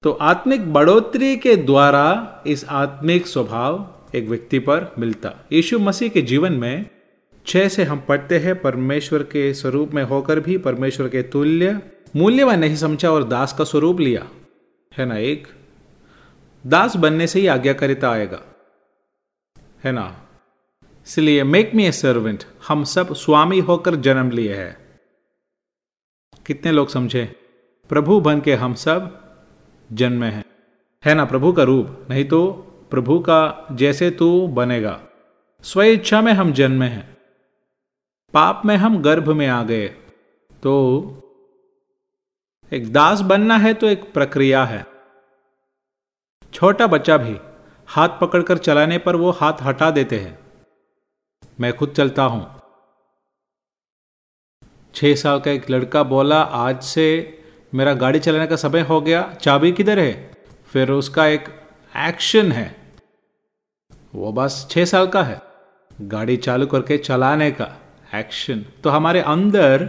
तो 0.03 0.11
आत्मिक 0.11 0.73
बढ़ोतरी 0.73 1.35
के 1.37 1.55
द्वारा 1.55 2.43
इस 2.47 2.65
आत्मिक 2.65 3.27
स्वभाव 3.27 3.87
एक 4.15 4.27
व्यक्ति 4.27 4.59
पर 4.59 4.93
मिलता। 4.99 5.31
यीशु 5.51 5.79
मसीह 5.79 6.09
के 6.09 6.21
जीवन 6.21 6.53
में 6.53 6.85
छह 7.47 7.67
से 7.67 7.83
हम 7.83 7.99
पढ़ते 8.07 8.39
हैं, 8.39 8.61
परमेश्वर 8.61 9.23
के 9.23 9.53
स्वरूप 9.53 9.91
में 9.93 10.03
होकर 10.03 10.39
भी, 10.39 10.57
परमेश्वर 10.57 11.09
के 11.09 11.21
तुल्य 11.21 11.81
मूल्यवान 12.15 12.59
नहीं 12.59 12.75
समझा 12.75 13.11
और 13.11 13.23
दास 13.23 13.53
का 13.57 13.63
स्वरूप 13.63 13.99
लिया। 13.99 14.29
है 14.97 15.05
ना 15.05 15.17
एक? 15.17 15.47
दास 16.67 16.95
बनने 16.95 17.27
से 17.27 17.39
ही 17.39 17.47
आज्ञाकारिता 17.47 18.11
आएगा। 18.11 18.41
है 19.83 19.91
ना? 19.91 20.29
इसलिए 21.07 21.43
मेक 21.43 21.71
मी 21.75 21.87
ए 21.87 21.91
सर्वेंट 21.91 22.43
हम 22.67 22.83
सब 22.83 23.13
स्वामी 23.13 23.59
होकर 23.59 23.95
जन्म 23.95 24.31
लिए 24.31 24.55
हैं। 24.55 24.99
कितने 26.45 26.71
लोग 26.71 26.89
समझे? 26.89 27.35
प्रभु 27.89 28.19
बन 28.19 28.41
के 28.41 28.55
हम 28.55 28.73
सब 28.73 29.23
जन्मे 29.93 30.27
हैं। 30.27 30.45
है 31.05 31.15
ना? 31.15 31.25
प्रभु 31.25 31.53
का 31.53 31.63
रूप, 31.63 32.07
नहीं 32.09 32.25
तो 32.25 32.51
प्रभु 32.91 33.19
का 33.19 33.67
जैसे 33.71 34.11
तू 34.11 34.47
बनेगा। 34.47 35.01
स्व 35.63 35.81
इच्छा 35.81 36.21
में 36.21 36.33
हम 36.33 36.53
जन्मे 36.53 36.85
हैं। 36.85 37.14
पाप 38.35 38.61
में 38.65 38.75
हम 38.77 39.01
गर्भ 39.01 39.29
में 39.31 39.47
आ 39.47 39.61
गए। 39.63 39.87
तो 40.63 40.71
एक 42.71 42.91
दास 42.93 43.21
बनना 43.21 43.57
है 43.57 43.73
तो 43.73 43.87
एक 43.87 44.01
प्रक्रिया 44.13 44.63
है। 44.65 44.85
छोटा 46.53 46.87
बच्चा 46.87 47.17
भी 47.17 47.35
हाथ 47.87 48.09
पकड़कर 48.21 48.57
चलाने 48.57 48.97
पर 48.97 49.15
वो 49.15 49.31
हाथ 49.31 49.61
हटा 49.61 49.89
देते 49.91 50.19
हैं। 50.19 50.37
मैं 51.59 51.71
खुद 51.73 51.93
चलता 51.97 52.23
हूँ। 52.23 52.43
छह 54.95 55.15
साल 55.15 55.39
का 55.39 55.51
एक 55.51 55.69
लड़का 55.69 56.03
बोला, 56.03 56.41
आज 56.41 56.83
से 56.83 57.07
मेरा 57.73 57.93
गाड़ी 57.93 58.19
चलाने 58.19 58.47
का 58.47 58.55
समय 58.55 58.81
हो 58.81 58.99
गया, 59.01 59.21
चाबी 59.33 59.71
किधर 59.71 59.99
है? 59.99 60.11
फिर 60.67 60.91
उसका 60.91 61.27
एक 61.27 61.47
एक्शन 61.93 62.51
है। 62.51 62.67
वो 64.13 64.31
बस 64.31 64.67
छह 64.71 64.85
साल 64.85 65.07
का 65.07 65.23
है, 65.23 65.41
गाड़ी 66.01 66.37
चालू 66.37 66.67
करके 66.67 66.97
चलाने 66.97 67.51
का। 67.51 67.71
एक्शन 68.15 68.65
तो 68.83 68.89
हमारे 68.89 69.21
अंदर 69.27 69.83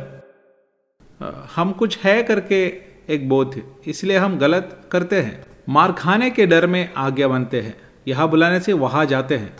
हम 1.55 1.73
कुछ 1.73 1.99
है 1.99 2.23
करके 2.23 2.65
एक 3.09 3.29
बोध, 3.29 3.61
इसलिए 3.87 4.17
हम 4.17 4.39
गलत 4.39 4.89
करते 4.93 5.21
हैं। 5.23 5.45
मार 5.69 5.93
खाने 5.93 6.31
के 6.31 6.47
डर 6.47 6.67
में 6.67 6.93
आज्ञा 6.95 7.29
बनते 7.29 7.61
हैं, 7.61 7.77
यहाँ 8.09 8.29
बुलाने 8.31 8.61
से 8.61 8.73
वहाँ 8.75 9.05
जाते 9.07 9.37
हैं। 9.37 9.57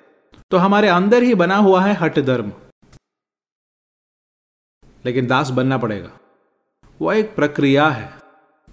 तो 0.51 0.57
हमारे 0.57 0.89
अंदर 0.89 1.23
ही 1.23 1.35
बना 1.35 1.57
हुआ 1.57 1.81
है 1.83 1.95
हट 1.95 2.19
धर्म। 2.21 2.53
लेकिन 5.05 5.27
दास 5.27 5.51
बनना 5.51 5.79
पड़ेगा। 5.79 6.11
वह 7.01 7.17
एक 7.17 7.35
प्रक्रिया 7.37 7.89
है, 7.89 8.11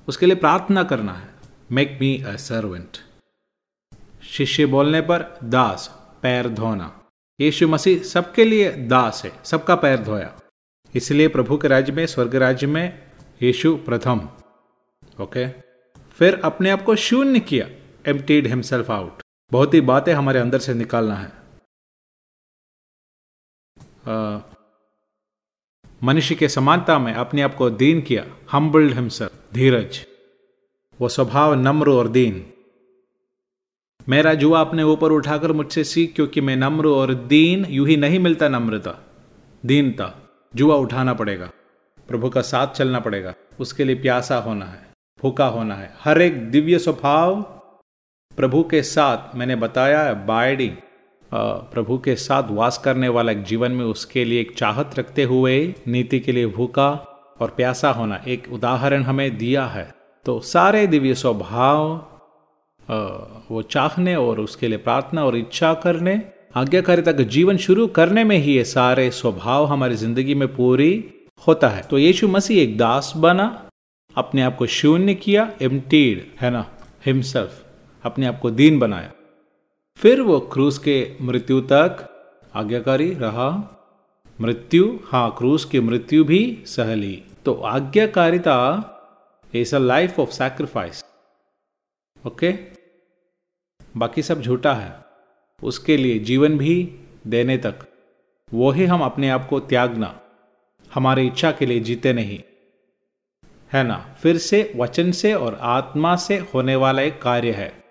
उसके 0.07 0.25
लिए 0.25 0.35
प्रार्थना 0.35 0.83
करना 0.83 1.13
है। 1.13 1.29
मेक 1.71 1.97
मी 2.01 2.15
अ 2.23 2.35
सर्वेंट 2.39 2.97
शिष्य 4.27 4.65
बोलने 4.65 5.01
पर 5.01 5.25
दास, 5.43 5.87
पैर 6.21 6.49
धोना। 6.49 6.91
यीशु 7.39 7.67
मसीह 7.67 8.03
सबके 8.03 8.45
लिए 8.45 8.71
दास 8.71 9.21
है, 9.25 9.31
सबका 9.43 9.75
पैर 9.75 10.03
धोया। 10.03 10.39
इसलिए 10.95 11.27
प्रभु 11.27 11.57
के 11.57 11.67
राज्य 11.67 11.93
में, 11.93 12.05
स्वर्ग 12.05 12.35
राज्य 12.35 12.67
में 12.67 13.11
यीशु 13.41 13.75
प्रथम। 13.75 14.29
ओके? 15.21 15.47
फिर 16.11 16.41
अपने 16.43 16.69
आप 16.69 16.83
को 16.83 16.95
शून्य 16.95 17.39
किया 17.39 17.67
एम्प्टीड 18.11 18.47
हिमसेल्फ 18.47 18.91
आउट 18.91 19.21
बहुत 19.51 19.73
ही 19.73 19.81
बातें 19.81 20.13
हमारे 20.13 20.39
अंदर 20.39 20.59
से 20.59 20.73
निकालना 20.73 21.15
है। 21.15 21.31
मनुष्य 26.03 26.35
के 26.35 26.49
समानता 26.49 26.99
में 26.99 27.13
अपने 27.13 27.41
आप 27.41 27.55
को 27.55 27.69
दीन 27.69 28.01
किया 28.01 28.25
हम्बल्ड 28.51 28.93
हिमसेल्फ 28.93 29.53
धीरज। 29.53 30.05
वो 30.99 31.09
स्वभाव 31.09 31.53
नम्र 31.53 31.89
और 31.89 32.07
दीन। 32.07 32.52
मेरा 34.07 34.33
जुआ 34.33 34.61
अपने 34.61 34.83
ऊपर 34.83 35.11
उठाकर 35.11 35.51
मुझसे 35.51 35.83
सीख, 35.83 36.13
क्योंकि 36.15 36.41
मैं 36.41 36.55
नम्र 36.55 36.87
और 36.87 37.13
दीन, 37.13 37.65
यू 37.65 37.85
ही 37.85 37.97
नहीं 37.97 38.19
मिलता 38.19 38.47
नम्रता। 38.49 38.97
दीनता, 39.63 40.11
जुआ 40.53 40.75
उठाना 40.75 41.13
पड़ेगा। 41.13 41.49
प्रभु 42.09 42.29
का 42.29 42.41
साथ 42.41 42.67
चलना 42.67 42.99
पड़ेगा। 42.99 43.33
उसके 43.59 43.83
लिए 43.83 43.95
प्यासा 43.95 44.37
होना 44.37 44.65
है, 44.65 44.81
भूखा 45.23 45.45
होना 45.47 45.75
है। 45.75 45.91
हर 46.03 46.21
एक 46.21 46.41
दिव्य 46.51 46.79
स्वभाव 46.79 47.41
प्रभु 48.37 48.63
के 48.63 48.81
साथ, 48.83 49.35
मैंने 49.35 49.55
बताया 49.55 50.13
बाइडिंग 50.27 50.75
प्रभु 51.31 51.97
के 51.97 52.15
साथ 52.15 52.51
वास 52.51 52.77
करने 52.77 53.09
वाला 53.09 53.31
एक 53.31 53.43
जीवन 53.43 53.71
में 53.71 53.85
उसके 53.85 54.23
लिए 54.25 54.41
एक 54.41 54.55
चाहत 54.57 54.99
रखते 54.99 55.23
हुए, 55.23 55.75
नीति 55.87 56.19
के 56.19 56.31
लिए 56.31 56.47
भूखा 56.47 56.89
और 57.39 57.49
प्यासा 57.49 57.91
होना 57.91 58.21
एक 58.27 58.51
उदाहरण 58.53 59.03
हमें 59.03 59.37
दिया 59.37 59.65
है। 59.65 59.93
तो 60.25 60.39
सारे 60.39 60.85
दिव्य 60.87 61.13
स्वभाव 61.15 61.97
वो 62.87 63.61
चाहने 63.61 64.15
और 64.15 64.39
उसके 64.39 64.67
लिए 64.67 64.77
प्रार्थना 64.79 65.23
और 65.25 65.35
इच्छा 65.37 65.73
करने, 65.83 66.21
आज्ञाकारिता 66.55 67.11
का 67.11 67.23
जीवन 67.25 67.57
शुरू 67.57 67.87
करने 67.89 68.23
में 68.23 68.37
ही 68.37 68.53
ये 68.53 68.63
सारे 68.65 69.09
स्वभाव 69.11 69.65
हमारी 69.65 69.95
ज़िंदगी 69.95 70.35
में 70.35 70.47
पूरी 70.55 70.93
होता 71.47 71.69
है। 71.69 71.81
तो 71.81 71.97
यीशु 71.97 72.27
मसीह 72.27 72.61
एक 72.61 72.77
दास 72.77 73.13
बना, 73.17 73.45
अपने 74.15 74.41
आप 74.41 74.55
को 74.57 74.65
शून्य 74.67 75.13
किया 75.15 75.51
एम्टीड 75.61 76.25
है 76.41 76.49
ना, 76.51 76.65
हिमसेल्फ, 77.05 77.63
अपने 78.03 78.25
आप 78.25 78.39
को 78.39 78.51
दीन 78.51 78.79
बनाया। 78.79 79.11
फिर 79.99 80.21
वो 80.21 80.39
क्रूस 80.53 80.77
के 80.77 80.97
मृत्यु 81.21 81.59
तक 81.71 82.07
आज्ञाकारी 82.53 83.13
रहा। 83.15 83.49
मृत्यु 84.39 84.87
हाँ 85.05 85.29
क्रूस 85.37 85.65
की 85.65 85.79
मृत्यु 85.79 86.23
भी 86.23 86.41
सहली 86.67 87.21
तो 87.45 87.53
आज्ञाकारिता 87.67 88.55
is 89.53 89.75
a 89.75 89.79
life 89.79 90.19
of 90.19 90.29
sacrifice 90.31 91.03
okay? 92.23 92.51
बाकी 93.97 94.21
सब 94.21 94.41
झूठा 94.41 94.73
है। 94.73 94.93
उसके 95.63 95.97
लिए 95.97 96.19
जीवन 96.19 96.57
भी 96.57 96.99
देने 97.27 97.57
तक। 97.57 97.79
वो 98.53 98.71
ही 98.71 98.85
हम 98.85 99.01
अपने 99.01 99.29
आप 99.29 99.47
को 99.49 99.59
त्यागना। 99.59 100.19
हमारी 100.93 101.27
इच्छा 101.27 101.51
के 101.51 101.65
लिए 101.65 101.79
जीते 101.79 102.13
नहीं। 102.13 102.39
है 103.73 103.83
ना? 103.83 104.15
फिर 104.21 104.37
से 104.37 104.73
वचन 104.75 105.11
से 105.11 105.33
और 105.33 105.59
आत्मा 105.61 106.15
से 106.15 106.37
होने 106.37 106.75
वाला 106.75 107.01
एक 107.01 107.21
कार्य 107.21 107.51
है। 107.51 107.83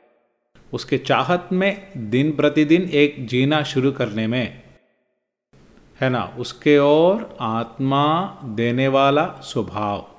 उसके 0.72 0.98
चाहत 0.98 1.48
में 1.52 1.92
दिन 2.10 2.36
प्रतिदिन 2.36 2.82
एक 2.82 3.26
जीना 3.26 3.62
शुरू 3.62 3.92
करने 3.92 4.26
में। 4.26 4.62
है 6.00 6.10
ना? 6.10 6.34
उसके 6.38 6.78
और 6.78 7.36
आत्मा 7.40 8.38
देने 8.44 8.88
वाला 8.88 9.26
स्वभाव। 9.26 10.11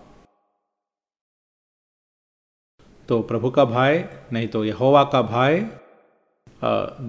तो 3.09 3.21
प्रभु 3.21 3.49
का 3.49 3.65
भाई, 3.65 4.03
नहीं 4.33 4.47
तो 4.47 4.63
यहोवा 4.65 5.03
का 5.03 5.21
भाई 5.21 5.59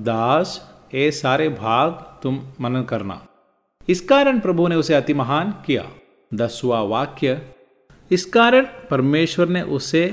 दास 0.05 0.61
ये 0.95 1.11
सारे 1.11 1.49
भाग 1.49 1.93
तुम 2.23 2.41
मनन 2.61 2.83
करना। 2.83 3.21
इस 3.89 4.01
कारण 4.01 4.41
प्रभु 4.41 4.67
ने 4.69 4.75
उसे 4.75 4.95
अति 4.95 5.15
महान 5.15 5.51
किया। 5.67 5.85
दसवा 6.35 6.83
वाक्य, 6.83 7.41
इस 8.11 8.25
कारण 8.25 8.67
परमेश्वर 8.91 9.49
ने 9.49 9.63
उसे 9.63 10.05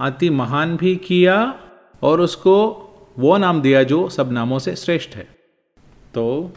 अति 0.00 0.30
महान 0.30 0.76
भी 0.76 0.94
किया 0.96 1.38
और 2.02 2.20
उसको 2.20 2.54
वो 3.18 3.36
नाम 3.36 3.60
दिया 3.62 3.82
जो 3.82 4.08
सब 4.08 4.32
नामों 4.32 4.58
से 4.58 4.74
श्रेष्ठ 4.76 5.16
है। 5.16 5.26
तो 6.14 6.52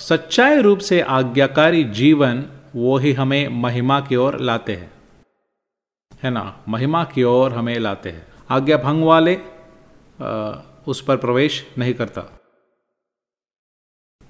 सच्चाई 0.00 0.60
रूप 0.60 0.78
से 0.78 1.00
आज्ञाकारी 1.00 1.84
जीवन 1.92 2.44
वो 2.76 2.96
ही 2.98 3.12
हमें 3.12 3.48
महिमा 3.62 4.00
की 4.00 4.16
ओर 4.16 4.38
लाते 4.40 4.74
हैं। 4.74 4.90
है 6.26 6.30
ना? 6.30 6.64
महिमा 6.68 7.04
की 7.04 7.22
ओर 7.22 7.52
हमें 7.52 7.78
लाते 7.78 8.10
हैं। 8.10 8.26
आज्ञा 8.50 8.76
भंग 8.76 9.04
वाले 9.04 9.38
आ, 10.20 10.28
उस 10.88 11.00
पर 11.02 11.16
प्रवेश 11.16 11.66
नहीं 11.78 11.94
करता। 11.94 12.22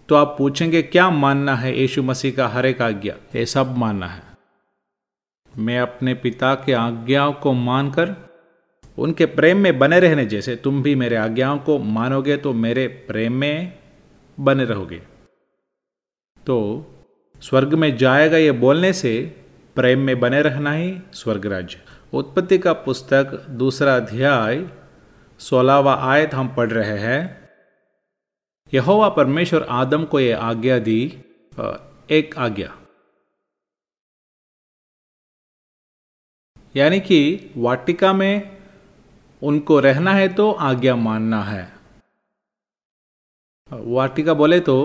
तो 0.09 0.15
आप 0.15 0.35
पूछेंगे 0.39 0.83
क्या 0.83 1.09
मानना 1.11 1.55
है 1.57 1.79
यीशु 1.79 2.03
मसीह 2.03 2.35
का 2.35 2.47
हर 2.49 2.67
एक 2.67 2.83
आज्ञा? 2.83 3.15
ये 3.37 3.47
सब 3.47 3.77
मानना 3.77 4.07
है। 4.07 4.23
मैं 5.55 5.79
अपने 5.81 6.15
पिता 6.15 6.55
के 6.55 6.73
आज्ञाओं 6.73 7.33
को 7.33 7.53
मानकर 7.53 8.15
उनके 8.99 9.27
प्रेम 9.27 9.59
में 9.59 9.79
बने 9.79 10.01
रहने 10.01 10.27
जैसे 10.27 10.57
तुम 10.57 10.83
भी 10.83 10.95
मेरे 10.95 11.17
आज्ञाओं 11.17 11.59
को 11.59 11.79
मानोगे 11.79 12.37
तो 12.37 12.53
मेरे 12.53 12.87
प्रेम 13.09 13.33
में 13.33 13.79
बने 14.39 14.65
रहोगे। 14.65 14.99
तो 16.47 16.57
स्वर्ग 17.43 17.75
में 17.75 17.97
जाएगा 17.97 18.37
ये 18.37 18.53
बोलने 18.53 18.93
से 18.93 19.13
प्रेम 19.77 20.01
में 20.01 20.19
बने 20.21 20.43
रहना 20.43 20.73
ही 20.73 20.99
स्वर्ग 21.13 21.47
राज्य 21.47 21.83
उत्पत्ति 22.13 22.59
का 22.59 22.73
पुस्तक 22.73 23.33
दूसरा 23.51 23.97
अध्याय, 23.97 24.71
सोलहवा 25.41 25.95
आयत 26.13 26.35
हम 26.35 26.55
पढ़ 26.55 26.71
रहे 26.73 26.99
हैं। 26.99 27.49
यहोवा 28.73 29.09
परमेश्वर 29.09 29.67
आदम 29.71 30.05
को 30.05 30.21
यह 30.21 30.43
आज्ञा 30.43 30.79
दी 30.79 31.01
एक 32.11 32.35
आज्ञा। 32.39 32.77
यानी 36.77 37.01
कि 37.01 37.53
वाटिका 37.57 38.13
में 38.13 38.59
उनको 39.43 39.81
रहना 39.81 40.13
है 40.13 40.29
तो 40.35 40.51
आज्ञा 40.53 40.97
मानना 40.97 41.43
है। 41.43 41.73
वाटिका 43.71 44.35
बोले 44.35 44.61
तो 44.61 44.77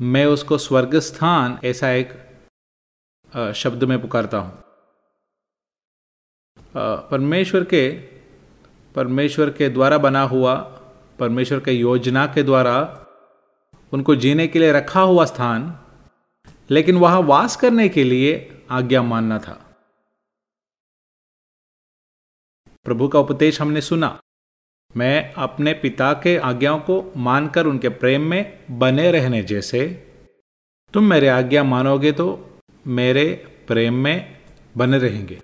मैं 0.00 0.26
उसको 0.26 0.58
स्वर्ग 0.58 0.98
स्थान 0.98 1.58
ऐसा 1.64 1.90
एक 1.90 2.23
शब्द 3.34 3.84
में 3.84 4.00
पुकारता 4.02 4.38
हूँ। 4.38 4.62
परमेश्वर 7.10 7.64
के 7.64 7.88
परमेश्वर 8.94 9.50
के 9.50 9.68
द्वारा 9.68 9.98
बना 9.98 10.22
हुआ, 10.22 10.54
परमेश्वर 11.18 11.60
के 11.60 11.72
योजना 11.72 12.26
के 12.26 12.42
द्वारा 12.42 12.76
उनको 13.92 14.14
जीने 14.14 14.46
के 14.46 14.58
लिए 14.58 14.72
रखा 14.72 15.00
हुआ 15.00 15.24
स्थान, 15.24 15.80
लेकिन 16.70 16.96
वहाँ 16.96 17.20
वास 17.20 17.56
करने 17.56 17.88
के 17.88 18.04
लिए 18.04 18.62
आज्ञा 18.70 19.02
मानना 19.02 19.38
था। 19.38 19.60
प्रभु 22.86 23.08
का 23.08 23.18
उपदेश 23.18 23.60
हमने 23.60 23.80
सुना। 23.80 24.18
मैं 24.96 25.32
अपने 25.34 25.72
पिता 25.72 26.12
के 26.12 26.36
आज्ञाओं 26.38 26.80
को 26.80 27.12
मानकर 27.16 27.66
उनके 27.66 27.88
प्रेम 27.88 28.22
में 28.22 28.64
बने 28.78 29.10
रहने 29.10 29.42
जैसे, 29.42 29.86
तुम 30.94 31.04
मेरे 31.04 31.28
आज्ञा 31.28 31.64
मानोगे 31.64 32.12
तो 32.12 32.26
मेरे 32.86 33.34
प्रेम 33.68 33.94
में 33.94 34.44
बने 34.76 34.98
रहेंगे। 34.98 35.40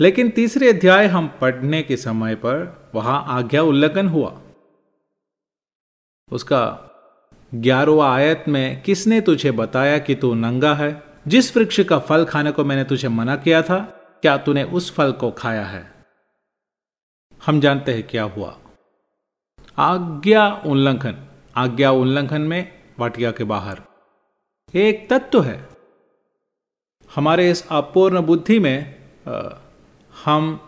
लेकिन 0.00 0.30
तीसरे 0.30 0.68
अध्याय 0.68 1.06
हम 1.06 1.38
पढ़ने 1.40 1.82
के 1.82 1.96
समय 1.96 2.34
पर 2.34 2.90
वहाँ 2.94 3.24
आज्ञा 3.28 3.62
उल्लंघन 3.62 4.08
हुआ। 4.08 4.42
उसका 6.32 6.90
ग्यारहवा 7.54 8.14
आयत 8.14 8.44
में 8.48 8.82
किसने 8.82 9.20
तुझे 9.20 9.50
बताया 9.50 9.98
कि 9.98 10.14
तू 10.14 10.34
नंगा 10.34 10.74
है? 10.74 11.02
जिस 11.28 11.56
वृक्ष 11.56 11.80
का 11.80 11.98
फल 11.98 12.24
खाने 12.24 12.52
को 12.52 12.64
मैंने 12.64 12.84
तुझे 12.84 13.08
मना 13.08 13.36
किया 13.36 13.62
था, 13.62 13.80
क्या 14.22 14.36
तूने 14.36 14.64
उस 14.64 14.94
फल 14.94 15.12
को 15.12 15.30
खाया 15.30 15.66
है? 15.66 16.06
हम 17.46 17.60
जानते 17.60 17.94
हैं 17.94 18.08
क्या 18.08 18.22
हुआ। 18.22 18.60
आज्ञा 19.78 20.62
उल्लंघन। 20.66 21.28
आज्ञा 21.56 21.90
उल्लंघन 21.90 22.40
में 22.40 22.83
वाटिया 22.98 23.30
के 23.30 23.44
बाहर। 23.44 23.80
एक 24.74 25.10
तत्व 25.10 25.42
है। 25.42 25.68
हमारे 27.14 27.50
इस 27.50 27.68
अपूर्ण 27.68 28.20
बुद्धि 28.20 28.58
में 28.58 29.04
आ, 29.28 29.50
हम 30.24 30.60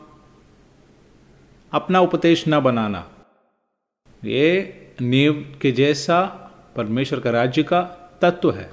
अपना 1.73 2.01
उपदेश 2.01 2.45
न 2.49 2.61
बनाना। 2.61 3.11
ये 4.25 4.49
नींव 5.01 5.59
के 5.63 5.73
जैसा 5.73 6.21
परमेश्वर 6.77 7.21
का 7.21 7.31
राज्य 7.31 7.63
का 7.63 7.83
तत्व 8.23 8.51
है। 8.51 8.73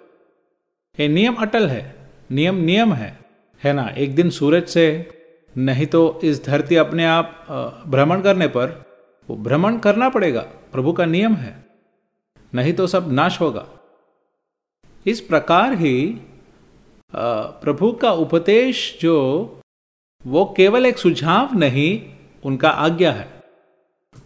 ये 1.00 1.08
नियम 1.08 1.36
अटल 1.36 1.68
है। 1.70 2.12
नियम 2.32 2.56
नियम 2.56 2.94
है। 2.94 3.20
है 3.64 3.74
ना? 3.74 3.88
एक 3.88 4.16
दिन 4.16 4.30
सूरज 4.30 4.68
से 4.68 4.86
नहीं 5.58 5.86
तो 5.86 6.20
इस 6.24 6.46
धरती 6.46 6.76
अपने 6.76 7.06
आप 7.06 7.46
भ्रमण 7.88 8.22
करने 8.22 8.48
पर 8.48 8.70
वो 9.30 9.36
भ्रमण 9.36 9.78
करना 9.80 10.10
पड़ेगा। 10.10 10.42
प्रभु 10.42 10.94
का 10.94 11.06
नियम 11.06 11.36
है। 11.36 11.63
नहीं 12.56 12.74
तो 12.74 12.88
सब 12.88 13.12
नाश 13.12 13.42
होगा। 13.42 13.68
इस 15.08 15.22
प्रकार 15.22 15.74
ही 15.74 16.22
प्रभु 17.16 17.92
का 17.92 18.12
उपदेश 18.12 18.98
जो, 19.02 19.60
वो 20.28 20.54
केवल 20.58 20.86
एक 20.86 20.98
सुझाव 20.98 21.58
नहीं, 21.58 22.16
उनका 22.44 22.70
आज्ञा 22.70 23.12
है। 23.12 23.44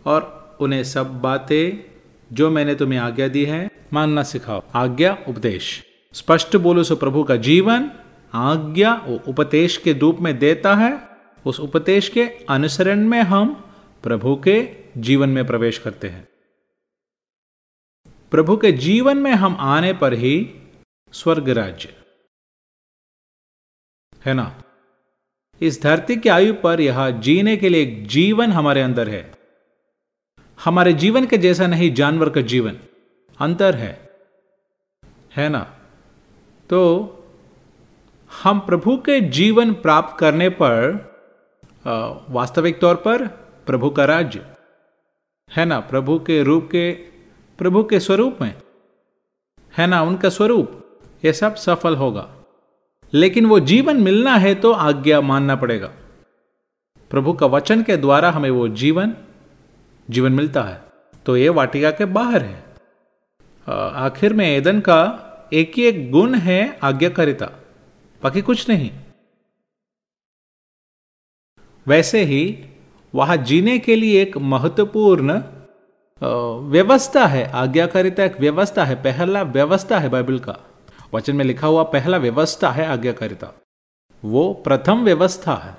और 0.06 0.58
उन्हें 0.60 0.84
सब 0.84 1.22
बातें, 1.22 1.92
जो 2.34 2.50
मैंने 2.50 2.76
तुम्हें 2.76 3.00
आज्ञा 3.00 3.28
दी 3.28 3.46
है, 3.46 3.70
मानना 3.94 4.24
सिखाओ। 4.24 4.62
आज्ञा, 4.76 5.18
उपदेश। 5.28 5.84
स्पष्ट 6.14 6.56
बोलो, 6.56 6.84
सो 6.84 6.96
प्रभु 6.96 7.24
का 7.24 7.36
जीवन 7.36 7.92
आज्ञा 8.34 9.02
वो 9.08 9.20
उपदेश 9.28 9.78
के 9.78 9.94
रूप 9.94 10.18
में 10.20 10.40
देता 10.40 10.76
है। 10.76 11.02
उस 11.46 11.60
उपदेश 11.60 12.10
के 12.10 12.22
अनुसरण 12.50 13.08
में 13.08 13.22
हम 13.22 13.66
प्रभु 14.04 14.36
के 14.36 14.70
जीवन 14.98 15.30
में 15.30 15.48
प्रवेश 15.48 15.78
करते 15.78 16.08
हैं। 16.08 16.28
प्रभु 18.32 18.58
के 18.58 18.72
जीवन 18.72 19.18
में 19.18 19.32
हम 19.32 19.58
आने 19.60 19.94
पर 19.94 20.14
ही 20.14 20.56
स्वर्ग 21.14 21.50
राज्य। 21.50 22.04
है 24.26 24.34
ना? 24.34 24.64
इस 25.62 25.82
धरती 25.82 26.16
की 26.16 26.30
आयु 26.30 26.54
पर 26.54 26.82
यह 26.82 27.10
जीने 27.10 27.58
के 27.58 27.70
लिए 27.70 27.82
एक 27.82 28.08
जीवन 28.08 28.52
हमारे 28.52 28.82
अंदर 28.82 29.10
है। 29.10 29.36
हमारे 30.66 30.94
जीवन 30.94 31.26
के 31.26 31.38
जैसा 31.38 31.68
नहीं, 31.68 31.94
जानवर 31.94 32.30
का 32.30 32.42
जीवन। 32.42 32.80
अंतर 33.40 33.76
है। 33.76 34.20
है 35.36 35.50
ना? 35.50 35.80
तो 36.70 37.04
हम 38.44 38.60
प्रभु 38.60 38.98
के 38.98 39.22
जीवन 39.22 39.74
प्राप्त 39.74 40.20
करने 40.20 40.50
पर 40.50 40.92
वास्तविक 42.30 42.80
तौर 42.80 42.96
पर 42.96 43.28
प्रभु 43.66 43.90
का 43.90 44.06
राज्य। 44.06 44.46
है 45.52 45.66
ना? 45.66 45.80
प्रभु 45.80 46.20
के 46.20 46.44
रूप 46.44 46.70
के 46.72 47.17
प्रभु 47.60 47.84
के 47.84 48.00
स्वरूप 48.00 48.38
में। 48.42 48.62
है 49.78 49.88
ना 49.88 50.02
उनका 50.02 50.30
स्वरूप? 50.30 51.00
ये 51.26 51.34
सब 51.34 51.56
सफल 51.56 51.96
होगा। 51.96 52.34
लेकिन 53.14 53.46
वो 53.46 53.60
जीवन 53.60 54.02
मिलना 54.02 54.36
है 54.36 54.56
तो 54.56 54.72
आज्ञा 54.72 55.22
मानना 55.22 55.56
पड़ेगा। 55.56 55.88
प्रभु 57.10 57.34
का 57.34 57.46
वचन 57.46 57.84
के 57.84 57.98
द्वारा 57.98 58.32
हमें 58.32 58.50
वो 58.50 58.68
जीवन 58.68 59.14
जीवन 60.10 60.32
मिलता 60.32 60.64
है। 60.64 60.82
तो 61.26 61.38
ये 61.38 61.50
वाटिका 61.50 61.92
के 61.92 62.06
बाहर 62.06 62.42
है। 62.42 62.64
आखिर 63.68 64.34
में 64.34 64.46
एदन 64.48 64.80
का 64.80 65.00
एक 65.54 65.72
ही 65.76 65.84
एक 65.84 66.12
गुण 66.12 66.36
है 66.36 66.80
आज्ञाकारिता, 66.84 67.46
बाकी 68.24 68.42
कुछ 68.42 68.70
नहीं। 68.70 68.92
वैसे 71.88 72.24
ही 72.24 72.66
वहाँ 73.16 73.38
जीने 73.38 73.80
के 73.80 73.96
लिए 73.96 74.22
एक 74.22 74.38
महत्वपूर्ण 74.38 75.42
व्यवस्था 76.24 77.26
है, 77.26 77.52
आज्ञाकारिता 77.52 78.24
एक 78.24 78.40
व्यवस्था 78.40 78.84
है, 78.86 78.96
पहला 78.96 79.42
व्यवस्था 79.42 80.00
है 80.00 80.10
बाइबल 80.10 80.40
का। 80.40 80.58
वचन 81.14 81.36
में 81.36 81.46
लिखा 81.46 81.68
हुआ 81.68 81.84
पहला 81.84 82.18
व्यवस्था 82.18 82.70
है 82.70 82.86
आज्ञाकारिता। 82.86 83.62
वो 84.26 84.54
प्रथम 84.54 85.04
व्यवस्था 85.04 85.56
है, 85.56 85.76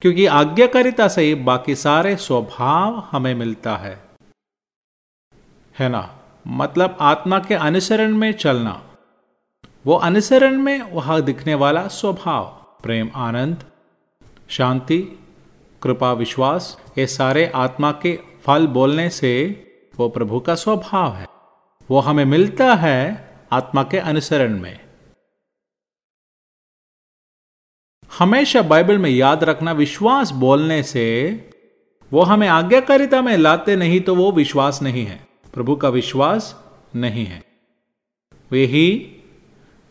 क्योंकि 0.00 0.26
आज्ञाकारिता 0.26 1.08
से 1.08 1.34
बाकी 1.34 1.74
सारे 1.74 2.16
स्वभाव 2.16 3.08
हमें 3.10 3.34
मिलता 3.34 3.76
है। 3.76 4.08
है 5.78 5.88
ना? 5.88 6.18
मतलब 6.46 6.96
आत्मा 7.00 7.38
के 7.38 7.54
अनुसरण 7.54 8.14
में 8.14 8.32
चलना। 8.32 8.82
वो 9.86 9.94
अनुसरण 9.94 10.58
में 10.58 10.92
वहाँ 10.92 11.22
दिखने 11.22 11.54
वाला 11.54 11.88
स्वभाव, 11.88 12.44
प्रेम, 12.82 13.10
आनंद, 13.14 13.64
शांति, 14.48 15.18
कृपा, 15.82 16.12
विश्वास, 16.12 16.80
ये 16.98 17.06
सारे 17.06 17.52
आत्मा 17.54 17.92
के 17.92 18.18
फल 18.44 18.66
बोलने 18.66 19.10
से 19.10 19.64
वो 19.98 20.08
प्रभु 20.08 20.40
का 20.40 20.54
स्वभाव 20.54 21.14
है। 21.14 21.26
वो 21.90 22.00
हमें 22.00 22.24
मिलता 22.24 22.74
है 22.74 22.98
आत्मा 23.52 23.82
के 23.82 23.98
अनुसरण 23.98 24.58
में। 24.60 24.80
हमेशा 28.18 28.62
बाइबल 28.62 28.98
में 28.98 29.10
याद 29.10 29.44
रखना 29.44 29.72
विश्वास 29.72 30.30
बोलने 30.30 30.82
से 30.82 31.04
वो 32.12 32.22
हमें 32.22 32.48
आज्ञाकारिता 32.48 33.22
में 33.22 33.36
लाते 33.36 33.76
नहीं 33.76 34.00
तो 34.00 34.14
वो 34.14 34.32
विश्वास 34.32 34.82
नहीं 34.82 35.04
है। 35.06 35.26
प्रभु 35.54 35.76
का 35.76 35.88
विश्वास 35.88 36.54
नहीं 36.96 37.24
है। 37.24 37.42
वही 38.52 39.14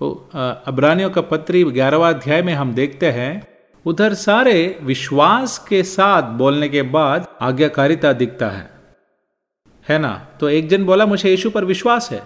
अब्रानियों 0.01 1.09
का 1.09 1.21
पत्री 1.21 1.63
ग्यारहवा 1.63 2.09
अध्याय 2.09 2.41
में 2.41 2.53
हम 2.53 2.73
देखते 2.73 3.11
हैं, 3.11 3.47
उधर 3.85 4.13
सारे 4.13 4.79
विश्वास 4.81 5.57
के 5.67 5.83
साथ 5.83 6.23
बोलने 6.23 6.69
के 6.69 6.81
बाद 6.81 7.27
आज्ञाकारिता 7.41 8.13
दिखता 8.13 8.49
है। 8.49 8.76
है 9.89 9.99
ना? 9.99 10.27
तो 10.39 10.49
एक 10.49 10.67
जन 10.67 10.85
बोला 10.85 11.05
मुझे 11.05 11.29
यीशु 11.29 11.49
पर 11.49 11.65
विश्वास 11.65 12.11
है। 12.11 12.23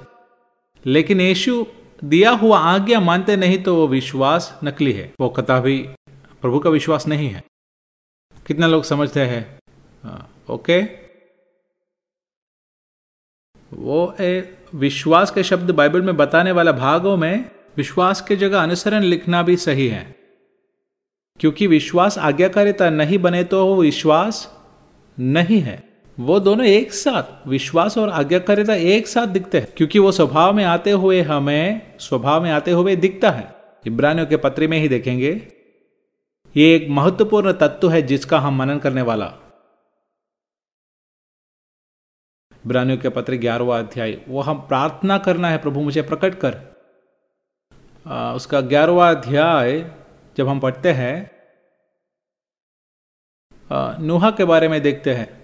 लेकिन 0.85 1.21
यीशु 1.21 1.65
दिया 2.03 2.31
हुआ 2.31 2.59
आज्ञा 2.59 2.99
मानते 2.99 3.35
नहीं 3.35 3.63
तो 3.63 3.75
वो 3.75 3.87
विश्वास 3.87 4.59
नकली 4.63 4.91
है। 4.91 5.13
वो 5.19 5.29
कताबी 5.29 5.77
प्रभु 6.41 6.59
का 6.59 6.69
विश्वास 6.69 7.07
नहीं 7.07 7.29
है। 7.29 7.43
कितना 8.47 8.67
लोग 8.67 8.83
समझते 8.83 9.19
हैं 9.19 9.59
ओके। 10.49 10.81
वो 13.73 14.15
ए, 14.19 14.57
विश्वास 14.75 15.31
के 15.31 15.43
शब्द 15.43 15.71
बाइबल 15.71 16.01
में 16.01 16.17
बताने 16.17 16.51
वाला 16.51 16.71
भागों 16.71 17.17
में 17.17 17.51
विश्वास 17.77 18.21
के 18.21 18.35
जगह 18.35 18.63
अनुसरण 18.63 19.03
लिखना 19.03 19.43
भी 19.43 19.57
सही 19.57 19.87
है। 19.87 20.15
क्योंकि 21.39 21.67
विश्वास 21.67 22.17
आज्ञाकारिता 22.17 22.89
नहीं 22.89 23.17
बने 23.17 23.43
तो 23.43 23.65
वो 23.65 23.81
विश्वास 23.81 24.59
नहीं 25.19 25.59
है। 25.59 25.90
वो 26.17 26.39
दोनों 26.39 26.65
एक 26.65 26.93
साथ 26.93 27.47
विश्वास 27.47 27.97
और 27.97 28.09
आज्ञाकारिता 28.09 28.73
एक 28.73 29.07
साथ 29.07 29.27
दिखते 29.27 29.59
हैं 29.59 29.67
क्योंकि 29.77 29.99
वो 29.99 30.11
स्वभाव 30.11 30.53
में 30.53 30.63
आते 30.63 30.91
हुए 30.91 31.21
हमें 31.21 31.97
स्वभाव 31.99 32.43
में 32.43 32.51
आते 32.51 32.71
हुए 32.71 32.95
दिखता 32.95 33.29
है। 33.31 33.53
इब्रानियों 33.87 34.27
के 34.27 34.37
पत्र 34.37 34.67
में 34.67 34.77
ही 34.79 34.87
देखेंगे। 34.89 35.31
ये 36.55 36.75
एक 36.75 36.87
महत्वपूर्ण 36.89 37.53
तत्व 37.53 37.89
है 37.89 38.01
जिसका 38.01 38.39
हम 38.39 38.55
मनन 38.55 38.79
करने 38.79 39.01
वाला। 39.01 39.25
इब्रानियों 42.65 42.97
के 42.97 43.09
पत्र 43.09 43.35
ग्यारहवा 43.35 43.79
अध्याय 43.79 44.21
वो 44.27 44.41
हम 44.41 44.59
प्रार्थना 44.61 45.17
करना 45.17 45.49
है 45.49 45.57
प्रभु 45.57 45.81
मुझे 45.81 46.01
प्रकट 46.01 46.35
कर। 46.35 46.57
आ, 48.05 48.33
उसका 48.33 48.61
ग्यारहवा 48.61 49.09
अध्याय 49.09 49.79
जब 50.37 50.47
हम 50.47 50.59
पढ़ते 50.59 50.91
हैं 50.91 51.31
नूहा 53.99 54.31
के 54.31 54.45
बारे 54.45 54.67
में 54.67 54.81
देखते 54.81 55.13
हैं। 55.13 55.40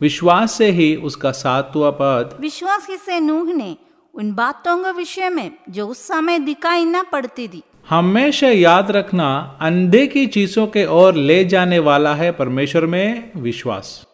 विश्वास 0.00 0.52
से 0.52 0.70
ही 0.70 0.96
उसका 0.96 1.30
सातवा 1.30 1.90
पद। 1.90 2.36
विश्वास 2.40 2.86
ही 2.90 2.96
से 2.96 3.20
नूह 3.20 3.52
ने 3.52 3.76
उन 4.14 4.32
बातों 4.34 4.84
के 4.84 4.92
विषय 4.92 5.28
में 5.28 5.50
जो 5.70 5.86
उस 5.88 5.98
समय 5.98 6.38
दिखाई 6.38 6.84
न 6.84 7.02
पड़ती 7.02 7.48
थी। 7.48 7.62
हमेशा 7.88 8.48
याद 8.48 8.90
रखना 8.90 9.58
अंधे 9.60 10.06
की 10.06 10.26
चीज़ों 10.26 10.66
के 10.66 10.86
ओर 10.86 11.14
ले 11.14 11.44
जाने 11.44 11.78
वाला 11.78 12.14
है 12.14 12.32
परमेश्वर 12.32 12.86
में 12.86 13.32
विश्वास। 13.36 14.06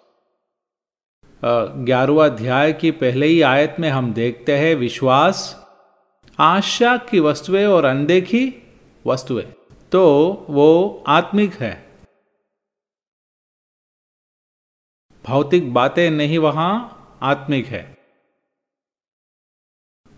ग्यारहवा 1.44 2.24
अध्याय 2.24 2.72
की 2.72 2.90
पहले 2.90 3.26
ही 3.26 3.40
आयत 3.42 3.76
में 3.80 3.90
हम 3.90 4.12
देखते 4.12 4.56
हैं 4.56 4.74
विश्वास 4.74 5.66
आशा 6.40 6.96
की 6.96 7.20
वस्तुएँ 7.20 7.66
और 7.66 7.84
अनदेखी 7.84 8.54
वस्तुएँ। 9.06 9.44
तो 9.92 10.02
वो 10.50 11.04
आत्मिक 11.06 11.54
है। 11.54 11.91
भौतिक 15.26 15.74
बातें 15.74 16.10
नहीं, 16.10 16.38
वहाँ 16.38 16.98
आत्मिक 17.22 17.66
है। 17.66 17.98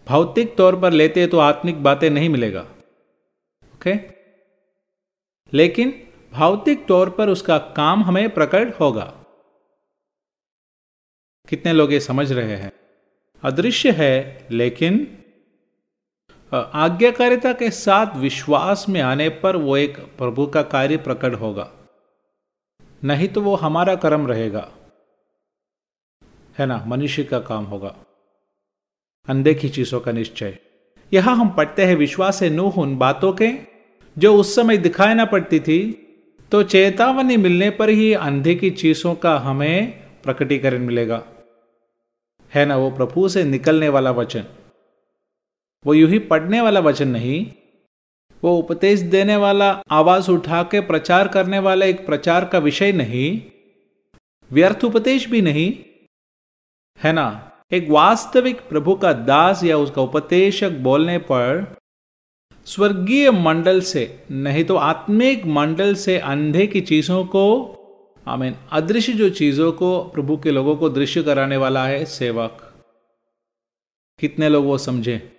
भौतिक 0.09 0.57
तौर 0.57 0.81
पर 0.81 0.93
लेते 0.93 1.27
तो 1.27 1.39
आत्मिक 1.39 1.83
बातें 1.83 2.11
नहीं 2.11 2.29
मिलेगा। 2.29 2.61
ओके? 3.75 3.95
लेकिन 5.53 6.13
भौतिक 6.33 6.87
तौर 6.87 7.11
पर 7.11 7.29
उसका 7.29 7.59
काम 7.59 8.05
हमें 8.05 8.31
प्रकट 8.31 8.81
होगा। 8.81 9.25
कितने 11.49 11.73
लोग 11.73 11.93
ये 11.93 12.01
समझ 12.01 12.33
रहे 12.33 12.57
हैं? 12.57 12.73
अदृश्य 13.43 13.91
है, 13.91 14.47
लेकिन 14.51 15.19
आज्ञाकारिता 16.55 17.53
के 17.53 17.71
साथ 17.71 18.17
विश्वास 18.17 18.89
में 18.89 19.01
आने 19.01 19.29
पर 19.29 19.57
वो 19.57 19.77
एक 19.77 19.99
प्रभु 19.99 20.47
का 20.47 20.63
कार्य 20.63 20.97
प्रकट 20.97 21.35
होगा। 21.35 21.73
नहीं 23.05 23.29
तो 23.29 23.41
वो 23.41 23.57
हमारा 23.57 23.95
कर्म 23.95 24.27
रहेगा। 24.27 24.73
है 26.57 26.67
ना? 26.67 26.85
मनुष्य 26.87 27.25
का 27.25 27.39
काम 27.41 27.65
होगा। 27.65 27.95
अनदेखी 29.29 29.69
चीज़ों 29.69 30.01
का 30.01 30.13
निश्चय। 30.13 30.57
यहाँ 31.13 31.37
हम 31.37 31.49
पढ़ते 31.49 31.85
हैं, 31.85 31.95
विश्वास 31.97 32.43
नूह 32.43 32.81
उन 32.81 32.97
बातों 32.99 33.33
के, 33.33 33.51
जो 34.17 34.35
उस 34.37 34.55
समय 34.57 34.77
दिखाई 34.77 35.15
ना 35.15 35.25
पड़ती 35.25 35.61
थी 35.61 35.79
तो 36.53 36.63
चेतावनी 36.63 37.37
मिलने 37.37 37.71
पर 37.71 37.89
ही 37.89 38.13
अंधे 38.13 38.55
की 38.55 38.71
चीज़ों 38.71 39.15
का 39.15 39.37
हमें 39.39 39.93
प्रकटीकरण 40.23 40.79
मिलेगा। 40.79 41.23
है 42.53 42.65
ना? 42.67 42.77
वो 42.77 42.91
प्रभु 42.91 43.29
से 43.29 43.45
निकलने 43.45 43.89
वाला 43.89 44.11
वचन। 44.11 44.45
वो 45.85 45.95
यूँ 45.95 46.11
ही 46.11 46.19
पढ़ने 46.19 46.61
वाला 46.61 46.81
वचन 46.81 47.09
नहीं, 47.09 47.47
वो 48.43 48.57
उपदेश 48.59 49.01
देने 49.01 49.37
वाला, 49.37 49.71
आवाज़ 49.91 50.31
उठा 50.31 50.63
के 50.63 50.81
प्रचार 50.81 51.29
करने 51.29 51.59
वाला 51.59 51.87
एक 51.87 52.07
प्रचार 52.07 52.45
का 52.45 52.59
विषय 52.59 52.93
नहीं, 52.93 53.41
व्यर्थ 54.51 54.85
उपदेश 54.85 55.29
भी 55.29 55.41
नहीं 55.43 55.73
है 57.03 57.13
ना? 57.13 57.51
एक 57.73 57.91
वास्तविक 57.91 58.61
प्रभु 58.69 58.95
का 58.95 59.13
दास 59.13 59.65
या 59.65 59.77
उसका 59.79 60.03
उपदेशक 60.03 60.71
बोलने 60.71 61.19
पर 61.19 61.77
स्वर्गीय 62.67 63.31
मंडल 63.31 63.81
से, 63.81 64.25
नहीं 64.31 64.65
तो 64.65 64.77
आत्मिक 64.77 65.47
मंडल 65.47 65.95
से 65.95 66.19
अंधे 66.19 66.67
की 66.67 66.81
चीज़ों 66.81 67.25
को 67.25 67.45
आई 68.29 68.37
मीन 68.37 68.55
अदृश्य 68.73 69.13
जो 69.13 69.31
चीज़ों 69.31 69.73
को 69.73 70.05
प्रभु 70.05 70.37
के 70.37 70.51
लोगों 70.51 70.77
को 70.77 70.89
दृश्य 70.89 71.23
कराने 71.23 71.57
वाला 71.57 71.87
है 71.87 72.05
सेवक। 72.05 72.85
कितने 74.21 74.49
लोग 74.49 74.65
वो 74.65 74.79
समझे? 74.79 75.33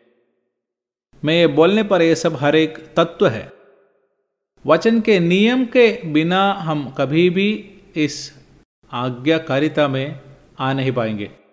मैं 1.26 1.34
ये 1.34 1.48
बोलने 1.48 1.84
पर 1.84 2.02
ये 2.02 2.16
सब 2.16 2.36
हर 2.36 2.56
एक 2.56 2.78
तत्व 2.98 3.28
है। 3.28 3.52
वचन 4.66 5.02
के 5.02 5.20
नियम 5.20 5.66
के 5.66 6.04
बिना 6.06 6.52
हम 6.52 6.90
कभी 6.90 7.30
भी 7.30 7.50
इस 7.96 8.46
आज्ञाकारिता 8.92 9.88
में 9.88 10.20
आ 10.60 10.74
नहीं 10.74 10.92
पाएँगे। 10.92 11.45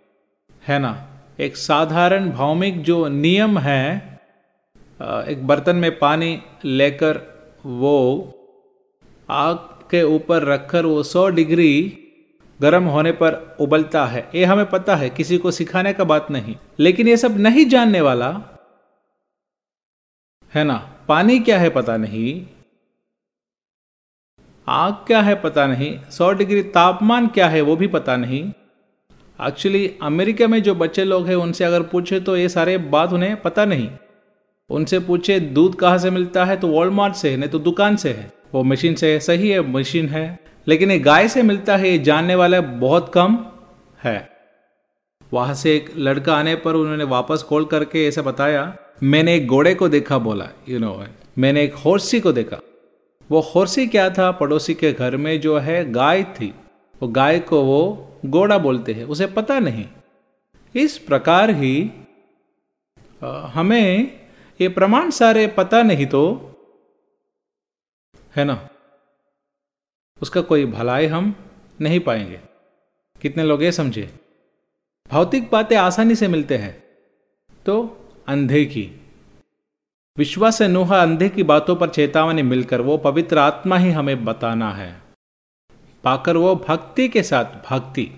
है 0.62 0.78
ना? 0.78 0.92
एक 1.40 1.56
साधारण 1.56 2.30
भौमिक 2.30 2.82
जो 2.82 3.06
नियम 3.08 3.58
है 3.58 3.84
एक 5.00 5.46
बर्तन 5.46 5.76
में 5.76 5.98
पानी 5.98 6.42
लेकर 6.64 7.20
वो 7.66 7.98
आग 9.28 9.56
के 9.90 10.02
ऊपर 10.08 10.44
रखकर 10.44 10.86
वो 10.86 11.02
सौ 11.02 11.28
डिग्री 11.30 11.72
गर्म 12.60 12.84
होने 12.84 13.12
पर 13.12 13.56
उबलता 13.60 14.04
है। 14.06 14.28
ये 14.34 14.44
हमें 14.44 14.64
पता 14.66 14.96
है, 14.96 15.10
किसी 15.10 15.38
को 15.38 15.50
सिखाने 15.50 15.92
का 15.92 16.04
बात 16.04 16.30
नहीं। 16.30 16.56
लेकिन 16.78 17.08
ये 17.08 17.16
सब 17.16 17.38
नहीं 17.38 17.64
जानने 17.66 18.00
वाला, 18.00 18.30
है 20.52 20.64
ना? 20.64 20.76
पानी 21.08 21.38
क्या 21.40 21.58
है 21.58 21.70
पता 21.70 21.96
नहीं। 21.96 22.46
आग 24.68 24.92
क्या 25.06 25.20
है 25.20 25.34
पता 25.42 25.66
नहीं। 25.66 25.98
सौ 26.10 26.32
डिग्री 26.32 26.62
तापमान 26.70 27.26
क्या 27.28 27.48
है 27.48 27.60
वो 27.60 27.76
भी 27.76 27.86
पता 27.88 28.16
नहीं। 28.16 28.42
एक्चुअली 29.46 29.90
अमेरिका 30.02 30.46
में 30.46 30.62
जो 30.62 30.74
बच्चे 30.74 31.04
लोग 31.04 31.26
हैं 31.26 31.34
उनसे 31.34 31.64
अगर 31.64 31.82
पूछे 31.82 32.20
तो 32.20 32.36
ये 32.36 32.48
सारे 32.48 32.78
बात 32.78 33.12
उन्हें 33.12 33.42
पता 33.42 33.64
नहीं। 33.64 33.90
उनसे 34.70 34.98
पूछे 34.98 35.40
दूध 35.40 35.74
कहाँ 35.74 35.98
से 35.98 36.10
मिलता 36.10 36.44
है? 36.44 36.56
तो 36.56 36.68
वॉलमार्ट 36.68 37.14
से 37.14 37.36
नहीं 37.36 37.50
तो 37.50 37.58
दुकान 37.58 37.96
से 37.96 38.10
है। 38.10 38.32
वो 38.54 38.62
मशीन 38.62 38.94
से 38.94 39.12
है 39.12 39.20
सही 39.20 39.50
है 39.50 39.60
मशीन 39.60 40.08
है। 40.08 40.38
लेकिन 40.66 40.90
ये 40.90 40.98
गाय 40.98 41.28
से 41.28 41.42
मिलता 41.42 41.76
है 41.76 41.90
ये 41.90 41.98
जानने 41.98 42.34
वाला 42.34 42.60
बहुत 42.60 43.12
कम 43.14 43.38
है। 44.04 44.30
वहाँ 45.32 45.54
से 45.54 45.76
एक 45.76 45.90
लड़का 45.96 46.36
आने 46.36 46.54
पर 46.54 46.74
उन्होंने 46.74 47.04
वापस 47.04 47.42
कॉल 47.42 47.64
करके 47.64 48.06
ऐसा 48.06 48.22
बताया 48.22 48.76
मैंने 49.02 49.34
एक 49.34 49.46
घोड़े 49.46 49.74
को 49.74 49.88
देखा 49.88 50.18
बोला 50.18 50.48
यू 50.68 50.78
you 50.78 50.88
नो 50.88 50.94
know, 50.94 51.08
मैंने 51.38 51.62
एक 51.62 51.74
होर्सी 51.74 52.20
को 52.20 52.32
देखा। 52.32 52.56
वो 53.30 53.40
होर्सी 53.40 53.86
क्या 53.86 54.10
था? 54.10 54.30
पड़ोसी 54.30 54.74
के 54.74 54.92
घर 54.92 55.16
में 55.16 55.40
जो 55.40 55.58
है 55.58 55.92
गाय 55.92 56.22
थी। 56.22 56.54
वो 57.02 57.08
गाय 57.08 57.38
को 57.38 57.62
वो 57.62 58.08
घोड़ा 58.26 58.58
बोलते 58.58 58.92
हैं, 58.92 59.04
उसे 59.04 59.26
पता 59.26 59.58
नहीं। 59.58 59.88
इस 60.74 60.98
प्रकार 60.98 61.50
ही 61.50 61.90
हमें 63.24 64.20
ये 64.60 64.68
प्रमाण 64.68 65.10
सारे 65.10 65.46
पता 65.46 65.82
नहीं 65.82 66.06
तो 66.06 66.22
है 68.36 68.44
ना? 68.44 68.68
उसका 70.22 70.40
कोई 70.40 70.64
भलाई 70.66 71.06
हम 71.06 71.34
नहीं 71.80 72.00
पाएँगे। 72.00 72.40
कितने 73.20 73.44
लोग 73.44 73.62
ये 73.62 73.72
समझे? 73.72 74.14
भौतिक 75.10 75.50
बातें 75.50 75.76
आसानी 75.76 76.14
से 76.14 76.28
मिलते 76.28 76.56
हैं। 76.56 76.82
तो 77.66 77.74
अंधे 78.28 78.64
की, 78.64 78.84
विश्वास 80.16 80.58
से 80.58 80.68
नोहा 80.68 81.02
अंधे 81.02 81.28
की 81.28 81.42
बातों 81.42 81.76
पर 81.76 81.88
चेतावनी 81.88 82.42
मिलकर 82.42 82.80
वो 82.80 82.96
पवित्र 82.98 83.38
आत्मा 83.38 83.76
ही 83.76 83.90
हमें 83.90 84.24
बताना 84.24 84.72
है। 84.72 85.01
पाकर 86.04 86.36
वो 86.36 86.56
भक्ति 86.56 87.08
के 87.08 87.22
साथ 87.22 87.44
भक्ति 87.44 88.10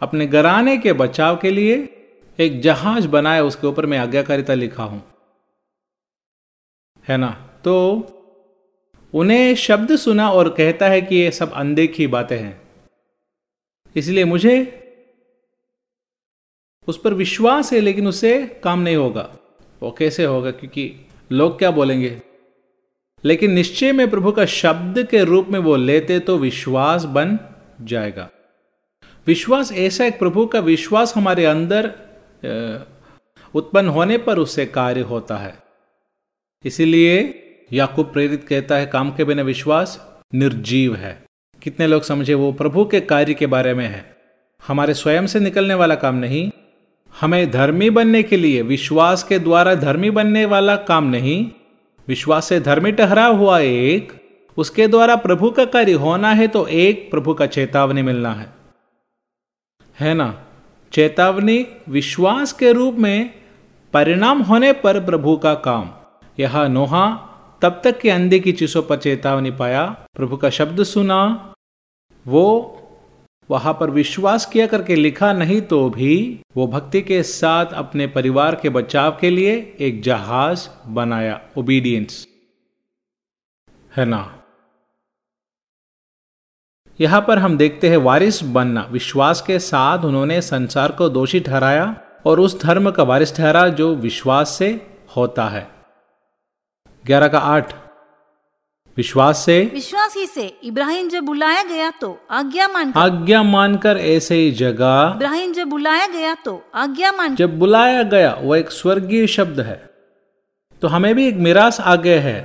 अपने 0.00 0.26
घराने 0.26 0.78
के 0.78 0.92
बचाव 0.92 1.36
के 1.36 1.50
लिए 1.50 1.92
एक 2.40 2.60
जहाज़ 2.60 3.08
बनाए 3.08 3.40
उसके 3.40 3.66
ऊपर 3.66 3.86
मैं 3.86 3.98
आज्ञाकारिता 3.98 4.54
लिखा 4.54 4.84
हूँ। 4.84 5.04
है 7.08 7.16
ना? 7.16 7.50
तो 7.64 8.02
उन्हें 9.14 9.54
शब्द 9.54 9.96
सुना 9.96 10.30
और 10.30 10.48
कहता 10.48 10.88
है 10.88 11.02
कि 11.02 11.16
ये 11.16 11.30
सब 11.30 11.52
अनदेखी 11.52 12.06
बातें 12.06 12.38
हैं। 12.38 12.62
इसलिए 13.96 14.24
मुझे 14.24 14.82
उस 16.88 17.00
पर 17.00 17.14
विश्वास 17.14 17.72
है 17.72 17.80
लेकिन 17.80 18.08
उससे 18.08 18.60
काम 18.64 18.80
नहीं 18.80 18.96
होगा। 18.96 19.36
वो 19.82 19.90
कैसे 19.90 20.24
होगा? 20.24 20.50
क्योंकि 20.50 21.06
लोग 21.32 21.58
क्या 21.58 21.70
बोलेंगे? 21.70 22.22
लेकिन 23.24 23.52
निश्चय 23.52 23.92
में 23.92 24.10
प्रभु 24.10 24.32
का 24.32 24.44
शब्द 24.44 25.02
के 25.02 25.24
रूप 25.24 25.48
में 25.48 25.58
वो 25.58 25.76
लेते 25.76 26.18
तो 26.18 26.38
विश्वास 26.38 27.04
बन 27.04 27.38
जाएगा। 27.80 28.28
विश्वास 29.26 29.72
ऐसा 29.72 30.04
एक 30.04 30.18
प्रभु 30.18 30.46
का 30.46 30.60
विश्वास 30.60 31.16
हमारे 31.16 31.44
अंदर 31.44 31.92
उत्पन्न 33.54 33.88
होने 33.88 34.18
पर 34.18 34.38
उससे 34.38 34.66
कार्य 34.66 35.00
होता 35.00 35.36
है। 35.36 35.54
इसीलिए 36.64 37.42
याकूब 37.72 38.12
प्रेरित 38.12 38.44
कहता 38.48 38.76
है, 38.76 38.86
काम 38.86 39.10
के 39.10 39.24
बिना 39.24 39.42
विश्वास 39.42 39.98
निर्जीव 40.34 40.94
है। 40.94 41.22
कितने 41.62 41.86
लोग 41.86 42.02
समझे, 42.02 42.34
वो 42.34 42.52
प्रभु 42.52 42.84
के 42.84 43.00
कार्य 43.00 43.34
के 43.34 43.46
बारे 43.46 43.74
में 43.74 43.86
है। 43.86 44.16
हमारे 44.66 44.94
स्वयं 44.94 45.26
से 45.26 45.40
निकलने 45.40 45.74
वाला 45.74 45.94
काम 45.94 46.14
नहीं, 46.14 46.50
हमें 47.20 47.50
धर्मी 47.50 47.90
बनने 47.90 48.22
के 48.22 48.36
लिए, 48.36 48.62
विश्वास 48.62 49.22
के 49.22 49.38
द्वारा 49.38 49.74
धर्मी 49.74 50.10
बनने 50.10 50.44
वाला 50.44 50.76
काम 50.76 51.04
नहीं 51.04 51.50
विश्वास 52.08 52.48
से 52.48 52.60
धर्मी 52.60 52.92
ठहरा 52.92 53.26
हुआ 53.26 53.58
एक, 53.58 54.12
उसके 54.56 54.88
द्वारा 54.88 55.16
प्रभु 55.16 55.50
का 55.50 55.64
कार्य 55.64 55.92
होना 55.92 56.32
है 56.32 56.48
तो 56.48 56.66
एक 56.66 57.10
प्रभु 57.10 57.34
का 57.34 57.46
चेतावनी 57.46 58.02
मिलना 58.02 58.32
है। 58.32 58.54
है 60.00 60.14
ना? 60.14 60.44
चेतावनी 60.92 61.66
विश्वास 61.88 62.52
के 62.52 62.72
रूप 62.72 62.94
में 62.94 63.34
परिणाम 63.92 64.42
होने 64.42 64.72
पर 64.72 65.04
प्रभु 65.04 65.36
का 65.36 65.54
काम। 65.54 65.90
यह 66.38 66.68
नोहा 66.68 67.32
तब 67.62 67.80
तक 67.84 67.98
के 67.98 68.10
अंधे 68.10 68.38
की 68.38 68.52
चीज़ों 68.52 68.82
पर 68.82 68.96
चेतावनी 68.96 69.50
पाया, 69.50 69.96
प्रभु 70.16 70.36
का 70.36 70.50
शब्द 70.50 70.82
सुना, 70.82 71.54
वो 72.26 72.78
वहाँ 73.50 73.76
पर 73.80 73.90
विश्वास 73.90 74.46
किया 74.46 74.66
करके 74.66 74.94
लिखा 74.94 75.32
नहीं 75.32 75.60
तो 75.60 75.90
भी 75.90 76.40
वो 76.56 76.66
भक्ति 76.66 77.02
के 77.02 77.22
साथ 77.22 77.66
अपने 77.66 78.06
परिवार 78.06 78.54
के 78.54 78.68
बचाव 78.68 79.18
के 79.20 79.30
लिए 79.30 79.76
एक 79.80 80.02
जहाज़ 80.02 80.68
बनाया 80.86 81.40
ओबीडियंस 81.58 82.26
है 83.96 84.04
ना? 84.04 84.42
यहाँ 87.00 87.24
पर 87.28 87.38
हम 87.38 87.56
देखते 87.56 87.88
हैं 87.88 87.96
वारिस 87.96 88.42
बनना। 88.42 88.88
विश्वास 88.90 89.40
के 89.40 89.58
साथ 89.58 90.04
उन्होंने 90.04 90.40
संसार 90.40 90.92
को 90.92 91.08
दोषी 91.08 91.40
ठहराया 91.40 91.96
और 92.26 92.40
उस 92.40 92.62
धर्म 92.62 92.90
का 92.90 93.02
वारिस 93.02 93.36
ठहरा 93.36 93.68
जो 93.68 93.94
विश्वास 93.94 94.50
से 94.50 94.96
होता 95.16 95.48
है। 95.48 95.70
ग्यारह 97.04 97.28
का 97.28 97.38
आठ। 97.38 97.85
विश्वास 98.96 99.38
से 99.38 99.58
विश्वास 99.74 100.14
ही 100.16 100.26
से। 100.26 100.46
इब्राहिम 100.64 101.08
जब 101.08 101.24
बुलाया 101.24 101.62
गया 101.62 101.90
तो 101.90 102.18
आज्ञा 102.30 102.68
मान 102.68 102.92
आज्ञा 102.96 103.42
मानकर 103.42 103.98
ऐसे 103.98 104.34
ही 104.34 104.50
जगह 104.52 105.12
इब्राहिम 105.16 105.52
जब 105.52 105.68
बुलाया 105.68 106.06
गया 106.06 106.34
तो 106.34 106.62
आज्ञा 106.74 107.12
मान 107.12 107.34
जब 107.36 107.58
बुलाया 107.58 108.02
गया 108.02 108.32
वो 108.34 108.54
एक 108.56 108.70
स्वर्गीय 108.70 109.26
शब्द 109.26 109.60
है। 109.60 109.76
तो 110.82 110.88
हमें 110.88 111.14
भी 111.14 111.26
एक 111.28 111.36
मिरास 111.38 111.80
आगे 111.80 112.18
है। 112.18 112.38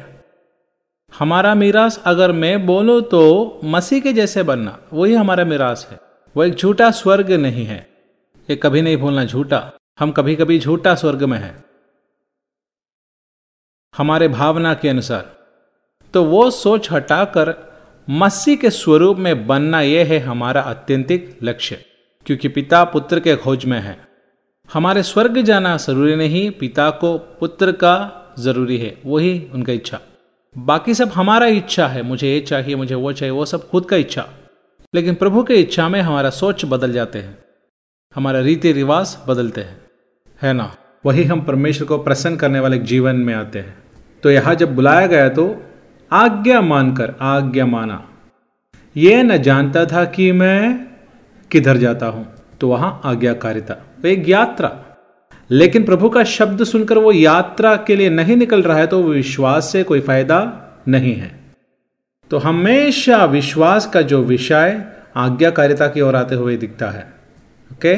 हमारा 1.14 1.56
मिरास 1.56 2.02
अगर 2.06 2.32
मैं 2.32 2.66
बोलूँ 2.66 3.02
तो 3.02 3.60
मसीह 3.64 4.00
के 4.02 4.14
जैसे 4.14 4.44
बनना 4.44 4.78
वही 4.94 5.14
हमारा 5.14 5.46
मिरास 5.46 5.88
है। 5.92 6.00
वो 6.36 6.44
एक 6.44 6.56
झूठा 6.56 6.92
स्वर्ग 6.92 7.32
नहीं 7.32 7.66
है। 7.66 7.80
ये 8.50 8.56
कभी 8.56 8.82
नहीं 8.82 8.98
भूलना 8.98 9.26
झूठा। 9.26 9.70
हम 10.00 10.12
कभी 10.12 10.36
कभी 10.36 10.60
झूठा 10.60 10.96
स्वर्ग 10.96 11.24
में 11.24 11.38
है। 11.38 11.54
हमारे 13.94 14.28
भावना 14.30 14.74
के 14.74 14.90
अनुसार। 14.90 15.41
तो 16.14 16.24
वो 16.24 16.50
सोच 16.52 16.92
हटाकर 16.92 17.54
मसीह 18.08 18.56
के 18.56 18.70
स्वरूप 18.70 19.18
में 19.18 19.48
बनना 19.48 19.82
यह 19.82 20.08
है 20.08 20.20
हमारा 20.20 20.62
अत्यंतिक 20.62 21.38
लक्ष्य, 21.44 21.78
क्योंकि 22.26 22.48
पिता 22.48 22.84
पुत्र 22.84 23.20
के 23.20 23.36
खोज 23.36 23.66
में 23.66 23.80
है। 23.80 23.98
हमारे 24.70 25.04
स्वर्ग 25.04 25.42
जाना 25.42 25.76
ज़रूरी 25.78 26.16
नहीं, 26.16 26.52
पिता 26.52 26.90
को 26.92 27.18
पुत्र 27.40 27.72
का 27.72 28.36
ज़रूरी 28.40 28.78
है, 28.78 28.98
वही 29.06 29.48
उनका 29.54 29.74
इच्छा। 29.74 30.00
बाकी 30.56 30.94
सब 30.94 31.10
हमारा 31.10 31.48
इच्छा 31.48 31.88
है, 31.88 32.02
मुझे 32.02 32.34
ये 32.34 32.40
चाहिए, 32.42 32.76
मुझे 32.76 32.96
वो 32.96 33.12
चाहिए, 33.14 33.32
वो 33.32 33.46
सब 33.46 33.70
खुद 33.70 33.86
का 33.86 33.96
इच्छा। 33.96 34.28
लेकिन 34.94 35.16
प्रभु 35.16 35.44
के 35.44 35.56
इच्छा 35.56 35.90
में 35.90 36.02
हमारा 36.02 36.30
सोच 36.30 36.66
बदल 36.66 36.94
जाते 36.94 37.20
हैं, 37.20 37.38
हमारा 38.16 38.40
रीति 38.40 38.72
रिवाज 38.72 39.18
बदलते 39.28 39.62
हैं। 39.62 39.82
है 40.42 40.54
ना? 40.54 40.76
वही 41.06 41.24
हम 41.24 41.42
परमेश्वर 41.42 41.88
को 41.88 41.98
प्रसन्न 41.98 42.36
करने 42.36 42.60
वाले 42.60 42.78
जीवन 42.78 43.16
में 43.16 43.34
आते 43.34 43.60
हैं। 43.60 43.78
तो 44.24 44.32
यहाँ 44.32 44.56
जब 44.56 44.76
बुलाया 44.76 45.08
गया 45.08 45.30
तो 45.30 45.46
आज्ञा 46.12 46.62
मानकर, 46.62 47.14
आज्ञा 47.22 47.66
माना। 47.66 48.10
ये 48.96 49.24
न 49.24 49.38
जानता 49.38 49.86
था 49.86 50.06
कि 50.06 50.32
मैं 50.32 50.88
किधर 51.52 51.78
जाता 51.78 52.06
हूँ 52.06 52.28
तो 52.62 52.68
वहाँ 52.68 53.02
आज्ञाकारिता, 53.06 53.76
एक 54.06 54.30
यात्रा। 54.30 54.72
लेकिन 55.50 55.84
प्रभु 55.84 56.10
का 56.10 56.24
शब्द 56.24 56.64
सुनकर 56.64 56.98
वो 56.98 57.12
यात्रा 57.12 57.76
के 57.78 57.96
लिए 57.96 58.10
नहीं 58.10 58.36
निकल 58.36 58.62
रहा 58.62 58.78
है 58.78 58.88
तो 58.88 59.04
विश्वास 59.04 59.72
से 59.72 59.84
कोई 59.84 60.02
फ़ायदा 60.02 60.42
नहीं 60.88 61.16
है। 61.16 61.40
तो 62.32 62.38
हमेशा 62.38 63.26
विश्वास 63.26 63.86
का 63.86 64.02
जो 64.02 64.24
विषय 64.24 64.84
आज्ञाकारिता 65.16 65.88
की 65.88 66.02
ओर 66.02 66.16
आते 66.16 66.36
हुए 66.36 66.58
दिखता 66.58 66.90
है। 66.90 67.14
ओके? 67.72 67.96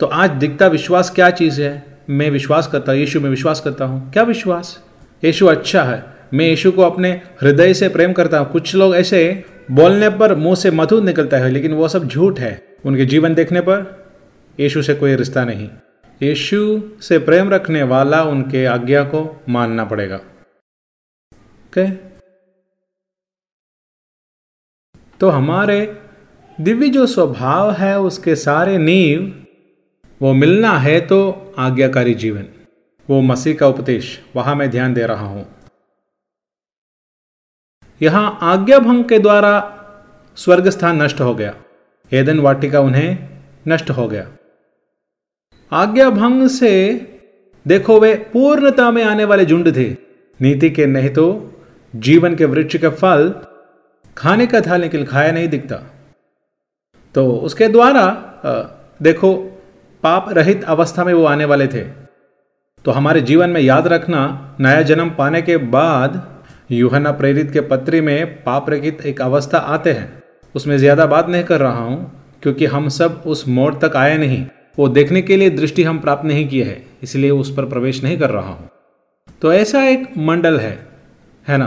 तो 0.00 0.06
आज 0.06 0.30
दिखता 0.30 0.66
विश्वास 0.66 1.10
क्या 1.10 1.30
चीज़ 1.30 1.62
है? 1.62 1.98
मैं 2.10 2.30
विश्वास 2.30 2.66
करता 2.66 2.92
हूँ, 2.92 3.00
यीशु, 3.00 3.20
में 3.20 3.30
विश्वास 3.30 3.60
करता 3.60 3.84
हूँ। 3.84 4.12
क्या 4.12 4.22
विश्वास? 4.22 4.84
यीशु 5.24 5.46
अच्छा 5.46 5.82
है। 5.82 6.13
मैं 6.34 6.46
यीशु 6.46 6.72
को 6.72 6.82
अपने 6.82 7.10
हृदय 7.12 7.74
से 7.74 7.88
प्रेम 7.88 8.12
करता 8.12 8.38
हूँ। 8.38 8.52
कुछ 8.52 8.74
लोग 8.74 8.96
ऐसे 8.96 9.44
बोलने 9.70 10.08
पर 10.08 10.34
मुँह 10.34 10.54
से 10.54 10.70
मधु 10.70 11.00
निकलता 11.00 11.36
है, 11.36 11.50
लेकिन 11.50 11.72
वो 11.72 11.88
सब 11.88 12.08
झूठ 12.08 12.40
है। 12.40 12.62
उनके 12.86 13.04
जीवन 13.04 13.34
देखने 13.34 13.60
पर 13.60 14.04
यीशु 14.60 14.82
से 14.82 14.94
कोई 14.94 15.14
रिश्ता 15.14 15.44
नहीं। 15.44 15.68
यीशु 16.22 16.82
से 17.00 17.18
प्रेम 17.18 17.50
रखने 17.50 17.82
वाला 17.82 18.24
उनके 18.24 18.66
आज्ञा 18.66 19.04
को 19.04 19.42
मानना 19.48 19.84
पड़ेगा। 19.84 20.16
ओके? 20.16 21.90
तो 25.20 25.28
हमारे 25.28 26.00
दिव्य 26.60 26.88
जो 26.88 27.06
स्वभाव 27.06 27.72
है, 27.72 28.00
उसके 28.00 28.36
सारे 28.36 28.78
नींव, 28.78 29.32
वो 30.22 30.32
मिलना 30.32 30.78
है 30.78 31.00
तो 31.00 31.52
आज्ञाकारी 31.58 32.14
जीवन। 32.14 32.44
वो 33.10 33.20
मसीह 33.20 33.54
का 33.54 33.68
उपदेश। 33.68 34.20
वहाँ 34.36 34.56
मैं 34.56 34.70
ध्यान 34.70 34.94
दे 34.94 35.06
रहा 35.06 35.26
हूँ। 35.26 35.53
यहाँ 38.00 38.38
आज्ञा 38.42 38.78
भंग 38.78 39.04
के 39.04 39.18
द्वारा 39.18 39.52
स्वर्ग 40.38 40.68
स्थान 40.68 41.02
नष्ट 41.02 41.20
हो 41.20 41.34
गया। 41.34 41.54
एदन 42.12 42.40
वाटिका 42.40 42.80
उन्हें 42.80 43.28
नष्ट 43.68 43.90
हो 43.90 44.06
गया। 44.08 44.26
आज्ञा 45.72 46.08
भंग 46.10 46.46
से 46.48 46.72
देखो 47.66 47.98
वे 48.00 48.14
पूर्णता 48.32 48.90
में 48.90 49.02
आने 49.04 49.24
वाले 49.24 49.44
झुंड 49.46 49.74
थे। 49.76 49.88
नीति 50.40 50.70
के 50.70 50.86
नहीं 50.86 51.10
तो 51.10 51.26
जीवन 51.94 52.34
के 52.34 52.44
वृक्ष 52.44 52.76
के 52.76 52.88
फल 52.90 53.34
खाने 54.16 54.46
का 54.46 54.60
था, 54.60 54.76
लेकिन 54.76 55.04
खाया 55.04 55.32
नहीं 55.32 55.48
दिखता। 55.48 55.76
तो 57.14 57.30
उसके 57.30 57.68
द्वारा 57.68 58.04
देखो, 59.00 59.34
पाप 60.02 60.26
रहित 60.28 60.64
अवस्था 60.64 61.04
में 61.04 61.12
वो 61.14 61.24
आने 61.24 61.44
वाले 61.44 61.66
थे। 61.66 61.82
तो 62.84 62.90
हमारे 62.90 63.20
जीवन 63.20 63.50
में 63.50 63.60
याद 63.60 63.86
रखना, 63.86 64.56
नया 64.60 64.82
जन्म 64.82 65.10
पाने 65.10 65.42
के 65.42 65.56
बाद 65.56 66.22
यूहना 66.70 67.12
प्रेरित 67.12 67.50
के 67.50 67.60
पत्री 67.62 68.00
में 68.00 68.42
पाप 68.44 68.68
रहित 68.70 69.00
एक 69.06 69.20
अवस्था 69.22 69.58
आते 69.58 69.92
हैं। 69.92 70.22
उसमें 70.54 70.76
ज़्यादा 70.78 71.06
बात 71.06 71.28
नहीं 71.28 71.44
कर 71.44 71.60
रहा 71.60 71.80
हूँ, 71.80 72.12
क्योंकि 72.42 72.66
हम 72.66 72.88
सब 72.90 73.22
उस 73.26 73.46
मोड़ 73.48 73.74
तक 73.74 73.96
आए 73.96 74.16
नहीं। 74.18 74.44
वो 74.78 74.88
देखने 74.88 75.22
के 75.22 75.36
लिए 75.36 75.50
दृष्टि 75.50 75.82
हम 75.82 75.98
प्राप्त 75.98 76.24
नहीं 76.24 76.46
किए 76.48 76.64
हैं, 76.64 76.84
इसलिए 77.02 77.30
उस 77.30 77.54
पर 77.56 77.64
प्रवेश 77.64 78.02
नहीं 78.04 78.18
कर 78.18 78.30
रहा 78.30 78.48
हूँ। 78.48 78.68
तो 79.42 79.52
ऐसा 79.52 79.84
एक 79.84 80.06
मंडल 80.18 80.58
है 80.60 80.78
है 81.46 81.56
ना? 81.58 81.66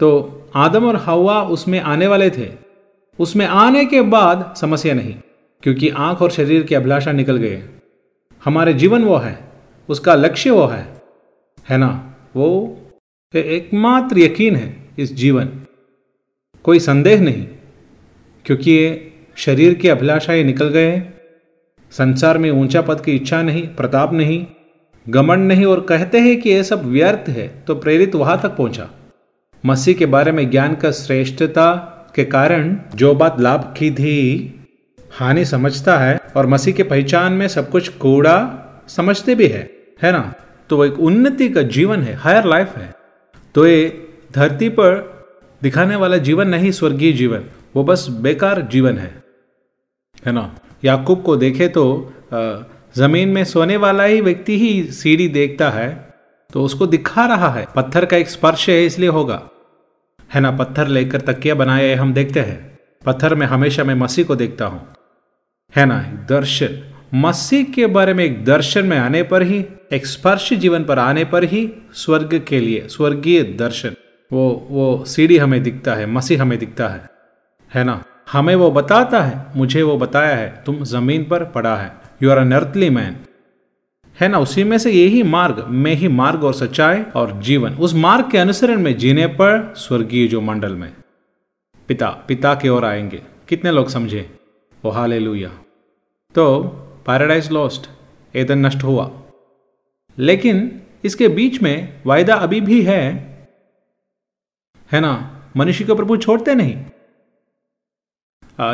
तो 0.00 0.48
आदम 0.56 0.84
और 0.84 0.96
हवा 0.96 1.40
उसमें 1.42 1.80
आने 1.80 2.06
वाले 2.06 2.30
थे। 2.30 2.48
उसमें 3.18 3.46
आने 3.46 3.84
के 3.84 4.00
बाद 4.02 4.54
समस्या 4.56 4.94
नहीं, 4.94 5.14
क्योंकि 5.62 5.88
आँख 5.88 6.22
और 6.22 6.30
शरीर 6.30 6.62
की 6.62 6.74
अभिलाषा 6.74 7.12
निकल 7.12 7.36
गए 7.36 7.62
हमारे 8.42 8.74
जीवन 8.74 9.04
वो 9.04 9.16
है, 9.16 9.38
उसका 9.88 10.14
लक्ष्य 10.14 10.50
वो 10.50 10.66
है 10.66 10.86
है 11.66 11.76
ना? 11.78 11.88
वो 12.36 12.78
एकमात्र 13.38 14.18
यकीन 14.18 14.56
है 14.56 14.74
इस 14.98 15.14
जीवन। 15.14 15.48
कोई 16.64 16.78
संदेह 16.78 17.20
नहीं, 17.20 17.46
क्योंकि 18.46 18.70
ये 18.70 19.12
शरीर 19.36 19.74
की 19.74 19.88
अभिलाषाएँ 19.88 20.44
निकल 20.44 20.68
गए 20.68 21.02
संसार 21.92 22.38
में 22.38 22.50
ऊँचा 22.50 22.80
पद 22.82 23.00
की 23.00 23.12
इच्छा 23.12 23.42
नहीं, 23.42 23.66
प्रताप 23.66 24.12
नहीं 24.12 24.44
गमंड 25.06 25.48
नहीं, 25.48 25.64
और 25.64 25.80
कहते 25.80 26.18
हैं 26.18 26.40
कि 26.40 26.50
यह 26.50 26.62
सब 26.62 26.84
व्यर्थ 26.84 27.28
है 27.28 27.48
तो 27.66 27.74
प्रेरित 27.74 28.14
वहाँ 28.14 28.40
तक 28.42 28.56
पहुँचा। 28.56 28.88
मसीह 29.64 29.94
के 29.94 30.06
बारे 30.06 30.32
में 30.32 30.48
ज्ञान 30.50 30.74
का 30.74 30.90
श्रेष्ठता 30.90 31.72
के 32.14 32.24
कारण 32.24 32.76
जो 32.94 33.14
बात 33.14 33.40
लाभ 33.40 33.74
की 33.78 33.90
थी, 33.90 34.52
हानि 35.10 35.44
समझता 35.44 35.98
है, 35.98 36.18
और 36.36 36.46
मसीह 36.46 36.74
के 36.74 36.82
पहचान 36.82 37.32
में 37.32 37.46
सब 37.48 37.70
कुछ 37.70 37.88
कूड़ा 37.88 38.36
समझते 38.88 39.34
भी 39.34 39.46
है 39.46 39.70
है 40.02 40.12
ना? 40.12 40.34
तो 40.70 40.84
एक 40.84 40.98
उन्नति 41.00 41.48
का 41.48 41.62
जीवन 41.62 42.02
है 42.02 42.14
हायर 42.14 42.44
लाइफ 42.44 42.76
है। 42.76 42.94
तो 43.56 43.66
ये 43.66 44.08
धरती 44.32 44.68
पर 44.68 44.94
दिखाने 45.62 45.96
वाला 45.96 46.16
जीवन 46.16 46.48
नहीं, 46.48 46.70
स्वर्गीय 46.70 47.12
जीवन, 47.12 47.44
वो 47.76 47.84
बस 47.84 48.06
बेकार 48.10 48.60
जीवन 48.62 48.98
है। 48.98 49.22
है 50.26 50.32
ना? 50.32 50.54
याकूब 50.84 51.22
को 51.22 51.36
देखे 51.36 51.68
तो 51.68 51.84
ज़मीन 52.96 53.28
में 53.28 53.44
सोने 53.44 53.76
वाला 53.76 54.04
ही 54.04 54.20
व्यक्ति 54.20 54.58
ही 54.58 54.82
सीढ़ी 54.92 55.28
देखता 55.28 55.70
है 55.70 55.88
तो 56.52 56.64
उसको 56.64 56.86
दिखा 56.86 57.24
रहा 57.26 57.48
है, 57.50 57.66
पत्थर 57.76 58.04
का 58.04 58.16
एक 58.16 58.28
स्पर्श 58.28 58.68
है, 58.68 58.84
इसलिए 58.86 59.08
होगा। 59.08 59.42
है 60.34 60.40
ना? 60.40 60.50
पत्थर 60.50 60.88
लेकर 60.88 61.20
तकिया 61.20 61.54
बनाए, 61.54 61.94
हम 61.94 62.12
देखते 62.14 62.40
हैं। 62.40 62.78
पत्थर 63.06 63.34
में 63.34 63.46
हमेशा 63.46 63.84
मैं 63.84 63.94
मसीह 63.94 64.24
को 64.24 64.36
देखता 64.36 64.66
हूँ। 64.66 64.86
है 65.76 65.86
ना? 65.86 65.98
दर्शन 66.28 66.82
मसीह 67.14 67.64
के 67.64 67.86
बारे 67.86 68.14
में 68.14 68.24
एक 68.24 68.44
दर्शन 68.44 68.86
में 68.86 68.98
आने 68.98 69.22
पर 69.22 69.42
ही, 69.42 69.66
एक 69.92 70.06
स्पर्श 70.06 70.52
जीवन 70.52 70.84
पर 70.84 70.98
आने 70.98 71.24
पर 71.24 71.44
ही 71.44 71.72
स्वर्ग 71.92 72.44
के 72.48 72.60
लिए, 72.60 72.88
स्वर्गीय 72.88 73.42
दर्शन, 73.42 73.94
वो 74.32 74.66
वो 74.70 75.04
सीढ़ी 75.04 75.38
हमें 75.38 75.62
दिखता 75.62 75.94
है, 75.94 76.06
मसीह 76.06 76.42
हमें 76.42 76.58
दिखता 76.58 76.88
है। 76.88 77.10
है 77.74 77.84
ना? 77.84 78.04
हमें 78.32 78.54
वो 78.54 78.70
बताता 78.70 79.22
है, 79.22 79.46
मुझे 79.56 79.82
वो 79.82 79.98
बताया 79.98 80.36
है, 80.36 80.62
तुम 80.66 80.84
ज़मीन 80.84 81.24
पर 81.24 81.44
पड़ा 81.44 81.76
है 81.76 81.96
you 82.22 82.30
are 82.30 82.38
an 82.38 82.52
earthly 82.52 82.90
man 82.90 83.16
है 84.20 84.28
ना? 84.28 84.38
उसी 84.38 84.64
में 84.64 84.78
से 84.78 84.90
यही 84.92 85.22
मार्ग, 85.22 85.66
में 85.68 85.94
ही 85.94 86.08
मार्ग 86.08 86.44
और 86.44 86.54
सच्चाई 86.54 87.02
और 87.02 87.42
जीवन, 87.42 87.72
उस 87.72 87.94
मार्ग 87.94 88.30
के 88.30 88.38
अनुसरण 88.38 88.80
में 88.80 88.98
जीने 88.98 89.26
पर 89.26 89.74
स्वर्गीय 89.76 90.26
जो 90.26 90.40
मंडल 90.40 90.72
में। 90.72 90.92
पिता 91.88 92.08
पिता 92.08 92.54
की 92.54 92.68
ओर 92.68 92.84
आएँगे। 92.84 93.22
कितने 93.48 93.70
लोग 93.70 93.88
समझे? 93.88 94.38
वो 94.84 94.90
हाले 94.90 95.46
तो 96.34 96.72
पैराडाइज 97.06 97.50
लॉस्ट 97.50 97.90
एदन 98.36 98.66
नष्ट 98.66 98.82
हुआ। 98.82 99.22
लेकिन 100.18 100.82
इसके 101.04 101.28
बीच 101.28 101.62
में 101.62 102.02
वायदा 102.06 102.34
अभी 102.34 102.60
भी 102.60 102.82
है। 102.82 103.04
है 104.92 105.00
ना? 105.00 105.32
मनुष्य 105.56 105.84
को 105.84 105.94
प्रभु 105.94 106.16
छोड़ते 106.16 106.54
नहीं। 106.54 106.84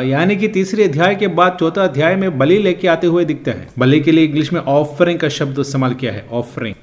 यानी 0.01 0.35
कि 0.35 0.47
तीसरे 0.47 0.83
अध्याय 0.83 1.15
के 1.15 1.27
बाद 1.27 1.57
चौथा 1.59 1.83
अध्याय 1.83 2.15
में 2.15 2.37
बलि 2.37 2.57
लेके 2.57 2.87
आते 2.87 3.07
हुए 3.07 3.25
दिखते 3.25 3.51
हैं। 3.51 3.69
बलि 3.79 3.99
के 3.99 4.11
लिए 4.11 4.25
इंग्लिश 4.25 4.53
में 4.53 4.61
ऑफरिंग 4.61 5.19
का 5.19 5.29
शब्द 5.29 5.59
इस्तेमाल 5.59 5.93
किया 5.93 6.13
है 6.13 6.27
ऑफरिंग 6.31 6.75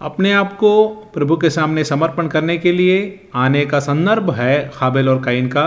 अपने 0.00 0.32
आप 0.32 0.56
को 0.56 0.88
प्रभु 0.88 1.36
के 1.36 1.50
सामने 1.50 1.84
समर्पण 1.84 2.28
करने 2.28 2.58
के 2.58 2.72
लिए 2.72 3.30
आने 3.34 3.66
का 3.66 3.80
संदर्भ 3.80 4.30
है 4.30 4.70
हाबेल 4.74 5.08
और 5.08 5.22
काइन 5.22 5.48
का 5.48 5.64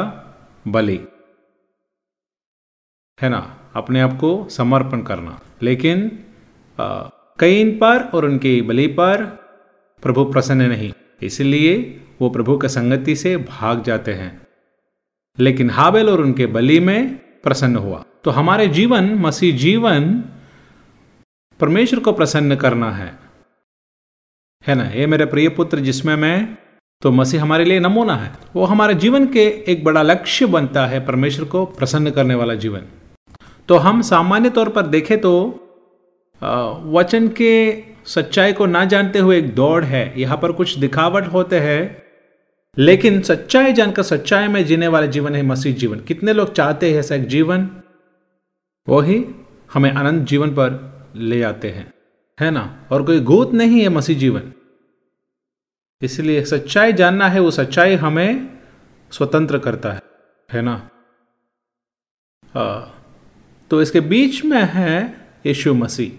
बलि। 0.68 1.00
है 3.22 3.30
ना? 3.30 3.61
अपने 3.76 4.02
आप 4.02 4.18
को 4.18 4.48
समर्पण 4.50 5.02
करना। 5.02 5.40
लेकिन 5.62 6.20
कईन 7.40 7.72
पर 7.72 8.04
और 8.04 8.26
उनकी 8.26 8.62
बलि 8.62 8.88
पर 8.88 9.24
प्रभु 10.04 10.26
प्रसन्न 10.26 10.62
नहीं। 10.62 10.94
इसलिए 11.22 12.02
वो 12.22 12.30
प्रभु 12.30 12.58
के 12.58 12.68
संगति 12.68 13.16
से 13.16 13.38
भाग 13.38 13.84
जाते 13.84 14.14
हैं। 14.14 14.48
लेकिन 15.40 15.70
हाबेल 15.70 16.10
और 16.10 16.22
उनके 16.22 16.46
बलि 16.46 16.80
में 16.80 17.16
प्रसन्न 17.16 17.76
हुआ। 17.76 18.04
तो 18.24 18.32
हमारे 18.32 18.68
जीवन, 18.68 19.16
मसीह 19.16 19.58
जीवन, 19.58 20.24
परमेश्वर 21.60 22.00
को 22.00 22.12
प्रसन्न 22.12 22.56
करना 22.56 22.92
है। 22.92 23.20
है 24.68 24.76
ना? 24.76 24.84
ये 24.84 25.08
मेरे 25.08 25.26
प्रिय 25.26 25.50
पुत्र, 25.50 25.80
जिसमें 25.80 26.16
मैं 26.16 26.58
तो 27.02 27.12
मसीह 27.12 27.42
हमारे 27.42 27.66
लिए 27.66 27.80
नमूना 27.80 28.16
है। 28.16 28.32
वो 28.56 28.66
हमारे 28.66 28.94
जीवन 28.94 29.28
के 29.28 29.64
एक 29.68 29.84
बड़ा 29.84 30.02
लक्ष्य 30.02 30.46
बनता 30.46 30.86
है, 30.86 31.06
परमेश्वर 31.06 31.46
को 31.46 31.66
प्रसन्न 31.66 32.12
करने 32.12 32.36
वाला 32.36 32.54
जीवन। 32.54 32.82
तो 33.72 33.78
हम 33.78 34.02
सामान्य 34.02 34.50
तौर 34.50 34.70
पर 34.70 34.88
देखें 34.88 35.20
तो 35.22 35.34
वचन 36.94 37.28
के 37.38 37.52
सच्चाई 38.06 38.54
को 38.54 38.66
ना 38.66 38.84
जानते 38.86 39.20
हुए 39.20 39.38
एक 39.38 39.54
दौड़ 39.56 39.84
है। 39.86 40.02
यहाँ 40.22 40.38
पर 40.38 40.52
कुछ 40.52 40.78
दिखावट 40.78 41.28
होते 41.28 41.60
हैं 41.60 41.82
लेकिन 42.78 43.22
सच्चाई 43.22 43.74
जानकर 43.74 44.04
सच्चाई 44.04 44.48
में 44.48 44.64
जीने 44.66 44.88
वाले 44.88 45.08
जीवन 45.08 45.36
है 45.36 45.42
मसीह 45.44 45.76
जीवन। 45.76 46.00
कितने 46.02 46.34
लोग 46.34 46.54
चाहते 46.54 46.92
हैं 46.92 47.00
ऐसा 47.00 47.16
एक 47.16 47.28
जीवन? 47.28 47.70
वही 48.88 49.24
हमें 49.74 49.92
अनंत 49.92 50.28
जीवन 50.28 50.50
पर 50.50 50.80
ले 51.16 51.42
आते 51.44 51.70
हैं 51.70 51.92
है 52.40 52.52
ना? 52.52 52.64
और 52.92 53.04
कोई 53.04 53.20
गोत 53.22 53.54
नहीं 53.54 53.82
है 53.82 53.90
मसीह 53.90 54.18
जीवन। 54.20 54.54
इसलिए 56.02 56.44
सच्चाई 56.46 56.94
जानना 56.94 57.28
है 57.30 57.40
वो 57.40 57.52
सच्चाई 57.52 57.96
हमें 57.96 58.60
स्वतंत्र 59.12 59.60
करता 59.60 59.92
है 59.94 60.02
है 60.50 60.62
ना? 60.62 60.82
आ, 62.56 62.82
तो 63.72 63.82
इसके 63.82 64.00
बीच 64.02 64.44
में 64.46 64.62
है 64.64 65.14
यीशु 65.46 65.74
मसीह। 65.74 66.12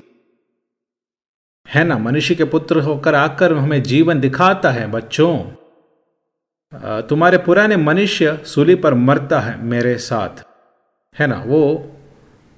है 1.69 1.85
ना, 1.85 1.99
मनुष्य 1.99 2.35
के 2.35 2.45
पुत्र 2.45 2.81
होकर 2.81 3.15
आकर 3.15 3.53
हमें 3.53 3.83
जीवन 3.83 4.21
दिखाता 4.21 4.71
है, 4.71 4.87
बच्चों। 4.91 5.39
तुम्हारे 7.03 7.39
पुराने 7.39 7.77
मनुष्य 7.77 8.39
सूली 8.45 8.75
पर 8.75 8.95
मरता 8.95 9.41
है 9.41 9.63
मेरे 9.65 9.97
साथ। 9.99 10.43
है 11.17 11.27
ना, 11.27 11.43
वो 11.47 11.93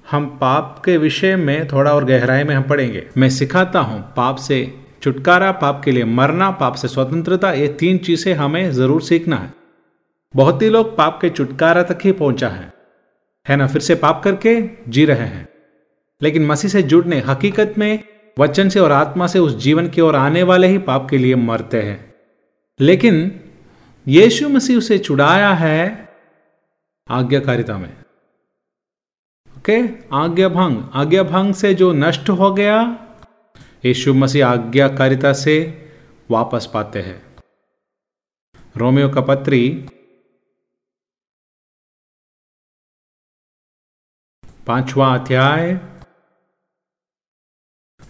हम 0.05 0.25
पाप 0.41 0.81
के 0.85 0.97
विषय 0.97 1.35
में 1.35 1.67
थोड़ा 1.67 1.93
और 1.93 2.05
गहराई 2.05 2.43
में 2.43 2.55
हम 2.55 2.63
पढ़ेंगे। 2.63 3.07
मैं 3.17 3.29
सिखाता 3.29 3.79
हूँ, 3.79 3.99
पाप 4.17 4.37
से 4.37 4.73
छुटकारा, 5.03 5.51
पाप 5.51 5.81
के 5.85 5.91
लिए 5.91 6.03
मरना, 6.03 6.51
पाप 6.51 6.75
से 6.75 6.87
स्वतंत्रता, 6.87 7.51
ये 7.51 7.67
तीन 7.67 7.97
चीज़ें 7.97 8.33
हमें 8.33 8.71
ज़रूर 8.71 9.01
सीखना 9.01 9.35
है। 9.35 9.53
बहुत 10.33 10.61
ही 10.61 10.69
लोग 10.69 10.97
पाप 10.97 11.19
के 11.21 11.29
छुटकारा 11.29 11.83
तक 11.83 11.99
ही 12.03 12.11
पहुँचा 12.11 12.49
है। 12.49 12.74
है 13.47 13.55
ना? 13.55 13.67
फिर 13.67 13.81
से 13.81 13.95
पाप 13.95 14.21
करके 14.23 14.69
जी 14.87 15.05
रहे 15.05 15.27
हैं। 15.27 15.49
लेकिन 16.21 16.45
मसीह 16.45 16.71
से 16.71 16.83
जुड़ने, 16.83 17.19
हकीकत 17.19 17.75
में 17.77 18.03
वचन 18.39 18.69
से 18.69 18.79
और 18.79 18.91
आत्मा 18.91 19.27
से 19.27 19.39
उस 19.39 19.55
जीवन 19.55 19.89
की 19.89 20.01
ओर 20.01 20.15
आने 20.15 20.43
वाले 20.43 20.67
ही 20.67 20.77
पाप 20.77 21.07
के 21.09 21.17
लिए 21.17 21.35
मरते 21.35 21.81
हैं। 21.81 22.13
लेकिन 22.79 23.39
यीशु 24.07 24.49
मसीह 24.49 24.77
उसे 24.77 24.97
छुड़ाया 24.97 25.53
है 25.53 26.09
आज्ञाकारिता 27.09 27.77
में। 27.77 27.97
ओके? 29.57 29.81
आज्ञा 30.13 30.49
भंग। 30.49 30.83
आज्ञा 30.93 31.23
भंग 31.23 31.53
से 31.53 31.73
जो 31.73 31.93
नष्ट 31.93 32.29
हो 32.29 32.53
गया, 32.53 33.07
यीशु 33.85 34.13
मसीह 34.13 34.47
आज्ञाकारिता 34.47 35.33
से 35.33 35.85
वापस 36.31 36.69
पाते 36.73 37.01
हैं। 37.01 37.21
रोमियो 38.77 39.09
का 39.09 39.21
पत्री 39.21 39.85
पांचवा 44.67 45.13
अध्याय 45.13 45.77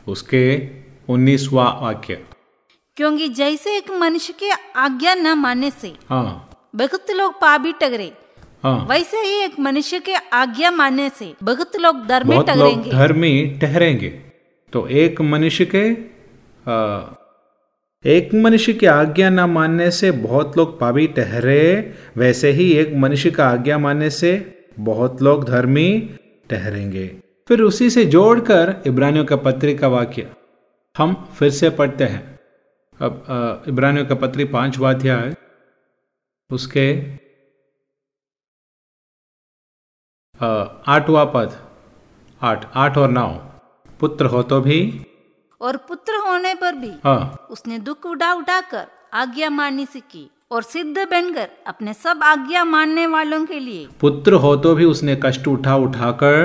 उसके 0.07 0.45
उन्नीसवा 1.09 1.63
वाक्य। 1.81 2.15
क्योंकि 2.97 3.27
जैसे 3.29 3.77
एक 3.77 3.91
मनुष्य 3.91 4.33
के 4.33 4.49
आज्ञा 4.75 5.15
न 5.15 5.33
मानने 5.37 5.71
से 5.71 5.93
हाँ। 6.09 6.49
बहुत 6.75 7.11
लोग 7.11 7.33
पापी 7.33 7.71
टगरे। 7.71 8.11
हाँ। 8.63 8.87
वैसे 8.89 9.17
ही 9.17 9.43
एक 9.43 9.59
मनुष्य 9.59 9.99
के 9.99 10.13
आज्ञा 10.33 10.71
मानने 10.71 11.09
से 11.09 11.33
बहुत 11.43 11.75
लोग 11.75 12.05
धर्मी 12.07 12.43
टहरेंगे 12.43 12.91
धर्मी 12.91 13.59
ठहरेंगे 13.61 14.09
तो 14.73 14.87
एक 14.87 15.21
मनुष्य 15.21 15.65
के 15.75 15.85
आ, 16.71 17.03
एक 18.05 18.33
मनुष्य 18.33 18.73
की 18.73 18.85
आज्ञा 18.85 19.29
न 19.29 19.39
मानने 19.39 19.91
से 19.91 20.11
बहुत 20.11 20.57
लोग 20.57 20.79
पापी 20.79 21.07
ठहरे 21.07 21.61
वैसे 22.17 22.51
ही 22.51 22.71
एक 22.71 22.93
मनुष्य 22.95 23.31
का 23.31 23.47
आज्ञा 23.49 23.77
मानने 23.77 24.09
से 24.09 24.33
बहुत 24.79 25.21
लोग 25.21 25.45
धर्मी 25.45 25.89
ठहरेंगे। 26.49 27.07
फिर 27.47 27.61
उसी 27.61 27.89
से 27.89 28.05
जोड़कर 28.05 28.83
इब्रानियों 28.87 29.25
का 29.25 29.35
पत्री 29.35 29.75
का 29.75 29.87
वाक्य। 29.87 30.35
हम 30.97 31.13
फिर 31.39 31.49
से 31.49 31.69
पढ़ते 31.69 32.03
हैं। 32.03 32.39
अब 33.01 33.63
इब्रानियों 33.67 34.05
का 34.05 34.15
पत्री 34.15 34.45
पाँच 34.45 34.81
अध्याय। 34.81 35.35
उसके 36.51 36.87
आठवा 40.91 41.25
पद। 41.25 41.49
आठ 42.41 42.71
आठ 42.75 42.97
और 42.97 43.09
नौ। 43.09 43.27
पुत्र 43.99 44.25
हो 44.25 44.43
तो 44.43 44.61
भी। 44.61 45.05
और 45.61 45.77
पुत्र 45.77 46.15
होने 46.15 46.55
पर 46.55 46.73
भी। 46.73 46.91
हाँ। 47.03 47.47
उसने 47.49 47.79
दुख 47.79 48.05
उड़ा 48.05 48.33
उठा 48.33 48.61
कर 48.61 48.87
आज्ञा 49.13 49.49
माननी 49.49 49.85
सीखी 49.85 50.29
और 50.51 50.63
सिद्ध 50.63 50.97
बनकर 51.01 51.47
अपने 51.67 51.93
सब 51.93 52.19
आज्ञा 52.23 52.63
मानने 52.63 53.05
वालों 53.07 53.45
के 53.45 53.59
लिए। 53.59 53.87
पुत्र 54.01 54.33
हो 54.33 54.55
तो 54.55 54.73
भी 54.75 54.85
उसने 54.85 55.17
कष्ट 55.23 55.47
उठा 55.47 55.75
उठाकर 55.75 56.35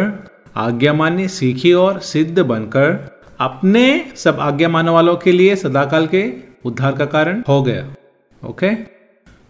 आज्ञा 0.56 0.92
माननी 0.92 1.26
सीखी 1.28 1.72
और 1.72 1.98
सिद्ध 2.02 2.38
बनकर 2.38 2.94
अपने 3.40 3.82
सब 4.16 4.40
आज्ञा 4.40 4.68
मानने 4.68 4.90
वालों 4.90 5.16
के 5.16 5.32
लिए 5.32 5.56
सदाकाल 5.56 6.06
के 6.06 6.22
उद्धार 6.64 6.96
का 6.96 7.04
कारण 7.06 7.42
हो 7.48 7.62
गया। 7.62 7.84
ओके? 8.42 8.74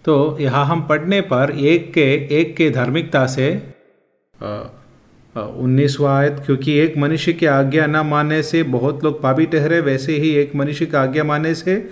तो 0.04 0.36
यहाँ 0.40 0.64
हम 0.66 0.82
पढ़ने 0.88 1.20
पर 1.22 1.50
एक 1.52 1.92
के 1.94 2.10
एक 2.40 2.56
के 2.56 2.70
धार्मिकता 2.70 3.26
से 3.26 3.48
उन्नीसवा 5.34 6.18
आयत, 6.18 6.42
क्योंकि 6.46 6.76
एक 6.78 6.96
मनुष्य 6.98 7.32
की 7.32 7.46
आज्ञा 7.48 7.86
न 7.86 8.06
मानने 8.06 8.42
से 8.42 8.62
बहुत 8.68 9.04
लोग 9.04 9.20
पापी 9.22 9.46
ठहरे, 9.46 9.80
वैसे 9.80 10.12
ही 10.14 10.34
एक 10.36 10.54
मनुष्य 10.56 10.86
की 10.86 10.96
आज्ञा 10.96 11.24
मानने 11.24 11.54
से 11.54 11.88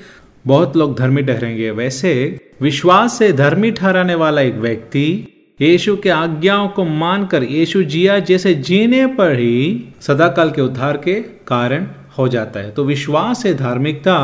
बहुत 0.47 0.77
लोग 0.77 0.99
धर्मी 0.99 1.23
ठहरेंगे। 1.23 1.71
वैसे 1.73 2.13
विश्वास 2.61 3.19
से 3.19 3.33
धर्मी 3.33 3.71
ठहराने 3.71 4.15
वाला 4.15 4.41
एक 4.41 4.55
व्यक्ति 4.55 5.29
यीशु 5.61 5.97
के 5.97 6.11
आज्ञाओं 6.11 6.69
को 6.69 6.85
मानकर 6.85 7.43
यीशु 7.43 7.83
जिया 7.83 8.19
जैसे 8.19 8.55
जीने 8.55 9.07
पर 9.07 9.39
ही 9.39 9.89
सदाकाल 10.01 10.51
के 10.51 10.63
उद्धार 10.63 10.97
के 10.97 11.15
कारण 11.23 11.89
हो 12.19 12.29
जाता 12.29 12.61
है। 12.61 12.71
तो 12.71 12.85
विश्वास 12.85 13.43
से 13.43 13.55
धार्मिकता 13.55 14.19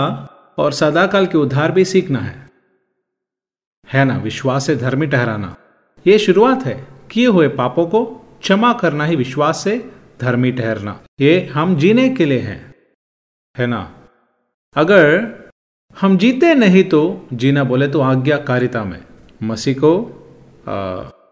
और 0.58 0.72
सदाकाल 0.72 1.26
के 1.26 1.38
उद्धार 1.38 1.72
भी 1.72 1.84
सीखना 1.84 2.18
है। 2.18 2.48
है 3.92 4.04
ना? 4.04 4.16
विश्वास 4.18 4.66
से 4.66 4.76
धर्मी 4.76 5.06
ठहराना। 5.06 5.56
ये 6.06 6.18
शुरुआत 6.18 6.64
है। 6.64 6.86
किए 7.10 7.26
हुए 7.26 7.48
पापों 7.48 7.86
को 7.86 8.04
क्षमा 8.42 8.72
करना 8.72 9.04
ही 9.04 9.16
विश्वास 9.16 9.58
से 9.64 9.90
धर्मी 10.20 10.52
ठहरना। 10.52 11.00
ये 11.20 11.50
हम 11.54 11.76
जीने 11.76 12.08
के 12.08 12.24
लिए 12.24 12.38
हैं। 12.38 12.74
है 13.58 13.66
ना? 13.66 13.94
अगर 14.76 15.43
हम 16.00 16.16
जीते 16.16 16.54
नहीं 16.54 16.84
तो 16.84 17.00
जीना 17.32 17.64
बोले 17.64 17.88
तो 17.88 18.00
आज्ञाकारिता 18.00 18.84
में। 18.84 19.00
मसीह 19.42 19.74
को 19.74 19.92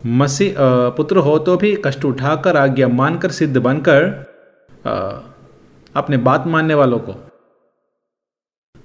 मसीह 0.06 0.54
पुत्र 0.96 1.16
हो 1.16 1.38
तो 1.38 1.56
भी 1.56 1.74
कष्ट 1.84 2.04
उठाकर 2.04 2.56
आज्ञा 2.56 2.88
मानकर 2.88 3.30
सिद्ध 3.30 3.56
बनकर 3.58 4.04
आ, 4.86 4.92
अपने 5.94 6.16
बात 6.16 6.46
मानने 6.46 6.74
वालों 6.74 6.98
को 6.98 7.14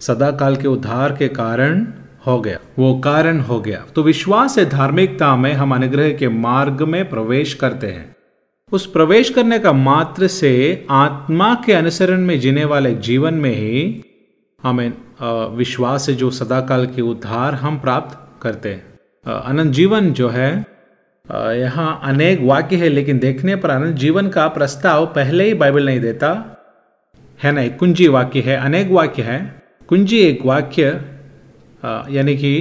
सदा 0.02 0.32
काल 0.32 0.56
के 0.56 0.68
उद्धार 0.68 1.16
के 1.16 1.28
कारण 1.28 1.86
हो 2.28 2.40
गया। 2.42 2.60
वो 2.80 2.94
कारण 3.00 3.40
हो 3.40 3.60
गया। 3.62 3.86
तो 3.96 4.04
विश्वास 4.04 4.56
से 4.56 4.66
धार्मिकता 4.66 5.36
में 5.36 5.52
हम 5.54 5.76
अनुग्रह 5.76 6.12
के 6.14 6.28
मार्ग 6.30 6.82
में 6.82 7.10
प्रवेश 7.10 7.54
करते 7.54 7.88
हैं। 7.88 8.16
उस 8.72 8.86
प्रवेश 8.86 9.30
करने 9.30 9.60
का 9.60 9.74
मात्र 9.74 10.28
से 10.28 10.54
आत्मा 10.90 11.54
के 11.66 11.74
अनुसरण 11.74 12.22
में 12.22 12.40
जीने 12.40 12.66
वाले 12.66 12.94
जीवन 13.02 13.34
में 13.34 13.54
ही 13.56 14.04
हमें 14.64 14.92
विश्वास 15.20 16.06
से 16.06 16.14
जो 16.14 16.30
सदाकाल 16.32 16.86
के 16.86 17.02
उद्धार 17.04 17.54
हम 17.56 17.80
प्राप्त 17.80 18.18
करते 18.42 18.70
हैं। 18.70 19.40
अनंत 19.42 19.74
जीवन 19.74 20.12
जो 20.14 20.30
है 20.30 20.50
यहाँ 21.60 22.00
अनेक 22.04 22.42
वाक्य 22.42 22.76
है, 22.76 22.90
लेकिन 22.90 23.20
देखने 23.20 23.56
पर 23.56 23.70
अनंत 23.70 23.96
जीवन 23.96 24.28
का 24.30 24.48
प्रस्ताव 24.50 25.06
पहले 25.16 25.44
ही 25.44 25.54
बाइबल 25.54 25.86
नहीं 25.86 26.00
देता। 26.00 26.30
है 27.40 27.52
ना 27.52 27.68
कुंजी 27.78 28.08
वाक्य 28.08 28.42
है, 28.42 28.58
अनेक 28.58 28.92
वाक्य 28.92 29.22
है। 29.22 29.40
कुंजी 29.90 30.20
एक 30.20 30.46
वाक्य 30.46 30.84
यानी 32.12 32.36
कि 32.38 32.54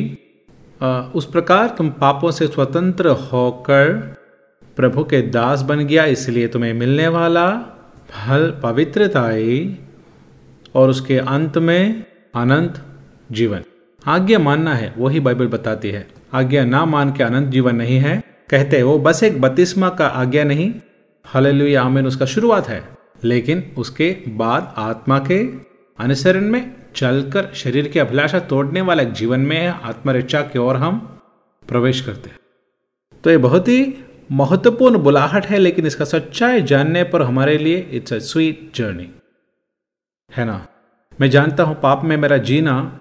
उस 1.15 1.29
प्रकार 1.33 1.69
तुम 1.69 1.91
पापों 1.91 2.31
से 2.31 2.47
स्वतंत्र 2.47 3.09
होकर 3.25 3.93
प्रभु 4.77 5.05
के 5.05 5.23
दास 5.23 5.63
बन 5.63 5.79
गया, 5.79 6.05
इसलिए 6.07 6.49
तुम्हें 6.49 6.73
मिलने 6.75 7.09
वाला 7.09 7.51
फल 8.11 8.51
पवित्रताई 8.63 9.77
और 10.75 10.91
उसके 10.91 11.19
अंत 11.19 11.59
में 11.59 12.05
अनंत 12.37 12.84
जीवन। 13.32 13.62
आज्ञा 14.07 14.39
मानना 14.39 14.74
है, 14.74 14.95
वही 14.99 15.20
बाइबल 15.20 15.47
बताती 15.47 15.91
है। 15.91 16.09
आज्ञा 16.32 16.64
ना 16.64 16.84
मान 16.84 17.12
के 17.12 17.22
अनंत 17.22 17.49
जीवन 17.49 17.76
नहीं 17.76 17.99
है। 17.99 18.22
कहते 18.51 18.82
वो 18.82 18.99
बस 18.99 19.22
एक 19.22 19.41
बत्तीसवा 19.41 19.89
का 19.89 20.07
आज्ञा 20.07 20.45
नहीं। 20.45 20.74
हले 21.34 21.74
आमीन, 21.74 22.07
उसका 22.07 22.26
शुरुआत 22.26 22.68
है। 22.68 22.97
लेकिन 23.24 23.74
उसके 23.78 24.16
बाद 24.28 24.74
आत्मा 24.76 25.18
के 25.18 25.49
अनुसरण 26.05 26.41
में 26.41 26.76
चलकर 26.97 27.49
शरीर 27.55 27.89
की 27.89 27.99
अभिलाषा 27.99 28.39
तोड़ने 28.39 28.80
वाला 28.80 29.03
जीवन 29.03 29.41
में 29.41 29.66
आत्मरक्षा 29.68 30.43
की 30.43 30.59
ओर 30.59 30.76
हम 30.76 31.20
प्रवेश 31.68 32.01
करते 32.01 32.30
हैं। 32.30 32.39
तो 33.24 33.30
ये 33.30 33.37
बहुत 33.37 33.68
ही 33.68 34.05
महत्वपूर्ण 34.32 34.99
बुलाहट 34.99 35.47
है, 35.47 35.59
लेकिन 35.59 35.87
इसका 35.87 36.05
सच्चाई 36.05 36.62
जानने 36.62 37.05
पर 37.05 37.22
हमारे 37.22 37.59
लिए 37.59 37.89
इट्स 37.93 38.12
अ 38.12 38.18
स्वीट 38.18 38.70
जर्नी 38.74 39.11
है 40.37 40.45
ना? 40.45 40.66
मैं 41.21 41.31
जानता 41.31 41.62
हूँ, 41.62 41.81
पाप 41.81 42.05
में 42.05 42.17
मेरा 42.17 42.37
जीना, 42.37 43.01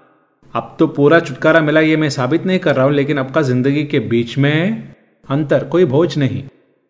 अब 0.54 0.76
तो 0.78 0.86
पूरा 0.86 1.20
छुटकारा 1.20 1.60
मिला 1.60 1.80
ये 1.80 1.96
मैं 1.96 2.10
साबित 2.10 2.46
नहीं 2.46 2.58
कर 2.58 2.76
रहा 2.76 2.84
हूँ, 2.84 2.92
लेकिन 2.92 3.18
आपका 3.18 3.42
ज़िंदगी 3.42 3.84
के 3.84 3.98
बीच 4.00 4.38
में 4.38 4.94
अंतर 5.28 5.64
कोई 5.64 5.84
भोज 5.84 6.18
नहीं, 6.18 6.44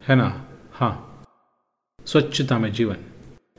है 0.08 0.16
ना? 0.16 0.46
हाँ। 0.72 1.24
स्वच्छता 2.06 2.58
में 2.58 2.72
जीवन। 2.72 2.96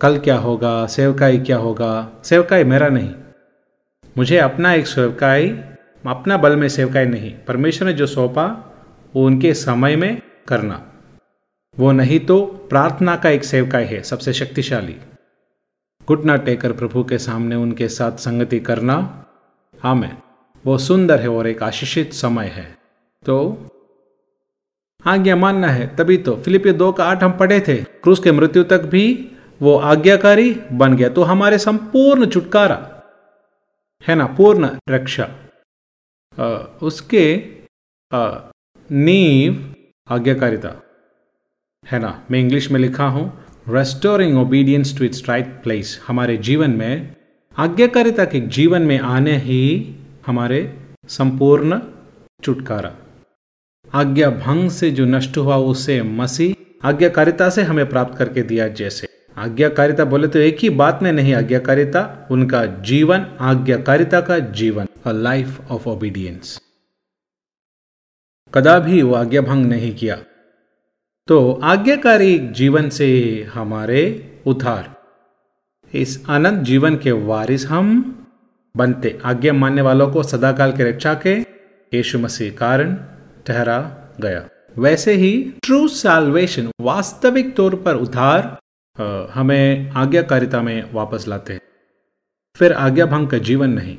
कल 0.01 0.17
क्या 0.17 0.37
होगा, 0.37 0.85
सेवकाई 0.85 1.37
क्या 1.37 1.57
होगा? 1.57 2.21
सेवकाई 2.23 2.63
मेरा 2.63 2.87
नहीं। 2.87 3.11
मुझे 4.17 4.37
अपना 4.37 4.73
एक 4.73 4.87
सेवकाई, 4.87 5.49
अपना 6.07 6.37
बल 6.37 6.55
में 6.55 6.69
सेवकाई 6.69 7.05
नहीं। 7.05 7.33
परमेश्वर 7.47 7.87
ने 7.87 7.93
जो 7.93 8.07
सौंपा, 8.07 8.45
वो 9.15 9.25
उनके 9.25 9.53
समय 9.53 9.95
में 9.95 10.21
करना। 10.47 10.91
वो 11.79 11.91
नहीं 11.91 12.19
तो 12.19 12.45
प्रार्थना 12.45 13.15
का 13.15 13.29
एक 13.29 13.43
सेवकाई 13.43 13.85
है, 13.85 14.01
सबसे 14.01 14.33
शक्तिशाली। 14.33 14.95
घुटना 16.07 16.35
टेकर 16.37 16.71
प्रभु 16.73 17.03
के 17.03 17.17
सामने 17.17 17.55
उनके 17.55 17.87
साथ 17.89 18.17
संगति 18.17 18.59
करना। 18.59 18.95
हमें 19.79 20.17
वो 20.65 20.77
सुंदर 20.77 21.19
है 21.19 21.29
और 21.29 21.47
एक 21.47 21.63
आशीषित 21.63 22.13
समय 22.13 22.47
है। 22.47 22.65
तो 23.25 23.37
आज्ञा 25.05 25.35
मानना 25.35 25.67
है 25.67 25.87
तभी 25.95 26.17
तो 26.17 26.35
फिलिपियो 26.35 26.73
दो 26.73 26.91
का 26.91 27.05
आठ 27.05 27.23
हम 27.23 27.31
पढ़े 27.37 27.59
थे। 27.59 27.75
क्रूस 28.03 28.19
के 28.19 28.31
मृत्यु 28.31 28.63
तक 28.63 28.85
भी 28.85 29.03
वो 29.61 29.75
आज्ञाकारी 29.85 30.53
बन 30.73 30.95
गया। 30.97 31.09
तो 31.09 31.23
हमारे 31.23 31.57
संपूर्ण 31.57 32.29
छुटकारा 32.29 32.79
है 34.03 34.15
ना 34.15 34.25
पूर्ण 34.37 34.69
रक्षा 34.89 35.29
आ, 36.37 36.47
उसके 36.81 37.23
आ, 38.11 38.21
नींव 38.89 39.55
आज्ञाकारिता 40.07 40.73
है 41.85 41.99
ना 41.99 42.11
मैं 42.31 42.39
इंग्लिश 42.39 42.69
में 42.71 42.79
लिखा 42.79 43.07
हूँ। 43.07 43.25
Restoring 43.69 44.37
obedience 44.37 44.97
to 44.97 45.03
its 45.05 45.23
right 45.29 45.47
place 45.63 45.99
हमारे 46.07 46.35
जीवन 46.37 46.71
में, 46.71 47.15
आज्ञाकारिता 47.55 48.25
के 48.25 48.39
जीवन 48.39 48.81
में 48.81 48.99
आने 48.99 49.35
ही 49.37 49.95
हमारे 50.27 50.59
संपूर्ण 51.09 51.79
छुटकारा। 52.43 52.93
आज्ञा 53.93 54.29
भंग 54.29 54.69
से 54.69 54.91
जो 54.91 55.05
नष्ट 55.05 55.37
हुआ, 55.37 55.55
उसे 55.55 56.01
मसीह 56.01 56.87
आज्ञाकारिता 56.87 57.49
से 57.49 57.63
हमें 57.63 57.89
प्राप्त 57.89 58.17
करके 58.17 58.41
दिया 58.41 58.67
जैसे। 58.67 59.07
आज्ञाकारिता 59.37 60.05
बोले 60.05 60.27
तो 60.27 60.39
एक 60.39 60.57
ही 60.59 60.69
बात 60.75 61.03
में 61.03 61.11
नहीं, 61.11 61.33
आज्ञाकारिता 61.33 62.27
उनका 62.31 62.65
जीवन, 62.65 63.25
आज्ञाकारिता 63.41 64.21
का 64.21 64.39
जीवन 64.39 64.87
अ 65.05 65.11
लाइफ 65.11 65.71
ऑफ़ 65.71 65.89
ओबीडियंस 65.89 66.59
कदा 68.53 68.79
भी 68.79 69.01
वो 69.01 69.13
आज्ञा 69.15 69.41
भंग 69.41 69.65
नहीं 69.65 69.95
किया। 69.95 70.17
तो 71.27 71.53
आज्ञाकारी 71.63 72.39
जीवन 72.39 72.89
से 72.89 73.07
हमारे 73.53 74.01
उधार 74.45 74.95
इस 75.93 76.29
अनंत 76.29 76.63
जीवन 76.63 76.95
के 76.97 77.11
वारिस 77.11 77.65
हम 77.67 77.87
बनते 78.77 79.19
आज्ञा 79.25 79.53
मानने 79.53 79.81
वालों 79.81 80.11
को 80.11 80.23
सदाकाल 80.23 80.71
के 80.71 80.83
रक्षा 80.83 81.13
के 81.13 81.33
यीशु 81.93 82.19
मसीह 82.19 82.51
कारण 82.51 82.95
ठहरा 83.47 83.79
गया। 84.21 84.47
वैसे 84.77 85.13
ही 85.13 85.53
ट्रू 85.63 85.87
साल्वेशन 85.87 86.69
वास्तविक 86.81 87.55
तौर 87.55 87.75
पर 87.75 87.95
उधार 87.95 88.57
हमें 89.33 89.91
आज्ञाकारिता 89.91 90.61
में 90.61 90.93
वापस 90.93 91.27
लाते 91.27 91.53
हैं। 91.53 91.61
फिर 92.55 92.73
आज्ञा 92.73 93.05
भंग 93.05 93.27
का 93.27 93.37
जीवन 93.37 93.69
नहीं। 93.69 93.97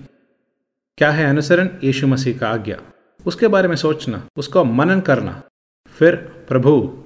क्या 0.98 1.10
है 1.10 1.26
अनुसरण? 1.26 1.68
यीशु 1.84 2.06
मसीह 2.06 2.38
का 2.38 2.48
आज्ञा। 2.48 2.80
उसके 3.26 3.48
बारे 3.48 3.68
में 3.68 3.76
सोचना, 3.76 4.22
उसको 4.36 4.64
मनन 4.64 5.00
करना। 5.00 5.42
फिर 5.98 6.16
प्रभु 6.48 7.04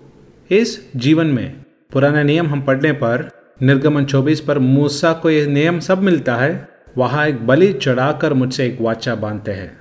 इस 0.53 0.93
जीवन 0.97 1.27
में 1.27 1.65
पुराना 1.93 2.23
नियम 2.23 2.47
हम 2.47 2.63
पढ़ने 2.63 2.93
पर, 2.93 3.31
निर्गमन 3.63 4.05
24 4.05 4.41
पर 4.41 4.59
मूसा 4.59 5.13
को 5.13 5.31
यह 5.31 5.47
नियम 5.47 5.81
सब 5.81 5.99
मिलता 5.99 6.37
है, 6.37 6.69
वहाँ 6.99 7.27
एक 7.27 7.47
बलि 7.47 7.73
चढ़ाकर 7.73 8.33
मुझसे 8.33 8.67
एक 8.67 8.79
वाचा 8.81 9.15
बांधते 9.15 9.53
हैं। 9.53 9.81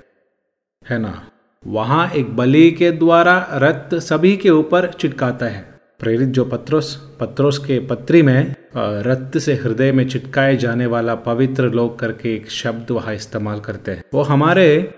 है 0.90 0.98
ना? 0.98 1.30
वहाँ 1.66 2.10
एक 2.10 2.36
बलि 2.36 2.70
के 2.70 2.90
द्वारा 2.90 3.48
रक्त 3.52 3.94
सभी 3.94 4.36
के 4.36 4.50
ऊपर 4.50 4.86
चिटकाता 4.86 5.46
है। 5.46 5.80
प्रेरित 6.00 6.28
जो 6.28 6.44
पत्रोस 6.44 7.16
पत्रोस 7.20 7.58
के 7.58 7.78
पत्री 7.80 8.22
में 8.22 8.54
रक्त 8.76 9.38
से 9.38 9.54
हृदय 9.54 9.92
में 9.92 10.08
चिटकाए 10.08 10.56
जाने 10.56 10.86
वाला 10.86 11.14
पवित्र 11.14 11.64
लोग 11.64 11.98
करके 11.98 12.34
एक 12.34 12.50
शब्द 12.50 12.90
वहाँ 12.90 13.14
इस्तेमाल 13.14 13.60
करते 13.60 13.90
हैं। 13.90 14.04
वो 14.14 14.22
हमारे 14.22 14.94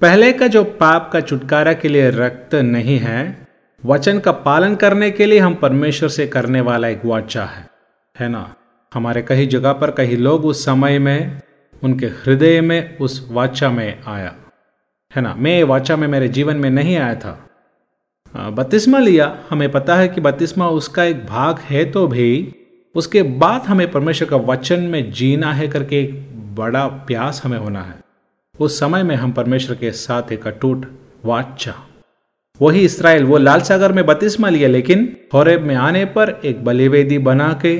पहले 0.00 0.32
का 0.32 0.46
जो 0.46 0.64
पाप 0.64 1.10
का 1.12 1.20
छुटकारा 1.20 1.72
के 1.72 1.88
लिए 1.88 2.10
रक्त 2.10 2.54
नहीं 2.54 2.98
है 2.98 3.47
वचन 3.84 4.18
का 4.18 4.32
पालन 4.32 4.74
करने 4.74 5.10
के 5.10 5.26
लिए 5.26 5.38
हम 5.38 5.54
परमेश्वर 5.54 6.08
से 6.08 6.26
करने 6.26 6.60
वाला 6.60 6.88
एक 6.88 7.04
वाचा 7.04 7.44
है। 7.44 7.68
है 8.20 8.28
ना? 8.28 8.54
हमारे 8.94 9.22
कई 9.22 9.46
जगह 9.46 9.72
पर 9.72 9.90
कई 9.90 10.16
लोग 10.16 10.44
उस 10.44 10.64
समय 10.64 10.98
में, 10.98 11.40
उनके 11.84 12.06
हृदय 12.06 12.60
में 12.60 12.98
उस 12.98 13.28
वाचा 13.30 13.70
में 13.70 14.02
आया। 14.06 14.34
है 15.16 15.22
ना? 15.22 15.34
मैं 15.34 15.56
ये 15.56 15.62
वाचा 15.62 15.96
में 15.96 16.08
मेरे 16.08 16.28
जीवन 16.28 16.56
में 16.56 16.70
नहीं 16.70 16.96
आया 16.96 17.14
था। 17.14 17.50
बत्तीसवा 18.50 18.98
लिया। 18.98 19.38
हमें 19.50 19.72
पता 19.72 19.96
है 19.96 20.08
कि 20.08 20.20
बत्तीसवा 20.20 20.68
उसका 20.68 21.04
एक 21.04 21.26
भाग 21.26 21.58
है 21.58 21.84
तो 21.84 22.06
भी, 22.06 22.54
उसके 22.94 23.22
बाद 23.22 23.62
हमें 23.62 23.90
परमेश्वर 23.90 24.28
का 24.28 24.36
वचन 24.36 24.80
में 24.80 25.12
जीना 25.12 25.52
है 25.52 25.68
करके 25.68 26.00
एक 26.00 26.28
बड़ा 26.54 26.86
प्यास 26.86 27.42
हमें 27.44 27.58
होना 27.58 27.82
है। 27.82 28.00
उस 28.60 28.80
समय 28.80 29.02
में 29.02 29.16
हम 29.16 29.32
परमेश्वर 29.32 29.76
के 29.76 29.90
साथ 29.90 30.32
एक 30.32 30.46
अटूट 30.46 30.86
वाचा 31.24 31.87
वही 32.60 32.80
इसराइल 32.80 33.24
वो 33.24 33.38
लाल 33.38 33.60
सागर 33.60 33.92
में 33.92 34.04
बत्तीसवा 34.06 34.48
लिया, 34.48 34.68
लेकिन 34.68 35.16
हौरेब 35.34 35.62
में 35.62 35.74
आने 35.76 36.04
पर 36.04 36.40
एक 36.44 36.64
बलिवेदी 36.64 37.18
बना 37.20 37.52
के 37.64 37.78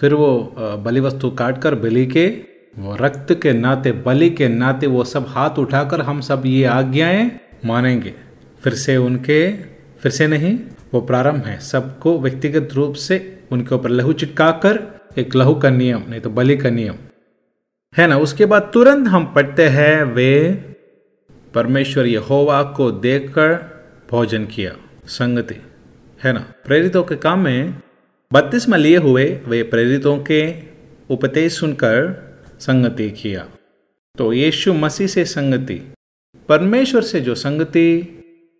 फिर 0.00 0.14
वो 0.14 0.54
बलि 0.84 1.00
वस्तु 1.00 1.30
काट 1.30 1.60
कर 1.62 1.74
बलि 1.74 2.06
के, 2.06 2.26
वो 2.78 2.96
रक्त 3.00 3.32
के 3.42 3.52
नाते, 3.52 3.92
बलि 3.92 4.28
के 4.30 4.48
नाते 4.48 4.86
वो 4.86 5.04
सब 5.04 5.26
हाथ 5.28 5.58
उठाकर 5.58 6.00
हम 6.00 6.20
सब 6.20 6.42
ये 6.46 6.64
आज्ञाएँ 6.64 7.30
मानेंगे। 7.64 8.14
फिर 8.62 8.74
से 8.74 8.96
उनके, 8.96 9.52
फिर 10.00 10.12
से 10.12 10.26
नहीं, 10.26 10.58
वो 10.94 11.00
प्रारंभ 11.00 11.44
है। 11.46 11.58
सबको 11.60 12.18
व्यक्तिगत 12.18 12.68
रूप 12.72 12.94
से 12.98 13.18
उनके 13.52 13.74
ऊपर 13.74 13.90
लहू 13.90 14.12
चिटका 14.12 14.50
कर 14.64 14.78
एक 15.18 15.34
लहू 15.36 15.54
का 15.54 15.70
नियम, 15.70 16.02
नहीं 16.08 16.20
तो 16.20 16.30
बलि 16.30 16.56
का 16.56 16.70
नियम। 16.70 16.94
है 17.94 18.06
ना? 18.06 18.16
उसके 18.18 18.46
बाद 18.46 18.70
तुरंत 18.74 19.08
हम 19.08 19.24
पढ़ते 19.34 19.68
हैं 19.68 20.02
वे 20.04 20.30
परमेश्वर 21.54 22.06
यहोवा 22.06 22.62
को 22.62 22.90
देखकर 22.90 23.52
भोजन 24.10 24.44
किया। 24.44 24.72
संगति, 25.06 25.54
है 26.24 26.32
ना? 26.32 26.40
प्रेरितों 26.66 27.02
के 27.02 27.16
काम 27.16 27.40
में 27.40 27.74
बत्तीस 28.32 28.68
में 28.68 28.78
लिए 28.78 28.96
हुए, 28.96 29.24
वे 29.46 29.62
प्रेरितों 29.62 30.18
के 30.18 30.54
उपदेश 31.10 31.58
सुनकर 31.58 31.94
संगति 32.60 33.10
किया। 33.10 33.46
तो 34.18 34.32
यीशु 34.32 34.74
मसीह 34.74 35.06
से 35.06 35.24
संगति, 35.24 35.80
परमेश्वर 36.48 37.02
से 37.02 37.20
जो 37.20 37.34
संगति, 37.34 37.88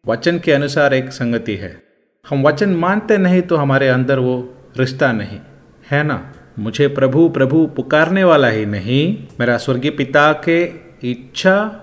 वचन 0.07 0.39
के 0.39 0.53
अनुसार 0.53 0.95
एक 0.95 1.11
संगति 1.11 1.55
है। 1.57 1.83
हम 2.29 2.43
वचन 2.43 2.75
मानते 2.75 3.17
नहीं 3.19 3.43
तो 3.43 3.57
हमारे 3.57 3.89
अंदर 3.89 4.19
वो 4.19 4.55
रिश्ता 4.79 5.13
नहीं, 5.13 5.41
है 5.91 6.03
ना? 6.03 6.33
मुझे 6.59 6.89
प्रभु 6.89 7.29
प्रभु 7.29 7.67
पुकारने 7.67 8.25
वाला 8.25 8.49
ही 8.49 8.67
नहीं। 8.67 9.27
मेरा 9.41 9.57
स्वर्गीय 9.57 9.91
पिता 9.91 10.33
के 10.33 10.63
इच्छा 11.11 11.81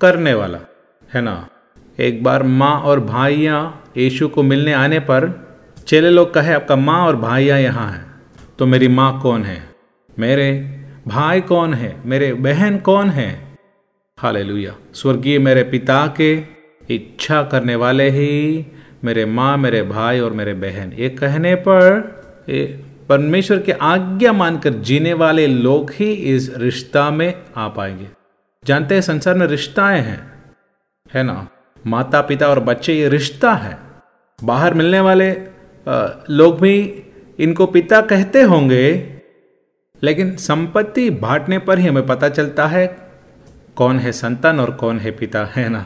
करने 0.00 0.34
वाला, 0.34 0.58
है 1.14 1.20
ना? 1.20 1.48
एक 2.00 2.22
बार 2.22 2.42
माँ 2.42 2.80
और 2.80 3.00
भाइयाँ 3.00 3.92
यीशु 3.96 4.28
को 4.28 4.42
मिलने 4.42 4.72
आने 4.72 4.98
पर, 5.00 5.30
चेले 5.86 6.10
लोग 6.10 6.34
कहे, 6.34 6.52
आपका 6.52 6.76
माँ 6.76 7.06
और 7.06 7.16
भाइयाँ 7.16 7.58
यहाँ 7.60 7.90
हैं। 7.92 8.06
तो 8.58 8.66
मेरी 8.66 8.88
माँ 8.88 9.20
कौन 9.20 9.44
है? 9.44 9.62
मेरे 10.18 10.50
भाई 11.08 11.40
कौन 11.40 11.74
है? 11.74 11.96
मेरे 12.04 12.32
बहन 12.34 12.78
कौन 12.78 13.08
है? 13.08 13.56
हाले 14.18 14.44
स्वर्गीय 14.94 15.38
मेरे 15.38 15.62
पिता 15.62 16.06
के 16.16 16.42
इच्छा 16.90 17.42
करने 17.42 17.76
वाले 17.76 18.08
ही 18.10 18.66
मेरे 19.04 19.24
माँ, 19.24 19.56
मेरे 19.56 19.82
भाई 19.82 20.20
और 20.20 20.32
मेरे 20.32 20.54
बहन। 20.54 20.92
ये 20.92 21.08
कहने 21.08 21.54
पर 21.54 22.00
परमेश्वर 23.08 23.58
के 23.58 23.72
आज्ञा 23.72 24.32
मानकर 24.32 24.70
जीने 24.70 25.12
वाले 25.12 25.46
लोग 25.46 25.90
ही 25.90 26.12
इस 26.12 26.52
रिश्ता 26.56 27.10
में 27.10 27.34
आ 27.56 27.68
पाएँगे। 27.68 28.17
जानते 28.68 28.94
हैं 28.94 29.02
संसार 29.02 29.34
में 29.34 29.46
रिश्ताएँ 29.46 30.00
हैं। 30.00 30.20
है 31.14 31.22
ना? 31.22 31.48
माता 31.86 32.20
पिता 32.20 32.48
और 32.48 32.60
बच्चे, 32.60 32.94
ये 32.94 33.08
रिश्ता 33.08 33.52
है। 33.54 33.76
बाहर 34.38 34.74
मिलने 34.74 35.00
वाले 35.00 35.30
लोग 36.30 36.60
भी 36.60 36.74
इनको 37.38 37.66
पिता 37.66 38.00
कहते 38.00 38.42
होंगे, 38.42 38.86
लेकिन 40.02 40.34
संपत्ति 40.36 41.08
बांटने 41.10 41.58
पर 41.58 41.78
ही 41.78 41.86
हमें 41.86 42.06
पता 42.06 42.28
चलता 42.28 42.66
है 42.66 42.86
कौन 43.76 43.98
है 43.98 44.12
संतान 44.12 44.60
और 44.60 44.70
कौन 44.72 44.98
है 44.98 45.10
पिता, 45.10 45.44
है 45.46 45.68
ना? 45.68 45.84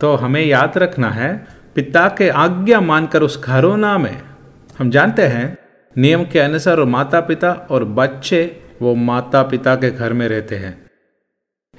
तो 0.00 0.14
हमें 0.16 0.44
याद 0.44 0.78
रखना 0.78 1.10
है, 1.10 1.46
पिता 1.74 2.08
के 2.08 2.28
आज्ञा 2.28 2.80
मानकर 2.80 3.22
उस 3.22 3.42
घरोना 3.44 3.96
में, 3.98 4.20
हम 4.78 4.90
जानते 4.90 5.26
हैं, 5.26 5.56
नियम 5.96 6.24
के 6.24 6.38
अनुसार 6.38 6.84
माता 6.86 7.20
पिता 7.20 7.52
और 7.70 7.84
बच्चे 7.84 8.44
वो 8.82 8.94
माता 8.94 9.42
पिता 9.42 9.74
के 9.76 9.90
घर 9.90 10.12
में 10.12 10.28
रहते 10.28 10.56
हैं। 10.56 10.89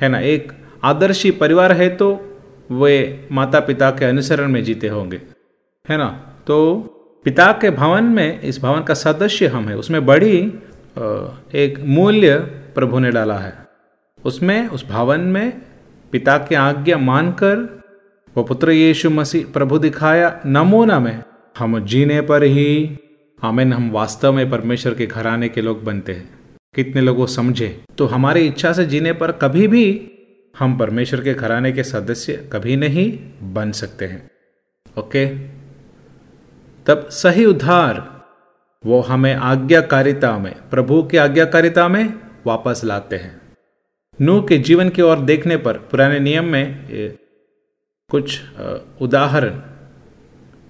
है 0.02 0.10
ना, 0.10 0.19
एक 0.19 0.52
आदर्शी 0.84 1.32
परिवार 1.32 1.72
है 1.72 1.90
तो 1.90 2.10
वे 2.72 3.28
माता 3.32 3.60
पिता 3.60 3.90
के 3.91 4.06
अनुसरण 4.06 4.52
में 4.52 4.64
जीते 4.64 4.88
होंगे, 4.88 5.22
है 5.86 5.98
ना? 5.98 6.07
तो 6.48 6.57
पिता 7.26 7.52
के 7.52 7.69
भवन 7.72 8.03
में, 8.06 8.41
इस 8.41 8.61
भवन 8.61 8.84
का 8.84 8.94
सदस्य 8.94 9.48
हम 9.48 9.68
है, 9.69 9.76
उसमें 9.78 10.06
बड़ी 10.06 10.38
एक 11.56 11.80
मूल्य 11.88 12.38
प्रभु 12.76 12.99
ने 12.99 13.11
डाला 13.11 13.38
है। 13.38 13.53
उसमें, 14.26 14.68
उस 14.68 14.88
भवन 14.90 15.19
में 15.19 15.61
पिता 16.14 16.38
की 16.38 16.56
आज्ञा 16.56 16.98
मानकर, 16.98 17.57
वो 18.36 18.44
पुत्र 18.44 18.72
यीशु 18.72 19.10
मसीह 19.10 19.45
प्रभु 19.53 19.78
दिखाया 19.80 20.40
नमूना 20.45 20.99
में 20.99 21.23
हम 21.60 21.80
जीने 21.86 22.22
पर 22.22 22.44
ही 22.44 22.99
हमें 23.41 23.65
हम 23.65 23.90
वास्तव 23.91 24.34
में 24.34 24.49
परमेश्वर 24.49 24.94
के 24.94 25.06
घराने 25.06 25.49
के 25.49 25.61
लोग 25.61 25.84
बनते 25.84 26.14
हैं। 26.14 26.40
कितने 26.76 27.02
लोगों 27.02 27.26
समझे। 27.26 27.84
तो 27.98 28.06
हमारी 28.06 28.48
इच्छा 28.48 28.72
से 28.73 28.85
जीने 28.85 29.14
पर 29.14 29.31
कभी 29.31 29.68
भी 29.68 30.11
हम 30.60 30.77
परमेश्वर 30.77 31.23
के 31.23 31.34
घराने 31.34 31.72
के 31.72 31.84
सदस्य 31.84 32.34
कभी 32.53 32.76
नहीं 32.76 33.07
बन 33.53 33.72
सकते 33.72 34.06
हैं। 34.06 34.30
ओके? 34.98 35.26
तब 36.85 37.10
सही 37.10 37.45
उद्धार, 37.45 37.95
वो 38.85 38.99
हमें 39.02 39.34
आज्ञाकारिता 39.34 40.38
में, 40.38 40.53
प्रभु 40.69 41.02
की 41.03 41.18
आज्ञाकारिता 41.18 41.88
में 41.88 42.14
वापस 42.48 42.81
लाते 42.85 43.15
हैं। 43.15 43.41
नूह 44.22 44.41
के 44.48 44.57
जीवन 44.57 44.89
की 44.89 45.02
ओर 45.02 45.19
देखने 45.19 45.57
पर 45.57 45.77
पुराने 45.77 46.19
नियम 46.19 46.45
में 46.45 46.88
कुछ 48.10 48.41
उदाहरण। 49.02 49.61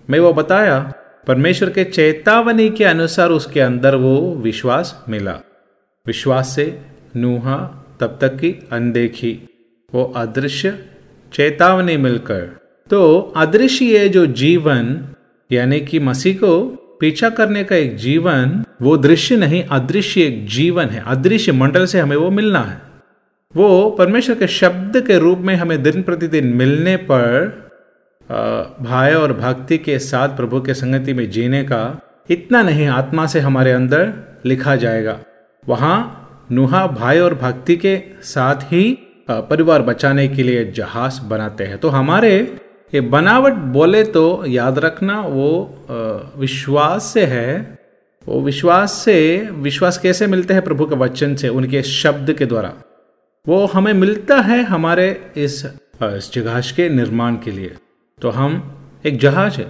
मैं 0.09 0.19
वो 0.19 0.33
बताया, 0.33 0.79
परमेश्वर 1.27 1.69
के 1.69 1.83
चेतावनी 1.83 2.69
के 2.69 2.83
अनुसार 2.85 3.29
उसके 3.29 3.61
अंदर 3.61 3.95
वो 3.95 4.35
विश्वास 4.35 5.05
मिला। 5.09 5.39
विश्वास 6.07 6.47
से 6.47 6.81
नूहा 7.15 7.57
तब 7.99 8.17
तक 8.21 8.35
की 8.35 8.67
अनदेखी। 8.71 9.49
वो 9.93 10.03
अदृश्य 10.15 10.85
चेतावनी 11.33 11.97
मिलकर। 11.97 12.41
तो 12.89 13.19
अदृश्य 13.37 14.09
जो 14.09 14.25
जीवन, 14.25 15.05
यानी 15.51 15.79
कि 15.79 15.99
मसीह 15.99 16.35
को 16.35 16.59
पीछा 17.01 17.29
करने 17.29 17.63
का 17.63 17.75
एक 17.75 17.95
जीवन, 17.95 18.63
वो 18.81 18.97
दृश्य 18.97 19.35
नहीं, 19.35 19.63
अदृश्य 19.63 20.21
एक 20.21 20.45
जीवन 20.47 20.85
है। 20.85 21.03
अदृश्य 21.07 21.51
मंडल 21.51 21.85
से 21.85 21.99
हमें 21.99 22.17
वो 22.17 22.29
मिलना 22.29 22.61
है। 22.61 22.81
वो 23.55 23.89
परमेश्वर 23.89 24.35
के 24.35 24.47
शब्द 24.47 25.01
के 25.07 25.17
रूप 25.19 25.39
में 25.39 25.55
हमें 25.55 25.83
दिन 25.83 26.03
प्रतिदिन 26.03 26.47
मिलने 26.47 26.95
पर 26.97 27.59
भाई 28.81 29.13
और 29.13 29.33
भक्ति 29.33 29.77
के 29.77 29.99
साथ 29.99 30.29
प्रभु 30.29 30.61
के 30.61 30.73
संगति 30.73 31.13
में 31.13 31.29
जीने 31.29 31.63
का 31.63 32.01
इतना 32.29 32.61
नहीं, 32.61 32.87
आत्मा 32.87 33.25
से 33.25 33.39
हमारे 33.39 33.71
अंदर 33.71 34.13
लिखा 34.45 34.75
जाएगा। 34.75 35.19
वहाँ 35.67 36.47
नुहा 36.51 36.85
भाई 36.87 37.19
और 37.19 37.33
भक्ति 37.33 37.75
के 37.75 37.97
साथ 38.23 38.61
ही 38.63 38.97
परिवार 39.29 39.81
बचाने 39.81 40.27
के 40.27 40.43
लिए 40.43 40.63
जहाज़ 40.71 41.21
बनाते 41.21 41.63
हैं। 41.63 41.77
तो 41.77 41.89
हमारे 41.89 42.31
ये 42.93 43.01
बनावट 43.01 43.53
बोले 43.73 44.03
तो 44.03 44.23
याद 44.47 44.79
रखना, 44.79 45.19
वो 45.21 45.85
विश्वास 46.37 47.03
से 47.03 47.25
है। 47.25 47.79
वो 48.25 48.41
विश्वास 48.41 48.93
से, 48.93 49.47
विश्वास 49.51 49.97
कैसे 49.97 50.27
मिलते 50.27 50.53
हैं 50.53 50.63
प्रभु 50.63 50.85
के 50.85 50.95
वचन 50.95 51.35
से, 51.35 51.49
उनके 51.49 51.81
शब्द 51.83 52.33
के 52.33 52.45
द्वारा? 52.45 52.73
वो 53.45 53.65
हमें 53.65 53.93
मिलता 53.93 54.35
है 54.41 54.61
हमारे 54.63 55.09
इस 55.37 55.65
इस 56.03 56.31
जहाज़ 56.33 56.73
के 56.73 56.89
निर्माण 56.89 57.35
के 57.35 57.51
लिए। 57.51 57.75
तो 58.21 58.29
हम 58.29 58.51
एक 59.05 59.19
जहाज़ 59.19 59.57
है, 59.57 59.67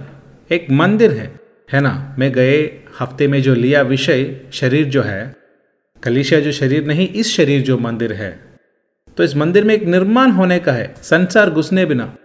एक 0.50 0.66
मंदिर 0.70 1.12
है 1.12 1.30
है 1.72 1.80
ना? 1.80 2.16
मैं 2.18 2.32
गए 2.32 2.60
हफ़्ते 3.00 3.28
में 3.28 3.40
जो 3.42 3.54
लिया 3.54 3.82
विषय, 3.82 4.40
शरीर 4.52 4.88
जो 4.88 5.02
है 5.02 5.41
कलिशिया 6.02 6.40
जो 6.40 6.52
शरीर 6.52 6.86
नहीं, 6.86 7.08
इस 7.08 7.36
शरीर 7.36 7.62
जो 7.62 7.78
मंदिर 7.78 8.12
है। 8.12 8.58
तो 9.16 9.22
इस 9.22 9.36
मंदिर 9.36 9.64
में 9.64 9.74
एक 9.74 9.82
निर्माण 9.82 10.30
होने 10.30 10.58
का 10.58 10.72
है, 10.72 10.94
संसार 11.02 11.50
घुसने 11.50 11.86
बिना। 11.86 12.16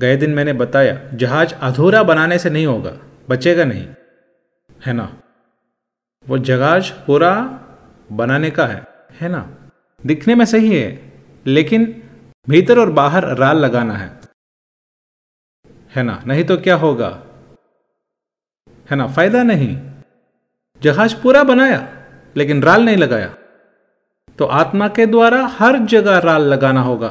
गए 0.00 0.16
दिन 0.16 0.30
मैंने 0.30 0.52
बताया, 0.52 1.10
जहाज़ 1.14 1.54
अधूरा 1.54 2.02
बनाने 2.02 2.38
से 2.38 2.50
नहीं 2.50 2.66
होगा, 2.66 2.98
बचेगा 3.28 3.64
नहीं। 3.64 3.88
है 4.86 4.92
ना? 4.92 5.22
वो 6.28 6.38
जहाज़ 6.38 6.92
पूरा 7.06 7.60
बनाने 8.12 8.50
का 8.50 8.66
है 8.66 8.86
है 9.20 9.28
ना? 9.28 9.70
दिखने 10.06 10.34
में 10.34 10.44
सही 10.44 10.80
है, 10.80 11.12
लेकिन 11.46 12.02
भीतर 12.48 12.78
और 12.78 12.90
बाहर 12.90 13.36
राल 13.36 13.56
लगाना 13.56 13.94
है। 13.94 14.20
है 15.96 16.02
ना? 16.02 16.22
नहीं 16.26 16.44
तो 16.44 16.56
क्या 16.56 16.74
होगा? 16.74 17.22
है 18.90 18.96
ना? 18.96 19.06
फ़ायदा 19.06 19.42
नहीं। 19.42 19.90
जहाज़ 20.82 21.16
पूरा 21.22 21.44
बनाया 21.44 21.92
लेकिन 22.36 22.62
राल 22.62 22.82
नहीं 22.82 22.96
लगाया। 22.96 23.34
तो 24.38 24.44
आत्मा 24.44 24.88
के 24.88 25.06
द्वारा 25.06 25.46
हर 25.46 25.78
जगह 25.78 26.18
राल 26.18 26.42
लगाना 26.42 26.80
होगा। 26.80 27.08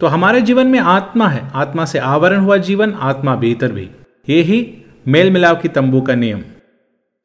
तो 0.00 0.06
हमारे 0.06 0.40
जीवन 0.40 0.66
में 0.66 0.78
आत्मा 0.78 1.28
है। 1.28 1.50
आत्मा 1.54 1.84
से 1.84 1.98
आवरण 1.98 2.40
हुआ 2.40 2.56
जीवन, 2.56 2.94
आत्मा 2.94 3.36
भीतर 3.36 3.72
भी। 3.72 3.90
ये 4.28 4.42
ही 4.42 4.84
मेल 5.08 5.30
मिलाव 5.30 5.56
की 5.56 5.68
तंबू 5.68 6.00
का 6.00 6.14
नियम। 6.14 6.44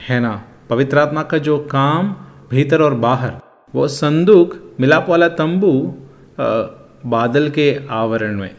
है 0.02 0.20
ना? 0.20 0.44
पवित्र 0.70 1.00
आत्मा 1.00 1.24
का 1.24 1.38
जो 1.38 1.60
काम 1.60 2.16
भीतर 2.52 2.82
और 2.82 2.94
बाहर, 2.94 3.34
वो 3.76 3.88
संदूक, 3.88 4.76
मिलाप 4.80 5.10
वाला 5.10 5.28
तंबू 5.28 5.96
बादल 7.06 7.50
के 7.50 7.88
आवरण 7.90 8.36
में। 8.36 8.56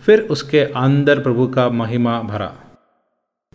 फिर 0.00 0.20
उसके 0.20 0.60
अंदर 0.60 1.22
प्रभु 1.22 1.48
का 1.48 1.68
महिमा 1.68 2.22
भरा। 2.22 2.61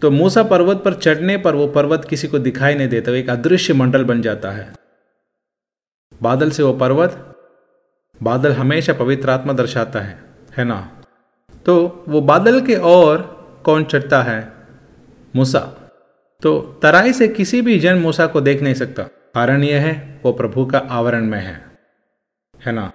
तो 0.02 0.12
मूसा 0.12 0.44
पर्वत 0.44 0.82
पर 0.86 0.94
चढ़ने 0.94 1.38
पर 1.38 1.56
वो 1.56 1.68
पर्वत 1.68 2.06
किसी 2.06 2.28
को 2.28 2.40
दिखाई 2.40 2.74
नहीं 2.74 2.88
देता, 2.88 3.12
वो 3.12 3.18
एक 3.18 3.30
अदृश्य 3.30 3.74
मंडल 3.74 4.04
बन 4.04 4.22
जाता 4.22 4.52
है। 4.52 4.74
बादल 6.22 6.52
से 6.52 6.64
वो 6.64 6.74
पर्वत, 6.74 7.36
बादल 8.24 8.54
हमेशा 8.54 8.94
पवित्र 8.94 9.30
आत्मा 9.30 9.54
दर्शाता 9.54 10.00
है 10.00 10.24
है 10.58 10.66
ना? 10.66 11.04
तो 11.66 12.06
वो 12.10 12.22
बादल 12.22 12.62
के 12.62 12.76
और 12.76 13.38
कौन 13.66 13.84
चढ़ता 13.84 14.22
है? 14.22 14.54
मूसा। 15.36 15.60
तो 16.42 16.80
तराई 16.84 17.14
से 17.14 17.28
किसी 17.28 17.62
भी 17.62 17.80
जन 17.80 17.98
मूसा 17.98 18.28
को 18.28 18.42
देख 18.42 18.62
नहीं 18.62 18.74
सकता। 18.74 19.04
कारण 19.04 19.64
यह 19.64 19.82
है, 19.82 20.22
वो 20.26 20.34
प्रभु 20.34 20.66
का 20.66 20.78
आवरण 20.78 21.26
में 21.26 21.40
है 21.40 21.72
है 22.66 22.74
ना? 22.74 22.92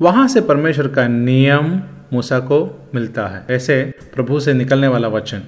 वहाँ 0.00 0.28
से 0.28 0.40
परमेश्वर 0.40 0.88
का 0.88 1.08
नियम 1.08 1.82
मूसा 2.12 2.40
को 2.40 2.88
मिलता 2.94 3.26
है। 3.26 3.46
ऐसे 3.50 3.94
प्रभु 4.14 4.40
से 4.40 4.52
निकलने 4.52 4.88
वाला 4.88 5.08
वचन। 5.08 5.42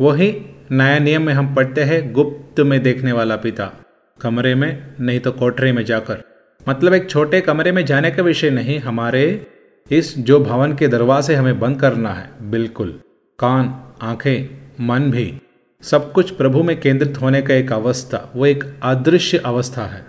वही 0.00 0.42
नया 0.70 0.98
नियम 0.98 1.22
में 1.22 1.34
हम 1.34 1.54
पढ़ते 1.54 1.82
हैं, 1.82 2.12
गुप्त 2.12 2.60
में 2.60 2.82
देखने 2.82 3.12
वाला 3.12 3.36
पिता। 3.36 3.72
कमरे 4.20 4.54
में, 4.54 4.94
नहीं 5.00 5.20
तो 5.20 5.32
कोठरे 5.32 5.72
में 5.72 5.84
जाकर। 5.84 6.22
मतलब 6.68 6.94
एक 6.94 7.10
छोटे 7.10 7.40
कमरे 7.40 7.72
में 7.72 7.86
जाने 7.86 8.10
का 8.10 8.22
विषय 8.22 8.50
नहीं, 8.50 8.78
हमारे 8.78 9.46
इस 9.90 10.18
जो 10.18 10.40
भवन 10.40 10.72
के 10.72 10.88
दरवाजे 10.88 11.34
हमें 11.34 11.60
बंद 11.60 11.80
करना 11.80 12.10
है, 12.10 12.50
बिल्कुल। 12.50 13.00
कान, 13.38 13.92
आँखें, 14.02 14.62
मन 14.86 15.10
भी। 15.10 15.40
सब 15.82 16.12
कुछ 16.12 16.30
प्रभु 16.30 16.62
में 16.62 16.80
केंद्रित 16.80 17.20
होने 17.20 17.42
का 17.42 17.54
एक 17.54 17.72
अवस्था, 17.72 18.32
वो 18.36 18.46
एक 18.46 18.64
अदृश्य 18.82 19.38
अवस्था 19.38 19.84
है। 19.86 20.06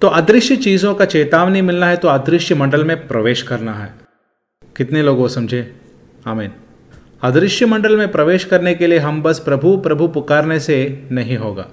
तो 0.00 0.08
अदृश्य 0.08 0.56
चीज़ों 0.56 0.94
का 0.94 1.04
चेतावनी 1.04 1.62
मिलना 1.62 1.86
है 1.86 1.96
तो 1.96 2.08
अदृश्य 2.08 2.54
मंडल 2.54 2.84
में 2.84 3.08
प्रवेश 3.08 3.42
करना 3.42 3.74
है। 3.74 3.94
कितने 4.76 5.02
लोग 5.02 5.18
वो 5.18 5.28
समझे? 5.28 5.76
आमीन। 6.26 6.50
अदृश्य 7.24 7.66
मंडल 7.66 7.96
में 7.96 8.10
प्रवेश 8.12 8.44
करने 8.44 8.74
के 8.74 8.86
लिए 8.86 8.98
हम 8.98 9.22
बस 9.22 9.38
प्रभु 9.38 9.76
प्रभु 9.76 10.08
पुकारने 10.08 10.60
से 10.60 11.08
नहीं 11.12 11.36
होगा। 11.36 11.66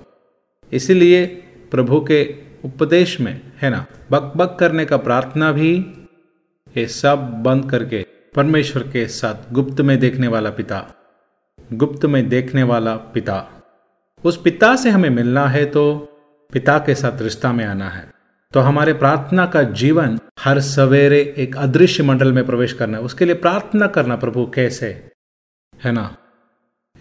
इसीलिए 0.72 1.26
प्रभु 1.72 2.00
के 2.02 2.24
उपदेश 2.66 3.20
में, 3.22 3.42
है 3.62 3.70
ना? 3.70 3.86
बक 4.12 4.34
बक 4.38 4.56
करने 4.60 4.86
का 4.86 4.98
प्रार्थना 4.98 5.52
भी 5.52 5.74
ये 6.76 6.88
सब 6.88 7.28
बंद 7.44 7.70
करके 7.72 8.06
परमेश्वर 8.36 8.84
के 8.84 9.08
साथ 9.08 9.52
गुप्त 9.54 9.82
में 9.82 10.00
देखने 10.00 10.28
वाला 10.28 10.50
पिता, 10.50 10.96
गुप्त 11.74 12.06
में 12.06 12.30
देखने 12.30 12.64
वाला 12.64 12.96
पिता। 12.96 13.64
उस 14.24 14.42
पिता 14.42 14.76
से 14.76 14.90
हमें 14.90 15.10
मिलना 15.10 15.46
है 15.48 15.66
तो 15.66 15.84
पिता 16.54 16.80
के 16.80 16.96
साथ 16.96 17.22
रिश्ता 17.22 17.52
में 17.52 17.66
आना 17.66 17.90
है। 17.90 18.10
तो 18.54 18.60
हमारे 18.60 18.94
प्रार्थना 18.94 19.46
का 19.46 19.64
जीवन 19.64 20.20
हर 20.40 20.60
सवेरे 20.60 21.22
एक 21.38 21.58
अदृश्य 21.58 22.04
मंडल 22.04 22.34
में 22.34 22.46
प्रवेश 22.46 22.74
करना 22.74 22.98
है। 22.98 23.04
उसके 23.04 23.26
लिए 23.26 23.36
प्रार्थना 23.36 23.88
करना 23.88 24.16
प्रभु, 24.16 24.52
कैसे? 24.56 25.11
है 25.82 25.92
ना? 25.92 26.16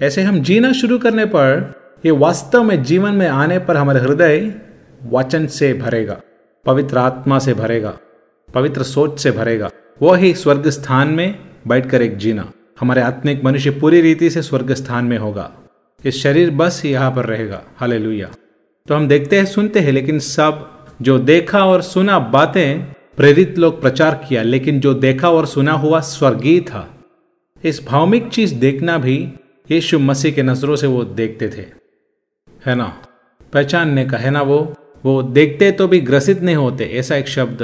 ऐसे 0.01 0.23
हम 0.23 0.41
जीना 0.41 0.73
शुरू 0.73 0.99
करने 0.99 1.25
पर, 1.25 1.73
ये 2.05 2.11
वास्तव 2.11 2.63
में 2.63 2.83
जीवन 2.83 3.15
में 3.15 3.29
आने 3.29 3.59
पर 3.59 3.77
हमारे 3.77 4.01
हृदय 4.01 4.53
वचन 5.07 5.47
से 5.47 5.73
भरेगा, 5.75 6.21
पवित्र 6.67 6.99
आत्मा 6.99 7.39
से 7.39 7.55
भरेगा, 7.55 7.97
पवित्र 8.55 8.83
सोच 8.83 9.21
से 9.21 9.31
भरेगा। 9.31 9.71
वो 10.03 10.15
ही 10.15 10.35
स्वर्ग 10.35 10.69
स्थान 10.69 11.09
में 11.09 11.39
बैठकर 11.69 12.03
एक 12.03 12.17
जीना, 12.17 12.51
हमारे 12.81 13.01
आत्मिक 13.01 13.45
मनुष्य 13.45 13.71
पूरी 13.71 14.01
रीति 14.01 14.31
से 14.31 14.43
स्वर्ग 14.43 14.73
स्थान 14.73 15.05
में 15.05 15.19
होगा। 15.19 15.51
ये 16.05 16.13
शरीर 16.13 16.51
बस 16.51 16.83
यहाँ 16.85 17.11
पर 17.11 17.25
रहेगा। 17.25 17.63
हाले 17.77 17.99
तो 18.89 18.95
हम 18.95 19.09
देखते 19.09 19.39
हैं, 19.39 19.45
सुनते 19.47 19.81
हैं, 19.81 19.93
लेकिन 19.93 20.19
सब 20.19 20.69
जो 21.03 21.19
देखा 21.19 21.65
और 21.65 21.83
सुना 21.83 22.19
बातें, 22.19 22.83
प्रेरित 23.17 23.59
लोग 23.59 23.81
प्रचार 23.81 24.15
किया, 24.29 24.43
लेकिन 24.43 24.81
जो 24.81 24.95
देखा 24.95 25.31
और 25.31 25.47
सुना 25.47 25.73
हुआ 25.73 26.01
स्वर्गीय 26.01 26.61
था। 26.61 26.89
इस 27.65 27.87
भावमिक 27.87 28.29
चीज़ 28.29 28.55
देखना 28.55 28.99
भी 28.99 29.33
यीशु 29.71 29.99
मसीह 29.99 30.33
के 30.33 30.43
नज़रों 30.43 30.77
से 30.77 30.87
वो 30.87 31.05
देखते 31.05 31.49
थे। 31.49 31.65
है 32.67 32.75
ना? 32.75 33.03
पहचानने 33.53 34.05
का, 34.05 34.17
है 34.17 34.31
ना 34.31 34.43
वो? 34.43 34.75
वो 35.05 35.23
देखते 35.23 35.71
तो 35.73 35.89
भी 35.89 36.01
ग्रसित 36.01 36.43
नहीं 36.43 36.57
होते, 36.57 36.85
ऐसा 36.85 37.17
एक 37.17 37.29
शब्द 37.29 37.59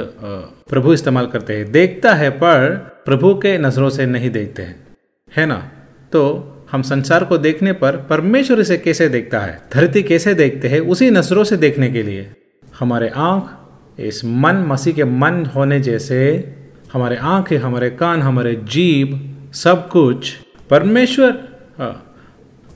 प्रभु 0.69 0.93
इस्तेमाल 0.93 1.27
करते 1.27 1.57
हैं। 1.57 1.71
देखता 1.71 2.13
है, 2.13 2.29
पर 2.29 2.69
प्रभु 3.05 3.33
के 3.33 3.57
नज़रों 3.57 3.89
से 3.89 4.05
नहीं 4.05 4.29
देखते 4.29 4.61
हैं। 4.61 4.87
है 5.37 5.45
ना? 5.45 5.71
तो 6.11 6.53
हम 6.71 6.81
संसार 6.81 7.23
को 7.23 7.37
देखने 7.37 7.73
पर 7.73 7.97
परमेश्वर 7.97 8.59
इसे 8.59 8.77
कैसे 8.77 9.09
देखता 9.09 9.39
है? 9.39 9.61
धरती 9.73 10.03
कैसे 10.03 10.33
देखते 10.33 10.67
हैं? 10.67 10.79
उसी 10.79 11.09
नज़रों 11.09 11.43
से 11.43 11.57
देखने 11.57 11.89
के 11.89 12.03
लिए। 12.03 12.31
हमारे 12.79 13.09
आँख 13.09 13.57
इस 13.99 14.25
मन, 14.25 14.55
मसीह 14.55 14.93
के 14.93 15.03
मन 15.03 15.45
होने 15.45 15.79
जैसे 15.79 16.53
हमारे 16.93 17.15
आँखें, 17.15 17.57
हमारे 17.57 17.89
कान, 17.89 18.21
हमारे 18.21 18.55
जीव 18.63 19.33
सब 19.53 19.89
कुछ 19.89 20.37
परमेश्वर 20.69 21.31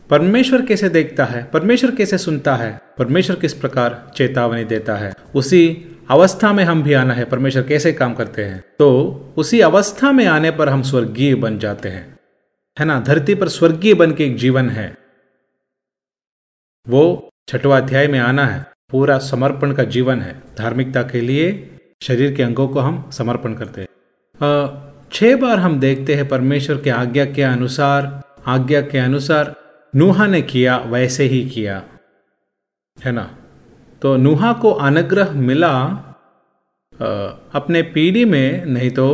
परमेश्वर 0.09 0.65
कैसे 0.65 0.89
देखता 0.89 1.25
है? 1.25 1.43
परमेश्वर 1.43 1.95
कैसे 1.95 2.17
सुनता 2.17 2.55
है? 2.55 2.81
परमेश्वर 2.97 3.35
किस 3.35 3.53
प्रकार 3.53 4.11
चेतावनी 4.15 4.63
देता 4.63 4.95
है? 4.95 5.13
उसी 5.35 5.85
अवस्था 6.09 6.53
में 6.53 6.63
हम 6.63 6.83
भी 6.83 6.93
आना 6.93 7.13
है। 7.13 7.25
परमेश्वर 7.25 7.63
कैसे 7.63 7.93
काम 7.93 8.13
करते 8.13 8.43
हैं? 8.43 8.63
तो 8.79 9.07
उसी 9.37 9.59
अवस्था 9.59 10.11
में 10.11 10.25
आने 10.25 10.51
पर 10.51 10.69
हम 10.69 10.81
स्वर्गीय 10.81 11.35
बन 11.35 11.59
जाते 11.59 11.89
हैं। 11.89 12.19
है 12.79 12.85
ना? 12.85 12.99
धरती 12.99 13.35
पर 13.35 13.47
स्वर्गीय 13.47 13.93
बन 13.93 14.11
के 14.11 14.25
एक 14.25 14.37
जीवन 14.37 14.69
है। 14.69 14.97
वो 16.89 17.29
छठवा 17.47 17.77
अध्याय 17.77 18.07
में 18.07 18.19
आना 18.19 18.45
है। 18.45 18.65
पूरा 18.89 19.17
समर्पण 19.17 19.73
का 19.73 19.83
जीवन 19.83 20.21
है। 20.21 20.41
धार्मिकता 20.57 21.03
के 21.03 21.21
लिए 21.21 21.77
शरीर 22.01 22.35
के 22.35 22.43
अंगों 22.43 22.67
को 22.67 22.79
हम 22.79 23.09
समर्पण 23.09 23.53
करते 23.53 23.81
हैं। 23.81 23.87
छह 25.13 25.35
बार 25.35 25.59
हम 25.59 25.79
देखते 25.79 26.15
हैं 26.15 26.27
परमेश्वर 26.27 26.81
के 26.81 26.89
आज्ञा 26.89 27.25
के 27.25 27.41
अनुसार, 27.41 28.21
आज्ञा 28.47 28.81
के 28.81 28.97
अनुसार 28.97 29.55
नूहा 29.95 30.27
ने 30.27 30.41
किया, 30.41 30.77
वैसे 30.77 31.23
ही 31.23 31.49
किया। 31.49 31.83
है 33.05 33.11
ना? 33.11 33.37
तो 34.01 34.15
नूहा 34.17 34.53
को 34.53 34.71
अनुग्रह 34.71 35.31
मिला 35.31 35.77
अपने 37.53 37.81
पीढ़ी 37.81 38.25
में, 38.25 38.65
नहीं 38.65 38.89
तो 38.89 39.09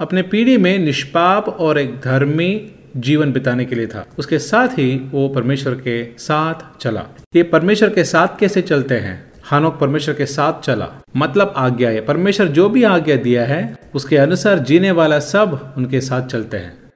अपने 0.00 0.22
पीढ़ी 0.22 0.56
में 0.56 0.78
निष्पाप 0.78 1.48
और 1.48 1.78
एक 1.78 2.00
धर्मी 2.00 2.72
जीवन 2.96 3.32
बिताने 3.32 3.64
के 3.64 3.74
लिए 3.74 3.86
था। 3.86 4.06
उसके 4.18 4.38
साथ 4.38 4.68
ही 4.68 4.96
वो 4.96 5.28
परमेश्वर 5.28 5.74
के 5.74 6.18
साथ 6.18 6.78
चला। 6.78 7.06
ये 7.36 7.42
परमेश्वर 7.42 7.90
के 7.90 8.04
साथ 8.04 8.38
कैसे 8.40 8.62
चलते 8.62 8.98
हैं? 8.98 9.29
हानोक 9.50 9.78
परमेश्वर 9.78 10.14
के 10.14 10.26
साथ 10.26 10.60
चला। 10.60 10.88
मतलब 11.16 11.52
आज्ञा 11.56 11.90
है 11.90 12.00
परमेश्वर 12.00 12.46
जो 12.48 12.68
भी 12.68 12.82
आज्ञा 12.84 13.16
दिया 13.16 13.44
है, 13.44 13.78
उसके 13.94 14.16
अनुसार 14.16 14.58
जीने 14.58 14.90
वाला 14.90 15.18
सब 15.18 15.74
उनके 15.76 16.00
साथ 16.00 16.26
चलते 16.26 16.56
हैं। 16.56 16.92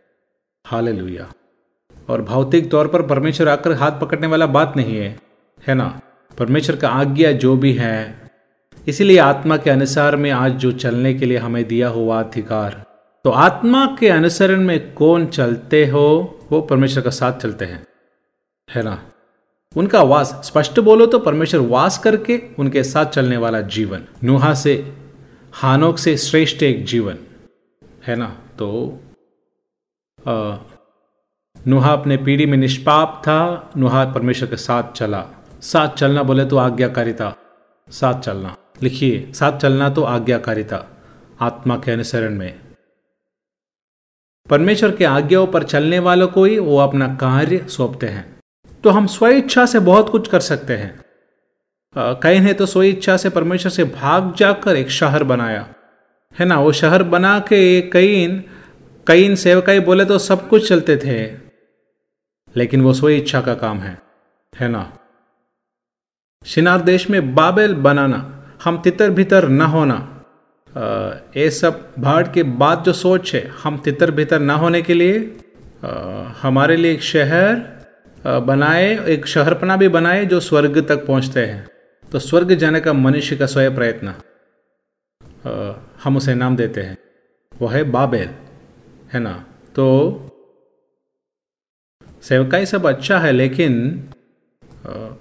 हाल 0.65 0.89
और 2.09 2.23
भौतिक 2.23 2.71
तौर 2.71 2.89
पर 2.89 3.03
परमेश्वर 3.03 3.49
आकर 3.49 3.73
हाथ 3.73 4.01
पकड़ने 4.01 4.27
वाला 4.27 4.47
बात 4.47 4.73
नहीं 4.77 4.97
है 4.97 5.17
है 5.69 5.75
ना? 5.75 6.01
परमेश्वर 6.39 6.77
का 6.77 6.89
आज्ञा 6.89 7.33
जो 7.33 7.57
भी 7.57 7.73
है, 7.73 8.31
इसीलिए 8.87 9.19
आत्मा 9.19 9.57
के 9.57 9.71
अनुसार 9.71 10.17
में 10.17 10.31
आज 10.31 10.53
जो 10.53 10.73
चलने 10.73 11.15
के 11.15 11.27
लिए 11.27 11.39
हमें 11.39 11.65
दिया 11.65 11.89
हुआ 11.89 12.23
अधिकार 12.23 12.83
तो 13.25 13.31
आत्मा 13.31 13.85
के 14.01 14.09
अनुसरण 14.09 14.61
में 14.61 14.93
कौन 14.95 15.27
चलते 15.27 15.87
हो, 15.87 16.39
वो 16.53 16.61
परमेश्वर 16.61 17.03
का 17.03 17.11
साथ 17.11 17.33
चलते 17.33 17.65
हैं, 17.65 17.87
है 18.69 18.83
ना? 18.83 18.99
उनका 19.77 20.03
वास 20.03 20.41
स्पष्ट 20.45 20.81
बोलो 20.81 21.07
तो 21.07 21.19
परमेश्वर 21.19 21.61
वास 21.61 21.99
करके 21.99 22.43
उनके 22.59 22.85
साथ 22.85 23.07
चलने 23.07 23.37
वाला 23.37 23.61
जीवन। 23.61 24.05
नुहा 24.25 24.55
से 24.55 24.97
हानोक 25.53 25.99
से 25.99 26.17
श्रेष्ठ 26.17 26.63
एक 26.63 26.85
जीवन। 26.85 27.19
है 28.07 28.17
ना? 28.17 28.39
तो 28.59 29.01
आ, 30.29 30.57
नुहा 31.67 31.93
अपने 31.93 32.17
पीढ़ी 32.17 32.47
में 32.47 32.59
निष्पाप 32.59 33.23
था 33.25 33.71
नुहा 33.77 34.05
परमेश्वर 34.05 34.49
के 34.49 34.57
साथ 34.57 34.93
चला। 34.93 35.27
साथ 35.61 35.89
चलना 35.89 36.23
बोले 36.23 36.45
तो 36.45 36.57
आज्ञाकारिता। 36.57 37.35
साथ 37.91 38.21
चलना। 38.21 38.57
लिखिए 38.83 39.33
साथ 39.33 39.59
चलना 39.59 39.91
तो 39.91 40.03
आज्ञाकारिता 40.03 41.03
आत्मा 41.41 41.77
के 41.77 41.91
अनुसरण 41.91 42.35
में। 42.35 42.61
परमेश्वर 44.51 44.97
के 44.97 45.05
आज्ञाओं 45.05 45.47
पर 45.47 45.63
चलने 45.63 45.99
वालों 45.99 46.29
को 46.29 46.45
ही 46.45 46.59
वो 46.59 46.79
अपना 46.79 47.15
कार्य 47.15 47.67
सौंपते 47.69 48.07
हैं। 48.07 48.34
तो 48.85 48.91
हम 48.91 49.07
स्व 49.07 49.27
इच्छा 49.27 49.67
से 49.67 49.79
बहुत 49.81 50.09
कुछ 50.09 50.29
कर 50.29 50.41
सकते 50.41 50.77
हैं। 50.77 51.05
कई 51.97 52.41
ने 52.41 52.53
तो 52.53 52.67
स्व 52.67 52.83
इच्छा 52.83 53.17
से 53.17 53.31
परमेश्वर 53.31 53.71
से 53.71 53.85
भाग 53.85 54.35
जाकर 54.35 54.77
एक 54.77 54.91
शहर 54.91 55.25
बनाया। 55.25 55.67
है 56.39 56.47
ना? 56.47 56.59
वो 56.61 56.73
शहर 56.73 57.03
बना 57.03 57.39
के 57.39 57.81
कई 57.83 58.29
कई 59.07 59.37
सेवकाई 59.37 59.81
बोले 59.81 60.05
तो 60.05 60.19
सब 60.19 60.49
कुछ 60.49 60.69
चलते 60.69 60.97
थे। 60.97 61.17
लेकिन 62.57 62.83
वो 62.83 62.93
स्व 62.93 63.09
इच्छा 63.09 63.41
का 63.41 63.55
काम 63.55 63.79
है। 63.79 63.99
है 64.53 64.69
ना? 64.69 64.93
शिनार 66.47 66.81
देश 66.81 67.11
में 67.11 67.35
बाबेल 67.35 67.75
बनाना 67.75 68.19
हम 68.65 68.81
तितर 68.83 69.11
भीतर 69.11 69.49
न 69.49 69.61
होना। 69.61 69.99
ये 71.37 71.51
सब 71.51 71.93
भाड़ 71.99 72.27
के 72.29 72.43
बाद 72.43 72.83
जो 72.83 72.93
सोच 72.93 73.35
है 73.35 73.47
हम 73.63 73.79
तितर 73.79 74.11
भीतर 74.11 74.41
न 74.41 74.51
होने 74.51 74.83
के 74.83 74.95
लिए 74.95 75.37
आ, 75.85 75.89
हमारे 76.43 76.77
लिए 76.77 76.93
एक 76.93 77.03
शहर 77.03 77.75
बनाए, 78.25 79.07
एक 79.07 79.27
शहरपना 79.27 79.77
भी 79.77 79.89
बनाए 79.89 80.25
जो 80.27 80.41
स्वर्ग 80.41 80.87
तक 80.89 81.07
पहुँचते 81.07 81.45
हैं। 81.47 81.67
तो 82.13 82.19
स्वर्ग 82.19 82.55
जाने 82.55 82.81
का 82.81 82.93
मनुष्य 82.93 83.37
का 83.37 83.47
स्वयं 83.47 83.75
प्रयत्न। 83.75 84.15
हम 86.05 86.17
उसे 86.17 86.35
नाम 86.35 86.57
देते 86.57 86.83
हैं। 86.83 86.97
वो 87.53 87.67
है 87.67 87.83
बाबेल, 87.91 88.29
है 89.13 89.21
ना? 89.21 89.35
तो 89.75 89.85
सेवकाई 92.23 92.67
सब 92.67 92.87
अच्छा 92.87 93.19
है, 93.19 93.33
लेकिन 93.33 93.73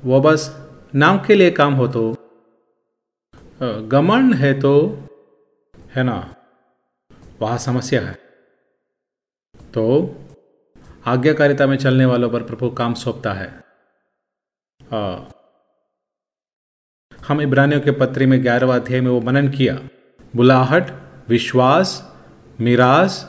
वो 0.03 0.21
बस 0.21 0.49
नाम 0.95 1.17
के 1.19 1.35
लिए 1.35 1.51
काम 1.51 1.73
हो 1.73 1.87
तो 1.87 2.03
गमन 3.87 4.33
है 4.33 4.53
तो 4.61 4.73
है 5.95 6.03
ना? 6.03 6.17
वह 7.41 7.57
समस्या 7.57 8.01
है। 8.01 8.17
तो 9.73 9.83
आज्ञाकारिता 11.05 11.67
में 11.67 11.77
चलने 11.77 12.05
वालों 12.05 12.29
पर 12.29 12.43
प्रभु 12.43 12.69
काम 12.69 12.93
सौंपता 12.93 13.33
है। 13.33 13.63
आ, 14.93 15.17
हम 17.27 17.41
इब्रानियों 17.41 17.81
के 17.81 17.91
पत्री 17.91 18.25
में 18.25 18.43
ग्यारहवा 18.43 18.75
अध्याय 18.75 19.01
में 19.01 19.11
वो 19.11 19.21
मनन 19.21 19.47
किया। 19.47 19.79
बुलाहट 20.35 20.91
विश्वास 21.29 22.15
मिराज 22.61 23.25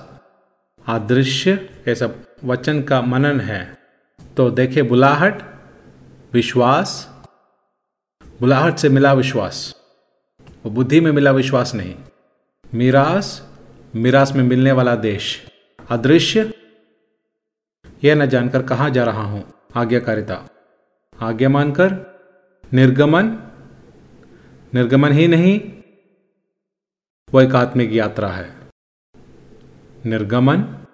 आदृश्य 0.87 1.71
सब 1.89 2.37
वचन 2.45 2.83
का 2.83 3.01
मनन 3.03 3.41
है। 3.41 3.79
तो 4.37 4.51
देखे 4.51 4.83
बुलाहट 4.83 5.43
विश्वास 6.33 7.15
बुलाहट 8.41 8.77
से 8.77 8.89
मिला 8.89 9.13
विश्वास। 9.13 9.77
वो 10.65 10.71
बुद्धि 10.71 11.01
में 11.01 11.13
मिला 11.13 11.31
विश्वास 11.31 11.75
नहीं। 11.75 11.95
मीरास 12.75 13.55
मीरास 13.97 14.33
में 14.33 14.45
मिलने 14.45 14.73
वाला 14.73 14.95
देश। 14.95 15.47
अदृश्य 15.91 16.53
यह 18.05 18.15
न 18.15 18.27
जानकर 18.27 18.63
कहाँ 18.63 18.91
जा 18.91 19.05
रहा 19.05 19.23
हूँ? 19.23 19.55
आज्ञाकारिता। 19.77 20.49
आज्ञा 21.21 21.49
मानकर? 21.49 21.93
निर्गमन? 22.73 23.27
निर्गमन 24.75 25.13
ही 25.13 25.29
नहीं 25.29 25.61
वह 27.35 27.45
एक 27.45 27.55
आत्मिक 27.55 27.93
यात्रा 27.93 28.29
है। 28.29 28.57
निर्गमन? 30.07 30.87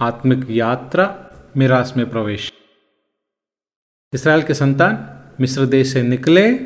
आत्मिक 0.00 0.50
यात्रा 0.50 1.30
मिरास 1.56 1.94
में 1.96 2.10
प्रवेश। 2.10 2.52
इसराइल 4.12 4.42
के 4.42 4.54
संतान 4.54 5.22
मिस्र 5.40 5.66
देश 5.66 5.92
से 5.92 6.02
निकले, 6.02 6.58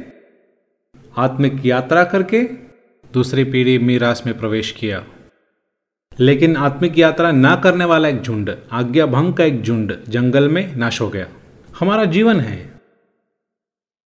आत्मिक 1.17 1.67
यात्रा 1.67 2.05
करके 2.05 2.43
दूसरी 3.13 3.45
पीढ़ी 3.45 3.79
मीरास 3.79 4.23
में 4.27 4.39
प्रवेश 4.39 4.73
किया। 4.73 5.07
लेकिन 6.21 6.57
आत्मिक 6.57 6.99
यात्रा 6.99 7.33
ना 7.33 7.57
करने 7.57 7.85
वाला 7.85 8.09
एक 8.09 8.23
झुंड, 8.23 8.57
आज्ञा 8.73 9.07
भंग 9.07 9.35
का 9.35 9.45
एक 9.45 9.63
झुंड 9.63 10.05
जंगल 10.09 10.49
में 10.49 10.77
नाश 10.77 11.01
हो 11.01 11.09
गया। 11.09 11.27
हमारा 11.81 12.05
जीवन 12.05 12.41
है। 12.41 12.81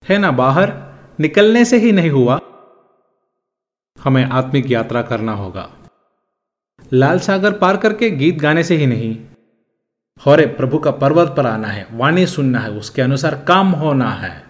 है 0.09 0.17
ना 0.17 0.31
बाहर? 0.31 0.73
निकलने 1.19 1.65
से 1.65 1.77
ही 1.77 1.91
नहीं 1.91 2.09
हुआ। 2.09 2.39
हमें 4.03 4.25
आत्मिक 4.25 4.71
यात्रा 4.71 5.01
करना 5.01 5.31
होगा। 5.31 5.69
लाल 6.93 7.19
सागर 7.19 7.51
पार 7.51 7.77
करके 7.77 8.09
गीत 8.09 8.39
गाने 8.39 8.63
से 8.63 8.75
ही 8.75 8.85
नहीं। 8.87 9.17
हौरे 10.25 10.45
प्रभु 10.45 10.77
का 10.77 10.91
पर्वत 10.91 11.33
पर 11.37 11.45
आना 11.45 11.67
है, 11.67 11.87
वाणी 11.91 12.25
सुनना 12.25 12.59
है, 12.59 12.71
उसके 12.71 13.01
अनुसार 13.01 13.45
काम 13.47 13.67
होना 13.67 14.09
है। 14.09 14.43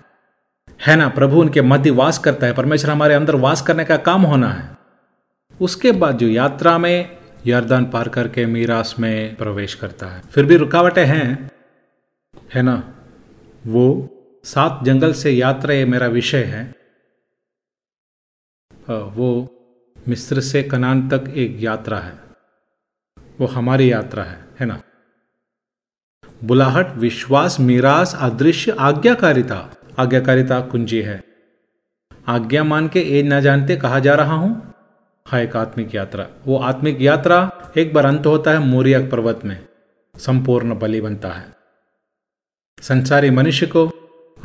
है 0.87 0.95
ना 0.95 1.09
प्रभु 1.09 1.41
उनके 1.41 1.61
मध्य 1.61 1.89
वास 1.89 2.17
करता 2.17 2.47
है, 2.47 2.53
परमेश्वर 2.53 2.91
हमारे 2.91 3.13
अंदर 3.13 3.35
वास 3.35 3.61
करने 3.61 3.85
का 3.85 3.97
काम 3.97 4.21
होना 4.21 4.47
है। 4.47 4.77
उसके 5.61 5.91
बाद 5.91 6.17
जो 6.17 6.27
यात्रा 6.27 6.77
में 6.77 7.18
यर्दान 7.47 7.85
पार 7.85 8.09
करके 8.09 8.45
मीरास 8.45 8.95
में 8.99 9.35
प्रवेश 9.35 9.75
करता 9.75 10.07
है। 10.07 10.21
फिर 10.21 10.45
भी 10.45 10.57
रुकावटें 10.57 11.05
हैं, 11.05 11.51
है 12.53 12.61
ना? 12.61 12.95
वो 13.67 14.09
सात 14.43 14.79
जंगल 14.83 15.13
से 15.13 15.31
यात्रा 15.31 15.73
ये 15.73 15.85
मेरा 15.85 16.07
विषय 16.07 16.43
है। 16.43 16.75
वो 18.89 19.55
मिस्र 20.07 20.41
से 20.41 20.63
कनान 20.63 21.09
तक 21.09 21.23
एक 21.29 21.57
यात्रा 21.59 21.99
है। 21.99 22.19
वो 23.39 23.47
हमारी 23.47 23.91
यात्रा 23.91 24.23
है 24.23 24.45
है 24.59 24.65
ना? 24.65 24.81
बुलाहट, 26.43 26.95
विश्वास, 26.97 27.59
मीरास, 27.59 28.15
अदृश्य, 28.19 28.71
आज्ञाकारिता। 28.71 29.75
आज्ञाकारिता 29.99 30.61
कुंजी 30.61 31.01
है। 31.01 31.23
आज्ञा 32.27 32.63
मान 32.63 32.87
के 32.87 33.19
ए 33.19 33.23
न 33.23 33.41
जानते 33.41 33.75
कहा 33.75 33.99
जा 33.99 34.15
रहा 34.15 34.33
हूँ। 34.33 34.68
हाँ 35.29 35.39
एक 35.41 35.55
आत्मिक 35.55 35.95
यात्रा। 35.95 36.27
वो 36.45 36.57
आत्मिक 36.57 37.01
यात्रा 37.01 37.51
एक 37.77 37.93
बार 37.93 38.05
अंत 38.05 38.25
होता 38.25 38.51
है, 38.51 38.59
मोरिया 38.59 38.99
पर्वत 38.99 39.41
में 39.45 39.67
संपूर्ण 40.15 40.79
बलि 40.79 41.01
बनता 41.01 41.29
है। 41.29 41.45
संसारी 42.81 43.29
मनुष्य 43.29 43.65
को 43.65 43.91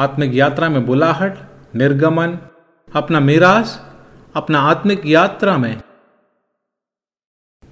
आत्मिक 0.00 0.34
यात्रा 0.34 0.68
में 0.68 0.86
बुलाहट, 0.86 1.38
निर्गमन, 1.74 2.38
अपना 2.96 3.20
मिरास 3.20 3.80
अपना 4.36 4.60
आत्मिक 4.60 5.06
यात्रा 5.06 5.58
में 5.58 5.80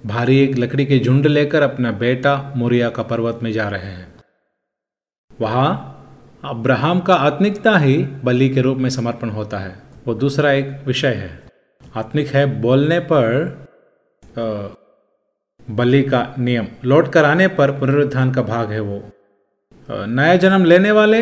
भारी 0.05 0.39
एक 0.39 0.57
लकड़ी 0.57 0.85
के 0.85 0.99
झुंड 0.99 1.27
लेकर 1.27 1.61
अपना 1.61 1.91
बेटा 1.91 2.53
मोरिया 2.57 2.89
का 2.89 3.03
पर्वत 3.03 3.39
में 3.43 3.51
जा 3.51 3.69
रहे 3.69 3.91
हैं। 3.91 4.23
वहाँ 5.41 5.69
अब्राहम 6.45 6.99
का 6.99 7.15
आत्मिकता 7.15 7.77
ही 7.77 7.97
बलि 8.03 8.49
के 8.49 8.61
रूप 8.61 8.77
में 8.77 8.89
समर्पण 8.89 9.29
होता 9.29 9.57
है। 9.57 9.81
वो 10.07 10.13
दूसरा 10.13 10.51
एक 10.51 10.83
विषय 10.87 11.13
है। 11.13 11.42
आत्मिक 11.93 12.27
है 12.27 12.45
बोलने 12.61 12.99
पर 12.99 13.31
बलि 15.67 16.01
का 16.03 16.21
नियम। 16.39 16.67
लौट 16.85 17.11
कर 17.13 17.25
आने 17.25 17.47
पर 17.47 17.71
पुनरुत्थान 17.71 18.31
का 18.33 18.41
भाग 18.41 18.71
है 18.71 18.79
वो। 18.79 19.01
नया 19.89 20.35
जन्म 20.35 20.65
लेने 20.65 20.91
वाले 20.91 21.19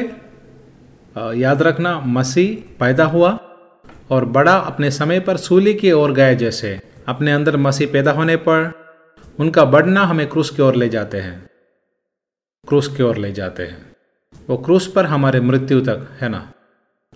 याद 1.40 1.62
रखना 1.62 2.00
मसीह 2.00 2.78
पैदा 2.80 3.06
हुआ 3.06 3.32
और 4.12 4.26
बड़ा 4.26 4.56
अपने 4.56 4.92
समय 4.92 5.20
पर 5.20 5.38
सूली 5.38 5.74
की 5.74 5.92
ओर 5.92 6.12
गए 6.12 6.36
जैसे। 6.36 6.80
अपने 7.08 7.32
अंदर 7.32 7.58
मसीह 7.58 7.92
पैदा 7.94 8.12
होने 8.12 8.36
पर 8.36 8.72
उनका 9.40 9.66
बढ़ना 9.66 10.04
हमें 10.04 10.28
क्रूस 10.30 10.50
की 10.50 10.62
ओर 10.62 10.76
ले 10.76 10.90
जाते 10.90 11.20
हैं। 11.20 11.38
क्रूस 12.68 12.88
की 12.88 13.04
ओर 13.04 13.18
ले 13.18 13.32
जाते 13.32 13.64
हैं। 13.64 13.96
वो 14.50 14.58
क्रूस 14.58 14.92
पर 14.92 15.06
हमारे 15.06 15.40
मृत्यु 15.42 15.82
तक, 15.82 16.08
है 16.22 16.30
ना? 16.30 16.52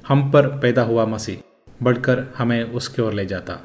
हम 0.07 0.32
पर 0.32 0.48
पैदा 0.60 0.82
हुआ 0.82 1.06
मसीह। 1.06 1.38
बढ़कर 1.84 2.19
हमें 2.38 2.64
उसकी 2.64 3.02
ओर 3.02 3.14
ले 3.14 3.26
जाता। 3.26 3.60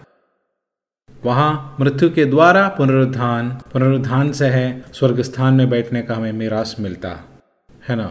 वहाँ 1.25 1.77
मृत्यु 1.81 2.11
के 2.11 2.25
द्वारा 2.25 2.67
पुनरुत्थान 2.69 3.51
पुनरुत्थान 3.73 4.33
से 4.33 4.47
है 4.49 4.93
स्वर्ग 4.93 5.21
स्थान 5.23 5.55
में 5.55 5.69
बैठने 5.71 6.03
का 6.03 6.15
हमें 6.15 6.33
मिरास 6.33 6.77
मिलता, 6.81 7.11
है 7.89 7.97
ना? 7.97 8.09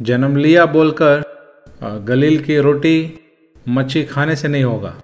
जन्म 0.00 0.36
लिया 0.36 0.66
बोलकर 0.66 1.22
गलील 2.04 2.42
की 2.44 2.58
रोटी 2.58 2.96
मच्छी 3.68 4.02
खाने 4.04 4.36
से 4.36 4.48
नहीं 4.48 4.64
होगा। 4.64 4.94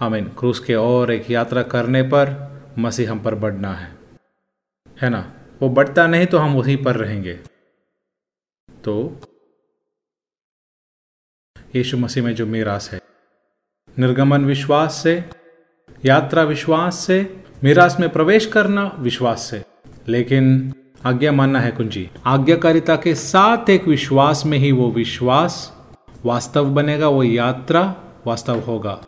आमीन, 0.00 0.24
क्रूस 0.38 0.60
के 0.60 0.74
और 0.74 1.12
एक 1.12 1.30
यात्रा 1.30 1.62
करने 1.64 2.02
पर 2.04 2.32
मसीह 2.78 3.10
हम 3.10 3.20
पर 3.20 3.34
बढ़ना 3.34 3.72
है 3.72 3.92
है 4.98 5.10
ना? 5.10 5.32
वो 5.62 5.68
बढ़ता 5.68 6.06
नहीं 6.06 6.26
तो 6.26 6.38
हम 6.38 6.54
वहीं 6.54 6.76
पर 6.84 6.96
रहेंगे। 6.96 7.34
तो 8.84 9.20
यीशु 11.76 11.96
मसीह 11.98 12.24
में 12.24 12.34
जो 12.34 12.46
मीरास 12.46 12.90
है 12.92 13.00
निर्गमन 13.98 14.44
विश्वास 14.44 14.94
से, 14.94 15.24
यात्रा 16.04 16.42
विश्वास 16.42 16.96
से, 16.96 17.44
मिरास 17.64 17.96
में 18.00 18.10
प्रवेश 18.10 18.46
करना 18.46 18.96
विश्वास 18.98 19.40
से। 19.40 19.62
लेकिन 20.08 20.74
आज्ञा 21.04 21.32
मानना 21.32 21.60
है 21.60 21.70
कुंजी, 21.70 22.10
आज्ञाकारिता 22.26 22.96
के 22.96 23.14
साथ 23.14 23.70
एक 23.70 23.88
विश्वास 23.88 24.46
में 24.46 24.58
ही 24.58 24.72
वो 24.72 24.90
विश्वास, 24.90 25.72
वास्तव 26.24 26.64
बनेगा, 26.64 27.08
वो 27.08 27.22
यात्रा 27.22 27.94
वास्तव 28.26 28.58
होगा। 28.58 29.04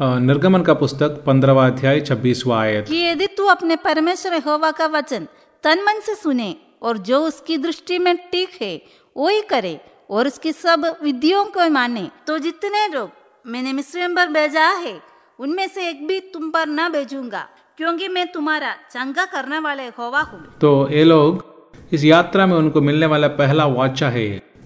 निर्गमन 0.00 0.62
का 0.62 0.74
पुस्तक 0.74 1.22
पंद्रहवा 1.26 1.66
अध्याय, 1.66 2.00
छब्बीसवा 2.00 2.60
आयत। 2.60 2.88
कि 2.88 2.96
यदि 2.96 3.26
तू 3.26 3.46
अपने 3.46 3.76
परमेश्वर 3.76 4.34
होवा 4.34 4.70
का 4.70 4.86
वचन 4.86 5.26
तन 5.62 5.78
मन 5.78 6.00
से 6.00 6.14
सुने 6.14 6.56
और 6.82 6.98
जो 6.98 7.20
उसकी 7.20 7.58
दृष्टि 7.58 7.98
में 7.98 8.30
ठीक 8.30 8.58
है 8.62 8.82
वो 9.16 9.28
ही 9.28 9.42
करे 9.42 9.80
और 10.10 10.26
उसकी 10.26 10.52
सब 10.52 10.96
विधियों 11.02 11.44
को 11.44 11.70
माने 11.70 12.08
तो 12.26 12.38
जितने 12.38 12.88
लोग 12.88 13.10
मैंने 13.44 13.72
मिस्र 13.72 14.08
पर 14.08 14.28
भेजा 14.28 14.68
है। 14.74 14.94
उनमें 15.38 15.66
से 15.68 15.88
एक 15.88 16.06
भी 16.06 16.18
तुम 16.32 16.50
पर 16.50 16.68
न 16.68 16.88
भेजूँगा, 16.88 17.40
क्योंकि 17.78 18.08
मैं 18.08 18.26
तुम्हारा 18.32 18.72
चंगा 18.90 19.24
करने 19.24 19.58
वाले 19.58 19.86
होवा 19.88 20.20
हूँ। 20.20 20.40
तो 20.60 20.88
ये 20.90 21.02
लोग, 21.04 21.44
इस 21.92 22.04
यात्रा 22.04 22.46
में 22.46 22.56
उनको 22.56 22.80
मिलने 22.80 23.06
वाला 23.06 23.28
पहला 23.28 23.66
वाचा 23.66 24.08
है 24.08 24.24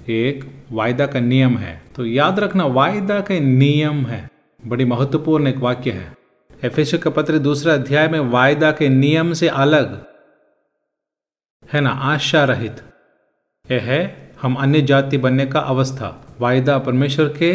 एक 0.09 0.45
वायदा 0.73 1.07
का 1.07 1.21
नियम 1.21 1.57
है। 1.59 1.75
तो 1.97 2.07
याद 2.07 2.39
रखना, 2.41 2.67
वायदा 2.67 3.21
का 3.21 3.39
नियम 3.39 4.05
है। 4.07 4.29
बड़ी 4.61 4.85
महत्वपूर्ण 4.85 5.49
एक 5.49 5.57
वाक्य 5.57 5.91
है। 5.91 6.17
एफेश 6.65 6.95
का 6.95 7.11
पत्र 7.11 7.39
दूसरा 7.39 7.75
अध्याय 7.75 8.09
में 8.09 8.21
वायदा 8.21 8.71
के 8.73 8.89
नियम 8.89 9.33
से 9.33 9.49
अलग 9.49 10.05
है 11.65 11.81
ना, 11.81 11.91
आशा 11.91 12.45
रहित। 12.45 12.83
यह 13.65 13.83
है, 13.83 14.01
हम 14.43 14.55
अन्य 14.55 14.81
जाति 14.83 15.19
बनने 15.19 15.47
का 15.47 15.61
अवस्था। 15.61 16.37
वायदा 16.41 16.79
परमेश्वर 16.79 17.29
के 17.39 17.53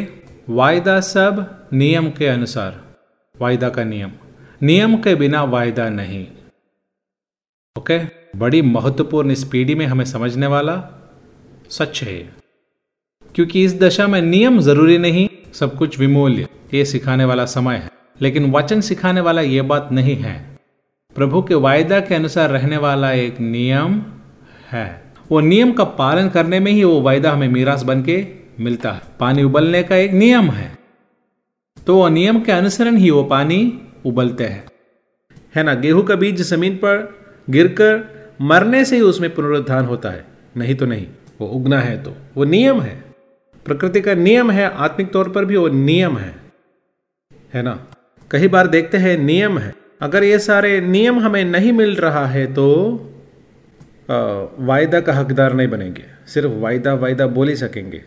वायदा 0.50 1.00
सब 1.00 1.68
नियम 1.74 2.10
के 2.10 2.28
अनुसार। 2.28 2.96
वायदा 3.42 3.70
का 3.70 3.84
नियम। 3.84 4.12
नियम 4.62 4.98
के 4.98 5.16
बिना 5.16 5.44
वायदा 5.44 5.90
नहीं। 5.90 6.28
ओके? 7.78 8.00
बड़ी 8.40 8.62
महत्वपूर्ण 8.62 9.32
इस 9.32 9.44
पीढ़ी 9.44 9.76
में 9.76 9.86
हमें 9.86 10.06
समझने 10.06 10.48
वाला 10.48 11.04
सच 11.70 12.04
है 12.04 12.34
क्योंकि 13.36 13.64
इस 13.64 13.80
दशा 13.80 14.08
में 14.08 14.22
नियम 14.22 14.60
ज़रूरी 14.60 14.98
नहीं, 14.98 15.30
सब 15.54 15.78
कुछ 15.78 16.00
विमूल्य। 16.00 16.48
ये 16.74 16.86
सिखाने 16.86 17.26
वाला 17.26 17.46
समय 17.46 17.76
है। 17.76 17.90
लेकिन 18.22 18.52
वचन 18.52 18.82
सिखाने 18.82 19.22
वाला 19.22 19.42
ये 19.42 19.62
बात 19.62 19.90
नहीं 19.92 20.16
है। 20.16 20.60
प्रभु 21.16 21.42
के 21.42 21.54
वायदा 21.54 22.00
के 22.00 22.16
अनुसार 22.16 22.50
रहने 22.50 22.78
वाला 22.78 23.12
एक 23.12 23.40
नियम 23.40 24.02
है। 24.72 25.14
वो 25.32 25.40
नियम 25.40 25.72
का 25.72 25.84
पालन 25.84 26.30
करने 26.30 26.60
में 26.60 26.72
ही 26.72 26.84
वो 26.84 27.02
वायदा 27.02 27.32
हमें 27.32 27.48
मीरास 27.48 27.84
बन 27.84 28.04
के 28.04 28.43
मिलता 28.60 28.92
है। 28.92 29.02
पानी 29.20 29.44
उबलने 29.44 29.84
का 29.84 29.96
एक 29.96 30.12
नियम 30.12 30.50
है। 30.52 30.72
तो 31.88 31.98
वह 31.98 32.10
नियम 32.10 32.40
के 32.42 32.52
अनुसरण 32.52 32.96
ही 32.96 33.10
वो 33.10 33.24
पानी 33.24 33.60
उबलते 34.06 34.46
हैं। 34.46 34.66
है 35.56 35.64
ना? 35.64 35.74
गेहूँ 35.74 36.04
का 36.04 36.16
बीज 36.16 36.42
ज़मीन 36.42 36.76
पर 36.76 37.16
गिरकर 37.50 38.04
मरने 38.42 38.84
से 38.86 38.96
ही 38.96 39.02
उसमें 39.02 39.34
पुनरुत्थान 39.36 39.86
होता 39.86 40.10
है। 40.10 40.26
नहीं 40.58 40.76
तो 40.76 40.86
नहीं, 40.86 41.08
वो 41.42 41.48
उगना 41.48 41.80
है 41.80 42.02
तो। 42.04 42.16
वो 42.36 42.44
नियम 42.44 42.82
है। 42.82 42.96
प्रकृति 43.66 44.02
का 44.02 44.14
नियम 44.14 44.52
है, 44.52 44.66
आत्मिक 44.66 45.12
तौर 45.12 45.30
पर 45.30 45.46
भी 45.46 45.56
वो 45.56 45.68
नियम 45.68 46.18
है। 46.18 46.36
है 47.54 47.62
ना? 47.62 47.88
कई 48.32 48.48
बार 48.48 48.68
देखते 48.68 48.98
हैं, 48.98 49.18
नियम 49.18 49.58
है। 49.58 49.74
अगर 50.02 50.24
ये 50.24 50.40
सारे 50.40 50.80
नियम 50.82 51.20
हमें 51.20 51.44
नहीं 51.46 51.72
मिल 51.74 51.96
रहा 51.96 52.26
है 52.28 52.46
तो 52.54 52.66
वायदा 54.60 55.00
का 55.02 55.14
हकदार 55.14 55.54
नहीं 55.54 55.68
बनेंगे। 55.68 56.04
सिर्फ़ 56.28 56.52
वायदा 56.54 56.94
वायदा 56.94 57.28
बोल 57.28 57.50
ही 57.50 57.56
सकेंगे। 57.56 58.02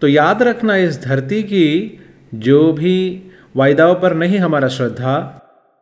तो 0.00 0.08
याद 0.08 0.42
रखना 0.42 0.76
इस 0.76 1.02
धरती 1.02 1.42
की 1.42 2.00
जो 2.34 2.72
भी 2.72 3.22
वायदाओं 3.56 3.94
पर 3.94 4.14
नहीं 4.14 4.38
हमारा 4.38 4.68
श्रद्धा, 4.68 5.14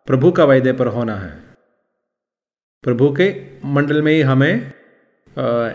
प्रभु 0.07 0.31
का 0.31 0.45
वायदे 0.45 0.73
पर 0.73 0.87
होना 0.87 1.17
है। 1.17 1.33
प्रभु 2.85 3.13
के 3.13 3.35
मंडल 3.65 4.03
में 4.03 4.13
ही 4.13 4.21
हमें 4.21 4.73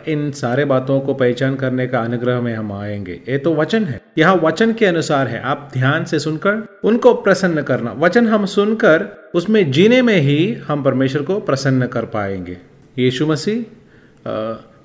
इन 0.08 0.32
सारे 0.32 0.66
बातों 0.66 1.00
को 1.00 1.14
पहचान 1.14 1.56
करने 1.56 1.88
का 1.88 2.00
अनुग्रह 2.00 2.42
में 2.42 2.54
हम 2.56 2.72
आएँगे। 2.72 3.22
ये 3.30 3.38
तो 3.38 3.54
वचन 3.56 3.84
है। 3.84 4.02
यह 4.18 4.32
वचन 4.32 4.74
के 4.74 4.86
अनुसार 4.86 5.28
है। 5.28 5.42
आप 5.42 5.70
ध्यान 5.74 6.06
से 6.06 6.20
सुनकर 6.20 6.80
उनको 6.84 7.14
प्रसन्न 7.14 7.62
करना। 7.62 7.92
वचन 7.92 8.28
हम 8.28 8.46
सुनकर 8.46 9.06
उसमें 9.36 9.72
जीने 9.72 10.02
में 10.02 10.18
ही 10.18 10.54
हम 10.68 10.84
परमेश्वर 10.84 11.22
को 11.22 11.40
प्रसन्न 11.40 11.88
कर 11.88 12.06
पाएँगे। 12.06 12.58
यीशु 12.98 13.28
मसीह 13.28 13.64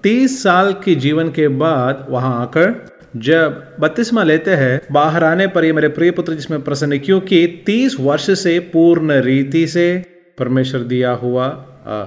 तीस 0.02 0.42
साल 0.42 0.72
के 0.72 0.94
जीवन 0.94 1.30
के 1.30 1.48
बाद 1.48 2.06
वहाँ 2.10 2.42
आकर 2.42 2.95
जब 3.16 3.76
बत्तीसवा 3.80 4.22
लेते 4.22 4.50
हैं 4.50 4.80
बाहर 4.92 5.24
आने 5.24 5.46
पर 5.46 5.64
ये 5.64 5.72
मेरे 5.72 5.88
प्रिय 5.88 6.10
पुत्र 6.10 6.34
जिसमें 6.34 6.62
प्रसन्न 6.62 6.92
है 6.92 6.98
क्योंकि 6.98 7.62
तीस 7.66 7.96
वर्ष 8.00 8.30
से 8.30 8.58
पूर्ण 8.58 9.12
रीति 9.12 9.66
से 9.66 10.04
परमेश्वर 10.38 10.80
दिया 10.80 11.10
हुआ 11.12 11.46
आ, 11.86 12.06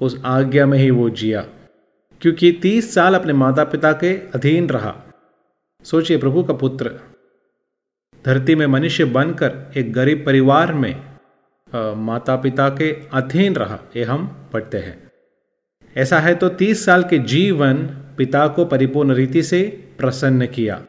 उस 0.00 0.22
आज्ञा 0.24 0.66
में 0.66 0.78
ही 0.78 0.90
वो 0.90 1.10
जिया। 1.10 1.40
क्योंकि 2.20 2.52
तीस 2.52 2.94
साल 2.94 3.14
अपने 3.14 3.32
माता 3.32 3.64
पिता 3.64 3.92
के 3.92 4.14
अधीन 4.16 4.68
रहा। 4.68 4.94
सोचिए 5.84 6.16
प्रभु 6.18 6.44
का 6.44 6.54
पुत्र 6.54 6.90
धरती 8.26 8.54
में 8.54 8.66
मनुष्य 8.66 9.04
बनकर 9.04 9.72
एक 9.76 9.92
गरीब 9.92 10.22
परिवार 10.26 10.74
में 10.74 11.04
आ, 11.74 11.94
माता 11.94 12.36
पिता 12.36 12.68
के 12.68 12.92
अधीन 13.12 13.54
रहा 13.54 13.78
ये 13.96 14.04
हम 14.04 14.50
पढ़ते 14.52 14.78
हैं। 14.78 15.10
ऐसा 15.96 16.18
है 16.18 16.34
तो 16.34 16.48
तीस 16.48 16.84
साल 16.84 17.02
के 17.02 17.18
जीवन 17.18 17.76
पिता 18.18 18.48
को 18.48 18.64
परिपूर्ण 18.64 19.14
रीति 19.14 19.42
से 19.42 19.88
प्रसन्न 20.02 20.46
किया। 20.46 20.82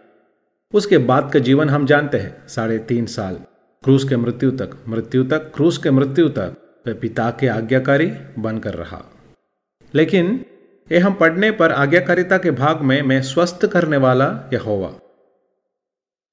उसके 0.73 0.98
बाद 0.98 1.31
का 1.34 1.40
जीवन 1.40 1.69
हम 1.69 1.85
जानते 1.85 2.18
हैं, 2.18 2.48
साढ़े 2.48 2.77
तीन 2.80 3.06
साल। 3.06 3.35
क्रूस 3.84 4.10
के 4.10 4.18
मृत्यु 4.18 4.52
तक 4.52 4.77
मृत्यु 4.88 5.23
तक, 5.23 5.52
क्रूस 5.56 5.77
के 5.77 5.91
मृत्यु 5.91 6.30
तक, 6.30 6.81
वह 6.88 6.94
पिता 6.94 7.30
के 7.40 7.48
आज्ञाकारी 7.48 8.11
बनकर 8.40 8.73
रहा। 8.73 9.02
लेकिन 9.95 10.45
ये 10.91 10.99
हम 10.99 11.14
पढ़ने 11.14 11.52
पर 11.52 11.72
आज्ञाकारिता 11.72 12.38
के 12.38 12.52
भाग 12.52 12.81
में 12.81 13.02
मैं 13.02 13.22
स्वस्थ 13.22 13.65
करने 13.65 13.98
वाला 13.98 14.49
यहोवा। 14.53 14.91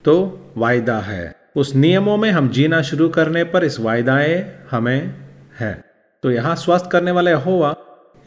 तो 0.05 0.15
वायदा 0.57 0.98
है। 0.98 1.36
उस 1.57 1.74
नियमों 1.74 2.16
में 2.16 2.31
हम 2.31 2.48
जीना 2.48 2.82
शुरू 2.82 3.09
करने 3.09 3.44
पर 3.44 3.65
इस 3.65 3.81
वायदाएँ 3.81 4.66
हमें 4.70 5.15
है। 5.59 5.85
तो 6.23 6.31
यहाँ 6.31 6.57
स्वस्थ 6.57 6.90
करने 6.90 7.11
वाला 7.11 7.31
यहोवा, 7.31 7.70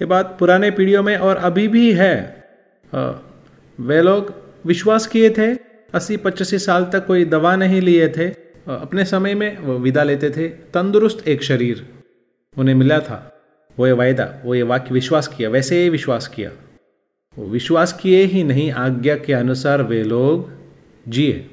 ये 0.02 0.06
बात 0.06 0.36
पुराने 0.40 0.72
पीढ़ियों 0.72 1.04
में 1.04 1.18
और 1.18 1.38
अभी 1.38 1.68
भी 1.68 1.94
है। 1.94 2.44
वे 3.80 4.02
लोग 4.02 4.43
विश्वास 4.66 5.08
किए 5.08 5.30
थे। 5.30 5.54
अस्सी 5.94 6.18
पचासी 6.18 6.60
साल 6.60 6.90
तक 6.94 7.06
कोई 7.06 7.26
दवा 7.26 7.56
नहीं 7.56 7.82
लिए 7.82 8.10
थे। 8.10 8.30
अपने 8.68 9.06
समय 9.06 9.34
में 9.34 9.58
वो 9.58 9.80
विदा 9.80 10.04
लेते 10.04 10.30
थे। 10.30 10.48
तंदुरुस्त 10.50 11.28
एक 11.28 11.44
शरीर। 11.44 11.94
उन्हें 12.58 12.76
मिला 12.76 13.00
था। 13.00 13.30
वो 13.80 13.88
ये 13.88 13.94
वायदा 13.94 14.42
वो 14.46 14.56
ये 14.56 14.64
वाक्य 14.64 14.94
विश्वास 14.94 15.28
किया 15.28 15.50
वैसे 15.50 15.84
ही 15.84 15.90
विश्वास 15.90 16.28
किया। 16.28 16.52
वो 17.38 17.46
विश्वास 17.46 17.94
किए 17.94 18.24
ही 18.24 18.44
नहीं 18.44 18.72
आज्ञा 18.72 19.16
के 19.18 19.34
अनुसार 19.34 19.84
वे 19.84 20.04
लोग 20.04 20.52
जिए। 21.12 21.50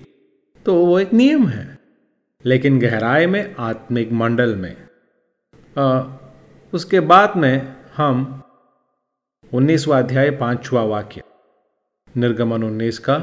तो 0.66 0.86
वो 0.86 1.00
एक 1.00 1.12
नियम 1.12 1.46
है। 1.46 1.78
लेकिन 2.44 2.80
गहराई 2.80 3.26
में 3.26 3.54
आत्मिक 3.58 4.12
मंडल 4.12 4.56
में। 4.56 4.76
आ, 5.78 6.02
उसके 6.72 7.00
बाद 7.00 7.32
में 7.36 7.76
हम 7.96 8.42
उन्नीसवा 9.52 9.98
अध्याय 9.98 10.30
पांचवा 10.30 10.82
वाक्य। 10.82 11.22
निर्गमन 12.16 12.64
उन्नीस 12.64 12.98
का 12.98 13.16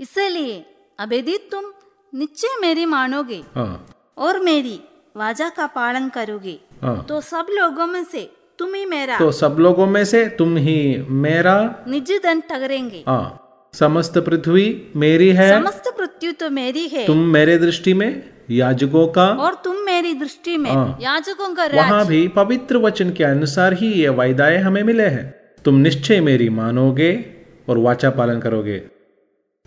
इसलिए 0.00 0.64
अबेदी 0.98 1.38
तुम 1.38 1.72
निश्चय 2.14 2.48
मेरी 2.60 2.86
मानोगे 2.86 3.42
हाँ। 3.54 3.94
और 4.18 4.38
मेरी 4.38 4.80
वाजा 5.16 5.48
का 5.48 5.66
पालन 5.66 6.08
करोगे। 6.08 6.58
हाँ। 6.82 7.04
तो 7.08 7.20
सब 7.20 7.46
लोगों 7.50 7.86
में 7.86 8.04
से 8.04 8.30
तुम 8.58 8.74
ही 8.74 8.86
मेरा। 8.86 9.18
तो 9.18 9.32
सब 9.32 9.56
लोगों 9.58 9.86
में 9.86 10.04
से 10.04 10.28
तुम 10.28 10.56
ही 10.56 11.04
मेरा। 11.10 11.84
निजी 11.88 12.18
दन 12.18 12.40
ठहरेंगे 12.40 13.04
हाँ। 13.06 13.70
समस्त 13.74 14.18
पृथ्वी 14.18 14.92
मेरी 14.96 15.30
है। 15.30 15.62
समस्त 15.62 15.94
पृथ्वी 15.98 16.32
तो 16.32 16.50
मेरी 16.50 16.88
है। 16.88 17.06
तुम 17.06 17.18
मेरे 17.18 17.58
दृष्टि 17.58 17.94
में 17.94 18.32
याजकों 18.50 19.08
का। 19.08 19.26
और 19.26 19.54
तुम 19.54 19.76
मेरी 19.76 20.14
दृष्टि 20.14 20.56
में। 20.56 20.70
याजकों 21.00 21.54
का 21.54 21.66
वहाँ 21.66 22.06
भी 22.06 22.28
पवित्र 22.28 22.76
वचन 22.76 23.12
के 23.12 23.24
अनुसार 23.24 23.72
ही 23.72 23.92
ये 23.92 24.08
वायदाएँ 24.08 24.58
हमें 24.58 24.82
मिले 24.82 25.06
हैं। 25.06 25.41
तुम 25.64 25.74
निश्चय 25.74 26.20
मेरी 26.20 26.48
मानोगे 26.48 27.24
और 27.68 27.78
वाचा 27.78 28.10
पालन 28.10 28.38
करोगे। 28.38 28.82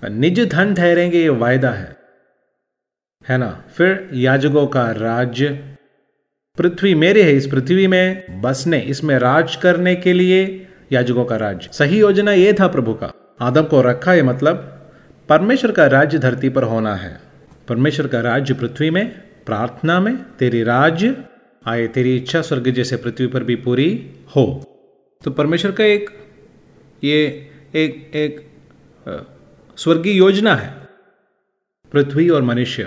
निज 0.10 0.50
धन 0.50 0.76
ठहरेंगे, 0.76 1.18
ये 1.18 1.30
वायदा 1.30 1.70
है। 1.70 1.96
है 3.30 3.38
ना? 3.38 3.64
फिर 3.78 4.10
याजकों 4.14 4.68
का 4.68 4.92
राज्य 4.92 5.76
पृथ्वी 6.58 6.96
मेरे 6.96 7.24
है, 7.24 7.34
इस 7.34 7.48
पृथ्वी 7.48 7.88
में 7.88 8.42
बसने, 8.42 8.80
इसमें 8.80 9.20
राज 9.20 9.56
करने 9.56 9.96
के 9.96 10.14
लिए 10.14 10.68
याजकों 10.92 11.26
का 11.26 11.36
राज्य 11.36 11.70
सही 11.74 12.00
योजना 12.00 12.32
ये 12.32 12.54
था 12.54 12.68
प्रभु 12.68 12.94
का। 12.94 13.38
आदम 13.42 13.64
को 13.64 13.82
रखा 13.82 14.12
है 14.12 14.22
मतलब 14.22 14.56
परमेश्वर 15.30 15.72
का 15.72 15.88
राज्य 15.88 16.18
धरती 16.18 16.50
पर 16.50 16.64
होना 16.64 16.96
है। 16.96 17.20
परमेश्वर 17.68 18.08
का 18.08 18.22
राज्य 18.22 18.54
पृथ्वी 18.54 18.90
में, 18.90 19.12
प्रार्थना 19.46 20.00
में, 20.00 20.38
तेरी 20.40 20.64
राज्य 20.64 21.18
आए 21.66 21.88
तेरी 21.88 22.18
इच्छा 22.18 22.42
स्वर्ग 22.42 22.70
जैसे 22.70 22.96
पृथ्वी 22.96 23.28
पर 23.28 23.44
भी 23.44 23.56
पूरी 23.56 24.12
हो। 24.36 24.72
तो 25.26 25.32
परमेश्वर 25.32 25.72
का 25.72 25.84
एक, 25.84 26.10
ये 27.04 27.26
एक 27.76 28.12
एक 28.16 28.42
स्वर्गीय 29.78 30.14
योजना 30.14 30.56
है। 30.56 30.70
पृथ्वी 31.94 32.30
और 32.30 32.42
मनुष्य। 32.42 32.84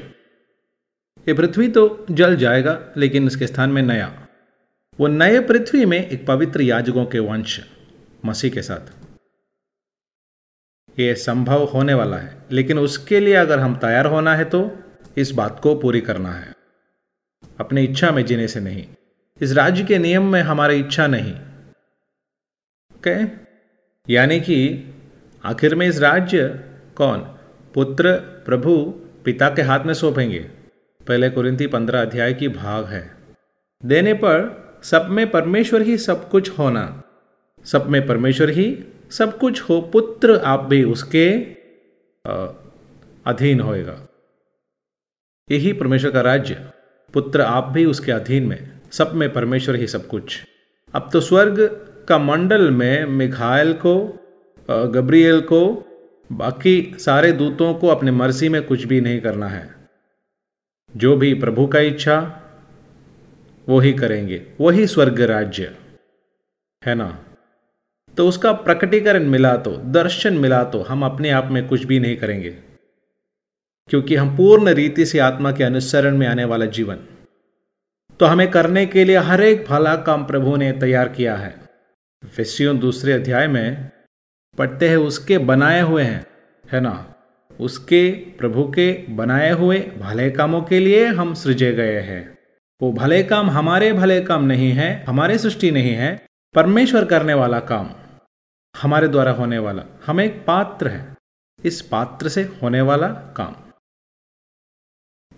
ये 1.27 1.35
पृथ्वी 1.35 1.69
तो 1.69 2.07
जल 2.11 2.37
जाएगा, 2.37 2.93
लेकिन 2.97 3.27
इसके 3.27 3.47
स्थान 3.47 3.71
में 3.71 3.83
नया। 3.83 4.29
वो 4.99 5.07
नए 5.07 5.41
पृथ्वी 5.41 5.85
में 5.85 5.99
एक 5.99 6.27
पवित्र 6.27 6.61
याजकों 6.61 7.05
के 7.07 7.19
वंश, 7.19 7.61
मसीह 8.25 8.51
के 8.51 8.63
साथ। 8.63 8.93
ये 10.99 11.15
संभव 11.15 11.65
होने 11.65 11.95
वाला 11.95 12.17
है, 12.17 12.37
लेकिन 12.53 12.79
उसके 12.79 13.21
लिए 13.21 13.35
अगर 13.35 13.59
हम 13.59 13.77
तैयार 13.77 14.07
होना 14.07 14.35
है 14.35 14.45
तो 14.45 14.71
इस 15.17 15.31
बात 15.31 15.61
को 15.61 15.75
पूरी 15.75 16.01
करना 16.01 16.33
है। 16.33 16.55
अपनी 17.61 17.85
इच्छा 17.85 18.11
में 18.11 18.25
जीने 18.25 18.49
से 18.49 18.61
नहीं। 18.61 18.87
इस 19.41 19.53
राज्य 19.53 19.85
के 19.85 19.99
नियम 19.99 20.33
में 20.33 20.41
हमारी 20.43 20.81
इच्छा 20.81 21.07
नहीं। 21.07 21.35
ओके 23.11 24.13
यानी 24.13 24.41
कि 24.41 24.85
आखिर 25.45 25.75
में 25.75 25.87
इस 25.87 25.99
राज्य 25.99 26.65
कौन? 26.95 27.19
पुत्र, 27.75 28.17
प्रभु, 28.17 28.95
पिता 29.25 29.49
के 29.49 29.63
हाथ 29.63 29.85
में 29.85 29.95
सौंपेंगे। 29.95 30.39
पहले 31.09 31.31
कुरिंती 31.31 31.67
पंद्रह 31.67 32.01
अध्याय 32.01 32.35
की 32.35 32.49
भाग 32.49 32.85
है। 32.85 33.11
देने 33.85 34.15
पर 34.15 34.69
सब 34.83 35.07
में 35.07 35.31
परमेश्वर 35.31 35.83
ही 35.83 35.99
सब 35.99 36.29
कुछ 36.29 36.59
होना। 36.59 37.03
सब 37.65 37.87
में 37.87 38.07
परमेश्वर 38.07 38.51
ही 38.51 38.85
सब 39.11 39.39
कुछ 39.39 39.63
हो, 39.63 39.81
पुत्र 39.81 40.37
आप 40.37 40.65
भी 40.65 40.85
उसके 40.85 41.31
अधीन 43.27 43.61
होएगा। 43.61 44.09
यही 45.51 45.73
परमेश्वर 45.73 46.11
का 46.11 46.21
राज्य। 46.21 46.71
पुत्र 47.15 47.41
आप 47.41 47.65
भी 47.65 47.85
उसके 47.85 48.13
अधीन 48.13 48.47
में। 48.47 48.81
सब 48.93 49.15
में 49.15 49.33
परमेश्वर 49.33 49.77
ही 49.77 49.87
सब 49.87 50.07
कुछ। 50.07 50.45
अब 50.95 51.11
तो 51.13 51.21
स्वर्ग 51.21 51.88
का 52.09 52.19
मंडल 52.19 52.71
में 52.71 53.05
मिखाइल 53.05 53.73
को 53.73 54.25
गब्रियल 54.71 55.41
को, 55.41 55.85
बाकी 56.33 56.97
सारे 56.99 57.33
दूतों 57.33 57.75
को 57.75 57.89
अपने 57.89 58.11
मर्ज़ी 58.11 58.49
में 58.49 58.63
कुछ 58.63 58.85
भी 58.85 59.01
नहीं 59.01 59.21
करना 59.21 59.49
है। 59.49 59.75
जो 60.97 61.17
भी 61.17 61.35
प्रभु 61.35 61.67
का 61.67 61.79
इच्छा, 61.79 62.43
वो 63.69 63.81
ही 63.81 63.93
करेंगे। 63.93 64.47
वही 64.61 64.87
स्वर्ग 64.87 65.21
राज्य। 65.21 65.77
है 66.87 66.95
ना? 66.95 67.25
तो 68.17 68.29
उसका 68.29 68.53
प्रकटीकरण 68.53 69.25
मिला 69.25 69.57
तो 69.57 69.77
दर्शन 69.77 70.35
मिला 70.35 70.65
तो 70.65 70.83
हम 70.83 71.05
अपने 71.05 71.31
आप 71.31 71.49
में 71.51 71.69
कुछ 71.69 71.85
भी 71.85 72.01
नहीं 72.01 72.17
करेंगे। 72.17 72.51
क्योंकि 73.89 74.17
हम 74.17 74.37
पूर्ण 74.37 74.69
रीति 74.69 75.07
से 75.07 75.19
आत्मा 75.19 75.53
के 75.53 75.65
अनुसरण 75.65 76.17
में 76.17 76.27
आने 76.27 76.45
वाला 76.45 76.65
जीवन। 76.65 76.97
तो 78.21 78.27
हमें 78.27 78.51
करने 78.51 78.87
के 78.87 79.05
लिए 79.05 79.17
हर 79.17 79.43
एक 79.43 79.67
भला 79.69 79.97
काम 79.97 80.25
प्रभु 80.25 80.57
ने 80.57 80.73
तैयार 80.73 81.09
किया 81.09 81.37
है। 81.37 81.68
फिसियों 82.25 82.79
दूसरे 82.79 83.13
अध्याय 83.13 83.47
में, 83.47 83.91
पढ़ते 84.59 84.89
हैं 84.89 84.97
उसके 84.97 85.39
बनाए 85.39 85.81
हुए 85.81 86.03
हैं। 86.03 86.27
है 86.73 86.81
ना? 86.81 87.15
उसके, 87.61 88.11
प्रभु 88.13 88.65
के 88.65 89.07
बनाए 89.09 89.51
हुए 89.51 89.81
भले 89.81 90.31
कामों 90.31 90.63
के 90.63 90.79
लिए 90.79 91.07
हम 91.07 91.35
सृजे 91.35 91.73
गए 91.73 92.01
हैं। 92.01 92.39
वो 92.83 92.93
भले 92.93 93.23
काम 93.23 93.51
हमारे 93.51 93.93
भले 93.93 94.21
काम 94.21 94.45
नहीं 94.45 94.73
है, 94.73 95.05
हमारे 95.09 95.39
सृष्टि 95.39 95.71
नहीं 95.71 95.95
है, 95.95 96.27
परमेश्वर 96.55 97.05
करने 97.05 97.35
वाला 97.35 97.61
काम 97.61 97.91
हमारे 98.83 99.09
द्वारा 99.09 99.31
होने 99.33 99.59
वाला। 99.59 99.83
हम 100.07 100.21
एक 100.21 100.45
पात्र 100.47 100.89
है, 100.89 101.15
इस 101.65 101.83
पात्र 101.83 102.29
से 102.29 102.43
होने 102.43 102.81
वाला 102.81 103.09
काम। 103.09 103.57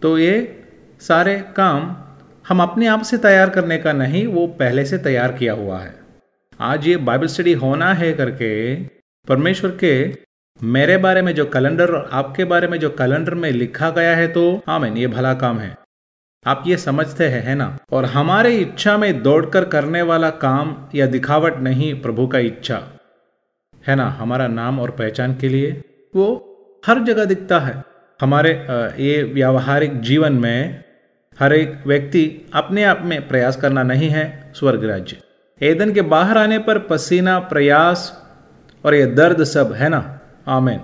तो 0.02 0.18
ये 0.18 0.64
सारे 1.00 1.44
काम 1.56 1.96
हम 2.48 2.62
अपने 2.62 2.86
आप 2.86 3.02
से 3.02 3.18
तैयार 3.18 3.50
करने 3.50 3.78
का 3.78 3.92
नहीं, 3.92 4.26
वो 4.26 4.46
पहले 4.46 4.84
से 4.84 4.98
तैयार 4.98 5.32
किया 5.32 5.52
हुआ 5.52 5.80
है। 5.80 5.99
आज 6.62 6.86
ये 6.86 6.96
बाइबल 6.96 7.26
स्टडी 7.26 7.52
होना 7.52 7.92
है 7.94 8.12
करके 8.12 8.48
परमेश्वर 9.28 9.70
के 9.84 9.92
मेरे 10.60 10.96
बारे 10.96 11.22
में 11.22 11.34
जो 11.34 11.44
कैलेंडर 11.44 11.90
और 11.90 12.08
आपके 12.12 12.44
बारे 12.44 12.68
में 12.68 12.78
जो 12.78 12.90
कैलेंडर 12.90 13.34
में 13.34 13.50
लिखा 13.50 13.88
गया 13.90 14.16
है 14.16 14.26
तो 14.28 14.42
आमीन, 14.68 14.96
ये 14.96 15.06
भला 15.06 15.32
काम 15.34 15.58
है। 15.58 15.76
आप 16.46 16.64
ये 16.66 16.76
समझते 16.76 17.28
हैं, 17.28 17.42
है 17.42 17.54
ना? 17.54 17.78
और 17.92 18.04
हमारे 18.04 18.54
इच्छा 18.56 18.96
में 18.98 19.22
दौड़कर 19.22 19.64
करने 19.64 20.02
वाला 20.02 20.30
काम 20.30 20.76
या 20.94 21.06
दिखावट 21.06 21.56
नहीं 21.58 21.94
प्रभु 22.02 22.26
का 22.26 22.38
इच्छा। 22.38 22.82
है 23.86 23.96
ना? 23.96 24.08
हमारा 24.10 24.48
नाम 24.48 24.80
और 24.80 24.90
पहचान 24.90 25.36
के 25.36 25.48
लिए 25.48 25.72
वो 26.14 26.28
हर 26.86 27.02
जगह 27.04 27.24
दिखता 27.24 27.60
है। 27.60 27.82
हमारे 28.20 28.52
ये 29.00 29.22
व्यावहारिक 29.22 30.00
जीवन 30.02 30.32
में 30.32 30.84
हर 31.38 31.52
एक 31.52 31.82
व्यक्ति 31.86 32.26
अपने 32.54 32.84
आप 32.84 33.02
में 33.04 33.28
प्रयास 33.28 33.56
करना 33.56 33.82
नहीं 33.84 34.10
है 34.10 34.52
स्वर्ग 34.56 34.84
राज्य। 34.84 35.22
एदन 35.62 35.92
के 35.92 36.02
बाहर 36.02 36.38
आने 36.38 36.58
पर 36.58 36.78
पसीना, 36.78 37.38
प्रयास 37.38 38.26
और 38.84 38.94
ये 38.94 39.06
दर्द 39.06 39.44
सब 39.44 39.72
है 39.72 39.88
ना? 39.88 40.20
आमेन। 40.46 40.80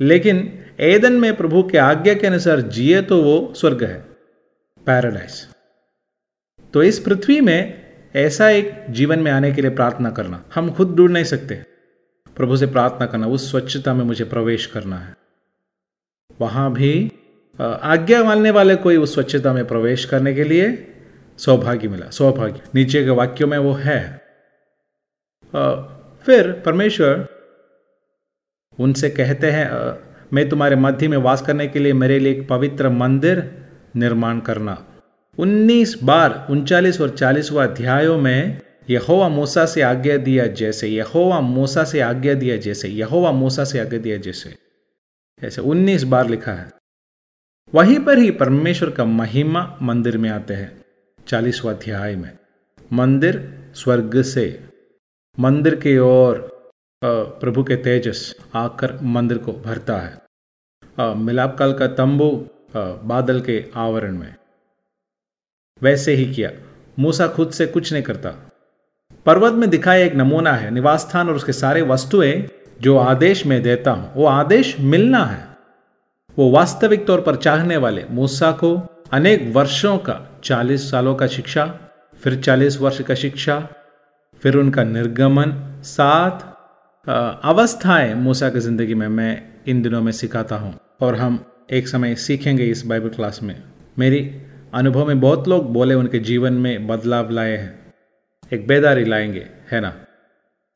लेकिन 0.00 0.64
एदन 0.80 1.12
में 1.12 1.36
प्रभु 1.36 1.62
के 1.62 1.78
आज्ञा 1.78 2.14
के 2.14 2.26
अनुसार 2.26 2.60
जिए 2.60 3.02
तो 3.02 3.22
वो 3.22 3.54
स्वर्ग 3.56 3.84
है। 3.84 4.00
पैराडाइज। 4.86 5.48
तो 6.74 6.82
इस 6.82 6.98
पृथ्वी 6.98 7.40
में 7.40 7.92
ऐसा 8.16 8.50
एक 8.50 8.84
जीवन 8.90 9.18
में 9.18 9.32
आने 9.32 9.52
के 9.52 9.62
लिए 9.62 9.70
प्रार्थना 9.70 10.10
करना। 10.10 10.44
हम 10.54 10.70
खुद 10.70 10.94
ढूंढ 10.96 11.10
नहीं 11.10 11.24
सकते। 11.24 11.54
प्रभु 12.36 12.56
से 12.56 12.66
प्रार्थना 12.66 13.06
करना, 13.06 13.26
उस 13.26 13.50
स्वच्छता 13.50 13.94
में 13.94 14.04
मुझे 14.04 14.24
प्रवेश 14.24 14.66
करना 14.66 14.98
है। 14.98 15.16
वहाँ 16.40 16.72
भी 16.72 17.12
आज्ञा 17.60 18.24
मानने 18.24 18.50
वाले 18.50 18.76
कोई 18.76 18.96
उस 18.96 19.14
स्वच्छता 19.14 19.52
में 19.52 19.66
प्रवेश 19.66 20.04
करने 20.04 20.34
के 20.34 20.44
लिए 20.44 20.91
सौभाग्य 21.38 21.88
मिला, 21.88 22.10
सौभाग्य। 22.10 22.60
नीचे 22.74 23.04
के 23.04 23.10
वाक्यों 23.10 23.48
में 23.48 23.58
वो 23.58 23.72
है। 23.72 24.22
फिर 26.26 26.52
परमेश्वर 26.52 27.28
उनसे 28.80 29.10
कहते 29.10 29.50
हैं 29.50 29.70
मैं 30.32 30.48
तुम्हारे 30.48 30.76
मध्य 30.76 31.08
में 31.08 31.18
वास 31.18 31.42
करने 31.42 31.68
के 31.68 31.78
लिए 31.78 31.92
मेरे 31.92 32.18
लिए 32.18 32.32
एक 32.32 32.48
पवित्र 32.48 32.88
मंदिर 32.88 33.66
निर्माण 33.96 34.40
करना। 34.40 34.86
19 35.38 36.02
बार, 36.04 36.46
उनचालीस 36.50 37.00
और 37.00 37.10
चालीसवा 37.10 37.64
अध्यायों 37.64 38.18
में 38.18 38.60
यहोवा 38.90 39.28
मूसा 39.28 39.66
से 39.66 39.82
आज्ञा 39.82 40.16
दिया 40.16 40.46
जैसे, 40.46 40.88
यहोवा 40.88 41.40
मूसा 41.40 41.84
से 41.84 42.00
आज्ञा 42.00 42.34
दिया 42.34 42.56
जैसे, 42.56 42.88
यहोवा 42.88 43.32
मूसा 43.32 43.64
से 43.64 43.78
आज्ञा 43.78 43.98
दिया 43.98 44.16
जैसे। 44.16 44.56
ऐसे 45.44 45.60
19 45.60 46.02
बार 46.02 46.28
लिखा 46.28 46.52
है। 46.52 46.70
वहीं 47.74 47.98
पर 47.98 48.18
ही 48.18 48.30
परमेश्वर 48.30 48.90
का 48.90 49.04
महिमा 49.04 49.78
मंदिर 49.82 50.18
में 50.18 50.30
आते 50.30 50.54
हैं। 50.54 50.81
चालीसवा 51.26 51.72
अध्याय 51.72 52.14
में, 52.16 52.32
मंदिर 52.92 53.36
स्वर्ग 53.74 54.20
से, 54.22 54.44
मंदिर 55.38 55.74
की 55.74 55.96
ओर 55.98 56.40
प्रभु 57.02 57.62
के 57.64 57.76
तेजस 57.76 58.34
आकर 58.54 58.98
मंदिर 59.02 59.38
को 59.38 59.52
भरता 59.52 59.96
है। 59.96 61.14
मिलाप 61.16 61.56
काल 61.58 61.72
का 61.72 61.86
तंबू 61.86 62.30
बादल 63.04 63.40
के 63.40 63.64
आवरण 63.74 64.18
में। 64.18 64.34
वैसे 65.82 66.14
ही 66.14 66.32
किया, 66.34 66.50
मूसा 66.98 67.28
खुद 67.28 67.50
से 67.50 67.66
कुछ 67.66 67.92
नहीं 67.92 68.02
करता। 68.02 68.30
पर्वत 69.26 69.52
में 69.52 69.68
दिखाया 69.70 70.04
एक 70.04 70.14
नमूना 70.14 70.52
है 70.52 70.70
निवास 70.70 71.00
स्थान 71.00 71.28
और 71.28 71.34
उसके 71.34 71.52
सारे 71.52 71.82
वस्तुएँ 71.82 72.42
जो 72.80 72.96
आदेश 72.96 73.44
में 73.46 73.62
देता 73.62 73.90
हूँ, 73.90 74.12
वो 74.14 74.26
आदेश 74.26 74.76
मिलना 74.80 75.24
है। 75.24 75.46
वो 76.36 76.50
वास्तविक 76.50 77.06
तौर 77.06 77.20
पर 77.20 77.36
चाहने 77.36 77.76
वाले 77.76 78.04
मूसा 78.10 78.52
को 78.52 78.76
अनेक 79.12 79.50
वर्षों 79.54 79.96
का 79.98 80.14
चालीस 80.44 80.90
सालों 80.90 81.14
का 81.14 81.26
शिक्षा, 81.26 81.64
फिर 82.20 82.40
चालीस 82.40 82.80
वर्ष 82.80 83.00
का 83.00 83.14
शिक्षा, 83.14 83.68
फिर 84.42 84.56
उनका 84.56 84.84
निर्गमन, 84.84 85.82
सात 85.84 86.48
अवस्थाएँ 87.44 88.14
मूसा 88.14 88.48
की 88.50 88.60
ज़िंदगी 88.60 88.94
में 88.94 89.08
मैं 89.08 89.42
इन 89.66 89.82
दिनों 89.82 90.02
में 90.02 90.12
सिखाता 90.12 90.56
हूँ। 90.56 90.74
और 91.00 91.16
हम 91.16 91.44
एक 91.70 91.88
समय 91.88 92.14
सीखेंगे 92.14 92.64
इस 92.64 92.86
बाइबल 92.86 93.08
क्लास 93.08 93.40
में। 93.42 93.62
मेरी 93.98 94.42
अनुभव 94.74 95.06
में 95.06 95.20
बहुत 95.20 95.48
लोग 95.48 95.72
बोले 95.72 95.94
उनके 95.94 96.18
जीवन 96.18 96.52
में 96.52 96.86
बदलाव 96.86 97.30
लाए 97.30 97.56
हैं। 97.56 97.94
एक 98.52 98.66
बेदारी 98.66 99.04
लाएँगे, 99.04 99.46
है 99.70 99.80
ना? 99.80 99.94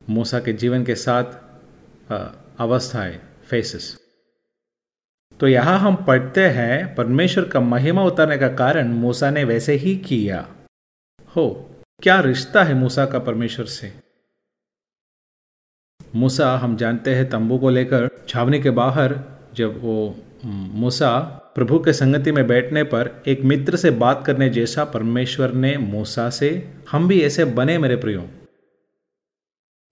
मूसा 0.09 0.39
के 0.39 0.53
जीवन 0.53 0.83
के 0.83 0.95
साथ 0.95 1.23
अवस्थाएँ 2.59 3.19
फेसेस 3.49 3.97
तो 5.39 5.47
यहाँ 5.47 5.79
हम 5.79 5.95
पढ़ते 5.95 6.47
हैं, 6.47 6.95
परमेश्वर 6.95 7.43
का 7.43 7.59
महिमा 7.59 8.03
उतारने 8.03 8.37
का 8.37 8.47
कारण 8.47 8.87
मूसा 8.87 9.29
ने 9.29 9.43
वैसे 9.43 9.73
ही 9.73 9.95
किया। 9.95 10.47
हो, 11.35 11.69
क्या 12.03 12.19
रिश्ता 12.19 12.63
है 12.63 12.73
मूसा 12.73 13.05
का 13.05 13.19
परमेश्वर 13.19 13.65
से? 13.65 13.93
मूसा, 16.15 16.57
हम 16.57 16.75
जानते 16.77 17.15
हैं 17.15 17.29
तंबू 17.29 17.57
को 17.57 17.69
लेकर 17.69 18.09
छावनी 18.27 18.59
के 18.59 18.69
बाहर, 18.69 19.19
जब 19.55 19.81
वो 19.81 20.15
मूसा 20.45 21.17
प्रभु 21.55 21.79
के 21.79 21.93
संगति 21.93 22.31
में 22.31 22.47
बैठने 22.47 22.83
पर 22.83 23.09
एक 23.27 23.41
मित्र 23.41 23.77
से 23.77 23.91
बात 23.91 24.25
करने 24.25 24.49
जैसा 24.49 24.83
परमेश्वर 24.85 25.51
ने 25.51 25.77
मूसा 25.77 26.29
से, 26.29 26.73
हम 26.91 27.07
भी 27.07 27.21
ऐसे 27.21 27.45
बने 27.45 27.77
मेरे 27.77 27.95
प्रियो। 27.95 28.27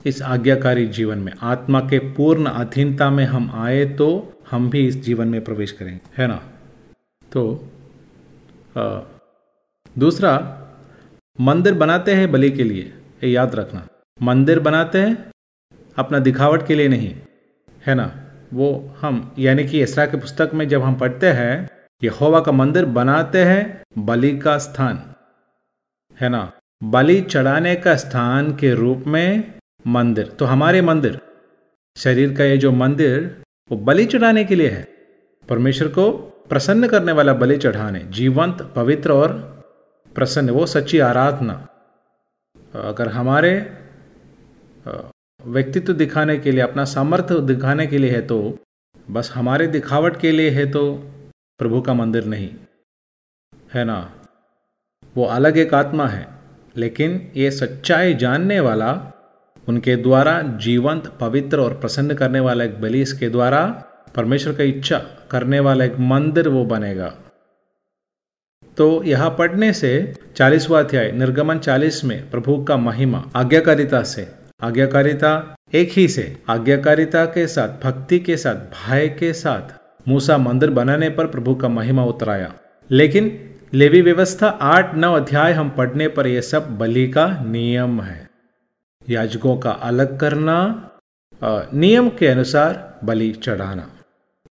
इस 0.06 0.22
आज्ञाकारी 0.22 0.88
जीवन 0.88 1.18
में, 1.18 1.32
आत्मा 1.42 1.80
के 1.80 2.00
पूर्ण 2.00 2.46
अधीनता 2.46 3.10
में 3.10 3.26
हम 3.26 3.52
आए 3.56 3.86
तो 3.86 4.35
हम 4.52 4.70
भी 4.70 4.88
इस 4.88 5.02
जीवन 5.04 5.28
में 5.28 5.44
प्रवेश 5.44 5.72
करेंगे 5.72 6.00
है 6.18 6.28
ना? 6.28 6.42
तो 7.32 7.42
आ, 8.78 9.02
दूसरा 9.98 10.32
मंदिर 11.40 11.74
बनाते 11.74 12.14
हैं 12.16 12.32
बलि 12.32 12.50
के 12.52 12.64
लिए 12.64 12.94
ये 13.24 13.30
याद 13.32 13.56
रखना। 13.56 13.88
मंदिर 14.22 14.60
बनाते 14.60 15.00
हैं 15.00 15.32
अपना 15.98 16.20
दिखावट 16.20 16.68
के 16.68 16.76
लिए 16.76 16.88
नहीं 16.88 17.16
है 17.86 17.96
ना? 17.96 18.12
वो 18.54 18.96
हम 19.02 19.36
यानी 19.40 19.64
कि 19.64 19.82
इसरा 19.82 20.06
के 20.06 20.18
पुस्तक 20.18 20.52
में 20.54 20.68
जब 20.68 20.82
हम 20.82 20.96
पढ़ते 20.96 21.30
हैं 21.32 21.54
यहोवा 22.04 22.40
का 22.40 22.52
मंदिर 22.52 22.86
बनाते 22.86 23.44
हैं 23.44 23.84
बलि 24.06 24.38
का 24.38 24.58
स्थान 24.58 25.04
है 26.20 26.30
ना? 26.30 26.52
बलि 26.84 27.22
चढ़ाने 27.22 27.76
का 27.76 27.96
स्थान 27.96 28.56
के 28.56 28.74
रूप 28.74 29.04
में 29.08 29.54
मंदिर 29.88 30.28
तो 30.40 30.46
हमारे 30.46 30.82
मंदिर 30.82 31.20
शरीर 31.98 32.34
का 32.38 32.44
ये 32.44 32.58
जो 32.58 32.72
मंदिर 32.72 33.45
वो 33.72 33.78
बलि 33.78 34.06
चढ़ाने 34.06 34.44
के 34.44 34.56
लिए 34.56 34.70
है। 34.70 34.88
परमेश्वर 35.50 35.88
को 35.88 36.12
प्रसन्न 36.50 36.88
करने 36.88 37.12
वाला 37.12 37.34
बलि 37.34 37.58
चढ़ाने, 37.58 38.00
जीवंत, 38.10 38.62
पवित्र 38.76 39.12
और 39.12 39.32
प्रसन्न, 40.16 40.50
वो 40.50 40.66
सच्ची 40.66 41.00
आराधना। 41.00 41.56
अगर 42.74 43.08
हमारे 43.08 43.52
व्यक्तित्व 45.40 45.94
दिखाने 45.94 46.38
के 46.38 46.52
लिए, 46.52 46.62
अपना 46.62 46.84
सामर्थ्य 46.86 47.40
दिखाने 47.44 47.88
के 47.88 47.98
लिए 47.98 48.12
है 48.12 48.22
तो 48.22 48.38
बस 49.12 49.32
हमारे 49.36 49.68
दिखावट 49.68 50.20
के 50.20 50.32
लिए 50.32 50.50
है 50.50 50.66
तो 50.72 50.84
प्रभु 51.60 51.82
का 51.82 51.94
मंदिर 51.94 52.26
नहीं। 52.26 52.50
है 53.74 53.84
ना? 53.84 54.00
वो 55.16 55.26
अलग 55.26 55.58
एक 55.58 55.74
आत्मा 55.74 56.08
है, 56.08 56.28
लेकिन 56.78 57.32
ये 57.36 57.52
सच्चाई 57.52 58.14
जानने 58.14 58.60
वाला 58.60 58.92
उनके 59.70 59.96
द्वारा 59.96 60.42
जीवंत, 60.42 61.14
पवित्र 61.22 61.60
और 61.60 61.74
प्रसन्न 61.74 62.14
करने 62.14 62.40
वाला 62.40 62.64
एक 62.64 62.82
बलि 62.82 63.02
इसके 63.02 63.30
द्वारा 63.30 63.84
परमेश्वर 64.16 64.54
का 64.54 64.64
इच्छा 64.64 64.98
करने 65.32 65.60
वाला 65.60 65.86
एक 65.86 66.00
मंदिर 66.00 66.48
वो 66.48 66.66
बनेगा। 66.66 67.14
तो 68.78 69.04
यहाँ 69.04 69.30
पढ़ने 69.30 69.74
से 69.74 70.14
चालीसवा 70.36 70.80
अध्याय, 70.80 71.12
निर्गमन 71.12 71.58
चालीस 71.58 72.06
में 72.06 72.30
प्रभु 72.30 72.64
का 72.64 72.78
महिमा, 72.78 73.30
आज्ञाकारिता 73.36 74.04
से। 74.04 74.32
आज्ञाकारिता 74.62 75.56
एक 75.74 75.90
ही 75.92 76.08
से। 76.08 76.38
आज्ञाकारिता 76.50 77.26
के 77.26 77.48
साथ, 77.48 77.84
भक्ति 77.84 78.20
के 78.20 78.38
साथ, 78.38 78.56
भय 78.56 79.08
के 79.08 79.34
साथ 79.34 79.86
मूसा 80.08 80.38
मंदिर 80.38 80.70
बनाने 80.70 81.10
पर 81.10 81.28
प्रभु 81.28 81.56
का 81.56 81.68
महिमा 81.68 82.06
उतराया। 82.06 82.54
लेकिन 82.92 83.40
लेवी 83.74 84.02
व्यवस्था 84.02 84.48
आठ 84.48 84.96
नौ 84.96 85.16
अध्याय 85.16 85.54
हम 85.54 85.70
पढ़ने 85.70 86.08
पर 86.08 86.28
यह 86.28 86.42
सब 86.42 86.78
बलि 86.78 87.08
का 87.08 87.44
नियम 87.44 88.02
है। 88.02 88.25
याजकों 89.10 89.56
का 89.58 89.72
अलग 89.84 90.20
करना 90.20 90.58
नियम 91.42 92.10
के 92.10 92.28
अनुसार 92.28 93.00
बलि 93.04 93.32
चढ़ाना। 93.44 93.88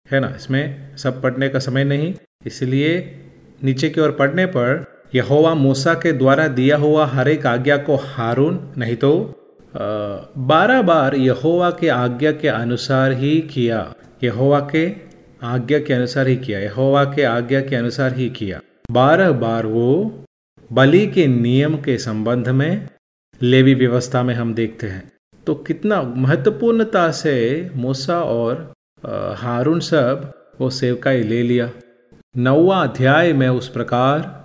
है 0.10 0.20
ना? 0.20 0.34
इसमें 0.36 0.96
सब 0.98 1.22
पढ़ने 1.22 1.50
का 1.50 1.60
समय 1.60 1.84
नहीं, 1.84 2.14
इसलिए 2.46 2.92
नीचे 3.64 3.90
की 3.90 4.02
ओर 4.02 4.12
पढ़ने 4.12 4.46
पर 4.48 4.86
यहोवा 5.16 5.54
मूसा 5.56 5.94
के 5.96 6.12
द्वारा 6.14 6.48
दिया 6.50 6.78
हुआ 6.78 7.06
हर 7.06 7.28
एक 7.30 7.46
आज्ञा 7.48 7.78
को 7.80 7.96
हारून, 7.98 8.60
नहीं 8.78 8.96
तो 8.96 9.12
बारह 9.74 10.82
बार 10.82 11.16
यहोवा 11.16 11.70
के 11.72 11.88
आज्ञा 11.90 12.32
के 12.34 12.48
अनुसार 12.48 13.12
ही 13.14 13.40
किया, 13.54 13.80
यहोवा 14.24 14.60
के 14.72 14.86
आज्ञा 15.46 15.80
के 15.80 15.94
अनुसार 15.94 16.28
ही 16.28 16.36
किया, 16.38 16.60
यहोवा 16.60 17.04
के 17.06 17.24
आज्ञा 17.26 17.62
के 17.62 17.76
अनुसार 17.76 18.14
ही 18.14 18.30
किया। 18.32 18.60
बारह 18.92 19.32
बार 19.40 19.66
वो 19.68 20.26
बलि 20.72 21.06
के 21.08 21.28
नियम 21.28 21.76
के 21.78 21.98
संबंध 22.00 22.50
में 22.52 22.88
लेवी 23.42 23.74
व्यवस्था 23.74 24.22
में 24.24 24.34
हम 24.36 24.54
देखते 24.54 24.88
हैं। 24.88 25.12
तो 25.48 25.56
कितना 25.56 26.02
महत्वपूर्णता 26.02 27.10
से 27.12 27.36
मूसा 27.76 28.20
और 28.22 28.74
हारून 29.38 29.80
सब 29.80 30.32
वो 30.62 30.70
सेवकाई 30.70 31.22
ले 31.24 31.42
लिया। 31.44 31.70
नौवा 32.38 32.82
अध्याय 32.84 33.34
में 33.34 33.48
उस 33.50 33.68
प्रकार 33.70 34.36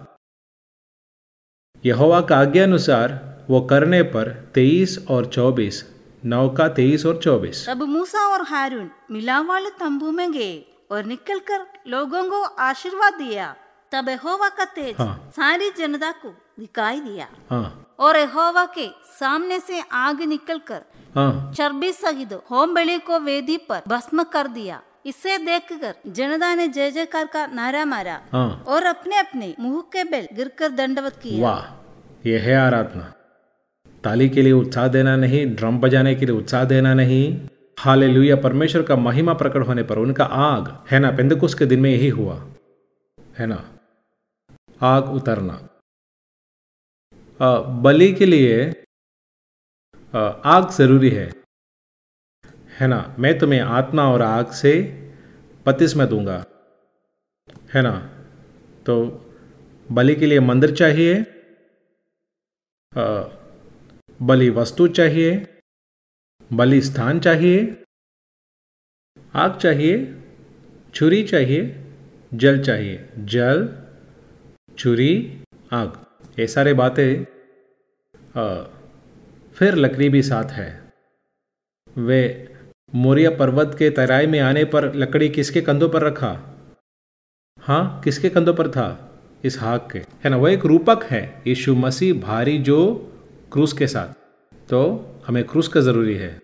यहोवा 1.85 2.20
का 2.20 2.36
आज्ञा 2.36 2.64
अनुसार 2.64 3.47
वो 3.51 3.60
करने 3.60 4.02
पर 4.02 4.28
तेईस 4.55 4.98
और 5.10 5.27
चौबीस 5.27 5.85
नौ 6.24 6.48
का 6.48 6.69
तेईस 6.69 7.06
और 7.06 7.19
चौबीस। 7.19 7.66
तब 7.69 7.82
मूसा 7.82 8.27
और 8.27 8.43
हारून 8.43 8.90
मिलाप 9.10 9.47
वाले 9.47 9.70
तंबू 9.70 10.10
में 10.10 10.32
गए 10.32 10.86
और 10.90 11.05
निकलकर 11.05 11.66
लोगों 11.89 12.24
को 12.31 12.43
आशीर्वाद 12.43 13.14
दिया। 13.14 13.55
तब 13.93 14.09
यहोवा 14.09 14.48
का 14.48 14.64
तेज 14.64 14.94
हाँ। 14.98 15.31
सारी 15.32 15.70
जनता 15.70 16.10
को 16.12 16.28
दिखाई 16.60 17.01
दिया। 17.01 17.27
हाँ। 17.51 17.91
और 18.03 18.16
यहोवा 18.16 18.65
के 18.74 18.89
सामने 19.19 19.59
से 19.61 19.83
आग 19.93 20.23
निकलकर 20.29 20.83
हाँ। 21.15 21.53
चर्बी 21.57 21.93
सहित 21.93 22.33
होम 22.51 22.74
बलि 22.74 22.99
को 22.99 23.19
वेदी 23.20 23.57
पर 23.69 23.83
भस्म 23.89 24.23
कर 24.33 24.49
दिया 24.49 24.81
इसे 25.07 25.37
देखकर 25.39 25.95
जनता 26.12 26.55
ने 26.55 26.66
जय 26.69 26.91
जयकार 26.91 27.27
का 27.27 27.47
नारा 27.47 27.85
मारा 27.85 28.20
हाँ। 28.33 28.65
और 28.66 28.85
अपने 28.87 29.19
अपने 29.19 29.55
मुँह 29.61 29.81
के 29.93 30.05
बेल 30.05 30.29
गिरकर 30.37 30.70
दंडवत 30.73 31.19
किया 31.23 31.43
वाह 31.43 32.29
यह 32.29 32.43
है 32.43 32.55
आराधना 32.57 33.12
ताली 34.05 34.29
के 34.29 34.43
लिए 34.43 34.53
उत्साह 34.53 34.89
देना 34.89 35.16
नहीं 35.16 35.45
ड्रम 35.57 35.79
बजाने 35.79 36.15
के 36.15 36.27
लिए 36.27 36.37
उत्साह 36.37 36.65
देना 36.65 36.95
नहीं 36.95 37.24
हाल 37.79 38.37
परमेश्वर 38.43 38.83
का 38.83 38.97
महिमा 38.97 39.33
प्रकट 39.35 39.66
होने 39.66 39.83
पर 39.83 39.99
उनका 39.99 40.24
आग 40.24 40.77
है 40.91 40.99
ना 40.99 41.11
पेंदकुश 41.11 41.55
के 41.55 41.66
दिन 41.66 41.81
में 41.81 41.91
यही 41.91 42.09
हुआ 42.09 42.35
है 43.39 43.47
ना 43.47 43.62
आग 44.87 45.12
उतरना 45.15 45.59
बलि 47.82 48.12
के 48.12 48.27
लिए 48.27 48.85
आग 50.44 50.70
ज़रूरी 50.70 51.10
है। 51.10 51.31
है 52.81 52.86
ना? 52.86 53.16
मैं 53.19 53.39
तुम्हें 53.39 53.60
आत्मा 53.60 54.12
और 54.12 54.23
आग 54.23 54.51
से 54.52 54.73
पतिस 55.66 55.97
में 55.97 56.09
दूँगा। 56.09 56.44
है 57.74 57.82
ना? 57.82 57.94
तो 58.86 58.94
बलि 59.93 60.14
के 60.14 60.27
लिए 60.27 60.40
मंदिर 60.40 60.74
चाहिए 60.77 61.24
बलि 64.23 64.51
वस्तु 64.51 64.86
चाहिए, 64.89 65.47
बलि 66.52 66.81
स्थान 66.82 67.20
चाहिए, 67.20 67.85
आग 69.35 69.59
चाहिए, 69.59 70.23
छुरी 70.94 71.23
चाहिए, 71.24 71.62
जल 72.35 72.62
चाहिए। 72.64 73.09
जल, 73.19 73.86
छुरी, 74.78 75.44
आग। 75.73 76.06
ये 76.39 76.47
सारे 76.47 76.74
बातें 76.74 77.32
फिर 79.55 79.75
लकड़ी 79.75 80.09
भी 80.09 80.23
साथ 80.23 80.45
है। 80.45 80.93
वे 81.99 82.49
मोरिया 82.95 83.31
पर्वत 83.31 83.77
के 83.79 83.91
तराई 83.91 84.27
में 84.27 84.41
आने 84.41 84.65
पर 84.65 84.95
लकड़ी 84.95 85.29
किसके 85.29 85.61
कंधों 85.61 85.89
पर 85.89 86.03
रखा? 86.03 86.33
हाँ 87.61 88.01
किसके 88.05 88.29
कंधों 88.29 88.55
पर 88.55 88.69
था? 88.69 89.09
इस 89.45 89.59
हाक 89.61 89.89
के। 89.93 89.99
है 89.99 90.29
ना 90.29 90.37
वह 90.37 90.53
एक 90.53 90.65
रूपक 90.65 91.05
है, 91.05 91.43
यीशु 91.47 91.75
मसीह 91.75 92.21
भारी 92.21 92.59
जो 92.59 92.79
क्रूस 93.53 93.73
के 93.73 93.87
साथ। 93.87 94.09
तो 94.69 94.81
हमें 95.27 95.45
क्रूस 95.45 95.69
का 95.69 95.81
ज़रूरी 95.81 96.15
है। 96.15 96.41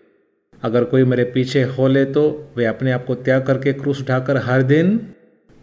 अगर 0.63 0.83
कोई 0.83 1.03
मेरे 1.03 1.23
पीछे 1.23 1.63
हो 1.63 1.87
ले 1.87 2.05
तो 2.05 2.51
वे 2.57 2.65
अपने 2.65 2.91
आप 2.91 3.05
को 3.05 3.15
त्याग 3.15 3.45
करके 3.47 3.73
क्रूस 3.73 4.01
उठाकर 4.01 4.37
हर 4.37 4.61
दिन 4.63 5.13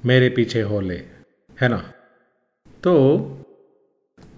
मेरे 0.06 0.28
पीछे 0.30 0.62
हो 0.62 0.80
ले। 0.80 0.96
है 1.60 1.68
ना? 1.68 1.92
तो 2.82 2.92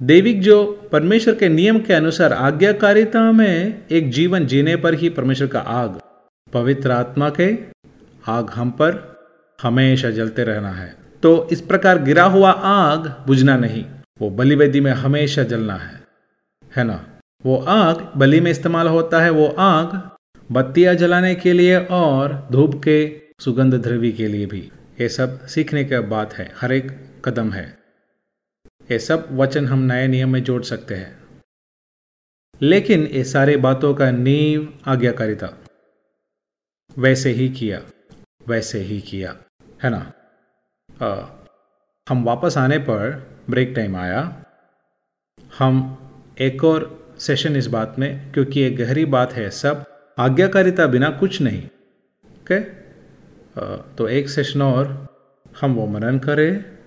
देविक 0.03 0.41
जो 0.41 0.89
परमेश्वर 0.93 1.35
के 1.35 1.49
नियम 1.49 1.79
के 1.79 1.93
अनुसार 1.93 2.33
आज्ञाकारिता 2.33 3.33
में 3.33 3.87
एक 3.91 4.11
जीवन 4.11 4.47
जीने 4.47 4.77
पर 4.77 4.95
ही 4.95 5.09
परमेश्वर 5.09 5.47
का 5.47 5.61
आग, 5.61 6.01
पवित्र 6.53 6.91
आत्मा 6.91 7.31
के 7.31 7.59
आग 8.27 8.51
हम 8.51 8.71
पर 8.71 9.19
हमेशा 9.63 10.11
जलते 10.11 10.45
रहना 10.45 10.73
है। 10.73 10.97
तो 11.23 11.49
इस 11.53 11.61
प्रकार 11.61 12.03
गिरा 12.03 12.25
हुआ 12.25 12.51
आग 12.51 13.25
बुझना 13.27 13.57
नहीं, 13.57 13.85
वो 14.21 14.31
बलिवेदी 14.31 14.81
में 14.81 14.93
हमेशा 14.93 15.43
जलना 15.43 15.75
है। 15.75 16.05
है 16.77 16.85
ना? 16.85 17.21
वो 17.47 17.57
आग 17.57 18.13
बलि 18.17 18.41
में 18.41 18.51
इस्तेमाल 18.51 18.89
होता 18.89 19.21
है, 19.21 19.31
वो 19.31 19.57
आग 19.59 20.11
बत्तियाँ 20.53 20.95
जलाने 20.95 21.35
के 21.35 21.53
लिए 21.53 21.79
और 21.79 22.49
धूप 22.53 22.83
के 22.85 23.21
सुगंध 23.41 23.75
द्रव्य 23.75 24.11
के 24.11 24.27
लिए 24.27 24.47
भी। 24.47 24.71
ये 25.01 25.09
सब 25.09 25.47
सीखने 25.47 25.85
की 25.85 25.99
बात 25.99 26.35
है, 26.35 26.53
हर 26.61 26.73
एक 26.73 26.93
कदम 27.25 27.53
है। 27.53 27.78
ये 28.91 28.99
सब 28.99 29.29
वचन 29.33 29.67
हम 29.67 29.79
नए 29.79 30.07
नियम 30.07 30.33
में 30.33 30.43
जोड़ 30.45 30.63
सकते 30.63 30.95
हैं। 30.95 31.41
लेकिन 32.63 33.07
ये 33.07 33.25
सारे 33.25 33.57
बातों 33.57 33.95
का 33.95 34.11
नींव 34.11 34.79
आज्ञाकारिता। 34.87 35.49
वैसे 36.99 37.31
ही 37.31 37.49
किया 37.49 37.83
वैसे 38.49 38.79
ही 38.79 39.01
किया 39.01 39.37
है 39.83 39.91
ना? 39.91 40.13
आ, 41.03 41.27
हम 42.09 42.25
वापस 42.25 42.59
आने 42.59 42.79
पर 42.79 43.31
ब्रेक 43.51 43.73
टाइम 43.77 43.97
आया। 43.97 44.45
हम 45.59 45.75
एक 46.41 46.65
और 46.65 47.15
सेशन 47.19 47.57
इस 47.57 47.67
बात 47.67 47.97
में 47.99 48.33
क्योंकि 48.33 48.63
एक 48.63 48.77
गहरी 48.77 49.05
बात 49.05 49.33
है 49.33 49.51
सब 49.51 49.85
आज्ञाकारिता 50.19 50.87
बिना 50.87 51.11
कुछ 51.11 51.41
नहीं। 51.41 51.63
ओके? 51.65 52.61
तो 53.97 54.09
एक 54.09 54.29
सेशन 54.29 54.63
और 54.63 55.09
हम 55.61 55.75
वो 55.75 55.87
मनन 55.87 56.19
करें। 56.19 56.79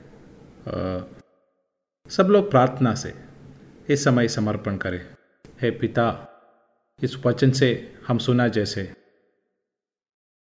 सब 2.11 2.27
लोग 2.27 2.49
प्रार्थना 2.51 2.93
से 2.93 3.13
इस 3.89 4.03
समय 4.03 4.27
समर्पण 4.27 4.77
करें। 4.77 5.01
हे 5.61 5.71
पिता, 5.71 6.27
इस 7.03 7.15
वचन 7.25 7.51
से 7.51 7.69
हम 8.07 8.17
सुना 8.17 8.47
जैसे, 8.47 8.91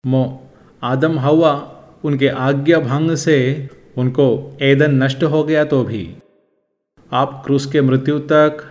मो 0.05 0.51
आदम 0.83 1.19
हवा 1.19 1.53
उनके 2.03 2.27
आज्ञा 2.27 2.79
भंग 2.79 3.15
से 3.15 3.37
उनको 3.97 4.57
ऐदन 4.61 5.03
नष्ट 5.03 5.23
हो 5.23 5.43
गया 5.43 5.63
तो 5.65 5.83
भी। 5.83 6.17
आप 7.11 7.41
क्रूस 7.45 7.65
के 7.65 7.81
मृत्यु 7.81 8.19
तक 8.19 8.65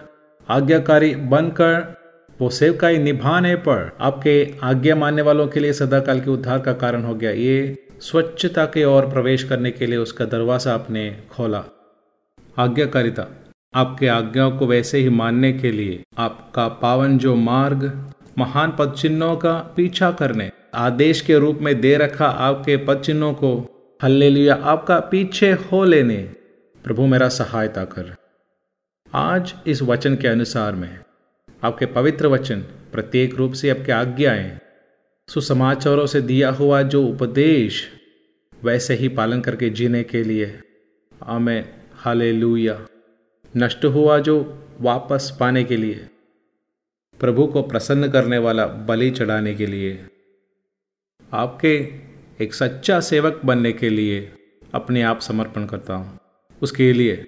आज्ञाकारी 0.48 1.14
बनकर 1.14 1.96
वो 2.40 2.50
सेवकाई 2.50 2.98
निभाने 2.98 3.54
पर 3.54 3.96
आपके 4.00 4.54
आज्ञा 4.62 4.96
मानने 4.96 5.22
वालों 5.22 5.48
के 5.48 5.60
लिए 5.60 5.72
सदाकाल 5.72 6.20
के 6.20 6.30
उद्धार 6.30 6.58
का 6.58 6.72
कारण 6.72 7.04
हो 7.04 7.14
गया। 7.14 7.30
ये 7.30 7.88
स्वच्छता 8.00 8.66
के 8.66 8.84
ओर 8.84 9.10
प्रवेश 9.10 9.44
करने 9.44 9.70
के 9.70 9.86
लिए 9.86 9.98
उसका 9.98 10.24
दरवाज़ा 10.24 10.74
आपने 10.74 11.10
खोला। 11.30 11.64
आज्ञाकारिता। 12.58 13.52
आपके 13.74 14.08
आज्ञाओं 14.08 14.58
को 14.58 14.66
वैसे 14.66 14.98
ही 14.98 15.08
मानने 15.08 15.52
के 15.52 15.72
लिए 15.72 16.02
आपका 16.18 16.68
पावन 16.68 17.18
जो 17.18 17.34
मार्ग, 17.34 18.12
महान 18.38 18.76
पद 18.78 18.92
चिन्हों 18.92 19.36
का 19.36 19.54
पीछा 19.54 20.10
करने, 20.10 20.50
आदेश 20.74 21.20
के 21.20 21.38
रूप 21.38 21.58
में 21.58 21.80
दे 21.80 21.96
रखा 21.96 22.26
आपके 22.26 22.76
पद 22.76 23.00
चिन्हों 23.00 23.34
को 23.34 23.68
हल्ले 24.02 24.30
लिया 24.30 24.54
आपका 24.54 25.00
पीछे 25.00 25.52
हो 25.52 25.84
लेने। 25.84 26.16
प्रभु 26.84 27.06
मेरा 27.06 27.28
सहायता 27.28 27.84
कर। 27.84 28.14
आज 29.14 29.54
इस 29.66 29.82
वचन 29.82 30.16
के 30.16 30.28
अनुसार 30.28 30.74
में, 30.74 30.98
आपके 31.64 31.86
पवित्र 31.86 32.26
वचन, 32.26 32.60
प्रत्येक 32.92 33.34
रूप 33.34 33.52
से 33.52 33.70
आपके 33.70 33.92
आज्ञाएँ, 33.92 34.58
सुसमाचारों 35.28 36.06
से 36.06 36.20
दिया 36.20 36.50
हुआ 36.50 36.82
जो 36.82 37.06
उपदेश, 37.06 37.88
वैसे 38.64 38.94
ही 38.94 39.08
पालन 39.08 39.40
करके 39.40 39.70
जीने 39.70 40.02
के 40.02 40.22
लिए। 40.22 40.60
आमें 41.26 41.77
हाले 41.98 42.32
नष्ट 43.56 43.84
हुआ 43.84 44.18
जो 44.18 44.64
वापस 44.80 45.36
पाने 45.40 45.64
के 45.64 45.76
लिए। 45.76 46.08
प्रभु 47.20 47.46
को 47.46 47.62
प्रसन्न 47.62 48.08
करने 48.08 48.38
वाला 48.38 48.66
बलि 48.66 49.10
चढ़ाने 49.10 49.54
के 49.54 49.66
लिए। 49.66 50.06
आपके 51.32 51.74
एक 52.44 52.54
सच्चा 52.54 53.00
सेवक 53.00 53.40
बनने 53.44 53.72
के 53.72 53.88
लिए 53.88 54.32
अपने 54.74 55.02
आप 55.02 55.20
समर्पण 55.20 55.66
करता 55.66 55.94
हूँ। 55.94 56.18
उसके 56.62 56.92
लिए 56.92 57.26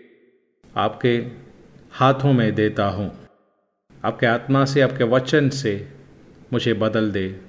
आपके 0.76 1.26
हाथों 1.92 2.32
में 2.32 2.54
देता 2.54 2.84
हूँ। 2.84 3.28
आपके 4.04 4.26
आत्मा 4.26 4.64
से, 4.64 4.80
आपके 4.80 5.04
वचन 5.04 5.48
से 5.48 5.88
मुझे 6.52 6.74
बदल 6.74 7.10
दे। 7.10 7.40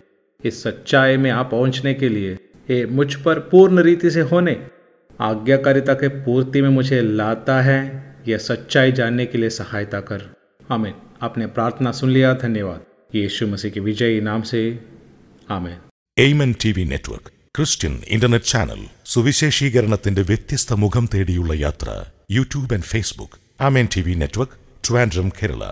इस 0.45 0.63
सच्चाई 0.63 1.17
में 1.17 1.31
आप 1.31 1.51
पहुँचने 1.51 1.93
के 1.93 2.09
लिए, 2.09 2.33
ये 2.69 2.85
मुझ 2.85 3.15
पर 3.15 3.39
पूर्ण 3.39 3.79
रीति 3.79 4.11
से 4.11 4.21
होने 4.21 4.67
आज्ञाकारिता 5.20 5.94
के 5.94 6.08
पूर्ति 6.24 6.62
में 6.62 6.68
मुझे 6.70 7.00
लाता 7.14 7.60
है 7.62 7.78
यह 8.28 8.38
सच्चाई 8.40 8.92
जानने 8.92 9.26
के 9.26 9.38
लिए 9.38 9.50
सहायता 9.52 10.00
कर 10.08 10.22
आमीन 10.72 10.94
आपने 11.22 11.46
प्रार्थना 11.56 11.92
सुन 11.92 12.10
लिया 12.10 12.32
धन्यवाद 12.42 12.80
यीशु 13.14 13.46
मसीह 13.48 13.70
के 13.70 13.80
विजयी 13.82 14.20
नाम 14.22 14.42
से 14.52 14.62
ആമേൻ 15.48 15.76
എയ്മൻ 16.16 16.52
T 16.62 16.70
V 16.76 16.84
network 16.84 17.28
Christian 17.54 17.92
internet 18.14 18.48
channel 18.52 18.80
സുവിശേഷീകരണത്തിന്റെ 19.12 20.22
വ്യത്യസ്ത 20.22 20.74
മുഖം 20.82 21.04
തേടിയുള്ള 21.12 21.52
യാത്ര 21.56 21.88
YouTube 22.30 22.74
and 22.76 22.88
Facebook 22.92 23.36
Amen 23.60 23.86
T 23.94 24.00
V 24.06 24.14
network 24.22 24.56
Trivandrum 24.84 25.28
Kerala 25.38 25.62